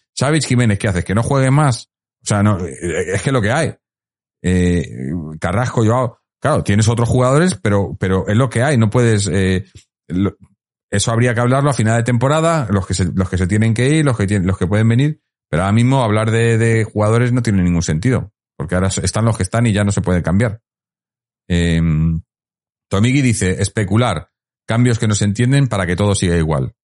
Jiménez, 0.45 0.81
¿qué 0.81 0.89
haces? 0.89 1.05
¿Que 1.05 1.15
no 1.15 1.23
juegue 1.23 1.51
más? 1.53 1.93
O 2.25 2.27
sea, 2.27 2.43
no, 2.43 2.59
eh, 2.67 3.15
es 3.15 3.23
que 3.23 3.31
lo 3.31 3.41
que 3.41 3.53
hay. 3.53 3.73
Eh, 4.43 4.85
Carrasco, 5.41 5.85
yo, 5.85 6.19
claro, 6.41 6.65
tienes 6.65 6.89
otros 6.89 7.09
jugadores, 7.09 7.55
pero, 7.55 7.97
pero 8.01 8.27
es 8.27 8.37
lo 8.37 8.51
que 8.51 8.65
hay. 8.65 8.79
No 8.79 8.91
puedes, 8.91 9.29
eh, 9.33 9.65
eso 10.91 11.13
habría 11.13 11.35
que 11.35 11.41
hablarlo 11.41 11.71
a 11.71 11.75
final 11.75 11.99
de 11.99 12.03
temporada, 12.03 12.67
los 12.69 12.85
que 12.85 12.95
se, 12.95 13.05
los 13.15 13.31
que 13.31 13.39
se 13.39 13.47
tienen 13.47 13.75
que 13.75 13.89
ir, 13.89 14.05
los 14.05 14.17
que 14.17 14.27
tienen, 14.27 14.49
los 14.49 14.59
que 14.59 14.67
pueden 14.67 14.89
venir. 14.89 15.21
Pero 15.49 15.63
ahora 15.63 15.73
mismo 15.73 16.03
hablar 16.03 16.33
de, 16.33 16.59
de 16.59 16.83
jugadores 16.83 17.33
no 17.33 17.43
tiene 17.43 17.63
ningún 17.63 17.83
sentido. 17.83 18.33
Porque 18.57 18.75
ahora 18.75 18.89
están 18.89 19.25
los 19.25 19.37
que 19.37 19.45
están 19.45 19.69
y 19.69 19.73
ya 19.73 19.85
no 19.85 19.93
se 19.93 20.01
puede 20.01 20.21
cambiar. 20.21 20.61
Eh, 21.49 21.81
dice, 23.23 23.63
especular. 23.63 24.31
Cambios 24.67 24.99
que 24.99 25.09
no 25.09 25.15
se 25.15 25.25
entienden 25.25 25.69
para 25.69 25.87
que 25.87 25.97
todo 25.97 26.15
siga 26.15 26.37
igual. 26.37 26.75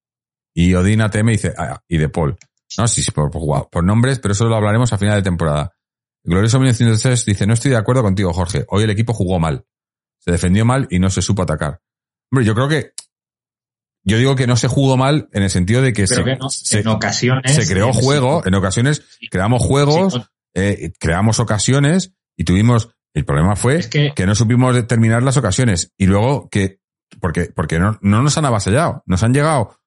Y 0.55 0.75
Odina 0.75 1.07
ATM 1.07 1.29
dice, 1.29 1.55
ah, 1.57 1.83
y 1.89 1.99
de 1.99 2.09
Paul. 2.09 2.37
No, 2.79 2.89
sí, 2.89 3.03
sí, 3.03 3.11
por, 3.11 3.31
por, 3.31 3.85
nombres, 3.85 4.19
pero 4.19 4.33
eso 4.33 4.47
lo 4.47 4.57
hablaremos 4.57 4.93
a 4.93 4.99
final 4.99 5.17
de 5.17 5.23
temporada. 5.23 5.73
Glorioso 6.25 6.59
1903 6.59 7.25
dice, 7.25 7.47
no 7.47 7.55
estoy 7.55 7.73
de 7.73 7.77
acuerdo 7.77 8.03
contigo, 8.03 8.33
Jorge. 8.33 8.65
Hoy 8.69 8.85
el 8.85 8.91
equipo 8.91 9.13
jugó 9.13 9.39
mal. 9.39 9.67
Se 10.19 10.31
defendió 10.31 10.65
mal 10.65 10.87
y 10.91 10.99
no 10.99 11.11
se 11.11 11.21
supo 11.21 11.43
atacar. 11.43 11.81
Hombre, 12.31 12.47
yo 12.47 12.55
creo 12.55 12.69
que, 12.69 12.93
yo 14.05 14.19
digo 14.19 14.37
que 14.37 14.47
no 14.47 14.57
se 14.57 14.69
jugó 14.69 14.97
mal 14.97 15.29
en 15.33 15.43
el 15.43 15.51
sentido 15.51 15.83
de 15.83 15.93
que, 15.93 16.07
se, 16.07 16.21
en 16.21 16.89
ocasiones 16.89 17.55
se 17.55 17.73
creó 17.73 17.93
juego, 17.93 18.47
en 18.47 18.55
ocasiones 18.55 19.03
creamos 19.31 19.63
juegos, 19.63 20.21
eh, 20.55 20.93
creamos 20.99 21.41
ocasiones 21.41 22.13
y 22.37 22.45
tuvimos, 22.45 22.91
el 23.15 23.25
problema 23.25 23.55
fue 23.55 23.89
que, 23.89 24.13
que, 24.15 24.27
no 24.27 24.35
supimos 24.35 24.75
determinar 24.75 25.23
las 25.23 25.37
ocasiones 25.37 25.93
y 25.97 26.07
luego 26.07 26.49
que 26.49 26.81
porque, 27.21 27.53
porque 27.55 27.79
no, 27.79 27.99
no 28.03 28.23
nos 28.23 28.37
han 28.39 28.45
avasallado. 28.45 29.03
Nos 29.07 29.23
han 29.23 29.33
llegado 29.33 29.79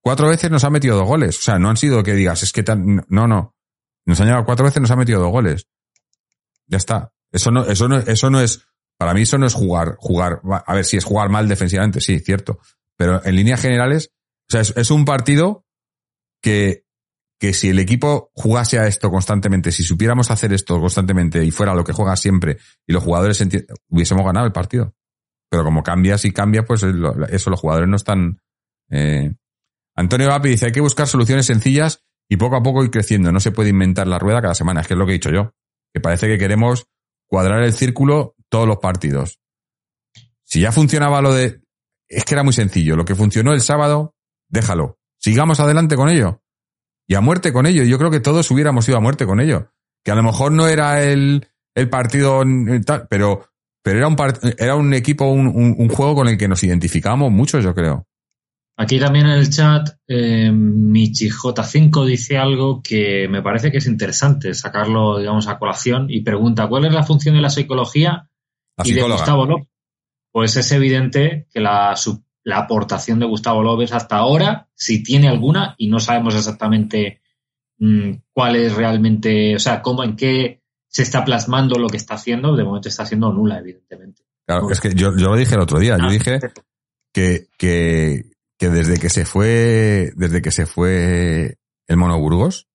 cuatro 0.00 0.28
veces, 0.28 0.50
nos 0.50 0.64
han 0.64 0.72
metido 0.72 0.96
dos 0.96 1.06
goles. 1.06 1.38
O 1.38 1.42
sea, 1.42 1.58
no 1.58 1.70
han 1.70 1.76
sido 1.76 2.02
que 2.02 2.14
digas, 2.14 2.42
es 2.42 2.52
que 2.52 2.62
tan, 2.62 3.04
no, 3.08 3.26
no. 3.26 3.54
Nos 4.06 4.20
han 4.20 4.26
llegado 4.26 4.44
cuatro 4.44 4.64
veces, 4.64 4.80
nos 4.80 4.90
han 4.90 4.98
metido 4.98 5.20
dos 5.20 5.30
goles. 5.30 5.68
Ya 6.66 6.76
está. 6.76 7.12
Eso 7.32 7.50
no, 7.50 7.64
eso 7.64 7.88
no, 7.88 7.98
eso 7.98 8.30
no 8.30 8.40
es, 8.40 8.66
para 8.96 9.14
mí 9.14 9.22
eso 9.22 9.38
no 9.38 9.46
es 9.46 9.54
jugar, 9.54 9.96
jugar, 9.98 10.40
a 10.66 10.74
ver 10.74 10.84
si 10.84 10.96
es 10.96 11.04
jugar 11.04 11.30
mal 11.30 11.48
defensivamente, 11.48 12.00
sí, 12.00 12.20
cierto. 12.20 12.60
Pero 12.96 13.24
en 13.24 13.34
líneas 13.34 13.60
generales, 13.60 14.12
o 14.48 14.52
sea, 14.52 14.60
es, 14.60 14.90
un 14.90 15.04
partido 15.04 15.66
que, 16.40 16.84
que 17.40 17.52
si 17.52 17.70
el 17.70 17.78
equipo 17.78 18.30
jugase 18.34 18.78
a 18.78 18.86
esto 18.86 19.10
constantemente, 19.10 19.72
si 19.72 19.82
supiéramos 19.82 20.30
hacer 20.30 20.52
esto 20.52 20.78
constantemente 20.80 21.44
y 21.44 21.50
fuera 21.50 21.74
lo 21.74 21.82
que 21.82 21.92
juega 21.92 22.16
siempre 22.16 22.58
y 22.86 22.92
los 22.92 23.02
jugadores 23.02 23.42
hubiésemos 23.88 24.24
ganado 24.24 24.46
el 24.46 24.52
partido. 24.52 24.94
Pero 25.50 25.64
como 25.64 25.82
cambias 25.82 26.24
y 26.24 26.32
cambias, 26.32 26.64
pues 26.66 26.82
eso 26.82 27.50
los 27.50 27.60
jugadores 27.60 27.88
no 27.88 27.96
están. 27.96 28.40
Eh. 28.90 29.34
Antonio 29.96 30.28
Vapi 30.28 30.48
dice: 30.48 30.66
hay 30.66 30.72
que 30.72 30.80
buscar 30.80 31.06
soluciones 31.06 31.46
sencillas 31.46 32.04
y 32.28 32.36
poco 32.36 32.56
a 32.56 32.62
poco 32.62 32.82
ir 32.82 32.90
creciendo. 32.90 33.32
No 33.32 33.40
se 33.40 33.52
puede 33.52 33.70
inventar 33.70 34.06
la 34.06 34.18
rueda 34.18 34.42
cada 34.42 34.54
semana. 34.54 34.80
Es 34.80 34.88
que 34.88 34.94
es 34.94 34.98
lo 34.98 35.06
que 35.06 35.12
he 35.12 35.14
dicho 35.14 35.30
yo. 35.30 35.52
Que 35.92 36.00
parece 36.00 36.26
que 36.26 36.38
queremos 36.38 36.86
cuadrar 37.28 37.62
el 37.62 37.72
círculo 37.72 38.34
todos 38.48 38.66
los 38.66 38.78
partidos. 38.78 39.40
Si 40.44 40.60
ya 40.60 40.72
funcionaba 40.72 41.20
lo 41.20 41.32
de. 41.32 41.60
es 42.08 42.24
que 42.24 42.34
era 42.34 42.42
muy 42.42 42.52
sencillo. 42.52 42.96
Lo 42.96 43.04
que 43.04 43.14
funcionó 43.14 43.52
el 43.52 43.60
sábado, 43.60 44.14
déjalo. 44.48 44.98
Sigamos 45.18 45.60
adelante 45.60 45.96
con 45.96 46.08
ello. 46.08 46.42
Y 47.06 47.14
a 47.14 47.20
muerte 47.20 47.52
con 47.52 47.66
ello. 47.66 47.84
Yo 47.84 47.98
creo 47.98 48.10
que 48.10 48.20
todos 48.20 48.50
hubiéramos 48.50 48.88
ido 48.88 48.96
a 48.96 49.00
muerte 49.00 49.26
con 49.26 49.40
ello. 49.40 49.70
Que 50.04 50.10
a 50.10 50.14
lo 50.14 50.22
mejor 50.22 50.52
no 50.52 50.68
era 50.68 51.02
el, 51.02 51.48
el 51.74 51.88
partido 51.88 52.42
tal, 52.84 53.06
pero, 53.08 53.48
pero 53.84 53.98
era 53.98 54.08
un, 54.08 54.16
era 54.56 54.76
un 54.76 54.94
equipo, 54.94 55.26
un, 55.26 55.46
un, 55.46 55.88
juego 55.90 56.14
con 56.14 56.28
el 56.28 56.38
que 56.38 56.48
nos 56.48 56.64
identificamos 56.64 57.30
mucho, 57.30 57.60
yo 57.60 57.74
creo. 57.74 58.06
Aquí 58.78 58.98
también 58.98 59.26
en 59.26 59.32
el 59.32 59.50
chat, 59.50 59.90
eh, 60.08 60.50
MichiJ5 60.50 62.06
dice 62.06 62.38
algo 62.38 62.80
que 62.82 63.28
me 63.28 63.42
parece 63.42 63.70
que 63.70 63.76
es 63.76 63.86
interesante 63.86 64.54
sacarlo, 64.54 65.18
digamos, 65.18 65.48
a 65.48 65.58
colación 65.58 66.06
y 66.08 66.22
pregunta, 66.22 66.66
¿cuál 66.66 66.86
es 66.86 66.94
la 66.94 67.02
función 67.02 67.34
de 67.34 67.42
la 67.42 67.50
psicología 67.50 68.30
y 68.82 68.94
de 68.94 69.02
Gustavo 69.02 69.44
López? 69.44 69.68
Pues 70.32 70.56
es 70.56 70.72
evidente 70.72 71.46
que 71.52 71.60
la, 71.60 71.94
la 72.42 72.56
aportación 72.56 73.18
de 73.18 73.26
Gustavo 73.26 73.62
López 73.62 73.92
hasta 73.92 74.16
ahora, 74.16 74.66
si 74.74 75.02
tiene 75.02 75.28
alguna, 75.28 75.74
y 75.76 75.88
no 75.88 76.00
sabemos 76.00 76.34
exactamente 76.34 77.20
mmm, 77.76 78.12
cuál 78.32 78.56
es 78.56 78.74
realmente, 78.74 79.56
o 79.56 79.58
sea, 79.58 79.82
cómo, 79.82 80.02
en 80.02 80.16
qué 80.16 80.63
se 80.94 81.02
está 81.02 81.24
plasmando 81.24 81.76
lo 81.76 81.88
que 81.88 81.96
está 81.96 82.14
haciendo, 82.14 82.54
de 82.54 82.62
momento 82.62 82.88
está 82.88 83.04
siendo 83.04 83.32
nula, 83.32 83.58
evidentemente. 83.58 84.22
Claro, 84.46 84.70
es 84.70 84.80
que 84.80 84.94
yo, 84.94 85.16
yo 85.16 85.30
lo 85.30 85.36
dije 85.36 85.56
el 85.56 85.60
otro 85.60 85.80
día, 85.80 85.96
yo 85.98 86.04
ah, 86.04 86.12
dije 86.12 86.38
que, 87.12 87.48
que 87.58 88.34
que 88.58 88.70
desde 88.70 88.98
que 88.98 89.10
se 89.10 89.24
fue, 89.24 90.12
desde 90.14 90.40
que 90.40 90.52
se 90.52 90.66
fue 90.66 91.58
el 91.88 91.96
Mono 91.96 92.18
Burgos, 92.20 92.68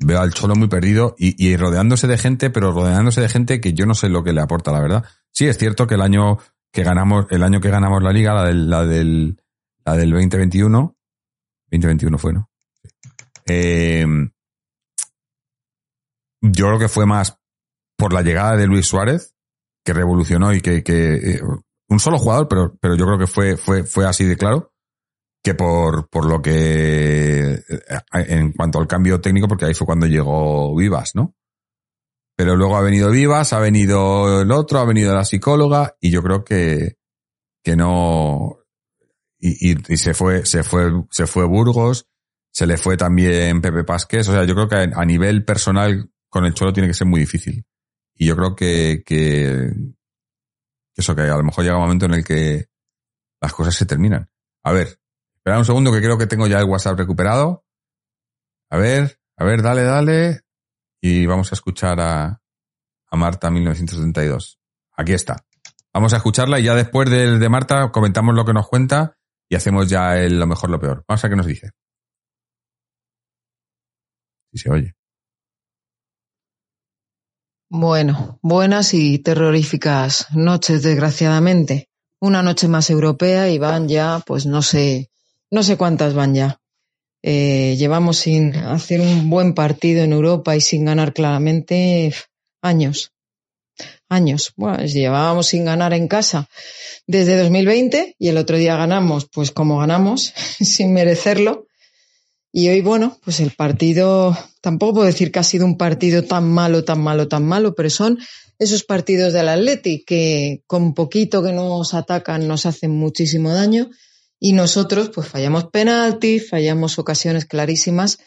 veo 0.00 0.20
al 0.20 0.34
Cholo 0.34 0.56
muy 0.56 0.66
perdido 0.66 1.14
y, 1.16 1.46
y, 1.46 1.56
rodeándose 1.56 2.08
de 2.08 2.18
gente, 2.18 2.50
pero 2.50 2.72
rodeándose 2.72 3.20
de 3.20 3.28
gente 3.28 3.60
que 3.60 3.72
yo 3.72 3.86
no 3.86 3.94
sé 3.94 4.08
lo 4.08 4.24
que 4.24 4.32
le 4.32 4.40
aporta, 4.40 4.72
la 4.72 4.80
verdad. 4.80 5.04
Sí, 5.30 5.46
es 5.46 5.56
cierto 5.56 5.86
que 5.86 5.94
el 5.94 6.02
año 6.02 6.38
que 6.72 6.82
ganamos, 6.82 7.26
el 7.30 7.44
año 7.44 7.60
que 7.60 7.70
ganamos 7.70 8.02
la 8.02 8.12
liga, 8.12 8.34
la 8.34 8.44
del, 8.44 8.68
la 8.68 8.84
del, 8.84 9.40
la 9.84 9.96
del 9.96 10.10
2021, 10.10 10.96
2021 11.70 12.18
fue, 12.18 12.32
¿no? 12.32 12.50
Eh, 13.46 14.04
yo 16.42 16.66
creo 16.66 16.78
que 16.78 16.88
fue 16.88 17.06
más 17.06 17.38
por 17.96 18.12
la 18.12 18.22
llegada 18.22 18.56
de 18.56 18.66
Luis 18.66 18.86
Suárez, 18.86 19.34
que 19.84 19.92
revolucionó 19.92 20.52
y 20.52 20.60
que, 20.60 20.82
que 20.82 21.14
eh, 21.14 21.40
un 21.88 22.00
solo 22.00 22.18
jugador, 22.18 22.48
pero, 22.48 22.76
pero 22.80 22.96
yo 22.96 23.06
creo 23.06 23.18
que 23.18 23.26
fue, 23.26 23.56
fue, 23.56 23.84
fue 23.84 24.06
así 24.06 24.24
de 24.24 24.36
claro 24.36 24.72
que 25.46 25.54
por, 25.54 26.08
por 26.08 26.28
lo 26.28 26.42
que 26.42 27.54
eh, 27.54 27.62
en 28.12 28.52
cuanto 28.52 28.80
al 28.80 28.88
cambio 28.88 29.20
técnico, 29.20 29.46
porque 29.46 29.66
ahí 29.66 29.74
fue 29.74 29.86
cuando 29.86 30.06
llegó 30.06 30.74
Vivas, 30.74 31.14
¿no? 31.14 31.36
Pero 32.36 32.56
luego 32.56 32.76
ha 32.76 32.82
venido 32.82 33.12
Vivas, 33.12 33.52
ha 33.52 33.60
venido 33.60 34.42
el 34.42 34.50
otro, 34.50 34.80
ha 34.80 34.84
venido 34.84 35.14
la 35.14 35.24
psicóloga, 35.24 35.96
y 36.00 36.10
yo 36.10 36.20
creo 36.20 36.42
que, 36.42 36.96
que 37.62 37.76
no, 37.76 38.58
y, 39.38 39.76
y, 39.92 39.96
se 39.96 40.14
fue, 40.14 40.44
se 40.44 40.64
fue, 40.64 40.90
se 41.12 41.28
fue 41.28 41.44
Burgos, 41.46 42.08
se 42.52 42.66
le 42.66 42.76
fue 42.76 42.96
también 42.96 43.60
Pepe 43.60 43.84
Pasqués, 43.84 44.28
o 44.28 44.32
sea, 44.32 44.44
yo 44.44 44.54
creo 44.54 44.68
que 44.68 44.90
a 44.92 45.04
nivel 45.04 45.44
personal 45.44 46.10
con 46.36 46.44
el 46.44 46.52
Cholo 46.52 46.70
tiene 46.70 46.86
que 46.86 46.92
ser 46.92 47.06
muy 47.06 47.20
difícil. 47.20 47.64
Y 48.14 48.26
yo 48.26 48.36
creo 48.36 48.54
que, 48.54 49.02
que, 49.06 49.72
eso 50.94 51.16
que 51.16 51.22
a 51.22 51.36
lo 51.36 51.42
mejor 51.42 51.64
llega 51.64 51.76
un 51.76 51.84
momento 51.84 52.04
en 52.04 52.12
el 52.12 52.24
que 52.24 52.66
las 53.40 53.54
cosas 53.54 53.74
se 53.74 53.86
terminan. 53.86 54.28
A 54.62 54.72
ver, 54.72 55.00
espera 55.34 55.58
un 55.58 55.64
segundo 55.64 55.90
que 55.90 56.02
creo 56.02 56.18
que 56.18 56.26
tengo 56.26 56.46
ya 56.46 56.58
el 56.58 56.66
WhatsApp 56.66 56.98
recuperado. 56.98 57.64
A 58.68 58.76
ver, 58.76 59.18
a 59.38 59.44
ver, 59.44 59.62
dale, 59.62 59.84
dale. 59.84 60.42
Y 61.00 61.24
vamos 61.24 61.52
a 61.52 61.54
escuchar 61.54 62.00
a, 62.00 62.42
a 63.06 63.16
Marta 63.16 63.50
1972. 63.50 64.58
Aquí 64.92 65.14
está. 65.14 65.42
Vamos 65.94 66.12
a 66.12 66.18
escucharla 66.18 66.60
y 66.60 66.64
ya 66.64 66.74
después 66.74 67.08
de, 67.08 67.38
de 67.38 67.48
Marta 67.48 67.90
comentamos 67.92 68.34
lo 68.34 68.44
que 68.44 68.52
nos 68.52 68.68
cuenta 68.68 69.16
y 69.48 69.54
hacemos 69.54 69.88
ya 69.88 70.18
el, 70.18 70.38
lo 70.38 70.46
mejor, 70.46 70.68
lo 70.68 70.78
peor. 70.78 71.02
Vamos 71.08 71.24
a 71.24 71.28
ver 71.28 71.32
qué 71.32 71.36
nos 71.38 71.46
dice. 71.46 71.70
Si 74.52 74.58
se 74.58 74.70
oye. 74.70 74.96
Bueno, 77.68 78.38
buenas 78.42 78.94
y 78.94 79.18
terroríficas 79.18 80.28
noches, 80.32 80.84
desgraciadamente. 80.84 81.88
Una 82.20 82.40
noche 82.40 82.68
más 82.68 82.90
europea 82.90 83.50
y 83.50 83.58
van 83.58 83.88
ya, 83.88 84.22
pues 84.24 84.46
no 84.46 84.62
sé, 84.62 85.10
no 85.50 85.64
sé 85.64 85.76
cuántas 85.76 86.14
van 86.14 86.32
ya. 86.36 86.60
Eh, 87.22 87.74
llevamos 87.76 88.18
sin 88.18 88.54
hacer 88.54 89.00
un 89.00 89.28
buen 89.30 89.52
partido 89.52 90.04
en 90.04 90.12
Europa 90.12 90.54
y 90.54 90.60
sin 90.60 90.84
ganar 90.84 91.12
claramente 91.12 92.14
años. 92.62 93.10
Años. 94.08 94.52
Bueno, 94.54 94.84
llevábamos 94.84 95.48
sin 95.48 95.64
ganar 95.64 95.92
en 95.92 96.06
casa 96.06 96.48
desde 97.08 97.36
2020 97.36 98.14
y 98.16 98.28
el 98.28 98.36
otro 98.36 98.58
día 98.58 98.76
ganamos, 98.76 99.28
pues 99.28 99.50
como 99.50 99.78
ganamos, 99.78 100.32
sin 100.60 100.92
merecerlo. 100.92 101.66
Y 102.58 102.70
hoy, 102.70 102.80
bueno, 102.80 103.18
pues 103.22 103.40
el 103.40 103.50
partido, 103.50 104.34
tampoco 104.62 104.94
puedo 104.94 105.06
decir 105.06 105.30
que 105.30 105.40
ha 105.40 105.42
sido 105.42 105.66
un 105.66 105.76
partido 105.76 106.24
tan 106.24 106.50
malo, 106.50 106.84
tan 106.84 107.02
malo, 107.02 107.28
tan 107.28 107.44
malo, 107.44 107.74
pero 107.74 107.90
son 107.90 108.18
esos 108.58 108.82
partidos 108.82 109.34
del 109.34 109.50
Atleti 109.50 110.06
que 110.06 110.62
con 110.66 110.94
poquito 110.94 111.42
que 111.42 111.52
nos 111.52 111.92
atacan 111.92 112.48
nos 112.48 112.64
hacen 112.64 112.92
muchísimo 112.92 113.52
daño 113.52 113.90
y 114.40 114.54
nosotros 114.54 115.10
pues 115.14 115.28
fallamos 115.28 115.66
penaltis, 115.66 116.48
fallamos 116.48 116.98
ocasiones 116.98 117.44
clarísimas 117.44 118.20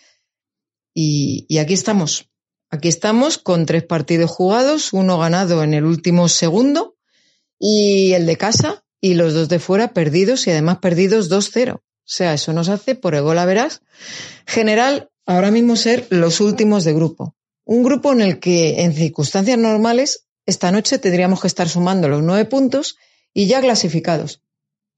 y, 0.93 1.47
y 1.49 1.57
aquí 1.57 1.73
estamos. 1.73 2.30
Aquí 2.69 2.88
estamos 2.88 3.39
con 3.39 3.65
tres 3.65 3.84
partidos 3.84 4.30
jugados, 4.30 4.93
uno 4.93 5.18
ganado 5.18 5.64
en 5.64 5.73
el 5.73 5.85
último 5.85 6.27
segundo 6.27 6.97
y 7.57 8.14
el 8.14 8.27
de 8.27 8.38
casa 8.38 8.85
y 9.01 9.15
los 9.15 9.34
dos 9.34 9.49
de 9.49 9.57
fuera 9.57 9.91
perdidos 9.95 10.45
y 10.45 10.51
además 10.51 10.77
perdidos 10.77 11.31
2-0. 11.31 11.81
O 12.10 12.11
sea, 12.11 12.34
eso 12.34 12.53
nos 12.53 12.69
hace, 12.69 12.95
por 12.95 13.14
el 13.14 13.22
gol 13.22 13.38
a 13.38 13.45
verás, 13.45 13.84
general 14.48 15.11
ahora 15.27 15.52
mismo 15.52 15.76
ser 15.76 16.07
los 16.10 16.41
últimos 16.41 16.84
de 16.84 16.94
grupo. 16.94 17.36
Un 17.65 17.84
grupo 17.84 18.11
en 18.14 18.22
el 18.22 18.40
que 18.40 18.81
en 18.81 18.94
circunstancias 18.95 19.60
normales 19.60 20.26
esta 20.48 20.72
noche 20.72 20.98
tendríamos 20.98 21.40
que 21.40 21.45
estar 21.45 21.69
sumando 21.69 22.10
los 22.10 22.23
nueve 22.23 22.45
puntos 22.45 22.98
y 23.31 23.45
ya 23.45 23.61
clasificados. 23.61 24.41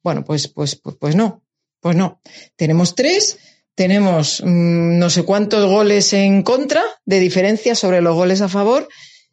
Bueno, 0.02 0.24
pues, 0.24 0.48
pues, 0.48 0.78
pues, 0.78 0.96
pues 0.96 1.18
no, 1.18 1.44
pues 1.82 1.98
no. 1.98 2.22
Tenemos 2.56 2.96
tres, 2.96 3.40
tenemos 3.76 4.42
mmm, 4.42 4.98
no 4.98 5.10
sé 5.10 5.24
cuántos 5.24 5.70
goles 5.70 6.14
en 6.14 6.44
contra 6.44 6.82
de 7.04 7.20
diferencia 7.20 7.76
sobre 7.76 8.00
los 8.00 8.16
goles 8.16 8.40
a 8.40 8.48
favor 8.48 8.88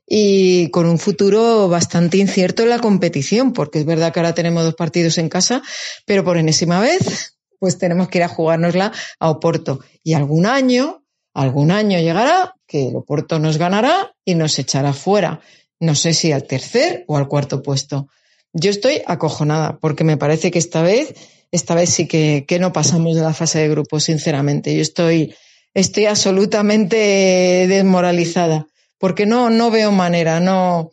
y 0.05 0.69
con 0.71 0.87
un 0.87 0.99
futuro 0.99 1.69
bastante 1.69 2.17
incierto 2.17 2.65
en 2.65 2.71
la 2.71 2.81
competición, 2.81 3.53
porque 3.53 3.79
es 3.79 3.85
verdad 3.85 4.13
que 4.13 4.19
ahora 4.19 4.35
tenemos 4.35 4.65
dos 4.65 4.75
partidos 4.75 5.17
en 5.19 5.29
casa, 5.29 5.63
pero 6.07 6.25
por 6.25 6.39
enésima 6.39 6.81
vez 6.81 7.38
pues 7.59 7.79
tenemos 7.79 8.09
que 8.09 8.19
ir 8.19 8.25
a 8.25 8.29
jugárnosla 8.29 8.93
a 9.19 9.31
Oporto. 9.31 9.81
Y 10.03 10.15
algún 10.15 10.47
año, 10.47 11.05
algún 11.35 11.71
año 11.71 11.99
llegará 11.99 12.55
que 12.67 12.89
el 12.89 12.97
Oporto 12.97 13.39
nos 13.39 13.59
ganará 13.59 14.15
y 14.25 14.35
nos 14.35 14.59
echará 14.59 14.93
fuera. 14.93 15.41
No 15.81 15.95
sé 15.95 16.13
si 16.13 16.33
al 16.33 16.45
tercer 16.45 17.05
o 17.07 17.17
al 17.17 17.29
cuarto 17.29 17.63
puesto. 17.63 18.09
Yo 18.53 18.71
estoy 18.71 19.03
acojonada 19.07 19.79
porque 19.79 20.05
me 20.05 20.17
parece 20.17 20.51
que 20.51 20.59
esta 20.59 20.83
vez, 20.83 21.15
esta 21.53 21.75
vez 21.75 21.91
sí 21.91 22.09
que, 22.09 22.45
que 22.47 22.59
no 22.59 22.73
pasamos 22.73 23.15
de 23.15 23.23
la 23.23 23.35
fase 23.35 23.61
de 23.61 23.69
grupo, 23.69 24.01
sinceramente. 24.01 24.75
Yo 24.75 24.83
estoy, 24.83 25.35
estoy 25.75 26.07
absolutamente 26.07 27.67
desmoralizada 27.69 28.67
porque 28.99 29.27
no, 29.27 29.51
no 29.51 29.71
veo 29.71 29.93
manera, 29.93 30.41
no, 30.41 30.93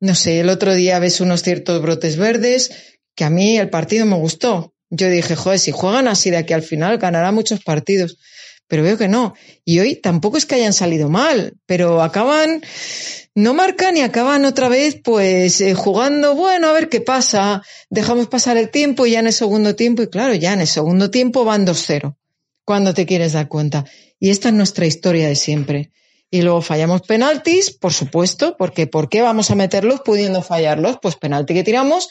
no 0.00 0.14
sé, 0.14 0.40
el 0.40 0.48
otro 0.48 0.74
día 0.74 0.98
ves 0.98 1.20
unos 1.20 1.42
ciertos 1.42 1.80
brotes 1.82 2.16
verdes 2.16 2.98
que 3.14 3.24
a 3.24 3.30
mí 3.30 3.58
el 3.58 3.68
partido 3.68 4.06
me 4.06 4.16
gustó, 4.16 4.74
yo 4.94 5.08
dije, 5.08 5.36
joder, 5.36 5.58
si 5.58 5.72
juegan 5.72 6.06
así 6.06 6.28
de 6.28 6.36
aquí 6.36 6.52
al 6.52 6.62
final, 6.62 6.98
ganará 6.98 7.32
muchos 7.32 7.64
partidos. 7.64 8.18
Pero 8.68 8.82
veo 8.82 8.98
que 8.98 9.08
no. 9.08 9.34
Y 9.64 9.78
hoy 9.80 9.96
tampoco 9.96 10.36
es 10.36 10.44
que 10.44 10.56
hayan 10.56 10.74
salido 10.74 11.08
mal, 11.08 11.54
pero 11.64 12.02
acaban, 12.02 12.62
no 13.34 13.54
marcan 13.54 13.96
y 13.96 14.02
acaban 14.02 14.44
otra 14.44 14.68
vez 14.68 14.98
pues 15.02 15.62
eh, 15.62 15.72
jugando, 15.72 16.34
bueno, 16.34 16.68
a 16.68 16.72
ver 16.72 16.90
qué 16.90 17.00
pasa. 17.00 17.62
Dejamos 17.88 18.28
pasar 18.28 18.58
el 18.58 18.68
tiempo 18.68 19.06
y 19.06 19.12
ya 19.12 19.20
en 19.20 19.28
el 19.28 19.32
segundo 19.32 19.74
tiempo, 19.74 20.02
y 20.02 20.08
claro, 20.08 20.34
ya 20.34 20.52
en 20.52 20.60
el 20.60 20.66
segundo 20.66 21.10
tiempo 21.10 21.46
van 21.46 21.66
2-0. 21.66 22.14
Cuando 22.64 22.92
te 22.92 23.06
quieres 23.06 23.32
dar 23.32 23.48
cuenta. 23.48 23.86
Y 24.20 24.28
esta 24.28 24.50
es 24.50 24.54
nuestra 24.54 24.84
historia 24.84 25.26
de 25.26 25.36
siempre. 25.36 25.90
Y 26.30 26.42
luego 26.42 26.60
fallamos 26.60 27.00
penaltis, 27.00 27.70
por 27.70 27.94
supuesto, 27.94 28.56
porque 28.58 28.86
¿por 28.86 29.08
qué 29.08 29.22
vamos 29.22 29.50
a 29.50 29.54
meterlos 29.54 30.02
pudiendo 30.02 30.42
fallarlos? 30.42 30.98
Pues 31.00 31.16
penalti 31.16 31.54
que 31.54 31.64
tiramos, 31.64 32.08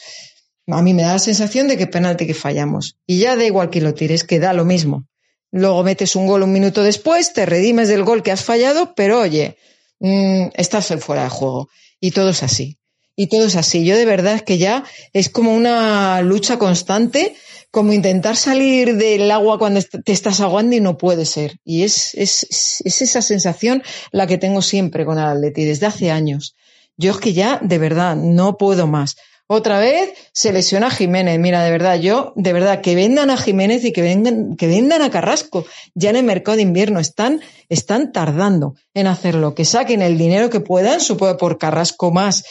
a 0.66 0.82
mí 0.82 0.94
me 0.94 1.02
da 1.02 1.14
la 1.14 1.18
sensación 1.18 1.68
de 1.68 1.76
que 1.76 1.86
penalti 1.86 2.26
que 2.26 2.34
fallamos. 2.34 2.96
Y 3.06 3.18
ya 3.18 3.36
da 3.36 3.44
igual 3.44 3.70
que 3.70 3.80
lo 3.80 3.94
tires, 3.94 4.24
que 4.24 4.38
da 4.38 4.52
lo 4.52 4.64
mismo. 4.64 5.06
Luego 5.50 5.82
metes 5.82 6.16
un 6.16 6.26
gol 6.26 6.42
un 6.42 6.52
minuto 6.52 6.82
después, 6.82 7.32
te 7.32 7.44
redimes 7.46 7.88
del 7.88 8.04
gol 8.04 8.22
que 8.22 8.32
has 8.32 8.42
fallado, 8.42 8.94
pero 8.94 9.20
oye, 9.20 9.56
mmm, 9.98 10.46
estás 10.54 10.94
fuera 11.00 11.24
de 11.24 11.30
juego. 11.30 11.68
Y 12.00 12.12
todo 12.12 12.30
es 12.30 12.42
así. 12.42 12.78
Y 13.14 13.26
todo 13.26 13.46
es 13.46 13.56
así. 13.56 13.84
Yo 13.84 13.96
de 13.96 14.06
verdad 14.06 14.34
es 14.34 14.42
que 14.42 14.56
ya 14.56 14.84
es 15.12 15.28
como 15.28 15.54
una 15.54 16.22
lucha 16.22 16.58
constante, 16.58 17.34
como 17.70 17.92
intentar 17.92 18.36
salir 18.36 18.96
del 18.96 19.30
agua 19.30 19.58
cuando 19.58 19.82
te 19.82 20.12
estás 20.12 20.40
aguando 20.40 20.74
y 20.74 20.80
no 20.80 20.96
puede 20.96 21.26
ser. 21.26 21.58
Y 21.64 21.82
es, 21.82 22.14
es, 22.14 22.46
es 22.84 23.02
esa 23.02 23.20
sensación 23.20 23.82
la 24.10 24.26
que 24.26 24.38
tengo 24.38 24.62
siempre 24.62 25.04
con 25.04 25.18
el 25.18 25.24
Atleti 25.24 25.64
desde 25.64 25.86
hace 25.86 26.10
años. 26.10 26.54
Yo 26.96 27.12
es 27.12 27.18
que 27.18 27.32
ya, 27.34 27.58
de 27.62 27.78
verdad, 27.78 28.16
no 28.16 28.56
puedo 28.56 28.86
más. 28.86 29.16
Otra 29.54 29.78
vez 29.80 30.14
se 30.32 30.50
lesiona 30.50 30.86
a 30.86 30.90
Jiménez. 30.90 31.38
Mira, 31.38 31.62
de 31.62 31.70
verdad, 31.70 31.96
yo, 31.96 32.32
de 32.36 32.54
verdad, 32.54 32.80
que 32.80 32.94
vendan 32.94 33.28
a 33.28 33.36
Jiménez 33.36 33.84
y 33.84 33.92
que 33.92 34.00
vendan, 34.00 34.56
que 34.56 34.66
vendan 34.66 35.02
a 35.02 35.10
Carrasco. 35.10 35.66
Ya 35.94 36.08
en 36.08 36.16
el 36.16 36.24
mercado 36.24 36.56
de 36.56 36.62
invierno 36.62 37.00
están, 37.00 37.42
están 37.68 38.12
tardando 38.12 38.76
en 38.94 39.08
hacerlo. 39.08 39.54
Que 39.54 39.66
saquen 39.66 40.00
el 40.00 40.16
dinero 40.16 40.48
que 40.48 40.60
puedan, 40.60 41.02
supongo 41.02 41.36
por 41.36 41.58
Carrasco 41.58 42.10
más, 42.10 42.44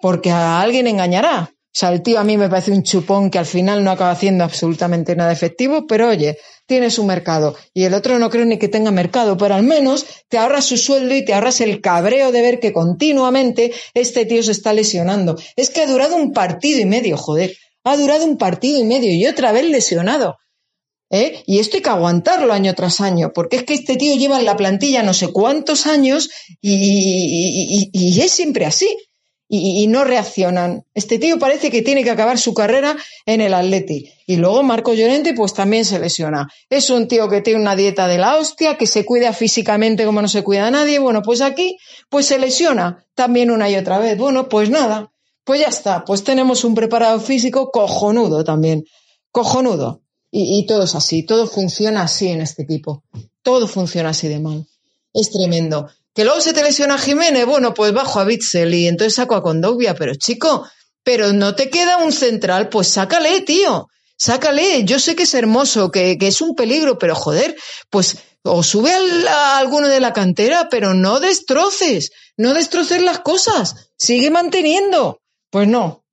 porque 0.00 0.30
a 0.30 0.60
alguien 0.60 0.86
engañará. 0.86 1.53
O 1.74 1.76
sea, 1.76 1.88
el 1.88 2.02
tío 2.02 2.20
a 2.20 2.24
mí 2.24 2.36
me 2.36 2.48
parece 2.48 2.70
un 2.70 2.84
chupón 2.84 3.30
que 3.30 3.38
al 3.40 3.46
final 3.46 3.82
no 3.82 3.90
acaba 3.90 4.12
haciendo 4.12 4.44
absolutamente 4.44 5.16
nada 5.16 5.32
efectivo, 5.32 5.88
pero 5.88 6.08
oye, 6.08 6.38
tiene 6.66 6.88
su 6.88 7.02
mercado. 7.02 7.56
Y 7.74 7.82
el 7.82 7.94
otro 7.94 8.16
no 8.20 8.30
creo 8.30 8.44
ni 8.44 8.58
que 8.58 8.68
tenga 8.68 8.92
mercado, 8.92 9.36
pero 9.36 9.56
al 9.56 9.64
menos 9.64 10.06
te 10.28 10.38
ahorras 10.38 10.66
su 10.66 10.76
sueldo 10.76 11.16
y 11.16 11.24
te 11.24 11.34
ahorras 11.34 11.60
el 11.60 11.80
cabreo 11.80 12.30
de 12.30 12.42
ver 12.42 12.60
que 12.60 12.72
continuamente 12.72 13.72
este 13.92 14.24
tío 14.24 14.40
se 14.44 14.52
está 14.52 14.72
lesionando. 14.72 15.34
Es 15.56 15.70
que 15.70 15.82
ha 15.82 15.88
durado 15.88 16.14
un 16.14 16.32
partido 16.32 16.78
y 16.78 16.84
medio, 16.84 17.16
joder. 17.16 17.56
Ha 17.82 17.96
durado 17.96 18.24
un 18.24 18.38
partido 18.38 18.78
y 18.78 18.84
medio 18.84 19.12
y 19.12 19.26
otra 19.26 19.50
vez 19.50 19.64
lesionado. 19.64 20.36
¿Eh? 21.10 21.42
Y 21.44 21.58
esto 21.58 21.76
hay 21.76 21.82
que 21.82 21.90
aguantarlo 21.90 22.52
año 22.52 22.72
tras 22.74 23.00
año, 23.00 23.32
porque 23.34 23.56
es 23.56 23.64
que 23.64 23.74
este 23.74 23.96
tío 23.96 24.14
lleva 24.14 24.38
en 24.38 24.44
la 24.44 24.56
plantilla 24.56 25.02
no 25.02 25.12
sé 25.12 25.32
cuántos 25.32 25.88
años 25.88 26.30
y, 26.60 27.90
y 27.92 28.20
es 28.20 28.30
siempre 28.30 28.64
así 28.64 28.88
y, 29.48 29.86
no 29.88 30.04
reaccionan. 30.04 30.84
Este 30.94 31.18
tío 31.18 31.38
parece 31.38 31.70
que 31.70 31.82
tiene 31.82 32.02
que 32.02 32.10
acabar 32.10 32.38
su 32.38 32.54
carrera 32.54 32.96
en 33.26 33.40
el 33.40 33.54
Atleti. 33.54 34.10
Y 34.26 34.36
luego 34.36 34.62
Marco 34.62 34.94
Llorente 34.94 35.34
pues 35.34 35.52
también 35.52 35.84
se 35.84 35.98
lesiona. 35.98 36.48
Es 36.70 36.90
un 36.90 37.08
tío 37.08 37.28
que 37.28 37.42
tiene 37.42 37.60
una 37.60 37.76
dieta 37.76 38.08
de 38.08 38.18
la 38.18 38.36
hostia, 38.36 38.76
que 38.76 38.86
se 38.86 39.04
cuida 39.04 39.32
físicamente 39.32 40.06
como 40.06 40.22
no 40.22 40.28
se 40.28 40.42
cuida 40.42 40.66
a 40.66 40.70
nadie. 40.70 40.98
Bueno, 40.98 41.22
pues 41.22 41.40
aquí 41.40 41.78
pues 42.08 42.26
se 42.26 42.38
lesiona 42.38 43.06
también 43.14 43.50
una 43.50 43.68
y 43.68 43.76
otra 43.76 43.98
vez. 43.98 44.16
Bueno, 44.16 44.48
pues 44.48 44.70
nada, 44.70 45.12
pues 45.44 45.60
ya 45.60 45.68
está. 45.68 46.04
Pues 46.04 46.24
tenemos 46.24 46.64
un 46.64 46.74
preparado 46.74 47.20
físico 47.20 47.70
cojonudo 47.70 48.44
también. 48.44 48.84
Cojonudo. 49.30 50.00
Y, 50.30 50.58
y 50.58 50.66
todo 50.66 50.82
es 50.84 50.94
así, 50.96 51.24
todo 51.24 51.46
funciona 51.46 52.02
así 52.02 52.28
en 52.28 52.40
este 52.40 52.62
equipo. 52.62 53.04
Todo 53.42 53.68
funciona 53.68 54.08
así 54.08 54.26
de 54.26 54.40
mal. 54.40 54.66
Es 55.12 55.30
tremendo. 55.30 55.88
Que 56.14 56.24
luego 56.24 56.40
se 56.40 56.52
te 56.52 56.62
lesiona 56.62 56.96
Jiménez, 56.96 57.44
bueno, 57.44 57.74
pues 57.74 57.92
bajo 57.92 58.20
a 58.20 58.24
Bitzel 58.24 58.72
y 58.72 58.86
entonces 58.86 59.16
saco 59.16 59.34
a 59.34 59.42
Condovia, 59.42 59.94
pero 59.94 60.14
chico, 60.14 60.68
pero 61.02 61.32
no 61.32 61.54
te 61.54 61.70
queda 61.70 61.98
un 61.98 62.12
central, 62.12 62.68
pues 62.68 62.88
sácale, 62.88 63.40
tío. 63.40 63.88
Sácale, 64.16 64.84
yo 64.84 65.00
sé 65.00 65.16
que 65.16 65.24
es 65.24 65.34
hermoso, 65.34 65.90
que, 65.90 66.16
es 66.20 66.40
un 66.40 66.54
peligro, 66.54 66.98
pero 66.98 67.16
joder, 67.16 67.56
pues 67.90 68.16
o 68.42 68.62
sube 68.62 68.92
a, 69.28 69.58
alguno 69.58 69.88
de 69.88 70.00
la 70.00 70.12
cantera, 70.12 70.68
pero 70.70 70.94
no 70.94 71.18
destroces, 71.18 72.12
no 72.36 72.54
destroces 72.54 73.02
las 73.02 73.20
cosas, 73.20 73.90
sigue 73.98 74.30
manteniendo. 74.30 75.20
Pues 75.50 75.66
no, 75.66 76.04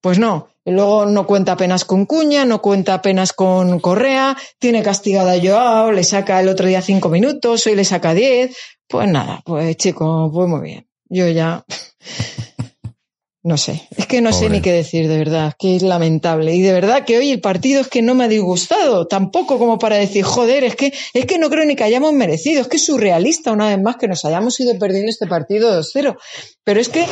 pues 0.00 0.18
no. 0.18 0.50
Luego 0.72 1.06
no 1.06 1.26
cuenta 1.26 1.52
apenas 1.52 1.84
con 1.84 2.06
Cuña, 2.06 2.44
no 2.44 2.60
cuenta 2.60 2.94
apenas 2.94 3.32
con 3.32 3.78
Correa, 3.80 4.36
tiene 4.58 4.82
castigada 4.82 5.32
a 5.32 5.40
Joao, 5.40 5.92
le 5.92 6.04
saca 6.04 6.40
el 6.40 6.48
otro 6.48 6.66
día 6.66 6.82
cinco 6.82 7.08
minutos, 7.08 7.66
hoy 7.66 7.76
le 7.76 7.84
saca 7.84 8.14
diez. 8.14 8.56
Pues 8.88 9.08
nada, 9.08 9.42
pues 9.44 9.76
chico, 9.76 10.30
pues 10.32 10.48
muy 10.48 10.60
bien. 10.60 10.88
Yo 11.08 11.28
ya 11.28 11.64
no 13.46 13.56
sé, 13.56 13.88
es 13.96 14.06
que 14.06 14.20
no 14.20 14.32
sé 14.32 14.50
ni 14.50 14.60
qué 14.60 14.72
decir, 14.72 15.06
de 15.06 15.18
verdad, 15.18 15.54
que 15.56 15.76
es 15.76 15.82
lamentable. 15.82 16.52
Y 16.56 16.62
de 16.62 16.72
verdad 16.72 17.04
que 17.04 17.16
hoy 17.16 17.30
el 17.30 17.40
partido 17.40 17.80
es 17.80 17.86
que 17.86 18.02
no 18.02 18.16
me 18.16 18.24
ha 18.24 18.28
disgustado, 18.28 19.06
tampoco 19.06 19.60
como 19.60 19.78
para 19.78 19.94
decir, 19.94 20.24
joder, 20.24 20.64
es 20.64 20.74
que, 20.74 20.92
es 21.14 21.26
que 21.26 21.38
no 21.38 21.48
creo 21.48 21.64
ni 21.64 21.76
que 21.76 21.84
hayamos 21.84 22.12
merecido, 22.12 22.60
es 22.60 22.66
que 22.66 22.78
es 22.78 22.84
surrealista 22.84 23.52
una 23.52 23.68
vez 23.68 23.80
más 23.80 23.98
que 23.98 24.08
nos 24.08 24.24
hayamos 24.24 24.58
ido 24.58 24.76
perdiendo 24.80 25.10
este 25.10 25.28
partido 25.28 25.80
2-0. 25.80 26.16
Pero 26.64 26.80
es 26.80 26.88
que 26.88 27.06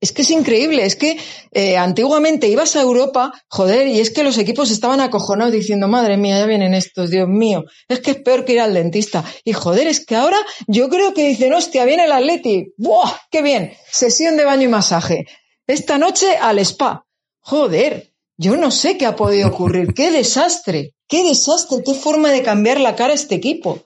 es 0.00 0.12
que 0.12 0.22
es 0.22 0.30
increíble, 0.30 0.84
es 0.84 0.96
que 0.96 1.18
eh, 1.52 1.76
antiguamente 1.76 2.48
ibas 2.48 2.76
a 2.76 2.82
Europa, 2.82 3.32
joder, 3.48 3.88
y 3.88 4.00
es 4.00 4.10
que 4.10 4.22
los 4.22 4.38
equipos 4.38 4.70
estaban 4.70 5.00
acojonados 5.00 5.52
diciendo, 5.52 5.88
madre 5.88 6.16
mía, 6.16 6.38
ya 6.38 6.46
vienen 6.46 6.74
estos, 6.74 7.10
Dios 7.10 7.28
mío, 7.28 7.64
es 7.88 8.00
que 8.00 8.12
es 8.12 8.22
peor 8.22 8.44
que 8.44 8.52
ir 8.52 8.60
al 8.60 8.74
dentista. 8.74 9.24
Y 9.44 9.52
joder, 9.52 9.88
es 9.88 10.04
que 10.04 10.14
ahora 10.14 10.38
yo 10.68 10.88
creo 10.88 11.14
que 11.14 11.28
dicen, 11.28 11.52
hostia, 11.52 11.84
viene 11.84 12.04
el 12.04 12.12
Atleti, 12.12 12.72
¡buah! 12.76 13.10
¡Qué 13.30 13.42
bien! 13.42 13.72
Sesión 13.90 14.36
de 14.36 14.44
baño 14.44 14.64
y 14.64 14.68
masaje. 14.68 15.26
Esta 15.66 15.98
noche 15.98 16.36
al 16.36 16.58
spa. 16.60 17.04
Joder, 17.40 18.12
yo 18.36 18.56
no 18.56 18.70
sé 18.70 18.96
qué 18.98 19.06
ha 19.06 19.16
podido 19.16 19.48
ocurrir, 19.48 19.94
qué 19.94 20.12
desastre, 20.12 20.94
qué 21.08 21.24
desastre, 21.24 21.78
qué 21.84 21.94
forma 21.94 22.30
de 22.30 22.42
cambiar 22.42 22.80
la 22.80 22.94
cara 22.94 23.12
a 23.12 23.16
este 23.16 23.34
equipo. 23.34 23.82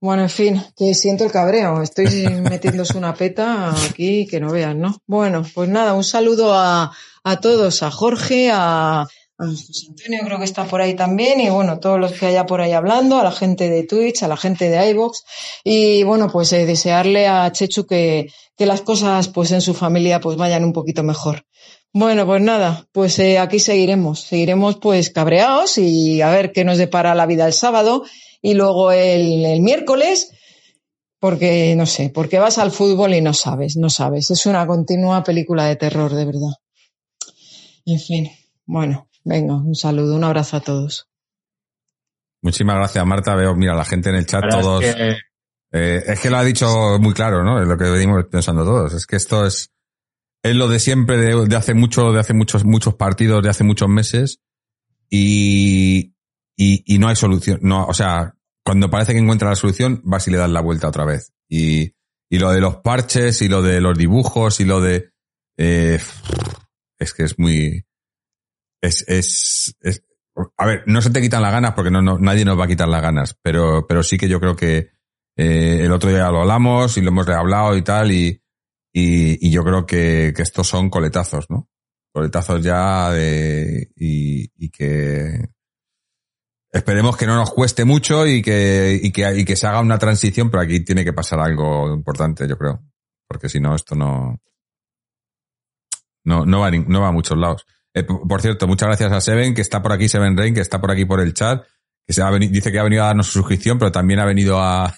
Bueno, 0.00 0.22
en 0.22 0.30
fin, 0.30 0.62
que 0.76 0.94
siento 0.94 1.24
el 1.24 1.30
cabreo. 1.30 1.82
Estoy 1.82 2.06
metiéndose 2.50 2.96
una 2.96 3.14
peta 3.14 3.70
aquí 3.70 4.26
que 4.26 4.40
no 4.40 4.50
vean, 4.50 4.80
¿no? 4.80 4.96
Bueno, 5.06 5.42
pues 5.54 5.68
nada, 5.68 5.92
un 5.92 6.04
saludo 6.04 6.54
a, 6.54 6.90
a 7.22 7.36
todos, 7.40 7.82
a 7.82 7.90
Jorge, 7.90 8.50
a, 8.50 9.02
a 9.02 9.06
Antonio 9.38 10.20
creo 10.24 10.38
que 10.38 10.44
está 10.44 10.64
por 10.64 10.80
ahí 10.80 10.94
también 10.94 11.40
y 11.40 11.50
bueno, 11.50 11.80
todos 11.80 12.00
los 12.00 12.12
que 12.12 12.26
haya 12.26 12.46
por 12.46 12.62
ahí 12.62 12.72
hablando, 12.72 13.18
a 13.18 13.24
la 13.24 13.32
gente 13.32 13.68
de 13.68 13.84
Twitch, 13.84 14.22
a 14.22 14.28
la 14.28 14.38
gente 14.38 14.70
de 14.70 14.90
iVox 14.90 15.22
y 15.64 16.02
bueno, 16.04 16.30
pues 16.30 16.50
eh, 16.54 16.64
desearle 16.64 17.26
a 17.26 17.52
Chechu 17.52 17.86
que, 17.86 18.32
que 18.56 18.66
las 18.66 18.80
cosas 18.80 19.28
pues 19.28 19.52
en 19.52 19.60
su 19.60 19.74
familia 19.74 20.20
pues 20.20 20.38
vayan 20.38 20.64
un 20.64 20.72
poquito 20.72 21.02
mejor. 21.02 21.44
Bueno, 21.92 22.24
pues 22.24 22.40
nada, 22.40 22.86
pues 22.92 23.18
eh, 23.18 23.38
aquí 23.38 23.58
seguiremos, 23.58 24.20
seguiremos 24.20 24.76
pues 24.76 25.10
cabreados 25.10 25.76
y 25.76 26.22
a 26.22 26.30
ver 26.30 26.52
qué 26.52 26.64
nos 26.64 26.78
depara 26.78 27.14
la 27.14 27.26
vida 27.26 27.46
el 27.46 27.52
sábado 27.52 28.04
y 28.42 28.54
luego 28.54 28.92
el, 28.92 29.60
miércoles, 29.60 30.32
porque 31.18 31.74
no 31.76 31.86
sé, 31.86 32.10
porque 32.10 32.38
vas 32.38 32.58
al 32.58 32.70
fútbol 32.70 33.14
y 33.14 33.20
no 33.20 33.34
sabes, 33.34 33.76
no 33.76 33.90
sabes. 33.90 34.30
Es 34.30 34.46
una 34.46 34.66
continua 34.66 35.22
película 35.22 35.66
de 35.66 35.76
terror, 35.76 36.14
de 36.14 36.24
verdad. 36.24 36.52
En 37.84 37.98
fin, 37.98 38.30
bueno, 38.64 39.08
venga, 39.24 39.56
un 39.56 39.74
saludo, 39.74 40.16
un 40.16 40.24
abrazo 40.24 40.56
a 40.56 40.60
todos. 40.60 41.08
Muchísimas 42.42 42.76
gracias, 42.76 43.04
Marta. 43.06 43.34
Veo, 43.34 43.54
mira, 43.54 43.74
la 43.74 43.84
gente 43.84 44.08
en 44.08 44.16
el 44.16 44.26
chat, 44.26 44.44
todos. 44.48 44.82
Eh, 44.82 46.02
es 46.06 46.20
que... 46.20 46.30
lo 46.30 46.38
ha 46.38 46.44
dicho 46.44 46.98
muy 46.98 47.12
claro, 47.12 47.44
¿no? 47.44 47.60
Es 47.60 47.68
lo 47.68 47.76
que 47.76 47.84
venimos 47.84 48.24
pensando 48.30 48.64
todos. 48.64 48.94
Es 48.94 49.06
que 49.06 49.16
esto 49.16 49.46
es, 49.46 49.70
es 50.42 50.56
lo 50.56 50.68
de 50.68 50.80
siempre, 50.80 51.18
de, 51.18 51.46
de 51.46 51.56
hace 51.56 51.74
mucho, 51.74 52.12
de 52.12 52.20
hace 52.20 52.32
muchos, 52.32 52.64
muchos 52.64 52.94
partidos, 52.94 53.42
de 53.42 53.50
hace 53.50 53.62
muchos 53.62 53.88
meses. 53.90 54.40
Y, 55.10 56.14
y, 56.62 56.98
no 56.98 57.08
hay 57.08 57.16
solución. 57.16 57.58
No, 57.62 57.86
o 57.86 57.94
sea, 57.94 58.34
cuando 58.62 58.90
parece 58.90 59.12
que 59.12 59.18
encuentra 59.18 59.48
la 59.48 59.56
solución, 59.56 60.02
vas 60.04 60.28
y 60.28 60.30
le 60.30 60.36
das 60.36 60.50
la 60.50 60.60
vuelta 60.60 60.88
otra 60.88 61.06
vez. 61.06 61.32
Y, 61.48 61.94
y 62.28 62.38
lo 62.38 62.52
de 62.52 62.60
los 62.60 62.76
parches 62.76 63.40
y 63.40 63.48
lo 63.48 63.62
de 63.62 63.80
los 63.80 63.96
dibujos 63.96 64.60
y 64.60 64.66
lo 64.66 64.82
de... 64.82 65.10
Eh, 65.56 65.98
es 66.98 67.14
que 67.14 67.24
es 67.24 67.38
muy... 67.38 67.86
Es, 68.82 69.06
es, 69.08 69.74
es, 69.80 70.04
a 70.58 70.66
ver, 70.66 70.84
no 70.86 71.00
se 71.00 71.10
te 71.10 71.22
quitan 71.22 71.40
las 71.40 71.52
ganas 71.52 71.72
porque 71.72 71.90
no, 71.90 72.02
no, 72.02 72.18
nadie 72.18 72.44
nos 72.44 72.58
va 72.58 72.64
a 72.64 72.68
quitar 72.68 72.88
las 72.88 73.02
ganas, 73.02 73.38
pero, 73.42 73.86
pero 73.86 74.02
sí 74.02 74.18
que 74.18 74.28
yo 74.28 74.38
creo 74.38 74.54
que 74.54 74.90
eh, 75.36 75.80
el 75.82 75.92
otro 75.92 76.10
día 76.10 76.30
lo 76.30 76.42
hablamos 76.42 76.96
y 76.96 77.00
lo 77.00 77.08
hemos 77.08 77.28
hablado 77.28 77.76
y 77.76 77.82
tal, 77.82 78.12
y, 78.12 78.42
y, 78.92 79.46
y 79.46 79.50
yo 79.50 79.64
creo 79.64 79.84
que, 79.86 80.32
que, 80.34 80.42
estos 80.42 80.66
son 80.66 80.88
coletazos, 80.88 81.50
¿no? 81.50 81.68
Coletazos 82.12 82.62
ya 82.62 83.10
de, 83.10 83.90
y, 83.96 84.50
y 84.56 84.70
que 84.70 85.50
Esperemos 86.72 87.16
que 87.16 87.26
no 87.26 87.34
nos 87.34 87.50
cueste 87.50 87.84
mucho 87.84 88.26
y 88.26 88.42
que, 88.42 88.98
y 89.02 89.10
que, 89.10 89.38
y 89.38 89.44
que 89.44 89.56
se 89.56 89.66
haga 89.66 89.80
una 89.80 89.98
transición, 89.98 90.50
pero 90.50 90.62
aquí 90.62 90.84
tiene 90.84 91.04
que 91.04 91.12
pasar 91.12 91.40
algo 91.40 91.92
importante, 91.92 92.46
yo 92.46 92.56
creo. 92.56 92.80
Porque 93.26 93.48
si 93.48 93.58
no, 93.58 93.74
esto 93.74 93.96
no, 93.96 94.40
no, 96.24 96.46
no 96.46 96.60
va, 96.60 96.70
no 96.70 97.00
va 97.00 97.08
a 97.08 97.12
muchos 97.12 97.36
lados. 97.36 97.66
Eh, 97.92 98.04
por 98.04 98.40
cierto, 98.40 98.68
muchas 98.68 98.86
gracias 98.86 99.12
a 99.12 99.20
Seven, 99.20 99.54
que 99.54 99.62
está 99.62 99.82
por 99.82 99.92
aquí, 99.92 100.08
Seven 100.08 100.36
Rain, 100.36 100.54
que 100.54 100.60
está 100.60 100.80
por 100.80 100.92
aquí 100.92 101.04
por 101.04 101.20
el 101.20 101.34
chat, 101.34 101.64
que 102.06 102.12
se 102.12 102.22
ha 102.22 102.30
venido, 102.30 102.52
dice 102.52 102.70
que 102.70 102.78
ha 102.78 102.84
venido 102.84 103.02
a 103.02 103.06
darnos 103.06 103.26
su 103.26 103.32
suscripción, 103.32 103.78
pero 103.78 103.90
también 103.90 104.20
ha 104.20 104.24
venido 104.24 104.60
a, 104.60 104.94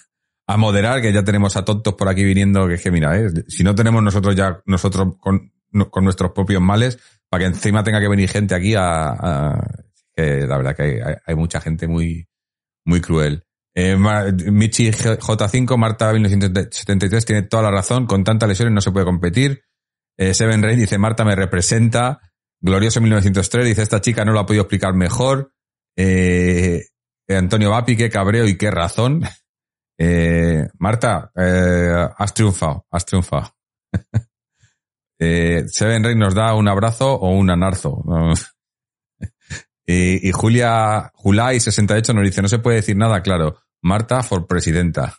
a 0.47 0.57
moderar, 0.57 1.01
que 1.01 1.11
ya 1.11 1.23
tenemos 1.23 1.57
a 1.57 1.65
tontos 1.65 1.95
por 1.95 2.07
aquí 2.07 2.23
viniendo, 2.23 2.67
que 2.67 2.75
es 2.75 2.83
que 2.83 2.91
mira, 2.91 3.17
eh, 3.17 3.29
si 3.47 3.63
no 3.63 3.73
tenemos 3.73 4.03
nosotros 4.03 4.35
ya, 4.35 4.61
nosotros 4.65 5.15
con, 5.19 5.51
con 5.89 6.03
nuestros 6.03 6.31
propios 6.33 6.61
males, 6.61 6.99
para 7.29 7.45
que 7.45 7.47
encima 7.47 7.83
tenga 7.83 7.99
que 7.99 8.07
venir 8.07 8.29
gente 8.29 8.53
aquí 8.53 8.75
a, 8.75 9.09
a 9.09 9.82
que 10.15 10.47
la 10.47 10.57
verdad 10.57 10.75
que 10.75 11.01
hay, 11.25 11.35
mucha 11.35 11.59
gente 11.61 11.87
muy, 11.87 12.27
muy 12.85 13.01
cruel. 13.01 13.43
Eh, 13.75 13.95
Michi 13.95 14.91
J5, 14.91 15.77
Marta 15.77 16.13
1973 16.13 17.25
tiene 17.25 17.41
toda 17.43 17.63
la 17.63 17.71
razón, 17.71 18.05
con 18.05 18.23
tantas 18.23 18.47
lesiones 18.47 18.73
no 18.73 18.81
se 18.81 18.91
puede 18.91 19.05
competir. 19.05 19.63
Eh, 20.17 20.33
Seven 20.33 20.61
Rey 20.61 20.75
dice, 20.75 20.97
Marta 20.97 21.25
me 21.25 21.35
representa. 21.35 22.19
Glorioso 22.61 23.01
1903 23.01 23.65
dice, 23.65 23.81
esta 23.81 24.01
chica 24.01 24.23
no 24.23 24.31
lo 24.31 24.39
ha 24.39 24.45
podido 24.45 24.63
explicar 24.63 24.93
mejor. 24.93 25.51
Eh, 25.95 26.83
Antonio 27.27 27.71
Vapi, 27.71 27.95
qué 27.97 28.09
cabreo 28.09 28.47
y 28.47 28.57
qué 28.57 28.71
razón. 28.71 29.23
Eh, 29.95 30.67
Marta, 30.79 31.31
eh, 31.35 32.07
has 32.17 32.33
triunfado, 32.33 32.87
has 32.89 33.05
triunfado. 33.05 33.55
eh, 35.19 35.65
Seven 35.67 36.03
Rey 36.03 36.15
nos 36.15 36.33
da 36.33 36.55
un 36.55 36.67
abrazo 36.67 37.13
o 37.13 37.29
un 37.29 37.51
anarzo. 37.51 38.03
Y, 39.85 40.27
y 40.27 40.31
Julia, 40.31 41.11
Julai68 41.13 42.13
nos 42.13 42.23
dice, 42.23 42.41
no 42.41 42.47
se 42.47 42.59
puede 42.59 42.77
decir 42.77 42.95
nada 42.95 43.21
claro. 43.21 43.57
Marta 43.81 44.21
por 44.23 44.47
presidenta. 44.47 45.17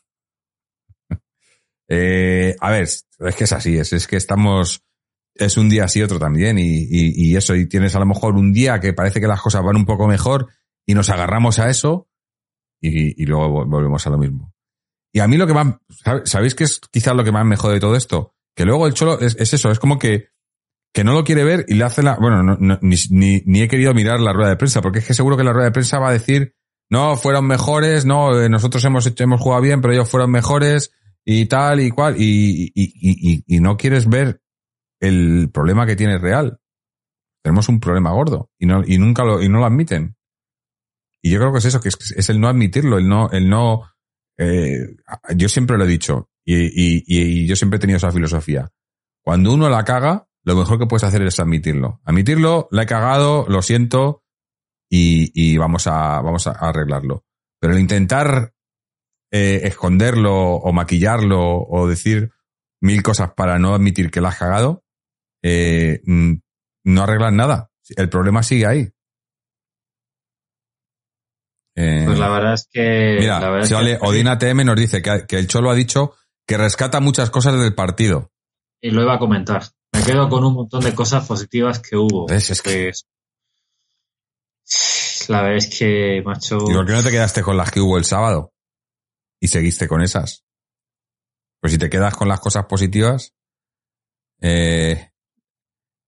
eh, 1.88 2.56
a 2.60 2.70
ver, 2.70 2.82
es 2.84 3.04
que 3.36 3.44
es 3.44 3.52
así, 3.52 3.76
es, 3.76 3.92
es 3.92 4.06
que 4.06 4.16
estamos, 4.16 4.82
es 5.34 5.56
un 5.56 5.68
día 5.68 5.84
así 5.84 6.02
otro 6.02 6.18
también 6.18 6.58
y, 6.58 6.62
y, 6.84 7.30
y 7.30 7.36
eso, 7.36 7.54
y 7.54 7.66
tienes 7.68 7.94
a 7.94 8.00
lo 8.00 8.06
mejor 8.06 8.34
un 8.34 8.52
día 8.52 8.80
que 8.80 8.92
parece 8.92 9.20
que 9.20 9.26
las 9.26 9.40
cosas 9.40 9.62
van 9.62 9.76
un 9.76 9.84
poco 9.86 10.06
mejor 10.06 10.48
y 10.86 10.94
nos 10.94 11.10
agarramos 11.10 11.58
a 11.58 11.68
eso 11.68 12.08
y, 12.80 13.22
y 13.22 13.26
luego 13.26 13.48
vol- 13.48 13.68
volvemos 13.70 14.06
a 14.06 14.10
lo 14.10 14.18
mismo. 14.18 14.52
Y 15.12 15.20
a 15.20 15.28
mí 15.28 15.36
lo 15.36 15.46
que 15.46 15.54
más, 15.54 15.76
¿sabe- 15.90 16.26
¿sabéis 16.26 16.54
qué 16.54 16.64
es 16.64 16.80
quizás 16.90 17.14
lo 17.14 17.24
que 17.24 17.32
más 17.32 17.44
me 17.44 17.56
de 17.56 17.80
todo 17.80 17.96
esto? 17.96 18.34
Que 18.56 18.64
luego 18.64 18.86
el 18.86 18.94
Cholo 18.94 19.20
es, 19.20 19.36
es 19.38 19.52
eso, 19.54 19.70
es 19.70 19.78
como 19.78 19.98
que, 19.98 20.28
que 20.94 21.04
no 21.04 21.12
lo 21.12 21.24
quiere 21.24 21.44
ver 21.44 21.64
y 21.68 21.74
le 21.74 21.84
hace 21.84 22.02
la, 22.02 22.16
bueno, 22.16 22.42
no- 22.42 22.56
no- 22.58 22.78
ni, 22.80 22.96
ni, 23.10 23.42
ni 23.44 23.60
he 23.62 23.68
querido 23.68 23.92
mirar 23.92 24.20
la 24.20 24.32
rueda 24.32 24.50
de 24.50 24.56
prensa, 24.56 24.80
porque 24.80 25.00
es 25.00 25.06
que 25.06 25.12
seguro 25.12 25.36
que 25.36 25.44
la 25.44 25.52
rueda 25.52 25.66
de 25.66 25.72
prensa 25.72 25.98
va 25.98 26.08
a 26.08 26.12
decir, 26.12 26.54
no, 26.88 27.16
fueron 27.16 27.46
mejores, 27.46 28.04
no, 28.06 28.40
eh, 28.40 28.48
nosotros 28.48 28.84
hemos 28.84 29.04
hecho, 29.06 29.24
hemos 29.24 29.40
jugado 29.40 29.60
bien, 29.62 29.80
pero 29.80 29.92
ellos 29.92 30.08
fueron 30.08 30.30
mejores 30.30 30.92
y 31.24 31.46
tal 31.46 31.80
y 31.80 31.90
cual, 31.90 32.14
y, 32.16 32.70
y, 32.72 32.72
y, 32.74 33.44
y, 33.46 33.60
no 33.60 33.76
quieres 33.76 34.08
ver 34.08 34.40
el 35.00 35.50
problema 35.52 35.84
que 35.84 35.96
tiene 35.96 36.18
real. 36.18 36.60
Tenemos 37.42 37.68
un 37.68 37.80
problema 37.80 38.12
gordo 38.12 38.50
y 38.58 38.66
no, 38.66 38.82
y 38.86 38.96
nunca 38.98 39.24
lo, 39.24 39.42
y 39.42 39.48
no 39.48 39.58
lo 39.58 39.66
admiten. 39.66 40.16
Y 41.22 41.30
yo 41.30 41.40
creo 41.40 41.52
que 41.52 41.58
es 41.58 41.64
eso, 41.64 41.80
que 41.80 41.88
es, 41.88 41.96
es 42.16 42.28
el 42.28 42.40
no 42.40 42.48
admitirlo, 42.48 42.98
el 42.98 43.08
no, 43.08 43.30
el 43.32 43.48
no, 43.48 43.82
eh, 44.38 44.78
yo 45.34 45.48
siempre 45.48 45.76
lo 45.76 45.84
he 45.84 45.88
dicho 45.88 46.30
y, 46.44 46.54
y, 46.66 47.04
y 47.06 47.46
yo 47.46 47.56
siempre 47.56 47.78
he 47.78 47.80
tenido 47.80 47.96
esa 47.96 48.12
filosofía. 48.12 48.70
Cuando 49.22 49.52
uno 49.52 49.68
la 49.70 49.84
caga, 49.84 50.28
lo 50.44 50.54
mejor 50.56 50.78
que 50.78 50.86
puedes 50.86 51.04
hacer 51.04 51.22
es 51.22 51.40
admitirlo. 51.40 52.00
Admitirlo, 52.04 52.68
la 52.70 52.82
he 52.82 52.86
cagado, 52.86 53.46
lo 53.48 53.62
siento 53.62 54.22
y, 54.90 55.30
y 55.34 55.56
vamos 55.56 55.86
a, 55.86 56.20
vamos 56.20 56.46
a 56.46 56.52
arreglarlo. 56.52 57.24
Pero 57.60 57.72
el 57.74 57.80
intentar 57.80 58.52
eh, 59.32 59.62
esconderlo 59.64 60.34
o 60.56 60.72
maquillarlo 60.72 61.40
o 61.62 61.88
decir 61.88 62.30
mil 62.82 63.02
cosas 63.02 63.32
para 63.34 63.58
no 63.58 63.74
admitir 63.74 64.10
que 64.10 64.20
la 64.20 64.28
has 64.28 64.38
cagado, 64.38 64.84
eh, 65.42 66.00
mm, 66.04 66.34
no 66.84 67.02
arreglas 67.02 67.32
nada. 67.32 67.70
El 67.96 68.08
problema 68.08 68.42
sigue 68.42 68.66
ahí. 68.66 68.90
Eh, 71.76 72.02
Pues 72.06 72.18
la 72.18 72.28
verdad 72.28 72.54
es 72.54 72.68
que. 72.70 73.16
Mira, 73.18 73.40
la 73.40 73.50
verdad 73.50 73.64
es 73.64 73.98
que- 73.98 74.06
Odina 74.06 74.38
TM 74.38 74.64
nos 74.64 74.76
dice 74.76 75.02
que, 75.02 75.24
que 75.26 75.38
el 75.38 75.48
Cholo 75.48 75.70
ha 75.70 75.74
dicho 75.74 76.14
que 76.46 76.56
rescata 76.56 77.00
muchas 77.00 77.30
cosas 77.30 77.58
del 77.58 77.74
partido. 77.74 78.30
Y 78.80 78.90
lo 78.90 79.02
iba 79.02 79.14
a 79.14 79.18
comentar. 79.18 79.62
Me 79.94 80.02
quedo 80.02 80.28
con 80.28 80.44
un 80.44 80.54
montón 80.54 80.82
de 80.82 80.94
cosas 80.94 81.26
positivas 81.26 81.78
que 81.80 81.96
hubo. 81.96 82.26
¿Ves? 82.26 82.50
Es 82.50 82.60
que- 82.62 82.92
Pues, 84.64 85.28
la 85.28 85.42
verdad 85.42 85.56
es 85.58 85.78
que, 85.78 86.22
macho. 86.24 86.58
¿Y 86.68 86.74
por 86.74 86.86
qué 86.86 86.92
no 86.92 87.02
te 87.02 87.10
quedaste 87.10 87.42
con 87.42 87.56
las 87.56 87.70
que 87.70 87.80
hubo 87.80 87.96
el 87.96 88.04
sábado? 88.04 88.52
Y 89.40 89.48
seguiste 89.48 89.88
con 89.88 90.02
esas. 90.02 90.44
Pues 91.60 91.72
si 91.72 91.78
te 91.78 91.88
quedas 91.88 92.14
con 92.14 92.28
las 92.28 92.40
cosas 92.40 92.66
positivas, 92.66 93.34
eh, 94.40 95.10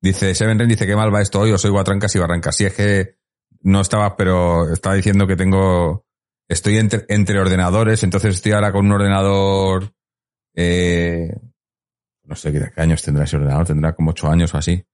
dice, 0.02 0.34
Seven 0.34 0.58
Ren 0.58 0.68
dice 0.68 0.86
que 0.86 0.96
mal 0.96 1.14
va 1.14 1.22
esto 1.22 1.40
hoy, 1.40 1.52
o 1.52 1.58
soy 1.58 1.70
guatrancas 1.70 2.14
y 2.14 2.18
barrancas. 2.18 2.56
Sí, 2.56 2.64
es 2.64 2.74
que 2.74 3.18
no 3.62 3.80
estaba, 3.80 4.16
pero 4.16 4.70
estaba 4.72 4.94
diciendo 4.96 5.26
que 5.26 5.36
tengo, 5.36 6.04
estoy 6.48 6.76
entre, 6.78 7.04
entre 7.08 7.40
ordenadores, 7.40 8.02
entonces 8.02 8.34
estoy 8.34 8.52
ahora 8.52 8.72
con 8.72 8.86
un 8.86 8.92
ordenador, 8.92 9.94
eh, 10.54 11.30
no 12.26 12.34
sé 12.34 12.52
qué 12.52 12.80
años 12.80 13.02
tendrá 13.02 13.24
ese 13.24 13.36
ordenador, 13.36 13.66
tendrá 13.66 13.94
como 13.94 14.10
ocho 14.10 14.28
años 14.28 14.52
o 14.54 14.58
así. 14.58 14.84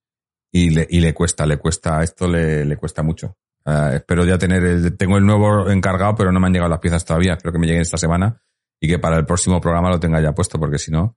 Y 0.53 0.71
le, 0.71 0.87
y 0.89 1.01
le 1.01 1.15
cuesta, 1.15 1.47
le 1.47 1.57
cuesta, 1.57 2.03
esto 2.03 2.29
le, 2.29 2.65
le 2.65 2.77
cuesta 2.77 3.03
mucho. 3.03 3.37
Ah, 3.65 3.93
espero 3.95 4.25
ya 4.25 4.39
tener 4.39 4.65
el, 4.65 4.97
tengo 4.97 5.17
el 5.17 5.25
nuevo 5.25 5.71
encargado, 5.71 6.15
pero 6.15 6.33
no 6.33 6.41
me 6.41 6.47
han 6.47 6.53
llegado 6.53 6.71
las 6.71 6.81
piezas 6.81 7.05
todavía. 7.05 7.35
Espero 7.35 7.53
que 7.53 7.59
me 7.59 7.67
lleguen 7.67 7.83
esta 7.83 7.97
semana 7.97 8.43
y 8.81 8.89
que 8.89 8.99
para 8.99 9.17
el 9.17 9.25
próximo 9.25 9.61
programa 9.61 9.91
lo 9.91 10.01
tenga 10.01 10.21
ya 10.21 10.33
puesto, 10.33 10.59
porque 10.59 10.79
si 10.79 10.91
no, 10.91 11.17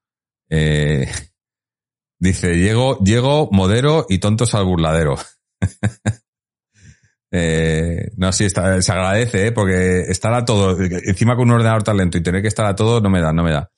eh, 0.49 1.09
dice, 2.19 2.55
llego, 2.55 2.99
llego, 2.99 3.49
modero 3.51 4.05
y 4.07 4.19
tontos 4.19 4.53
al 4.53 4.65
burladero. 4.65 5.15
eh, 7.31 8.11
no, 8.17 8.31
sí, 8.31 8.45
está, 8.45 8.81
se 8.81 8.91
agradece, 8.91 9.47
¿eh? 9.47 9.51
porque 9.51 10.01
estar 10.01 10.33
a 10.33 10.45
todo, 10.45 10.79
encima 10.79 11.35
con 11.35 11.49
un 11.49 11.55
ordenador 11.55 11.83
tan 11.83 11.97
lento 11.97 12.17
y 12.17 12.23
tener 12.23 12.41
que 12.41 12.47
estar 12.47 12.67
a 12.67 12.75
todo, 12.75 13.01
no 13.01 13.09
me 13.09 13.21
da, 13.21 13.33
no 13.33 13.43
me 13.43 13.51
da. 13.51 13.71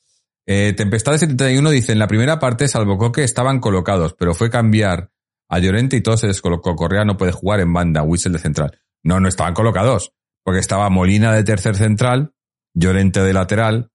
Eh, 0.49 0.71
Tempestad 0.71 1.11
de 1.11 1.17
71 1.19 1.69
dice, 1.71 1.91
en 1.91 1.99
la 1.99 2.07
primera 2.07 2.39
parte, 2.39 2.69
salvo 2.69 2.97
Coque, 2.97 3.23
estaban 3.23 3.59
colocados, 3.59 4.13
pero 4.13 4.33
fue 4.33 4.49
cambiar 4.49 5.11
a 5.49 5.59
Llorente 5.59 5.97
y 5.97 6.01
todo 6.01 6.15
se 6.15 6.27
descolocó. 6.27 6.75
Correa 6.75 7.03
no 7.03 7.17
puede 7.17 7.33
jugar 7.33 7.59
en 7.59 7.73
banda, 7.73 8.01
Whistle 8.01 8.31
de 8.31 8.39
central. 8.39 8.79
No, 9.03 9.19
no 9.19 9.27
estaban 9.27 9.53
colocados, 9.53 10.13
porque 10.43 10.61
estaba 10.61 10.89
Molina 10.89 11.33
de 11.33 11.43
tercer 11.43 11.75
central, 11.75 12.33
Llorente 12.73 13.21
de 13.21 13.33
lateral, 13.33 13.91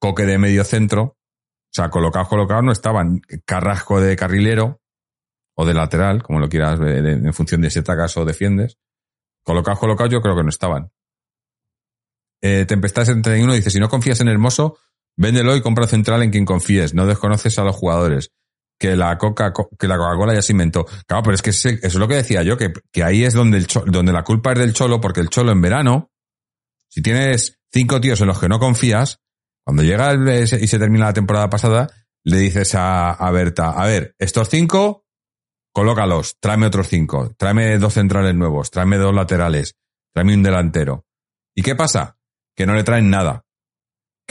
Coque 0.00 0.26
de 0.26 0.38
medio 0.38 0.64
centro. 0.64 1.02
O 1.04 1.74
sea, 1.74 1.88
colocados, 1.88 2.28
colocados 2.28 2.64
no 2.64 2.72
estaban. 2.72 3.20
Carrasco 3.46 4.00
de 4.00 4.16
carrilero 4.16 4.82
o 5.56 5.64
de 5.64 5.74
lateral, 5.74 6.24
como 6.24 6.40
lo 6.40 6.48
quieras, 6.48 6.80
en 6.80 7.32
función 7.32 7.60
de 7.60 7.70
si 7.70 7.78
atacas 7.78 8.16
o 8.16 8.24
defiendes. 8.24 8.78
Colocados, 9.44 9.78
colocados, 9.78 10.12
yo 10.12 10.20
creo 10.20 10.34
que 10.34 10.42
no 10.42 10.48
estaban. 10.48 10.90
Eh, 12.42 12.64
Tempestad 12.66 13.04
71 13.04 13.54
dice, 13.54 13.70
si 13.70 13.78
no 13.78 13.88
confías 13.88 14.20
en 14.20 14.28
Hermoso, 14.28 14.78
véndelo 15.16 15.54
y 15.56 15.62
compra 15.62 15.86
central 15.86 16.22
en 16.22 16.30
quien 16.30 16.44
confíes. 16.44 16.94
No 16.94 17.06
desconoces 17.06 17.58
a 17.58 17.64
los 17.64 17.76
jugadores. 17.76 18.30
Que 18.78 18.96
la 18.96 19.16
Coca, 19.16 19.52
que 19.78 19.86
la 19.86 19.96
Coca-Cola 19.96 20.34
ya 20.34 20.42
se 20.42 20.52
inventó. 20.52 20.84
Claro, 21.06 21.22
pero 21.22 21.34
es 21.34 21.42
que 21.42 21.50
eso 21.50 21.68
es 21.68 21.94
lo 21.94 22.08
que 22.08 22.16
decía 22.16 22.42
yo, 22.42 22.56
que, 22.56 22.72
que 22.90 23.04
ahí 23.04 23.22
es 23.24 23.32
donde, 23.32 23.58
el 23.58 23.66
donde 23.86 24.12
la 24.12 24.24
culpa 24.24 24.52
es 24.52 24.58
del 24.58 24.72
cholo, 24.72 25.00
porque 25.00 25.20
el 25.20 25.28
cholo 25.28 25.52
en 25.52 25.60
verano, 25.60 26.10
si 26.88 27.00
tienes 27.00 27.60
cinco 27.72 28.00
tíos 28.00 28.20
en 28.20 28.26
los 28.26 28.40
que 28.40 28.48
no 28.48 28.58
confías, 28.58 29.20
cuando 29.64 29.84
llega 29.84 30.10
el- 30.10 30.28
y 30.42 30.66
se 30.66 30.78
termina 30.80 31.04
la 31.06 31.12
temporada 31.12 31.48
pasada, 31.48 31.88
le 32.24 32.38
dices 32.38 32.74
a, 32.74 33.10
a 33.12 33.30
Berta, 33.30 33.70
a 33.70 33.86
ver, 33.86 34.16
estos 34.18 34.48
cinco, 34.48 35.04
colócalos, 35.72 36.38
tráeme 36.40 36.66
otros 36.66 36.88
cinco, 36.88 37.32
tráeme 37.36 37.78
dos 37.78 37.94
centrales 37.94 38.34
nuevos, 38.34 38.70
tráeme 38.72 38.96
dos 38.96 39.14
laterales, 39.14 39.76
tráeme 40.12 40.34
un 40.34 40.42
delantero. 40.42 41.04
¿Y 41.54 41.62
qué 41.62 41.76
pasa? 41.76 42.16
Que 42.56 42.66
no 42.66 42.74
le 42.74 42.82
traen 42.82 43.10
nada. 43.10 43.44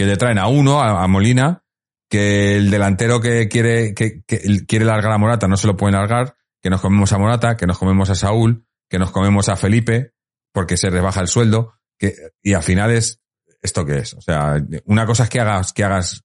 Que 0.01 0.07
le 0.07 0.17
traen 0.17 0.39
a 0.39 0.47
uno, 0.47 0.81
a, 0.81 1.07
Molina, 1.07 1.63
que 2.09 2.57
el 2.57 2.71
delantero 2.71 3.21
que 3.21 3.47
quiere, 3.47 3.93
que, 3.93 4.23
que 4.25 4.65
quiere 4.65 4.83
largar 4.83 5.11
a 5.11 5.19
Morata 5.19 5.47
no 5.47 5.57
se 5.57 5.67
lo 5.67 5.77
pueden 5.77 5.93
largar, 5.93 6.37
que 6.59 6.71
nos 6.71 6.81
comemos 6.81 7.13
a 7.13 7.19
Morata, 7.19 7.55
que 7.55 7.67
nos 7.67 7.77
comemos 7.77 8.09
a 8.09 8.15
Saúl, 8.15 8.65
que 8.89 8.97
nos 8.97 9.11
comemos 9.11 9.47
a 9.47 9.57
Felipe, 9.57 10.13
porque 10.51 10.75
se 10.75 10.89
rebaja 10.89 11.21
el 11.21 11.27
sueldo, 11.27 11.75
que, 11.99 12.15
y 12.41 12.53
al 12.53 12.63
final 12.63 12.89
es, 12.89 13.21
¿esto 13.61 13.85
qué 13.85 13.99
es? 13.99 14.15
O 14.15 14.21
sea, 14.21 14.55
una 14.85 15.05
cosa 15.05 15.25
es 15.25 15.29
que 15.29 15.39
hagas, 15.39 15.71
que 15.71 15.83
hagas, 15.83 16.23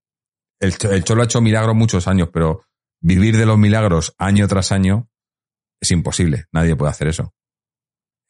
el, 0.59 0.75
el 0.91 1.05
Cholo 1.05 1.21
ha 1.21 1.27
hecho 1.27 1.43
milagros 1.43 1.77
muchos 1.77 2.09
años, 2.09 2.31
pero 2.33 2.63
vivir 3.03 3.37
de 3.37 3.45
los 3.45 3.59
milagros 3.59 4.15
año 4.17 4.49
tras 4.49 4.73
año 4.73 5.11
es 5.83 5.91
imposible. 5.91 6.47
Nadie 6.51 6.77
puede 6.77 6.93
hacer 6.93 7.09
eso. 7.09 7.35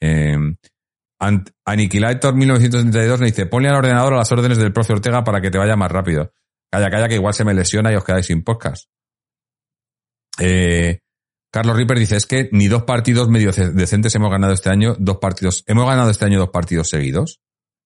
Eh, 0.00 0.56
Aniquilator 1.18 2.34
1932 2.34 3.20
me 3.20 3.26
dice, 3.26 3.46
ponle 3.46 3.68
al 3.68 3.76
ordenador 3.76 4.14
a 4.14 4.18
las 4.18 4.32
órdenes 4.32 4.58
del 4.58 4.72
profe 4.72 4.92
Ortega 4.92 5.24
para 5.24 5.40
que 5.40 5.50
te 5.50 5.58
vaya 5.58 5.76
más 5.76 5.90
rápido. 5.90 6.32
Calla, 6.70 6.90
calla, 6.90 7.08
que 7.08 7.14
igual 7.14 7.32
se 7.34 7.44
me 7.44 7.54
lesiona 7.54 7.92
y 7.92 7.96
os 7.96 8.04
quedáis 8.04 8.26
sin 8.26 8.42
podcast. 8.44 8.90
Eh, 10.38 11.00
Carlos 11.50 11.76
Ripper 11.76 11.98
dice, 11.98 12.16
es 12.16 12.26
que 12.26 12.50
ni 12.52 12.68
dos 12.68 12.82
partidos 12.82 13.28
medio 13.30 13.50
ce- 13.52 13.70
decentes 13.70 14.14
hemos 14.14 14.30
ganado 14.30 14.52
este 14.52 14.68
año, 14.68 14.94
dos 14.98 15.16
partidos, 15.16 15.64
hemos 15.66 15.86
ganado 15.86 16.10
este 16.10 16.26
año 16.26 16.38
dos 16.38 16.50
partidos 16.50 16.90
seguidos, 16.90 17.40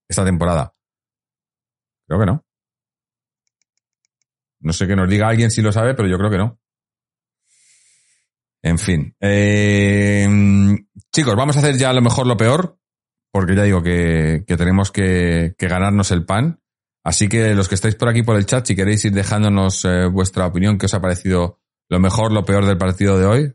esta 0.08 0.24
temporada. 0.24 0.74
Creo 2.08 2.18
que 2.18 2.26
no. 2.26 2.44
No 4.62 4.72
sé 4.72 4.88
que 4.88 4.96
nos 4.96 5.08
diga 5.08 5.28
alguien 5.28 5.50
si 5.52 5.62
lo 5.62 5.70
sabe, 5.70 5.94
pero 5.94 6.08
yo 6.08 6.18
creo 6.18 6.30
que 6.30 6.38
no. 6.38 6.58
En 8.62 8.78
fin. 8.78 9.14
Eh, 9.20 10.28
chicos, 11.12 11.36
vamos 11.36 11.56
a 11.56 11.60
hacer 11.60 11.78
ya 11.78 11.92
lo 11.92 12.02
mejor 12.02 12.26
lo 12.26 12.36
peor, 12.36 12.79
porque 13.32 13.54
ya 13.54 13.62
digo 13.62 13.82
que, 13.82 14.44
tenemos 14.46 14.90
que, 14.90 15.54
que 15.56 15.68
ganarnos 15.68 16.10
el 16.10 16.24
pan. 16.24 16.60
Así 17.02 17.28
que 17.28 17.54
los 17.54 17.68
que 17.68 17.74
estáis 17.74 17.94
por 17.94 18.08
aquí 18.08 18.22
por 18.22 18.36
el 18.36 18.46
chat, 18.46 18.66
si 18.66 18.76
queréis 18.76 19.04
ir 19.04 19.12
dejándonos 19.12 19.84
eh, 19.84 20.06
vuestra 20.06 20.46
opinión, 20.46 20.76
qué 20.76 20.86
os 20.86 20.94
ha 20.94 21.00
parecido 21.00 21.58
lo 21.88 21.98
mejor, 21.98 22.32
lo 22.32 22.44
peor 22.44 22.66
del 22.66 22.78
partido 22.78 23.18
de 23.18 23.26
hoy. 23.26 23.54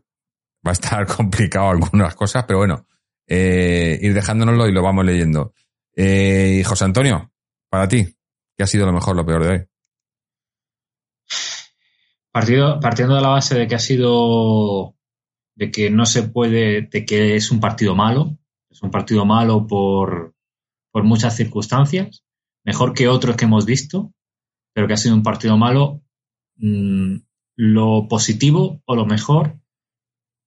Va 0.66 0.70
a 0.70 0.72
estar 0.72 1.06
complicado 1.16 1.70
algunas 1.70 2.14
cosas, 2.14 2.44
pero 2.46 2.58
bueno, 2.58 2.86
eh, 3.26 3.98
ir 4.02 4.14
dejándonoslo 4.14 4.66
y 4.66 4.72
lo 4.72 4.82
vamos 4.82 5.04
leyendo. 5.04 5.52
Eh, 5.94 6.58
y 6.60 6.64
José 6.64 6.84
Antonio, 6.84 7.32
para 7.70 7.88
ti, 7.88 8.16
¿qué 8.56 8.64
ha 8.64 8.66
sido 8.66 8.86
lo 8.86 8.92
mejor, 8.92 9.16
lo 9.16 9.24
peor 9.24 9.42
de 9.44 9.48
hoy? 9.48 9.64
Partido, 12.32 12.80
partiendo 12.80 13.14
de 13.14 13.22
la 13.22 13.28
base 13.28 13.54
de 13.58 13.66
que 13.66 13.74
ha 13.74 13.78
sido 13.78 14.94
de 15.54 15.70
que 15.70 15.90
no 15.90 16.04
se 16.04 16.24
puede, 16.24 16.82
de 16.82 17.06
que 17.06 17.36
es 17.36 17.50
un 17.50 17.60
partido 17.60 17.94
malo, 17.94 18.36
es 18.76 18.82
un 18.82 18.90
partido 18.90 19.24
malo 19.24 19.66
por, 19.66 20.34
por 20.92 21.02
muchas 21.02 21.34
circunstancias, 21.34 22.24
mejor 22.62 22.92
que 22.92 23.08
otros 23.08 23.36
que 23.36 23.46
hemos 23.46 23.64
visto, 23.64 24.12
pero 24.74 24.86
que 24.86 24.92
ha 24.92 24.98
sido 24.98 25.14
un 25.14 25.22
partido 25.22 25.56
malo. 25.56 26.02
mm, 26.56 27.16
lo 27.58 28.06
positivo 28.08 28.82
o 28.84 28.94
lo 28.94 29.06
mejor, 29.06 29.58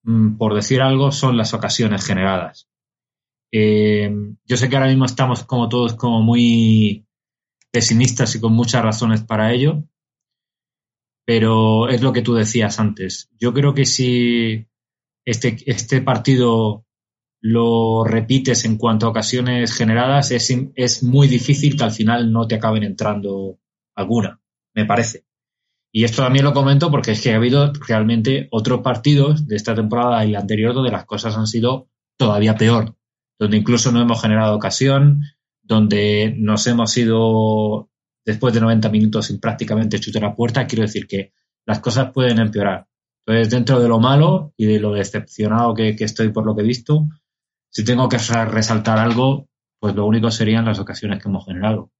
mm, 0.04 0.38
por 0.38 0.54
decir 0.54 0.82
algo, 0.82 1.12
son 1.12 1.38
las 1.38 1.54
ocasiones 1.56 2.06
generadas. 2.06 2.70
Eh, 3.52 4.12
yo 4.46 4.58
sé 4.58 4.70
que 4.70 4.76
ahora 4.76 4.90
mismo 4.90 5.06
estamos 5.06 5.44
como 5.44 5.70
todos 5.70 5.96
como 5.96 6.22
muy 6.22 7.08
pesimistas 7.72 8.36
y 8.36 8.40
con 8.40 8.54
muchas 8.54 8.84
razones 8.84 9.24
para 9.24 9.54
ello, 9.54 9.84
pero 11.26 11.90
es 11.90 12.02
lo 12.02 12.14
que 12.14 12.22
tú 12.22 12.36
decías 12.36 12.80
antes. 12.80 13.30
Yo 13.40 13.54
creo 13.54 13.74
que 13.74 13.86
si 13.86 14.68
este, 15.26 15.58
este 15.66 16.02
partido 16.02 16.86
lo 17.42 18.04
repites 18.04 18.66
en 18.66 18.78
cuanto 18.78 19.06
a 19.06 19.10
ocasiones 19.10 19.74
generadas, 19.74 20.32
es, 20.32 20.54
es 20.76 21.04
muy 21.04 21.28
difícil 21.28 21.78
que 21.78 21.84
al 21.84 21.92
final 21.92 22.32
no 22.32 22.48
te 22.48 22.56
acaben 22.56 22.84
entrando 22.84 23.60
alguna, 23.96 24.42
me 24.74 24.86
parece. 24.86 25.26
Y 25.92 26.04
esto 26.04 26.22
también 26.22 26.46
lo 26.46 26.54
comento 26.54 26.92
porque 26.92 27.12
es 27.12 27.22
que 27.22 27.34
ha 27.34 27.38
habido 27.38 27.74
realmente 27.88 28.48
otros 28.52 28.82
partidos 28.82 29.48
de 29.48 29.56
esta 29.56 29.74
temporada 29.74 30.24
y 30.26 30.32
la 30.32 30.40
anterior 30.40 30.74
donde 30.74 30.92
las 30.92 31.06
cosas 31.06 31.36
han 31.36 31.48
sido 31.48 31.90
todavía 32.18 32.56
peor, 32.56 32.96
donde 33.40 33.58
incluso 33.58 33.92
no 33.92 34.02
hemos 34.02 34.22
generado 34.22 34.56
ocasión, 34.56 35.24
donde 35.64 36.36
nos 36.38 36.68
hemos 36.68 36.96
ido 36.98 37.90
después 38.26 38.54
de 38.54 38.62
90 38.62 38.90
minutos 38.90 39.28
sin 39.28 39.40
prácticamente 39.40 40.00
chutar 40.00 40.26
a 40.26 40.36
puerta. 40.36 40.68
Quiero 40.68 40.84
decir 40.84 41.08
que 41.08 41.34
las 41.66 41.80
cosas 41.80 42.12
pueden 42.12 42.40
empeorar. 42.40 42.88
Entonces, 43.26 43.50
dentro 43.52 43.80
de 43.80 43.88
lo 43.88 44.00
malo 44.00 44.54
y 44.58 44.66
de 44.66 44.80
lo 44.80 44.94
decepcionado 44.94 45.74
que, 45.74 45.96
que 45.96 46.04
estoy 46.04 46.30
por 46.30 46.46
lo 46.46 46.56
que 46.56 46.62
he 46.62 46.66
visto, 46.66 47.08
si 47.70 47.84
tengo 47.84 48.10
que 48.10 48.18
resaltar 48.18 49.00
algo, 49.00 49.48
pues 49.80 49.96
lo 49.96 50.06
único 50.06 50.32
serían 50.32 50.66
las 50.66 50.80
ocasiones 50.80 51.22
que 51.22 51.30
hemos 51.30 51.46
generado. 51.46 51.92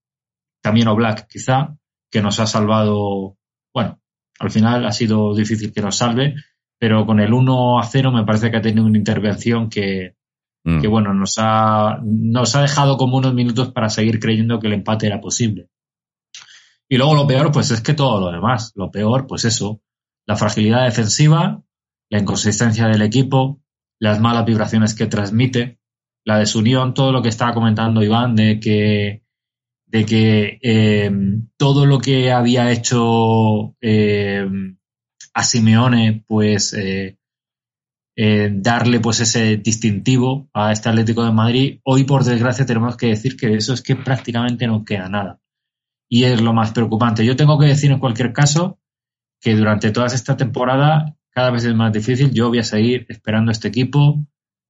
También 0.62 0.88
Oblak, 0.88 1.28
quizá, 1.28 1.76
que 2.12 2.22
nos 2.22 2.40
ha 2.40 2.48
salvado 2.48 3.38
bueno, 3.74 4.00
al 4.40 4.52
final 4.52 4.86
ha 4.86 4.92
sido 4.92 5.36
difícil 5.36 5.72
que 5.72 5.82
nos 5.82 5.98
salve, 5.98 6.36
pero 6.78 7.06
con 7.06 7.20
el 7.20 7.34
1 7.34 7.80
a 7.80 7.84
0 7.84 8.12
me 8.12 8.26
parece 8.26 8.52
que 8.52 8.58
ha 8.58 8.62
tenido 8.62 8.86
una 8.86 8.98
intervención 8.98 9.70
que, 9.70 10.16
mm. 10.64 10.82
que, 10.82 10.88
bueno, 10.88 11.14
nos 11.14 11.36
ha, 11.38 12.00
nos 12.04 12.56
ha 12.56 12.62
dejado 12.62 12.98
como 12.98 13.18
unos 13.18 13.34
minutos 13.34 13.72
para 13.72 13.90
seguir 13.90 14.20
creyendo 14.20 14.60
que 14.60 14.68
el 14.68 14.74
empate 14.74 15.08
era 15.08 15.22
posible. 15.22 15.70
Y 16.88 16.98
luego 16.98 17.16
lo 17.16 17.28
peor, 17.28 17.52
pues 17.52 17.70
es 17.72 17.82
que 17.82 17.94
todo 17.94 18.20
lo 18.20 18.32
demás. 18.32 18.72
Lo 18.76 18.90
peor, 18.90 19.28
pues 19.28 19.46
eso, 19.46 19.82
la 20.26 20.36
fragilidad 20.36 20.86
defensiva, 20.86 21.62
la 22.10 22.20
inconsistencia 22.20 22.88
del 22.88 23.04
equipo, 23.04 23.62
las 24.00 24.20
malas 24.20 24.46
vibraciones 24.46 24.96
que 24.96 25.08
transmite, 25.08 25.80
la 26.26 26.40
desunión, 26.40 26.94
todo 26.94 27.12
lo 27.12 27.22
que 27.22 27.30
estaba 27.30 27.54
comentando 27.54 28.04
Iván 28.04 28.36
de 28.36 28.60
que 28.60 29.24
de 29.90 30.06
que 30.06 30.60
eh, 30.62 31.12
todo 31.58 31.86
lo 31.88 32.00
que 32.00 32.32
había 32.32 32.72
hecho 32.72 33.76
eh, 33.82 34.48
a 35.34 35.44
Simeone, 35.44 36.24
pues 36.28 36.74
eh, 36.74 37.18
darle 38.16 39.00
pues 39.00 39.22
ese 39.22 39.58
distintivo 39.58 40.50
a 40.54 40.72
este 40.72 40.90
Atlético 40.90 41.24
de 41.24 41.32
Madrid, 41.32 41.80
hoy 41.84 42.04
por 42.04 42.24
desgracia 42.24 42.66
tenemos 42.66 42.98
que 42.98 43.08
decir 43.08 43.36
que 43.36 43.56
eso 43.56 43.74
es 43.74 43.82
que 43.82 43.96
prácticamente 43.96 44.68
no 44.68 44.86
queda 44.86 45.10
nada. 45.10 45.40
Y 46.08 46.26
es 46.26 46.42
lo 46.42 46.54
más 46.54 46.72
preocupante. 46.72 47.26
Yo 47.26 47.36
tengo 47.36 47.58
que 47.58 47.68
decir 47.68 47.92
en 47.92 48.00
cualquier 48.00 48.34
caso 48.34 48.80
que 49.42 49.56
durante 49.56 49.92
toda 49.92 50.08
esta 50.08 50.36
temporada 50.38 51.18
cada 51.40 51.52
vez 51.52 51.64
es 51.64 51.74
más 51.74 51.94
difícil. 51.94 52.34
Yo 52.34 52.50
voy 52.50 52.60
a 52.60 52.64
seguir 52.64 53.06
esperando 53.08 53.50
a 53.50 53.54
este 53.54 53.70
equipo, 53.70 54.26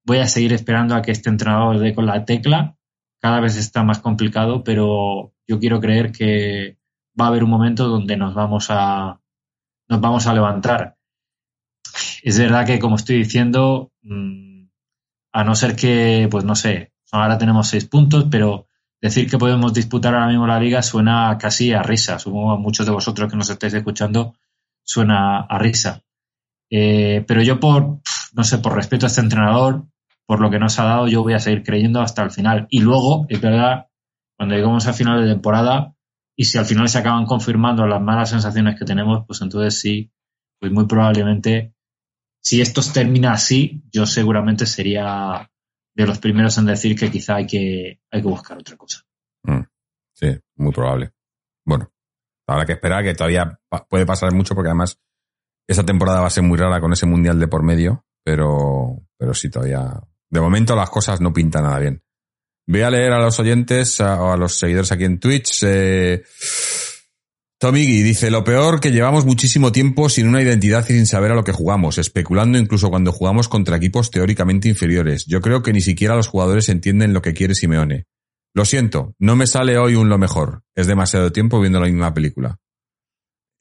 voy 0.05 0.19
a 0.19 0.27
seguir 0.27 0.53
esperando 0.53 0.93
a 0.93 1.01
que 1.01 1.11
este 1.11 1.27
entrenador 1.27 1.79
dé 1.79 1.95
con 1.95 2.05
la 2.05 2.25
tecla 2.25 2.77
cada 3.19 3.39
vez 3.39 3.57
está 3.57 3.83
más 3.83 3.97
complicado, 3.97 4.63
pero 4.63 5.33
yo 5.47 5.59
quiero 5.59 5.79
creer 5.79 6.11
que 6.11 6.77
va 7.19 7.25
a 7.25 7.27
haber 7.29 7.43
un 7.43 7.49
momento 7.49 7.87
donde 7.87 8.15
nos 8.17 8.35
vamos 8.35 8.67
a, 8.69 9.19
nos 9.87 9.99
vamos 9.99 10.27
a 10.27 10.33
levantar. 10.35 10.95
Es 12.21 12.37
verdad 12.37 12.67
que, 12.67 12.77
como 12.77 12.97
estoy 12.97 13.17
diciendo, 13.17 13.91
mm, 14.03 14.67
a 15.33 15.43
no 15.43 15.55
ser 15.55 15.75
que, 15.75 16.27
pues 16.29 16.45
no 16.45 16.53
sé, 16.53 16.93
ahora 17.11 17.39
tenemos 17.39 17.67
seis 17.67 17.85
puntos, 17.85 18.27
pero 18.29 18.67
decir 19.01 19.27
que 19.27 19.39
podemos 19.39 19.73
disputar 19.73 20.13
ahora 20.13 20.27
mismo 20.27 20.45
la 20.45 20.59
liga 20.59 20.83
suena 20.83 21.35
casi 21.39 21.73
a 21.73 21.81
risa. 21.81 22.19
Supongo 22.19 22.51
a 22.51 22.59
muchos 22.59 22.85
de 22.85 22.91
vosotros 22.91 23.27
que 23.27 23.37
nos 23.37 23.49
estáis 23.49 23.73
escuchando 23.73 24.35
suena 24.83 25.39
a 25.39 25.57
risa. 25.57 26.03
Eh, 26.69 27.23
pero 27.27 27.41
yo 27.41 27.59
por, 27.59 27.99
no 28.33 28.43
sé, 28.43 28.59
por 28.59 28.75
respeto 28.75 29.05
a 29.05 29.07
este 29.07 29.21
entrenador, 29.21 29.85
por 30.25 30.41
lo 30.41 30.49
que 30.49 30.59
nos 30.59 30.77
ha 30.79 30.83
dado, 30.83 31.07
yo 31.07 31.23
voy 31.23 31.33
a 31.33 31.39
seguir 31.39 31.63
creyendo 31.63 32.01
hasta 32.01 32.23
el 32.23 32.31
final. 32.31 32.67
Y 32.69 32.81
luego, 32.81 33.25
es 33.29 33.41
verdad, 33.41 33.87
cuando 34.37 34.55
llegamos 34.55 34.85
al 34.87 34.93
final 34.93 35.21
de 35.21 35.33
temporada, 35.33 35.95
y 36.35 36.45
si 36.45 36.57
al 36.57 36.65
final 36.65 36.87
se 36.87 36.99
acaban 36.99 37.25
confirmando 37.25 37.85
las 37.87 38.01
malas 38.01 38.29
sensaciones 38.29 38.79
que 38.79 38.85
tenemos, 38.85 39.25
pues 39.25 39.41
entonces 39.41 39.79
sí, 39.79 40.11
pues 40.59 40.71
muy 40.71 40.85
probablemente, 40.85 41.73
si 42.41 42.61
esto 42.61 42.81
termina 42.93 43.33
así, 43.33 43.83
yo 43.91 44.05
seguramente 44.05 44.65
sería 44.65 45.51
de 45.95 46.07
los 46.07 46.19
primeros 46.19 46.57
en 46.57 46.65
decir 46.65 46.97
que 46.97 47.11
quizá 47.11 47.35
hay 47.35 47.47
que, 47.47 47.99
hay 48.09 48.21
que 48.21 48.27
buscar 48.27 48.57
otra 48.57 48.77
cosa. 48.77 49.01
Mm, 49.43 49.63
sí, 50.13 50.27
muy 50.55 50.71
probable. 50.71 51.11
Bueno, 51.65 51.91
habrá 52.47 52.65
que 52.65 52.73
esperar 52.73 53.03
que 53.03 53.15
todavía 53.15 53.59
puede 53.89 54.05
pasar 54.05 54.33
mucho 54.33 54.55
porque 54.55 54.69
además 54.69 54.97
esa 55.69 55.85
temporada 55.85 56.21
va 56.21 56.27
a 56.27 56.31
ser 56.31 56.43
muy 56.43 56.57
rara 56.57 56.81
con 56.81 56.91
ese 56.93 57.05
mundial 57.05 57.39
de 57.39 57.47
por 57.47 57.61
medio, 57.61 58.03
pero, 58.23 59.03
pero 59.17 59.35
sí 59.35 59.51
todavía 59.51 60.01
de 60.31 60.41
momento 60.41 60.75
las 60.75 60.89
cosas 60.89 61.21
no 61.21 61.31
pintan 61.31 61.63
nada 61.63 61.77
bien. 61.77 62.01
Voy 62.65 62.81
a 62.81 62.89
leer 62.89 63.11
a 63.11 63.19
los 63.19 63.39
oyentes 63.39 63.99
o 63.99 64.31
a, 64.31 64.35
los 64.35 64.57
seguidores 64.57 64.91
aquí 64.91 65.03
en 65.03 65.19
Twitch. 65.19 65.63
Eh, 65.63 66.23
Tomigi 67.59 68.01
dice, 68.01 68.31
lo 68.31 68.43
peor 68.43 68.79
que 68.79 68.91
llevamos 68.91 69.25
muchísimo 69.25 69.71
tiempo 69.71 70.09
sin 70.09 70.27
una 70.27 70.41
identidad 70.41 70.83
y 70.89 70.93
sin 70.93 71.05
saber 71.05 71.33
a 71.33 71.35
lo 71.35 71.43
que 71.43 71.51
jugamos, 71.51 71.99
especulando 71.99 72.57
incluso 72.57 72.89
cuando 72.89 73.11
jugamos 73.11 73.47
contra 73.47 73.77
equipos 73.77 74.09
teóricamente 74.09 74.69
inferiores. 74.69 75.25
Yo 75.27 75.39
creo 75.39 75.61
que 75.61 75.73
ni 75.73 75.81
siquiera 75.81 76.15
los 76.15 76.27
jugadores 76.27 76.69
entienden 76.69 77.13
lo 77.13 77.21
que 77.21 77.33
quiere 77.33 77.53
Simeone. 77.53 78.05
Lo 78.55 78.65
siento, 78.65 79.13
no 79.19 79.35
me 79.35 79.45
sale 79.45 79.77
hoy 79.77 79.93
un 79.93 80.09
lo 80.09 80.17
mejor. 80.17 80.63
Es 80.73 80.87
demasiado 80.87 81.31
tiempo 81.31 81.59
viendo 81.59 81.79
la 81.79 81.85
misma 81.85 82.13
película. 82.13 82.57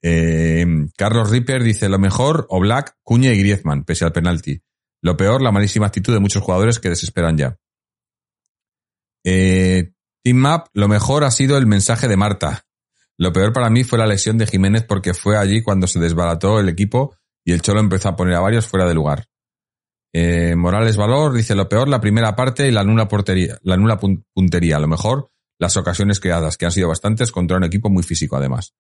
Eh, 0.03 0.67
Carlos 0.97 1.31
Ripper 1.31 1.63
dice, 1.63 1.89
lo 1.89 1.99
mejor, 1.99 2.47
o 2.51 2.61
Black, 2.61 2.97
Cuña 3.03 3.33
y 3.33 3.39
Griezmann, 3.39 3.85
pese 3.85 4.05
al 4.05 4.13
penalti. 4.13 4.63
Lo 5.03 5.17
peor, 5.17 5.43
la 5.43 5.53
malísima 5.53 5.87
actitud 5.87 6.13
de 6.13 6.21
muchos 6.21 6.43
jugadores 6.43 6.79
que 6.79 6.91
desesperan 6.91 7.37
ya. 7.37 7.57
Eh, 9.25 9.93
Team 10.23 10.37
Map, 10.37 10.69
lo 10.73 10.89
mejor 10.89 11.25
ha 11.25 11.31
sido 11.31 11.57
el 11.57 11.67
mensaje 11.67 12.09
de 12.09 12.17
Marta. 12.17 12.65
Lo 13.17 13.33
peor 13.33 13.53
para 13.53 13.71
mí 13.71 13.85
fue 13.85 13.99
la 13.99 14.07
lesión 14.07 14.39
de 14.39 14.47
Jiménez 14.47 14.85
porque 14.85 15.15
fue 15.15 15.37
allí 15.37 15.63
cuando 15.63 15.87
se 15.87 15.99
desbarató 15.99 16.61
el 16.61 16.69
equipo 16.69 17.17
y 17.45 17.53
el 17.53 17.63
Cholo 17.63 17.81
empezó 17.81 18.09
a 18.09 18.17
poner 18.17 18.35
a 18.35 18.41
varios 18.41 18.67
fuera 18.67 18.87
de 18.87 18.95
lugar. 18.95 19.27
Eh, 20.13 20.55
Morales 20.57 20.97
Valor 20.97 21.35
dice 21.35 21.55
lo 21.55 21.69
peor 21.69 21.89
la 21.89 22.01
primera 22.01 22.35
parte 22.35 22.67
y 22.67 22.71
la 22.71 22.85
nula 22.85 23.09
portería, 23.09 23.59
la 23.63 23.77
nula 23.77 23.99
puntería. 23.99 24.79
Lo 24.79 24.89
mejor 24.89 25.31
las 25.59 25.77
ocasiones 25.77 26.21
creadas, 26.21 26.57
que 26.57 26.67
han 26.67 26.73
sido 26.73 26.89
bastantes 26.89 27.33
contra 27.33 27.57
un 27.57 27.65
equipo 27.65 27.91
muy 27.91 28.05
físico 28.05 28.37
además. 28.37 28.75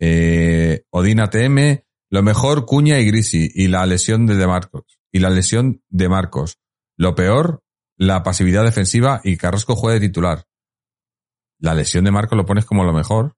Eh, 0.00 0.84
Odina 0.90 1.30
TM, 1.30 1.84
lo 2.10 2.22
mejor 2.22 2.66
Cuña 2.66 2.98
y 2.98 3.06
Grisi 3.06 3.50
y 3.54 3.68
la 3.68 3.86
lesión 3.86 4.26
de 4.26 4.36
De 4.36 4.46
Marcos 4.46 4.98
y 5.12 5.20
la 5.20 5.30
lesión 5.30 5.82
de 5.88 6.08
Marcos. 6.08 6.58
Lo 6.96 7.14
peor, 7.14 7.62
la 7.96 8.22
pasividad 8.22 8.64
defensiva 8.64 9.20
y 9.24 9.36
Carrasco 9.36 9.76
juega 9.76 10.00
de 10.00 10.08
titular. 10.08 10.44
La 11.60 11.74
lesión 11.74 12.04
de 12.04 12.10
Marcos 12.10 12.36
lo 12.36 12.44
pones 12.44 12.64
como 12.64 12.84
lo 12.84 12.92
mejor. 12.92 13.36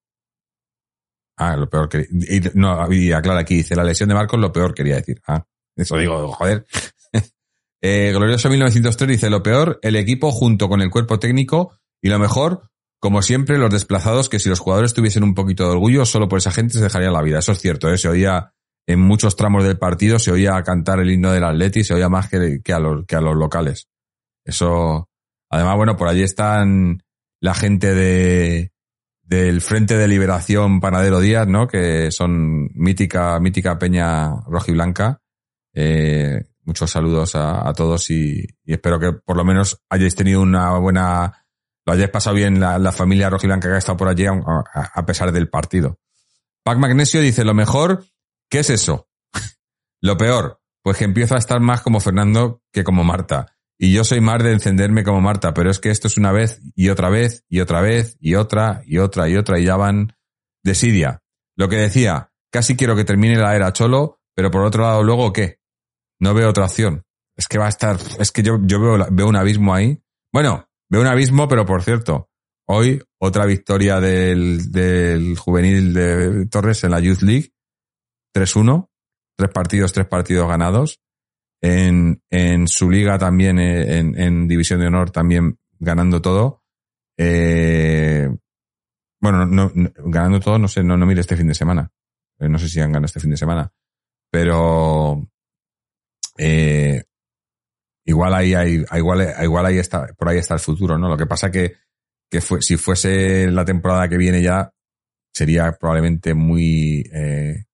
Ah, 1.36 1.54
lo 1.56 1.68
peor 1.68 1.88
que... 1.88 2.06
Y, 2.10 2.40
no, 2.54 2.90
y 2.90 3.12
aclara 3.12 3.40
aquí, 3.40 3.56
dice, 3.56 3.76
la 3.76 3.84
lesión 3.84 4.08
de 4.08 4.14
Marcos 4.14 4.40
lo 4.40 4.52
peor 4.52 4.74
quería 4.74 4.96
decir. 4.96 5.20
Ah, 5.26 5.46
eso 5.76 5.98
digo, 5.98 6.32
joder. 6.32 6.66
eh, 7.82 8.12
Glorioso 8.14 8.48
1903 8.48 9.08
dice, 9.08 9.30
lo 9.30 9.42
peor, 9.42 9.78
el 9.82 9.96
equipo 9.96 10.32
junto 10.32 10.68
con 10.68 10.80
el 10.80 10.90
cuerpo 10.90 11.18
técnico 11.18 11.78
y 12.02 12.08
lo 12.08 12.18
mejor, 12.18 12.70
como 13.01 13.23
siempre, 13.23 13.59
los 13.59 13.70
desplazados 13.70 14.28
que 14.28 14.39
si 14.39 14.48
los 14.48 14.60
jugadores 14.60 14.94
tuviesen 14.94 15.24
un 15.24 15.35
poquito 15.35 15.64
de 15.64 15.70
orgullo, 15.70 16.05
solo 16.05 16.28
por 16.28 16.39
esa 16.39 16.51
gente 16.51 16.74
se 16.74 16.82
dejarían 16.82 17.12
la 17.12 17.23
vida. 17.23 17.39
Eso 17.39 17.52
es 17.52 17.60
cierto, 17.60 17.90
¿eh? 17.90 17.98
se 17.98 18.09
oía 18.09 18.52
en 18.86 19.01
muchos 19.01 19.35
tramos 19.35 19.64
del 19.64 19.78
partido 19.78 20.18
se 20.18 20.31
oía 20.31 20.62
cantar 20.62 21.01
el 21.01 21.10
himno 21.10 21.32
del 21.32 21.44
Atleti, 21.44 21.82
se 21.82 21.94
oía 21.94 22.09
más 22.09 22.28
que, 22.28 22.60
que, 22.62 22.73
a 22.73 22.78
los, 22.78 23.05
que 23.05 23.16
a 23.16 23.20
los 23.20 23.36
locales. 23.36 23.89
Eso, 24.44 25.09
además, 25.51 25.77
bueno, 25.77 25.97
por 25.97 26.09
allí 26.09 26.23
están 26.23 27.02
la 27.40 27.55
gente 27.55 27.94
de, 27.94 28.73
del 29.24 29.60
Frente 29.60 29.97
de 29.97 30.06
Liberación 30.06 30.81
Panadero 30.81 31.20
Díaz, 31.20 31.48
¿no? 31.48 31.66
Que 31.66 32.12
son 32.12 32.70
mítica, 32.74 33.39
mítica 33.40 33.78
peña 33.78 34.40
rojiblanca. 34.47 35.20
Eh, 35.74 36.44
muchos 36.64 36.90
saludos 36.90 37.35
a, 37.35 37.73
todos 37.74 38.09
y, 38.10 38.47
espero 38.64 39.01
que 39.01 39.12
por 39.12 39.36
lo 39.36 39.44
menos 39.44 39.82
hayáis 39.90 40.14
tenido 40.14 40.40
una 40.40 40.78
buena, 40.78 41.45
lo 41.86 41.92
hayáis 41.92 42.10
pasado 42.10 42.36
bien 42.36 42.60
la, 42.60 42.92
familia 42.92 43.30
rojiblanca 43.30 43.68
que 43.68 43.76
ha 43.76 43.78
estado 43.78 43.96
por 43.96 44.08
allí 44.08 44.26
a, 44.26 44.34
a 44.34 45.06
pesar 45.06 45.32
del 45.32 45.48
partido. 45.48 45.98
Pac 46.64 46.78
Magnesio 46.78 47.20
dice, 47.20 47.44
lo 47.44 47.54
mejor 47.54 48.04
¿Qué 48.48 48.60
es 48.60 48.70
eso? 48.70 49.08
Lo 50.00 50.16
peor, 50.16 50.60
pues 50.82 50.98
que 50.98 51.04
empiezo 51.04 51.34
a 51.34 51.38
estar 51.38 51.60
más 51.60 51.80
como 51.80 52.00
Fernando 52.00 52.62
que 52.72 52.84
como 52.84 53.04
Marta. 53.04 53.46
Y 53.78 53.92
yo 53.92 54.04
soy 54.04 54.20
más 54.20 54.42
de 54.42 54.52
encenderme 54.52 55.04
como 55.04 55.20
Marta, 55.20 55.52
pero 55.52 55.70
es 55.70 55.78
que 55.78 55.90
esto 55.90 56.06
es 56.06 56.16
una 56.16 56.32
vez 56.32 56.60
y 56.74 56.88
otra 56.88 57.10
vez 57.10 57.44
y 57.48 57.60
otra 57.60 57.80
vez 57.80 58.16
y 58.20 58.34
otra 58.34 58.82
y 58.86 58.98
otra 58.98 59.28
y 59.28 59.36
otra 59.36 59.58
y 59.58 59.64
ya 59.64 59.76
van 59.76 60.16
desidia. 60.62 61.22
Lo 61.56 61.68
que 61.68 61.76
decía, 61.76 62.32
casi 62.50 62.76
quiero 62.76 62.96
que 62.96 63.04
termine 63.04 63.36
la 63.36 63.54
era 63.54 63.72
Cholo, 63.72 64.20
pero 64.34 64.50
por 64.50 64.62
otro 64.62 64.82
lado 64.82 65.02
luego 65.02 65.32
¿qué? 65.32 65.60
No 66.20 66.32
veo 66.32 66.48
otra 66.48 66.64
opción. 66.64 67.04
Es 67.36 67.48
que 67.48 67.58
va 67.58 67.66
a 67.66 67.70
estar, 67.70 67.98
es 68.18 68.32
que 68.32 68.42
yo, 68.42 68.58
yo 68.62 68.80
veo, 68.80 69.06
veo 69.10 69.28
un 69.28 69.36
abismo 69.36 69.74
ahí. 69.74 70.02
Bueno, 70.32 70.65
veo 70.88 71.00
un 71.00 71.06
abismo, 71.06 71.48
pero 71.48 71.64
por 71.66 71.82
cierto, 71.82 72.30
hoy 72.68 73.02
otra 73.18 73.44
victoria 73.46 74.00
del, 74.00 74.70
del 74.70 75.36
juvenil 75.36 75.92
de 75.94 76.46
Torres 76.46 76.84
en 76.84 76.90
la 76.92 77.00
Youth 77.00 77.22
League 77.22 77.52
3-1, 78.34 78.88
tres 79.36 79.50
partidos, 79.50 79.92
tres 79.92 80.06
partidos 80.06 80.48
ganados. 80.48 81.00
En, 81.62 82.22
en 82.30 82.68
su 82.68 82.90
liga 82.90 83.18
también, 83.18 83.58
eh, 83.58 83.98
en, 83.98 84.46
División 84.46 84.78
de 84.80 84.88
Honor 84.88 85.10
también 85.10 85.58
ganando 85.78 86.20
todo. 86.20 86.62
Eh, 87.18 88.28
bueno, 89.20 89.46
no, 89.46 89.72
no- 89.74 89.90
ganando 89.96 90.38
todo, 90.38 90.58
no 90.58 90.68
sé, 90.68 90.82
no, 90.84 90.96
no 90.98 91.06
mire 91.06 91.22
este 91.22 91.36
fin 91.36 91.48
de 91.48 91.54
semana. 91.54 91.90
Eh, 92.38 92.48
No 92.48 92.58
sé 92.58 92.68
si 92.68 92.78
han 92.80 92.92
ganado 92.92 93.06
este 93.06 93.20
fin 93.20 93.30
de 93.30 93.38
semana. 93.38 93.72
Pero 94.30 95.26
eh, 96.38 97.02
igual 98.06 98.32
ahí 98.34 98.54
hay, 98.54 98.84
igual, 98.96 99.34
igual 99.42 99.66
ahí 99.66 99.78
está, 99.78 100.06
por 100.16 100.28
ahí 100.28 100.38
está 100.38 100.54
el 100.54 100.60
futuro, 100.60 100.96
¿no? 100.96 101.08
Lo 101.08 101.16
que 101.16 101.26
pasa 101.26 101.50
que, 101.50 101.74
que 102.30 102.40
fue, 102.40 102.62
si 102.62 102.76
fuese 102.76 103.50
la 103.50 103.64
temporada 103.64 104.08
que 104.08 104.16
viene 104.16 104.40
ya, 104.42 104.72
sería 105.34 105.72
probablemente 105.78 106.32
muy 106.34 107.04
eh, 107.12 107.64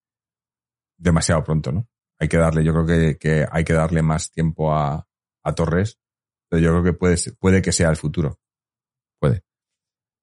demasiado 0.98 1.44
pronto, 1.44 1.72
¿no? 1.72 1.88
Hay 2.18 2.28
que 2.28 2.36
darle, 2.36 2.64
yo 2.64 2.72
creo 2.72 2.86
que, 2.86 3.16
que 3.18 3.46
hay 3.50 3.64
que 3.64 3.72
darle 3.72 4.02
más 4.02 4.30
tiempo 4.30 4.72
a, 4.74 5.06
a 5.44 5.54
Torres, 5.54 5.98
pero 6.48 6.62
yo 6.62 6.70
creo 6.70 6.84
que 6.84 6.92
puede, 6.92 7.16
ser- 7.16 7.34
puede 7.38 7.62
que 7.62 7.72
sea 7.72 7.90
el 7.90 7.96
futuro. 7.96 8.38
Puede. 9.20 9.42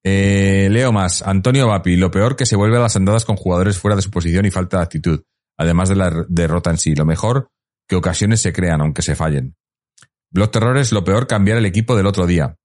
Eh, 0.04 0.70
leo 0.72 0.92
más. 0.94 1.22
Antonio 1.22 1.68
Vapi, 1.68 1.98
lo 1.98 2.10
peor 2.10 2.36
que 2.36 2.46
se 2.46 2.56
vuelve 2.56 2.78
a 2.78 2.82
las 2.82 2.96
andadas 2.96 3.26
con 3.26 3.36
jugadores 3.36 3.78
fuera 3.78 3.96
de 3.96 4.02
su 4.02 4.12
posición 4.12 4.46
y 4.46 4.52
falta 4.52 4.78
de 4.78 4.84
actitud, 4.84 5.24
además 5.58 5.90
de 5.90 5.96
la 5.96 6.26
derrota 6.30 6.70
en 6.70 6.78
sí. 6.78 6.96
Lo 6.96 7.06
mejor 7.06 7.50
que 7.88 7.96
ocasiones 7.98 8.42
se 8.42 8.54
crean, 8.54 8.80
aunque 8.82 9.02
se 9.02 9.16
fallen. 9.16 9.56
Blog 10.32 10.52
Terrores, 10.52 10.92
lo 10.92 11.04
peor 11.04 11.28
cambiar 11.28 11.58
el 11.58 11.66
equipo 11.66 11.96
del 11.96 12.06
otro 12.06 12.28
día. 12.28 12.56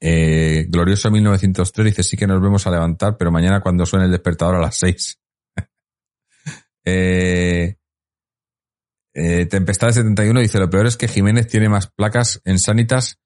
Eh, 0.00 0.66
Glorioso 0.68 1.10
1903 1.10 1.86
dice, 1.86 2.02
sí 2.02 2.16
que 2.16 2.26
nos 2.26 2.40
vemos 2.40 2.66
a 2.66 2.70
levantar, 2.70 3.16
pero 3.16 3.30
mañana 3.30 3.60
cuando 3.60 3.86
suene 3.86 4.06
el 4.06 4.10
despertador 4.10 4.56
a 4.56 4.60
las 4.60 4.78
6. 4.78 5.18
eh, 6.84 7.76
eh, 9.14 9.46
Tempestad 9.46 9.92
71 9.92 10.40
dice, 10.40 10.58
lo 10.58 10.70
peor 10.70 10.86
es 10.86 10.96
que 10.96 11.08
Jiménez 11.08 11.46
tiene 11.46 11.68
más 11.68 11.88
placas 11.88 12.40
en 12.44 12.58
Sanitas 12.58 13.18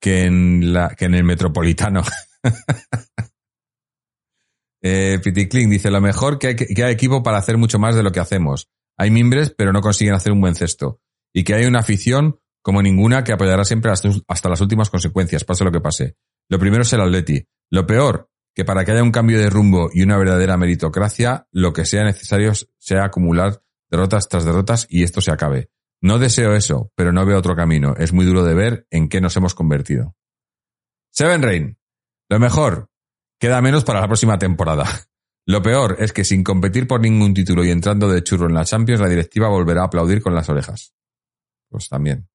que 0.00 0.24
en, 0.24 0.72
la, 0.72 0.90
que 0.90 1.06
en 1.06 1.14
el 1.14 1.24
Metropolitano. 1.24 2.02
eh, 4.82 5.18
Piticlin 5.22 5.70
dice, 5.70 5.90
lo 5.90 6.02
mejor 6.02 6.38
que 6.38 6.48
hay, 6.48 6.56
que 6.56 6.84
hay 6.84 6.92
equipo 6.92 7.22
para 7.22 7.38
hacer 7.38 7.56
mucho 7.56 7.78
más 7.78 7.96
de 7.96 8.02
lo 8.02 8.12
que 8.12 8.20
hacemos. 8.20 8.68
Hay 8.98 9.10
mimbres, 9.10 9.54
pero 9.56 9.72
no 9.72 9.80
consiguen 9.80 10.14
hacer 10.14 10.32
un 10.32 10.42
buen 10.42 10.54
cesto. 10.54 11.00
Y 11.32 11.42
que 11.42 11.54
hay 11.54 11.64
una 11.64 11.80
afición 11.80 12.38
como 12.64 12.80
ninguna 12.80 13.22
que 13.24 13.34
apoyará 13.34 13.62
siempre 13.62 13.92
hasta, 13.92 14.48
las 14.48 14.60
últimas 14.62 14.88
consecuencias, 14.88 15.44
pase 15.44 15.64
lo 15.64 15.70
que 15.70 15.82
pase. 15.82 16.16
Lo 16.48 16.58
primero 16.58 16.80
es 16.80 16.92
el 16.94 17.02
Atleti. 17.02 17.46
Lo 17.70 17.86
peor, 17.86 18.30
que 18.54 18.64
para 18.64 18.86
que 18.86 18.92
haya 18.92 19.02
un 19.02 19.12
cambio 19.12 19.38
de 19.38 19.50
rumbo 19.50 19.90
y 19.92 20.02
una 20.02 20.16
verdadera 20.16 20.56
meritocracia, 20.56 21.46
lo 21.52 21.74
que 21.74 21.84
sea 21.84 22.04
necesario 22.04 22.52
sea 22.78 23.04
acumular 23.04 23.62
derrotas 23.90 24.30
tras 24.30 24.46
derrotas 24.46 24.86
y 24.88 25.02
esto 25.02 25.20
se 25.20 25.30
acabe. 25.30 25.68
No 26.00 26.18
deseo 26.18 26.54
eso, 26.54 26.90
pero 26.94 27.12
no 27.12 27.26
veo 27.26 27.36
otro 27.36 27.54
camino. 27.54 27.96
Es 27.98 28.14
muy 28.14 28.24
duro 28.24 28.42
de 28.42 28.54
ver 28.54 28.86
en 28.90 29.10
qué 29.10 29.20
nos 29.20 29.36
hemos 29.36 29.54
convertido. 29.54 30.16
Seven 31.10 31.42
Rain. 31.42 31.78
Lo 32.30 32.40
mejor, 32.40 32.88
queda 33.38 33.60
menos 33.60 33.84
para 33.84 34.00
la 34.00 34.06
próxima 34.06 34.38
temporada. 34.38 34.86
Lo 35.46 35.60
peor 35.60 35.96
es 35.98 36.14
que 36.14 36.24
sin 36.24 36.42
competir 36.42 36.88
por 36.88 37.02
ningún 37.02 37.34
título 37.34 37.62
y 37.62 37.70
entrando 37.70 38.08
de 38.08 38.24
churro 38.24 38.46
en 38.46 38.54
la 38.54 38.64
Champions, 38.64 39.02
la 39.02 39.08
directiva 39.10 39.48
volverá 39.48 39.82
a 39.82 39.86
aplaudir 39.86 40.22
con 40.22 40.34
las 40.34 40.48
orejas. 40.48 40.94
Pues 41.68 41.90
también. 41.90 42.26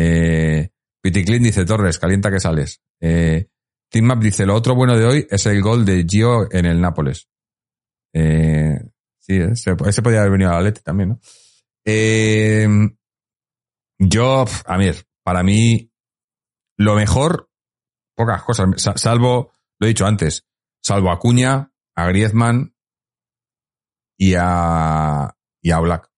Eh, 0.00 0.70
Piticlin 1.02 1.42
dice 1.42 1.64
Torres, 1.64 1.98
calienta 1.98 2.30
que 2.30 2.38
sales. 2.38 2.80
Eh, 3.00 3.48
Team 3.90 4.04
Map 4.04 4.20
dice, 4.20 4.46
lo 4.46 4.54
otro 4.54 4.76
bueno 4.76 4.96
de 4.96 5.04
hoy 5.04 5.26
es 5.28 5.44
el 5.46 5.60
gol 5.60 5.84
de 5.84 6.04
Gio 6.08 6.46
en 6.52 6.66
el 6.66 6.80
Nápoles. 6.80 7.28
Eh, 8.14 8.78
sí, 9.18 9.36
ese, 9.36 9.74
ese 9.86 10.02
podría 10.02 10.20
haber 10.20 10.32
venido 10.32 10.50
a 10.50 10.54
la 10.54 10.60
Leti 10.62 10.82
también, 10.82 11.08
¿no? 11.10 11.20
Eh, 11.84 12.68
yo, 13.98 14.44
a 14.66 14.76
ver, 14.76 15.04
para 15.24 15.42
mí, 15.42 15.90
lo 16.76 16.94
mejor, 16.94 17.50
pocas 18.14 18.42
cosas, 18.44 18.68
sa- 18.80 18.96
salvo, 18.96 19.52
lo 19.80 19.86
he 19.86 19.88
dicho 19.88 20.06
antes, 20.06 20.46
salvo 20.80 21.10
a 21.10 21.18
Cuña, 21.18 21.72
a 21.96 22.06
Griezmann 22.06 22.74
y 24.16 24.34
a, 24.38 25.34
y 25.60 25.70
a 25.72 25.78
Black, 25.80 26.08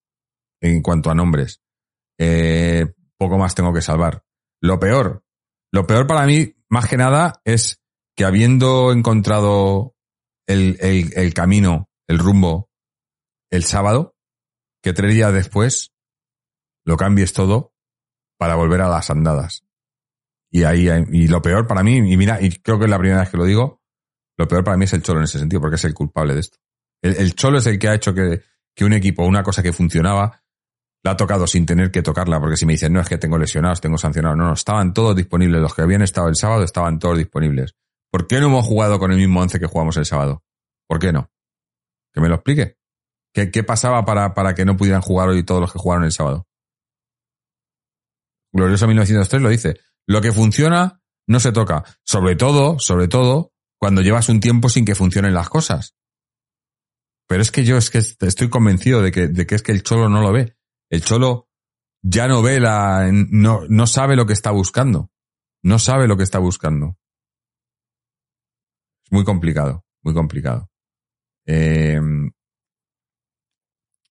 en 0.60 0.82
cuanto 0.82 1.10
a 1.10 1.14
nombres. 1.14 1.62
Eh, 2.18 2.92
poco 3.20 3.36
más 3.36 3.54
tengo 3.54 3.74
que 3.74 3.82
salvar. 3.82 4.24
Lo 4.62 4.80
peor, 4.80 5.22
lo 5.72 5.86
peor 5.86 6.06
para 6.06 6.24
mí, 6.24 6.56
más 6.70 6.88
que 6.88 6.96
nada, 6.96 7.42
es 7.44 7.82
que 8.16 8.24
habiendo 8.24 8.92
encontrado 8.92 9.94
el, 10.46 10.78
el, 10.80 11.34
camino, 11.34 11.90
el 12.08 12.18
rumbo, 12.18 12.70
el 13.50 13.64
sábado, 13.64 14.16
que 14.82 14.94
tres 14.94 15.12
días 15.12 15.34
después 15.34 15.92
lo 16.86 16.96
cambies 16.96 17.34
todo 17.34 17.74
para 18.38 18.54
volver 18.54 18.80
a 18.80 18.88
las 18.88 19.10
andadas. 19.10 19.66
Y 20.50 20.64
ahí, 20.64 20.88
y 21.12 21.28
lo 21.28 21.42
peor 21.42 21.66
para 21.66 21.82
mí, 21.82 21.96
y 21.96 22.16
mira, 22.16 22.40
y 22.40 22.50
creo 22.50 22.78
que 22.78 22.86
es 22.86 22.90
la 22.90 22.98
primera 22.98 23.20
vez 23.20 23.30
que 23.30 23.36
lo 23.36 23.44
digo, 23.44 23.82
lo 24.38 24.48
peor 24.48 24.64
para 24.64 24.78
mí 24.78 24.86
es 24.86 24.94
el 24.94 25.02
Cholo 25.02 25.20
en 25.20 25.24
ese 25.24 25.38
sentido, 25.38 25.60
porque 25.60 25.76
es 25.76 25.84
el 25.84 25.92
culpable 25.92 26.32
de 26.32 26.40
esto. 26.40 26.56
El, 27.02 27.16
el 27.16 27.34
Cholo 27.34 27.58
es 27.58 27.66
el 27.66 27.78
que 27.78 27.88
ha 27.88 27.94
hecho 27.94 28.14
que, 28.14 28.42
que 28.74 28.84
un 28.86 28.94
equipo, 28.94 29.26
una 29.26 29.42
cosa 29.42 29.62
que 29.62 29.74
funcionaba, 29.74 30.42
la 31.02 31.12
ha 31.12 31.16
tocado 31.16 31.46
sin 31.46 31.66
tener 31.66 31.90
que 31.90 32.02
tocarla, 32.02 32.40
porque 32.40 32.56
si 32.56 32.66
me 32.66 32.74
dicen, 32.74 32.92
no, 32.92 33.00
es 33.00 33.08
que 33.08 33.18
tengo 33.18 33.38
lesionados, 33.38 33.80
tengo 33.80 33.96
sancionados, 33.96 34.36
no, 34.36 34.44
no, 34.46 34.52
estaban 34.52 34.92
todos 34.92 35.16
disponibles, 35.16 35.60
los 35.60 35.74
que 35.74 35.82
habían 35.82 36.02
estado 36.02 36.28
el 36.28 36.36
sábado 36.36 36.62
estaban 36.62 36.98
todos 36.98 37.16
disponibles. 37.16 37.74
¿Por 38.10 38.26
qué 38.26 38.40
no 38.40 38.46
hemos 38.46 38.66
jugado 38.66 38.98
con 38.98 39.12
el 39.12 39.18
mismo 39.18 39.40
once 39.40 39.58
que 39.58 39.66
jugamos 39.66 39.96
el 39.96 40.04
sábado? 40.04 40.42
¿Por 40.86 40.98
qué 40.98 41.12
no? 41.12 41.30
Que 42.12 42.20
me 42.20 42.28
lo 42.28 42.34
explique. 42.34 42.76
¿Qué, 43.32 43.50
qué 43.50 43.62
pasaba 43.62 44.04
para, 44.04 44.34
para 44.34 44.54
que 44.54 44.64
no 44.64 44.76
pudieran 44.76 45.00
jugar 45.00 45.28
hoy 45.28 45.44
todos 45.44 45.60
los 45.60 45.72
que 45.72 45.78
jugaron 45.78 46.04
el 46.04 46.12
sábado? 46.12 46.48
Glorioso 48.52 48.88
1903 48.88 49.42
lo 49.42 49.48
dice. 49.48 49.80
Lo 50.06 50.20
que 50.20 50.32
funciona 50.32 51.00
no 51.28 51.38
se 51.38 51.52
toca. 51.52 51.84
Sobre 52.04 52.34
todo, 52.34 52.80
sobre 52.80 53.06
todo, 53.06 53.52
cuando 53.78 54.02
llevas 54.02 54.28
un 54.28 54.40
tiempo 54.40 54.68
sin 54.68 54.84
que 54.84 54.96
funcionen 54.96 55.32
las 55.32 55.48
cosas. 55.48 55.94
Pero 57.28 57.42
es 57.42 57.52
que 57.52 57.64
yo 57.64 57.76
es 57.76 57.90
que 57.90 57.98
estoy 57.98 58.50
convencido 58.50 59.02
de 59.02 59.12
que, 59.12 59.28
de 59.28 59.46
que 59.46 59.54
es 59.54 59.62
que 59.62 59.70
el 59.70 59.84
cholo 59.84 60.08
no 60.08 60.20
lo 60.20 60.32
ve. 60.32 60.56
El 60.90 61.02
cholo 61.02 61.48
ya 62.02 62.26
no 62.26 62.42
ve 62.42 62.60
la, 62.60 63.10
no, 63.12 63.62
no 63.68 63.86
sabe 63.86 64.16
lo 64.16 64.26
que 64.26 64.32
está 64.32 64.50
buscando. 64.50 65.10
No 65.62 65.78
sabe 65.78 66.08
lo 66.08 66.16
que 66.16 66.24
está 66.24 66.38
buscando. 66.38 66.96
Es 69.04 69.12
muy 69.12 69.24
complicado, 69.24 69.84
muy 70.02 70.14
complicado. 70.14 70.70
Eh, 71.46 72.00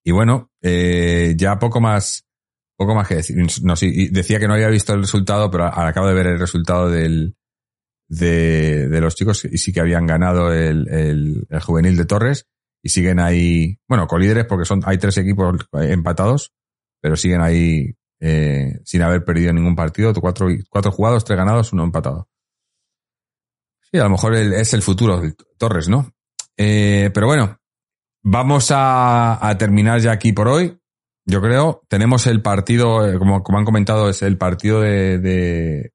y 0.04 0.12
bueno, 0.12 0.50
eh, 0.62 1.34
ya 1.36 1.58
poco 1.58 1.80
más, 1.80 2.26
poco 2.76 2.94
más 2.94 3.08
que 3.08 3.16
decir. 3.16 3.36
No, 3.62 3.74
decía 3.74 4.38
que 4.38 4.48
no 4.48 4.54
había 4.54 4.68
visto 4.68 4.94
el 4.94 5.02
resultado, 5.02 5.50
pero 5.50 5.64
acabo 5.66 6.06
de 6.06 6.14
ver 6.14 6.26
el 6.28 6.38
resultado 6.38 6.88
del, 6.88 7.36
de, 8.08 8.88
de 8.88 9.00
los 9.00 9.14
chicos 9.14 9.44
y 9.44 9.58
sí 9.58 9.72
que 9.72 9.80
habían 9.80 10.06
ganado 10.06 10.52
el, 10.52 10.88
el, 10.88 11.46
el 11.48 11.60
juvenil 11.60 11.96
de 11.96 12.04
Torres 12.06 12.46
y 12.82 12.88
siguen 12.88 13.20
ahí, 13.20 13.78
bueno, 13.88 14.06
colíderes 14.06 14.46
porque 14.46 14.64
son, 14.64 14.82
hay 14.84 14.98
tres 14.98 15.18
equipos 15.18 15.68
empatados, 15.72 16.52
pero 17.00 17.16
siguen 17.16 17.40
ahí 17.40 17.94
eh, 18.20 18.80
sin 18.84 19.02
haber 19.02 19.24
perdido 19.24 19.52
ningún 19.52 19.74
partido, 19.74 20.12
cuatro, 20.14 20.48
cuatro 20.68 20.92
jugados, 20.92 21.24
tres 21.24 21.38
ganados, 21.38 21.72
uno 21.72 21.84
empatado. 21.84 22.28
Sí, 23.90 23.98
a 23.98 24.04
lo 24.04 24.10
mejor 24.10 24.34
es 24.34 24.72
el 24.74 24.82
futuro 24.82 25.20
Torres, 25.58 25.88
¿no? 25.88 26.12
Eh, 26.56 27.10
pero 27.14 27.26
bueno, 27.26 27.58
vamos 28.22 28.70
a, 28.70 29.46
a, 29.46 29.58
terminar 29.58 30.00
ya 30.00 30.12
aquí 30.12 30.32
por 30.32 30.48
hoy. 30.48 30.78
Yo 31.24 31.40
creo, 31.40 31.82
tenemos 31.88 32.26
el 32.26 32.42
partido, 32.42 33.06
eh, 33.08 33.18
como, 33.18 33.42
como 33.42 33.58
han 33.58 33.64
comentado, 33.64 34.08
es 34.08 34.22
el 34.22 34.36
partido 34.36 34.80
de, 34.80 35.18
de 35.18 35.92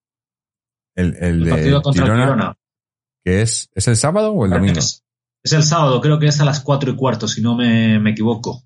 el, 0.95 1.15
el, 1.17 1.23
el 1.23 1.43
de 1.43 1.51
partido 1.51 1.81
contra 1.81 2.03
Girona, 2.03 2.23
el 2.23 2.29
Girona. 2.29 2.57
que 3.23 3.41
es, 3.41 3.69
¿es 3.73 3.87
el 3.87 3.95
sábado 3.95 4.31
o 4.33 4.45
el 4.45 4.51
domingo? 4.51 4.79
Es, 4.79 5.03
es, 5.43 5.53
el 5.53 5.63
sábado, 5.63 6.01
creo 6.01 6.19
que 6.19 6.27
es 6.27 6.39
a 6.39 6.45
las 6.45 6.61
cuatro 6.61 6.91
y 6.91 6.95
cuarto, 6.95 7.27
si 7.27 7.41
no 7.41 7.55
me, 7.55 7.99
me 7.99 8.11
equivoco. 8.11 8.63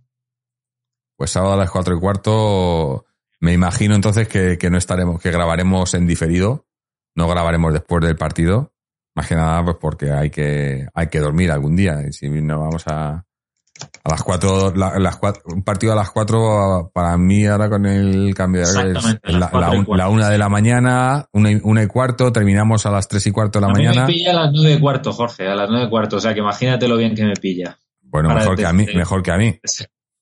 Pues 1.20 1.32
sábado 1.32 1.52
a 1.52 1.58
las 1.58 1.70
cuatro 1.70 1.94
y 1.98 2.00
cuarto, 2.00 3.06
me 3.42 3.52
imagino 3.52 3.94
entonces 3.94 4.30
que, 4.30 4.58
que 4.58 4.70
no 4.70 4.78
estaremos, 4.78 5.22
que 5.22 5.32
grabaremos 5.32 5.94
en 5.94 6.08
diferido, 6.08 6.66
no 7.14 7.28
grabaremos 7.28 7.74
después 7.74 8.02
del 8.06 8.16
partido, 8.16 8.72
más 9.16 9.28
que 9.28 9.36
nada 9.36 9.62
pues 9.66 9.76
porque 9.82 10.12
hay 10.12 10.30
que, 10.30 10.88
hay 10.94 11.08
que 11.08 11.20
dormir 11.20 11.52
algún 11.52 11.76
día, 11.76 11.98
y 12.08 12.14
si 12.14 12.30
no 12.30 12.62
vamos 12.62 12.88
a, 12.88 13.10
a 13.16 14.10
las 14.10 14.24
cuatro, 14.24 14.74
la, 14.74 14.98
las 14.98 15.18
cuatro, 15.18 15.44
un 15.48 15.62
partido 15.62 15.92
a 15.92 15.98
las 15.98 16.10
cuatro 16.10 16.90
para 16.94 17.18
mí 17.18 17.46
ahora 17.46 17.70
con 17.70 17.86
el 17.86 18.34
cambio 18.34 18.66
de 18.66 18.72
hora 18.72 18.90
es 19.22 19.34
la, 19.34 19.50
la, 19.52 19.72
un, 19.72 19.98
la, 19.98 20.08
una 20.08 20.30
de 20.30 20.38
la 20.38 20.48
mañana, 20.48 21.28
una 21.34 21.52
y, 21.52 21.60
una 21.62 21.84
y, 21.84 21.88
cuarto, 21.88 22.32
terminamos 22.32 22.86
a 22.86 22.92
las 22.92 23.10
tres 23.10 23.28
y 23.28 23.32
cuarto 23.34 23.60
de 23.60 23.66
la 23.66 23.72
a 23.72 23.76
mañana. 23.76 24.06
me 24.06 24.14
pilla 24.14 24.32
a 24.32 24.46
las 24.46 24.54
nueve 24.54 24.76
y 24.76 24.80
cuarto, 24.80 25.12
Jorge, 25.12 25.50
a 25.50 25.56
las 25.56 25.70
nueve 25.70 25.88
y 25.88 25.90
cuarto, 25.90 26.16
o 26.16 26.22
sea 26.22 26.34
que 26.34 26.40
imagínate 26.40 26.88
lo 26.88 26.96
bien 26.96 27.14
que 27.14 27.26
me 27.26 27.34
pilla. 27.34 27.78
Bueno, 28.04 28.34
mejor 28.34 28.56
que 28.56 28.66
a 28.66 28.72
mí, 28.72 28.86
mejor 28.96 29.22
que 29.22 29.32
a 29.32 29.38
mí. 29.38 29.60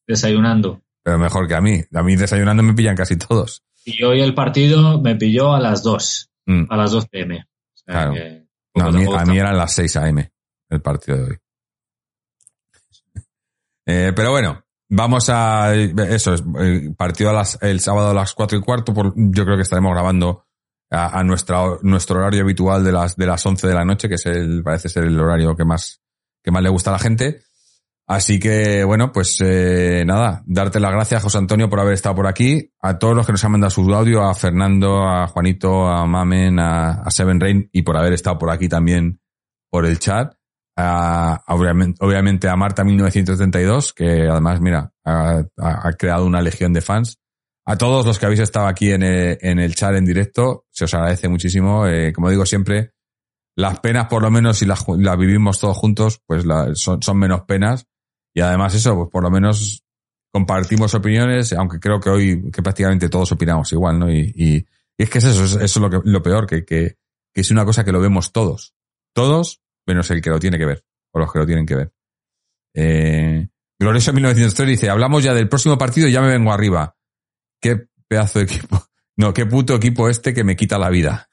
Desayunando. 0.07 0.81
Pero 1.07 1.19
mejor 1.19 1.47
que 1.47 1.55
a 1.55 1.61
mí. 1.61 1.81
A 1.93 2.03
mí 2.03 2.17
desayunando 2.17 2.61
me 2.63 2.73
pillan 2.73 2.97
casi 2.97 3.15
todos. 3.15 3.63
Y 3.85 4.03
hoy 4.03 4.19
el 4.19 4.35
partido 4.35 4.99
me 4.99 5.15
pilló 5.15 5.53
a 5.53 5.61
las 5.61 5.81
dos, 5.81 6.29
mm. 6.45 6.65
a 6.69 6.75
las 6.75 6.91
dos 6.91 7.07
pm. 7.07 7.37
O 7.39 7.77
sea 7.77 7.93
claro. 7.93 8.13
Que, 8.13 8.45
no, 8.75 8.87
a, 8.87 8.91
mí, 8.91 9.05
a 9.17 9.23
mí 9.23 9.39
eran 9.39 9.55
las 9.55 9.73
6 9.73 9.95
am 9.95 10.27
el 10.69 10.81
partido 10.81 11.17
de 11.17 11.23
hoy. 11.23 11.37
Eh, 13.85 14.11
pero 14.13 14.31
bueno, 14.31 14.65
vamos 14.89 15.29
a, 15.29 15.73
eso, 15.73 16.33
es, 16.33 16.43
eh, 16.59 16.93
partido 16.97 17.29
a 17.29 17.33
las, 17.33 17.57
el 17.61 17.79
sábado 17.79 18.09
a 18.09 18.13
las 18.13 18.33
cuatro 18.33 18.57
y 18.57 18.61
cuarto, 18.61 18.93
por, 18.93 19.13
yo 19.15 19.45
creo 19.45 19.55
que 19.55 19.63
estaremos 19.63 19.93
grabando 19.93 20.43
a, 20.89 21.19
a 21.19 21.23
nuestra, 21.23 21.77
nuestro 21.83 22.19
horario 22.19 22.41
habitual 22.41 22.83
de 22.83 22.91
las, 22.91 23.15
de 23.15 23.27
las 23.27 23.45
11 23.45 23.65
de 23.65 23.73
la 23.73 23.85
noche, 23.85 24.09
que 24.09 24.15
es 24.15 24.25
el, 24.25 24.61
parece 24.61 24.89
ser 24.89 25.05
el 25.05 25.17
horario 25.17 25.55
que 25.55 25.63
más, 25.63 26.01
que 26.43 26.51
más 26.51 26.61
le 26.61 26.67
gusta 26.67 26.89
a 26.89 26.93
la 26.93 26.99
gente. 26.99 27.46
Así 28.09 28.39
que, 28.39 28.85
bueno, 28.85 29.11
pues 29.11 29.37
eh, 29.41 30.05
nada, 30.05 30.41
darte 30.45 30.79
las 30.79 30.93
gracias, 30.93 31.21
José 31.21 31.39
Antonio, 31.39 31.69
por 31.69 31.81
haber 31.81 31.93
estado 31.93 32.15
por 32.15 32.27
aquí, 32.27 32.71
a 32.79 32.97
todos 32.97 33.13
los 33.13 33.25
que 33.25 33.33
nos 33.33 33.43
han 33.43 33.51
mandado 33.51 33.69
su 33.69 33.81
audio, 33.93 34.23
a 34.23 34.33
Fernando, 34.33 35.03
a 35.05 35.27
Juanito, 35.27 35.85
a 35.85 36.05
Mamen, 36.05 36.57
a, 36.57 37.03
Seven 37.11 37.37
Rain, 37.41 37.69
y 37.73 37.81
por 37.81 37.97
haber 37.97 38.13
estado 38.13 38.37
por 38.37 38.49
aquí 38.49 38.69
también 38.69 39.19
por 39.69 39.85
el 39.85 39.99
chat. 39.99 40.33
A, 40.77 41.43
obviamente, 41.49 42.47
a 42.47 42.55
Marta 42.55 42.85
1932, 42.85 43.91
que 43.91 44.29
además, 44.29 44.61
mira, 44.61 44.93
ha, 45.03 45.43
creado 45.97 46.25
una 46.25 46.41
legión 46.41 46.71
de 46.71 46.81
fans. 46.81 47.19
A 47.65 47.77
todos 47.77 48.05
los 48.05 48.19
que 48.19 48.25
habéis 48.25 48.39
estado 48.39 48.67
aquí 48.67 48.91
en 48.91 49.03
el, 49.03 49.37
en 49.41 49.59
el 49.59 49.75
chat 49.75 49.93
en 49.95 50.05
directo, 50.05 50.65
se 50.71 50.85
os 50.85 50.93
agradece 50.93 51.27
muchísimo. 51.27 51.85
Eh, 51.87 52.13
como 52.13 52.29
digo 52.29 52.45
siempre, 52.45 52.93
las 53.57 53.81
penas, 53.81 54.05
por 54.07 54.21
lo 54.21 54.31
menos, 54.31 54.59
si 54.59 54.65
las, 54.65 54.85
vivimos 55.17 55.59
todos 55.59 55.75
juntos, 55.75 56.21
pues 56.25 56.45
la, 56.45 56.69
son 56.73 57.17
menos 57.17 57.41
penas 57.41 57.85
y 58.37 58.41
además 58.41 58.75
eso, 58.75 58.95
pues 58.95 59.09
por 59.09 59.23
lo 59.23 59.31
menos 59.31 59.83
compartimos 60.31 60.93
opiniones, 60.93 61.53
aunque 61.53 61.79
creo 61.79 61.99
que 61.99 62.11
hoy 62.11 62.51
que 62.51 62.61
prácticamente 62.61 63.09
todos 63.09 63.31
opinamos 63.31 63.71
igual, 63.71 63.97
¿no? 63.97 64.11
Y, 64.11 64.31
y, 64.35 64.65
es 64.95 65.09
que 65.09 65.17
es 65.17 65.23
eso, 65.23 65.43
eso 65.43 65.59
es 65.59 65.75
lo, 65.77 65.89
que, 65.89 65.99
lo 66.03 66.21
peor, 66.21 66.45
que, 66.45 66.63
que, 66.63 66.97
que, 67.33 67.41
es 67.41 67.49
una 67.49 67.65
cosa 67.65 67.83
que 67.83 67.91
lo 67.91 67.99
vemos 67.99 68.31
todos. 68.31 68.75
Todos, 69.11 69.63
menos 69.87 70.11
el 70.11 70.21
que 70.21 70.29
lo 70.29 70.39
tiene 70.39 70.59
que 70.59 70.67
ver, 70.67 70.85
o 71.13 71.19
los 71.19 71.33
que 71.33 71.39
lo 71.39 71.47
tienen 71.47 71.65
que 71.65 71.75
ver. 71.77 71.93
Eh, 72.75 73.47
Glorioso 73.79 74.13
1903 74.13 74.69
dice, 74.69 74.89
hablamos 74.91 75.23
ya 75.23 75.33
del 75.33 75.49
próximo 75.49 75.75
partido 75.75 76.07
y 76.07 76.11
ya 76.11 76.21
me 76.21 76.29
vengo 76.29 76.53
arriba. 76.53 76.95
Qué 77.59 77.87
pedazo 78.07 78.37
de 78.37 78.45
equipo. 78.45 78.83
No, 79.19 79.33
qué 79.33 79.47
puto 79.47 79.73
equipo 79.73 80.09
este 80.09 80.31
que 80.31 80.43
me 80.43 80.55
quita 80.55 80.77
la 80.77 80.91
vida. 80.91 81.27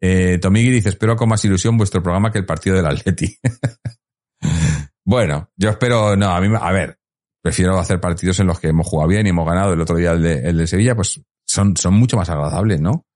Eh, 0.00 0.38
Tomigui 0.40 0.70
dice, 0.70 0.88
espero 0.88 1.16
con 1.16 1.28
más 1.28 1.44
ilusión 1.44 1.76
vuestro 1.76 2.02
programa 2.02 2.32
que 2.32 2.38
el 2.38 2.46
partido 2.46 2.76
del 2.76 2.86
Atleti. 2.86 3.36
Bueno, 5.04 5.50
yo 5.56 5.70
espero, 5.70 6.16
no, 6.16 6.30
a 6.30 6.40
mí, 6.40 6.48
a 6.58 6.72
ver, 6.72 6.98
prefiero 7.42 7.78
hacer 7.78 8.00
partidos 8.00 8.38
en 8.40 8.46
los 8.46 8.60
que 8.60 8.68
hemos 8.68 8.86
jugado 8.86 9.08
bien 9.08 9.26
y 9.26 9.30
hemos 9.30 9.46
ganado. 9.46 9.72
El 9.72 9.80
otro 9.80 9.96
día 9.96 10.12
el 10.12 10.22
de, 10.22 10.48
el 10.48 10.56
de 10.56 10.66
Sevilla, 10.66 10.94
pues 10.94 11.20
son, 11.46 11.76
son 11.76 11.94
mucho 11.94 12.16
más 12.16 12.28
agradables, 12.28 12.80
¿no? 12.80 13.06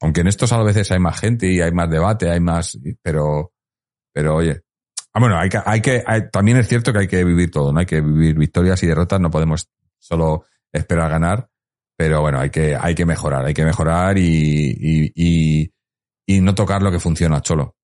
Aunque 0.00 0.20
en 0.20 0.28
estos 0.28 0.52
a 0.52 0.62
veces 0.62 0.90
hay 0.92 0.98
más 0.98 1.18
gente 1.18 1.50
y 1.50 1.60
hay 1.60 1.72
más 1.72 1.90
debate, 1.90 2.30
hay 2.30 2.40
más, 2.40 2.78
pero, 3.02 3.52
pero 4.12 4.36
oye. 4.36 4.62
Ah, 5.12 5.20
bueno, 5.20 5.38
hay 5.38 5.48
que, 5.48 5.58
hay 5.64 5.80
que, 5.80 6.04
hay, 6.06 6.30
también 6.30 6.58
es 6.58 6.68
cierto 6.68 6.92
que 6.92 7.00
hay 7.00 7.08
que 7.08 7.24
vivir 7.24 7.50
todo, 7.50 7.72
¿no? 7.72 7.80
Hay 7.80 7.86
que 7.86 8.00
vivir 8.00 8.36
victorias 8.36 8.82
y 8.82 8.86
derrotas, 8.86 9.20
no 9.20 9.30
podemos 9.30 9.68
solo 9.98 10.44
esperar 10.72 11.10
ganar, 11.10 11.48
pero 11.96 12.20
bueno, 12.20 12.38
hay 12.38 12.50
que, 12.50 12.76
hay 12.76 12.94
que 12.94 13.06
mejorar, 13.06 13.44
hay 13.44 13.54
que 13.54 13.64
mejorar 13.64 14.18
y, 14.18 14.22
y, 14.22 15.12
y, 15.14 15.72
y 16.26 16.40
no 16.40 16.54
tocar 16.54 16.82
lo 16.82 16.92
que 16.92 17.00
funciona, 17.00 17.40
cholo. 17.40 17.76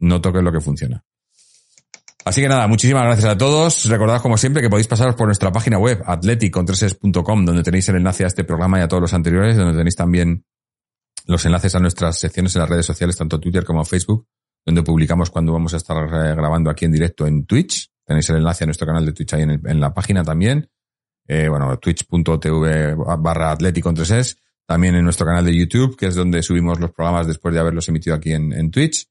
No 0.00 0.20
toques 0.20 0.42
lo 0.42 0.50
que 0.50 0.60
funciona. 0.60 1.04
Así 2.24 2.40
que 2.40 2.48
nada, 2.48 2.68
muchísimas 2.68 3.02
gracias 3.02 3.28
a 3.28 3.36
todos. 3.36 3.86
Recordad 3.86 4.22
como 4.22 4.36
siempre 4.36 4.62
que 4.62 4.70
podéis 4.70 4.86
pasaros 4.86 5.16
por 5.16 5.26
nuestra 5.26 5.50
página 5.50 5.78
web 5.78 6.02
atleticontreses.com 6.06 7.44
donde 7.44 7.62
tenéis 7.62 7.88
el 7.88 7.96
enlace 7.96 8.24
a 8.24 8.28
este 8.28 8.44
programa 8.44 8.78
y 8.78 8.82
a 8.82 8.88
todos 8.88 9.00
los 9.00 9.14
anteriores, 9.14 9.56
donde 9.56 9.76
tenéis 9.76 9.96
también 9.96 10.44
los 11.26 11.44
enlaces 11.44 11.74
a 11.74 11.80
nuestras 11.80 12.18
secciones 12.18 12.54
en 12.54 12.60
las 12.60 12.68
redes 12.68 12.86
sociales, 12.86 13.16
tanto 13.16 13.40
Twitter 13.40 13.64
como 13.64 13.84
Facebook, 13.84 14.26
donde 14.64 14.82
publicamos 14.82 15.30
cuando 15.30 15.52
vamos 15.52 15.74
a 15.74 15.78
estar 15.78 16.08
grabando 16.08 16.70
aquí 16.70 16.84
en 16.84 16.92
directo 16.92 17.26
en 17.26 17.44
Twitch. 17.44 17.90
Tenéis 18.04 18.28
el 18.30 18.36
enlace 18.36 18.64
a 18.64 18.66
nuestro 18.66 18.86
canal 18.86 19.04
de 19.04 19.12
Twitch 19.12 19.34
ahí 19.34 19.42
en, 19.42 19.80
la 19.80 19.92
página 19.92 20.22
también. 20.22 20.68
Eh, 21.26 21.48
bueno, 21.48 21.76
twitch.tv 21.78 22.94
barra 23.18 23.50
atleticontreses. 23.50 24.38
También 24.64 24.94
en 24.94 25.02
nuestro 25.02 25.26
canal 25.26 25.44
de 25.44 25.56
YouTube, 25.56 25.96
que 25.96 26.06
es 26.06 26.14
donde 26.14 26.42
subimos 26.42 26.78
los 26.78 26.92
programas 26.92 27.26
después 27.26 27.52
de 27.52 27.60
haberlos 27.60 27.88
emitido 27.88 28.14
aquí 28.14 28.32
en, 28.32 28.52
en 28.52 28.70
Twitch. 28.70 29.06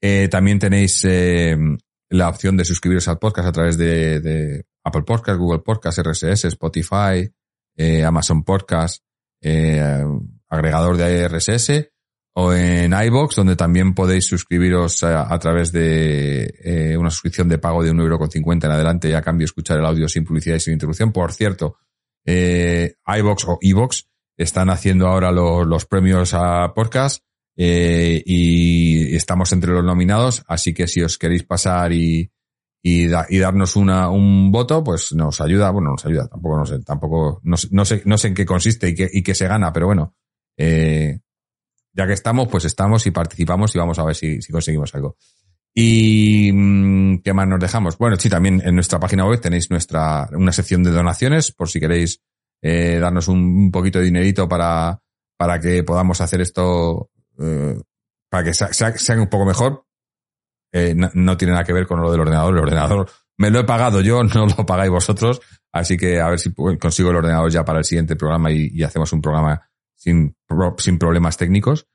Eh, 0.00 0.28
también 0.28 0.58
tenéis 0.58 1.04
eh, 1.04 1.56
la 2.10 2.28
opción 2.28 2.56
de 2.56 2.64
suscribiros 2.64 3.08
al 3.08 3.18
podcast 3.18 3.48
a 3.48 3.52
través 3.52 3.76
de, 3.76 4.64
Apple 4.84 5.02
Podcast, 5.02 5.38
Google 5.38 5.60
Podcast, 5.60 5.98
RSS, 5.98 6.46
Spotify, 6.46 7.30
eh, 7.76 8.04
Amazon 8.04 8.42
Podcast, 8.42 9.02
eh, 9.42 10.04
agregador 10.48 10.96
de 10.96 11.28
RSS, 11.28 11.90
o 12.40 12.52
en 12.52 12.92
iBox, 12.92 13.34
donde 13.34 13.56
también 13.56 13.94
podéis 13.94 14.26
suscribiros 14.26 15.02
a, 15.02 15.36
través 15.40 15.72
de 15.72 16.54
eh, 16.62 16.96
una 16.96 17.10
suscripción 17.10 17.48
de 17.48 17.58
pago 17.58 17.82
de 17.82 17.90
un 17.90 18.00
euro 18.00 18.16
con 18.16 18.30
cincuenta 18.30 18.68
en 18.68 18.74
adelante 18.74 19.08
y 19.08 19.12
a 19.12 19.22
cambio 19.22 19.44
escuchar 19.44 19.78
el 19.78 19.86
audio 19.86 20.08
sin 20.08 20.24
publicidad 20.24 20.54
y 20.54 20.60
sin 20.60 20.74
interrupción. 20.74 21.10
Por 21.10 21.32
cierto, 21.32 21.78
eh, 22.24 22.94
iBox 23.06 23.44
o 23.46 23.58
iBox 23.60 24.06
están 24.36 24.70
haciendo 24.70 25.08
ahora 25.08 25.32
los, 25.32 25.66
los 25.66 25.84
premios 25.86 26.32
a 26.32 26.72
podcast 26.74 27.24
eh, 27.60 28.22
y 28.24 29.16
estamos 29.16 29.52
entre 29.52 29.72
los 29.72 29.84
nominados, 29.84 30.44
así 30.46 30.72
que 30.72 30.86
si 30.86 31.02
os 31.02 31.18
queréis 31.18 31.42
pasar 31.42 31.92
y, 31.92 32.30
y, 32.80 33.08
da, 33.08 33.26
y 33.28 33.38
darnos 33.38 33.74
una, 33.74 34.10
un 34.10 34.52
voto, 34.52 34.84
pues 34.84 35.12
nos 35.12 35.40
ayuda, 35.40 35.70
bueno, 35.72 35.90
nos 35.90 36.06
ayuda, 36.06 36.28
tampoco 36.28 36.56
no 36.56 36.64
sé, 36.64 36.78
tampoco, 36.84 37.40
no, 37.42 37.56
sé, 37.56 38.02
no 38.04 38.16
sé 38.16 38.28
en 38.28 38.34
qué 38.34 38.46
consiste 38.46 38.90
y 38.90 38.94
qué, 38.94 39.10
y 39.12 39.24
qué 39.24 39.34
se 39.34 39.48
gana, 39.48 39.72
pero 39.72 39.86
bueno, 39.86 40.14
eh, 40.56 41.18
ya 41.92 42.06
que 42.06 42.12
estamos, 42.12 42.46
pues 42.46 42.64
estamos 42.64 43.04
y 43.08 43.10
participamos 43.10 43.74
y 43.74 43.78
vamos 43.78 43.98
a 43.98 44.04
ver 44.04 44.14
si, 44.14 44.40
si 44.40 44.52
conseguimos 44.52 44.94
algo. 44.94 45.16
Y 45.74 46.52
¿qué 47.22 47.32
más 47.34 47.48
nos 47.48 47.58
dejamos? 47.58 47.98
Bueno, 47.98 48.16
sí, 48.18 48.30
también 48.30 48.62
en 48.64 48.76
nuestra 48.76 49.00
página 49.00 49.26
web 49.26 49.40
tenéis 49.40 49.68
nuestra, 49.68 50.28
una 50.32 50.52
sección 50.52 50.84
de 50.84 50.92
donaciones, 50.92 51.50
por 51.50 51.68
si 51.68 51.80
queréis 51.80 52.22
eh, 52.62 52.98
darnos 53.00 53.26
un, 53.26 53.38
un 53.38 53.70
poquito 53.72 53.98
de 53.98 54.04
dinerito 54.04 54.48
para, 54.48 55.00
para 55.36 55.58
que 55.58 55.82
podamos 55.82 56.20
hacer 56.20 56.40
esto 56.40 57.10
eh, 57.38 57.80
para 58.30 58.44
que 58.44 58.54
sea, 58.54 58.72
sea, 58.72 59.16
un 59.16 59.28
poco 59.28 59.44
mejor, 59.44 59.84
eh, 60.72 60.94
no, 60.94 61.36
tiene 61.36 61.52
nada 61.52 61.64
que 61.64 61.72
ver 61.72 61.86
con 61.86 62.00
lo 62.00 62.10
del 62.10 62.20
ordenador. 62.20 62.54
El 62.54 62.62
ordenador 62.62 63.10
me 63.38 63.50
lo 63.50 63.60
he 63.60 63.64
pagado 63.64 64.00
yo, 64.00 64.22
no 64.34 64.46
lo 64.46 64.66
pagáis 64.66 64.90
vosotros. 64.90 65.40
Así 65.72 65.96
que 65.96 66.20
a 66.20 66.28
ver 66.28 66.38
si 66.38 66.52
consigo 66.52 67.10
el 67.10 67.16
ordenador 67.16 67.50
ya 67.50 67.64
para 67.64 67.78
el 67.78 67.84
siguiente 67.84 68.16
programa 68.16 68.50
y, 68.50 68.82
hacemos 68.82 69.12
un 69.12 69.20
programa 69.20 69.70
sin, 69.94 70.36
sin 70.78 70.98
problemas 70.98 71.36
técnicos. 71.36 71.86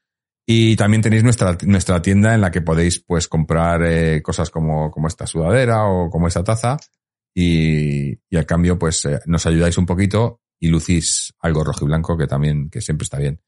Y 0.46 0.76
también 0.76 1.02
tenéis 1.02 1.24
nuestra, 1.24 1.58
nuestra 1.64 2.02
tienda 2.02 2.36
en 2.36 2.42
la 2.42 2.52
que 2.52 2.62
podéis 2.62 3.00
pues 3.00 3.28
comprar 3.30 3.82
eh, 3.84 4.22
cosas 4.22 4.50
como, 4.50 4.92
como 4.92 5.08
esta 5.08 5.26
sudadera 5.26 5.86
o 5.86 6.10
como 6.10 6.28
esta 6.28 6.44
taza 6.44 6.78
y, 7.34 8.12
y 8.30 8.38
a 8.38 8.46
cambio 8.46 8.78
pues 8.78 9.08
nos 9.26 9.46
ayudáis 9.46 9.78
un 9.78 9.86
poquito 9.86 10.42
y 10.60 10.68
lucís 10.68 11.34
algo 11.40 11.64
rojo 11.64 11.86
y 11.86 11.88
blanco 11.88 12.18
que 12.18 12.28
también, 12.28 12.70
que 12.70 12.82
siempre 12.82 13.04
está 13.04 13.20
bien. 13.20 13.42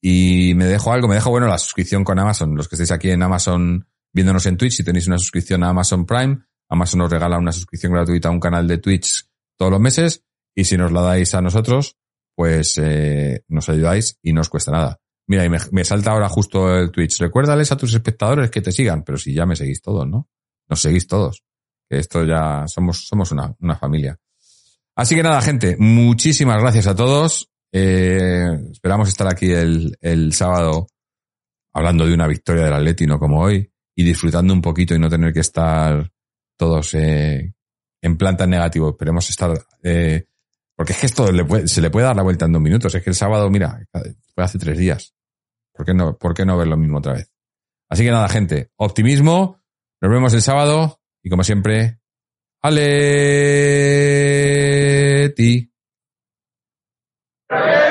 Y 0.00 0.54
me 0.54 0.66
dejo 0.66 0.92
algo, 0.92 1.08
me 1.08 1.14
dejo, 1.14 1.30
bueno, 1.30 1.46
la 1.46 1.58
suscripción 1.58 2.04
con 2.04 2.18
Amazon. 2.18 2.54
Los 2.54 2.68
que 2.68 2.76
estéis 2.76 2.92
aquí 2.92 3.10
en 3.10 3.22
Amazon 3.22 3.86
viéndonos 4.12 4.46
en 4.46 4.56
Twitch, 4.56 4.76
si 4.76 4.84
tenéis 4.84 5.06
una 5.08 5.18
suscripción 5.18 5.62
a 5.62 5.68
Amazon 5.68 6.06
Prime, 6.06 6.38
Amazon 6.68 6.98
nos 6.98 7.10
regala 7.10 7.38
una 7.38 7.52
suscripción 7.52 7.92
gratuita 7.92 8.28
a 8.28 8.32
un 8.32 8.40
canal 8.40 8.66
de 8.66 8.78
Twitch 8.78 9.28
todos 9.56 9.70
los 9.70 9.80
meses. 9.80 10.24
Y 10.54 10.64
si 10.64 10.76
nos 10.76 10.90
la 10.90 11.02
dais 11.02 11.34
a 11.34 11.42
nosotros, 11.42 11.96
pues 12.34 12.78
eh, 12.82 13.44
nos 13.48 13.68
ayudáis 13.68 14.18
y 14.22 14.32
no 14.32 14.40
os 14.40 14.48
cuesta 14.48 14.70
nada. 14.70 15.00
Mira, 15.28 15.44
y 15.44 15.50
me, 15.50 15.58
me, 15.72 15.84
salta 15.84 16.12
ahora 16.12 16.28
justo 16.28 16.74
el 16.74 16.90
Twitch. 16.90 17.18
Recuérdales 17.20 17.72
a 17.72 17.76
tus 17.76 17.92
espectadores 17.92 18.50
que 18.50 18.62
te 18.62 18.72
sigan, 18.72 19.02
pero 19.02 19.18
si 19.18 19.34
ya 19.34 19.44
me 19.44 19.56
seguís 19.56 19.82
todos, 19.82 20.06
¿no? 20.06 20.28
Nos 20.68 20.80
seguís 20.80 21.06
todos. 21.06 21.42
Que 21.88 21.98
esto 21.98 22.24
ya 22.24 22.64
somos, 22.66 23.06
somos 23.06 23.32
una, 23.32 23.54
una 23.60 23.76
familia. 23.76 24.18
Así 24.94 25.14
que 25.14 25.22
nada, 25.22 25.42
gente, 25.42 25.76
muchísimas 25.78 26.60
gracias 26.60 26.86
a 26.86 26.94
todos. 26.94 27.50
Eh, 27.72 28.48
esperamos 28.72 29.08
estar 29.08 29.26
aquí 29.28 29.52
el, 29.52 29.96
el, 30.00 30.32
sábado 30.32 30.86
hablando 31.72 32.06
de 32.06 32.14
una 32.14 32.26
victoria 32.26 32.64
del 32.64 32.74
Atleti, 32.74 33.06
no 33.06 33.18
como 33.18 33.40
hoy, 33.42 33.70
y 33.94 34.04
disfrutando 34.04 34.54
un 34.54 34.62
poquito 34.62 34.94
y 34.94 34.98
no 34.98 35.10
tener 35.10 35.32
que 35.32 35.40
estar 35.40 36.10
todos 36.56 36.94
eh, 36.94 37.52
en 38.02 38.16
plan 38.16 38.36
tan 38.36 38.50
negativo. 38.50 38.90
Esperemos 38.90 39.28
estar... 39.28 39.58
Eh, 39.82 40.24
porque 40.74 40.92
es 40.92 40.98
que 41.00 41.06
esto 41.06 41.26
se 41.66 41.80
le 41.80 41.90
puede 41.90 42.06
dar 42.06 42.16
la 42.16 42.22
vuelta 42.22 42.44
en 42.44 42.52
dos 42.52 42.60
minutos. 42.60 42.94
Es 42.94 43.02
que 43.02 43.10
el 43.10 43.16
sábado, 43.16 43.48
mira, 43.48 43.80
fue 44.34 44.44
hace 44.44 44.58
tres 44.58 44.76
días. 44.76 45.14
¿Por 45.72 45.86
qué 45.86 45.94
no, 45.94 46.16
por 46.18 46.34
qué 46.34 46.44
no 46.44 46.58
ver 46.58 46.68
lo 46.68 46.76
mismo 46.76 46.98
otra 46.98 47.14
vez? 47.14 47.30
Así 47.88 48.04
que 48.04 48.10
nada, 48.10 48.28
gente, 48.28 48.72
optimismo. 48.76 49.62
Nos 50.02 50.10
vemos 50.10 50.34
el 50.34 50.42
sábado 50.42 51.00
y 51.22 51.30
como 51.30 51.44
siempre, 51.44 52.00
Aleti. 52.62 52.86
Yeah. 57.50 57.85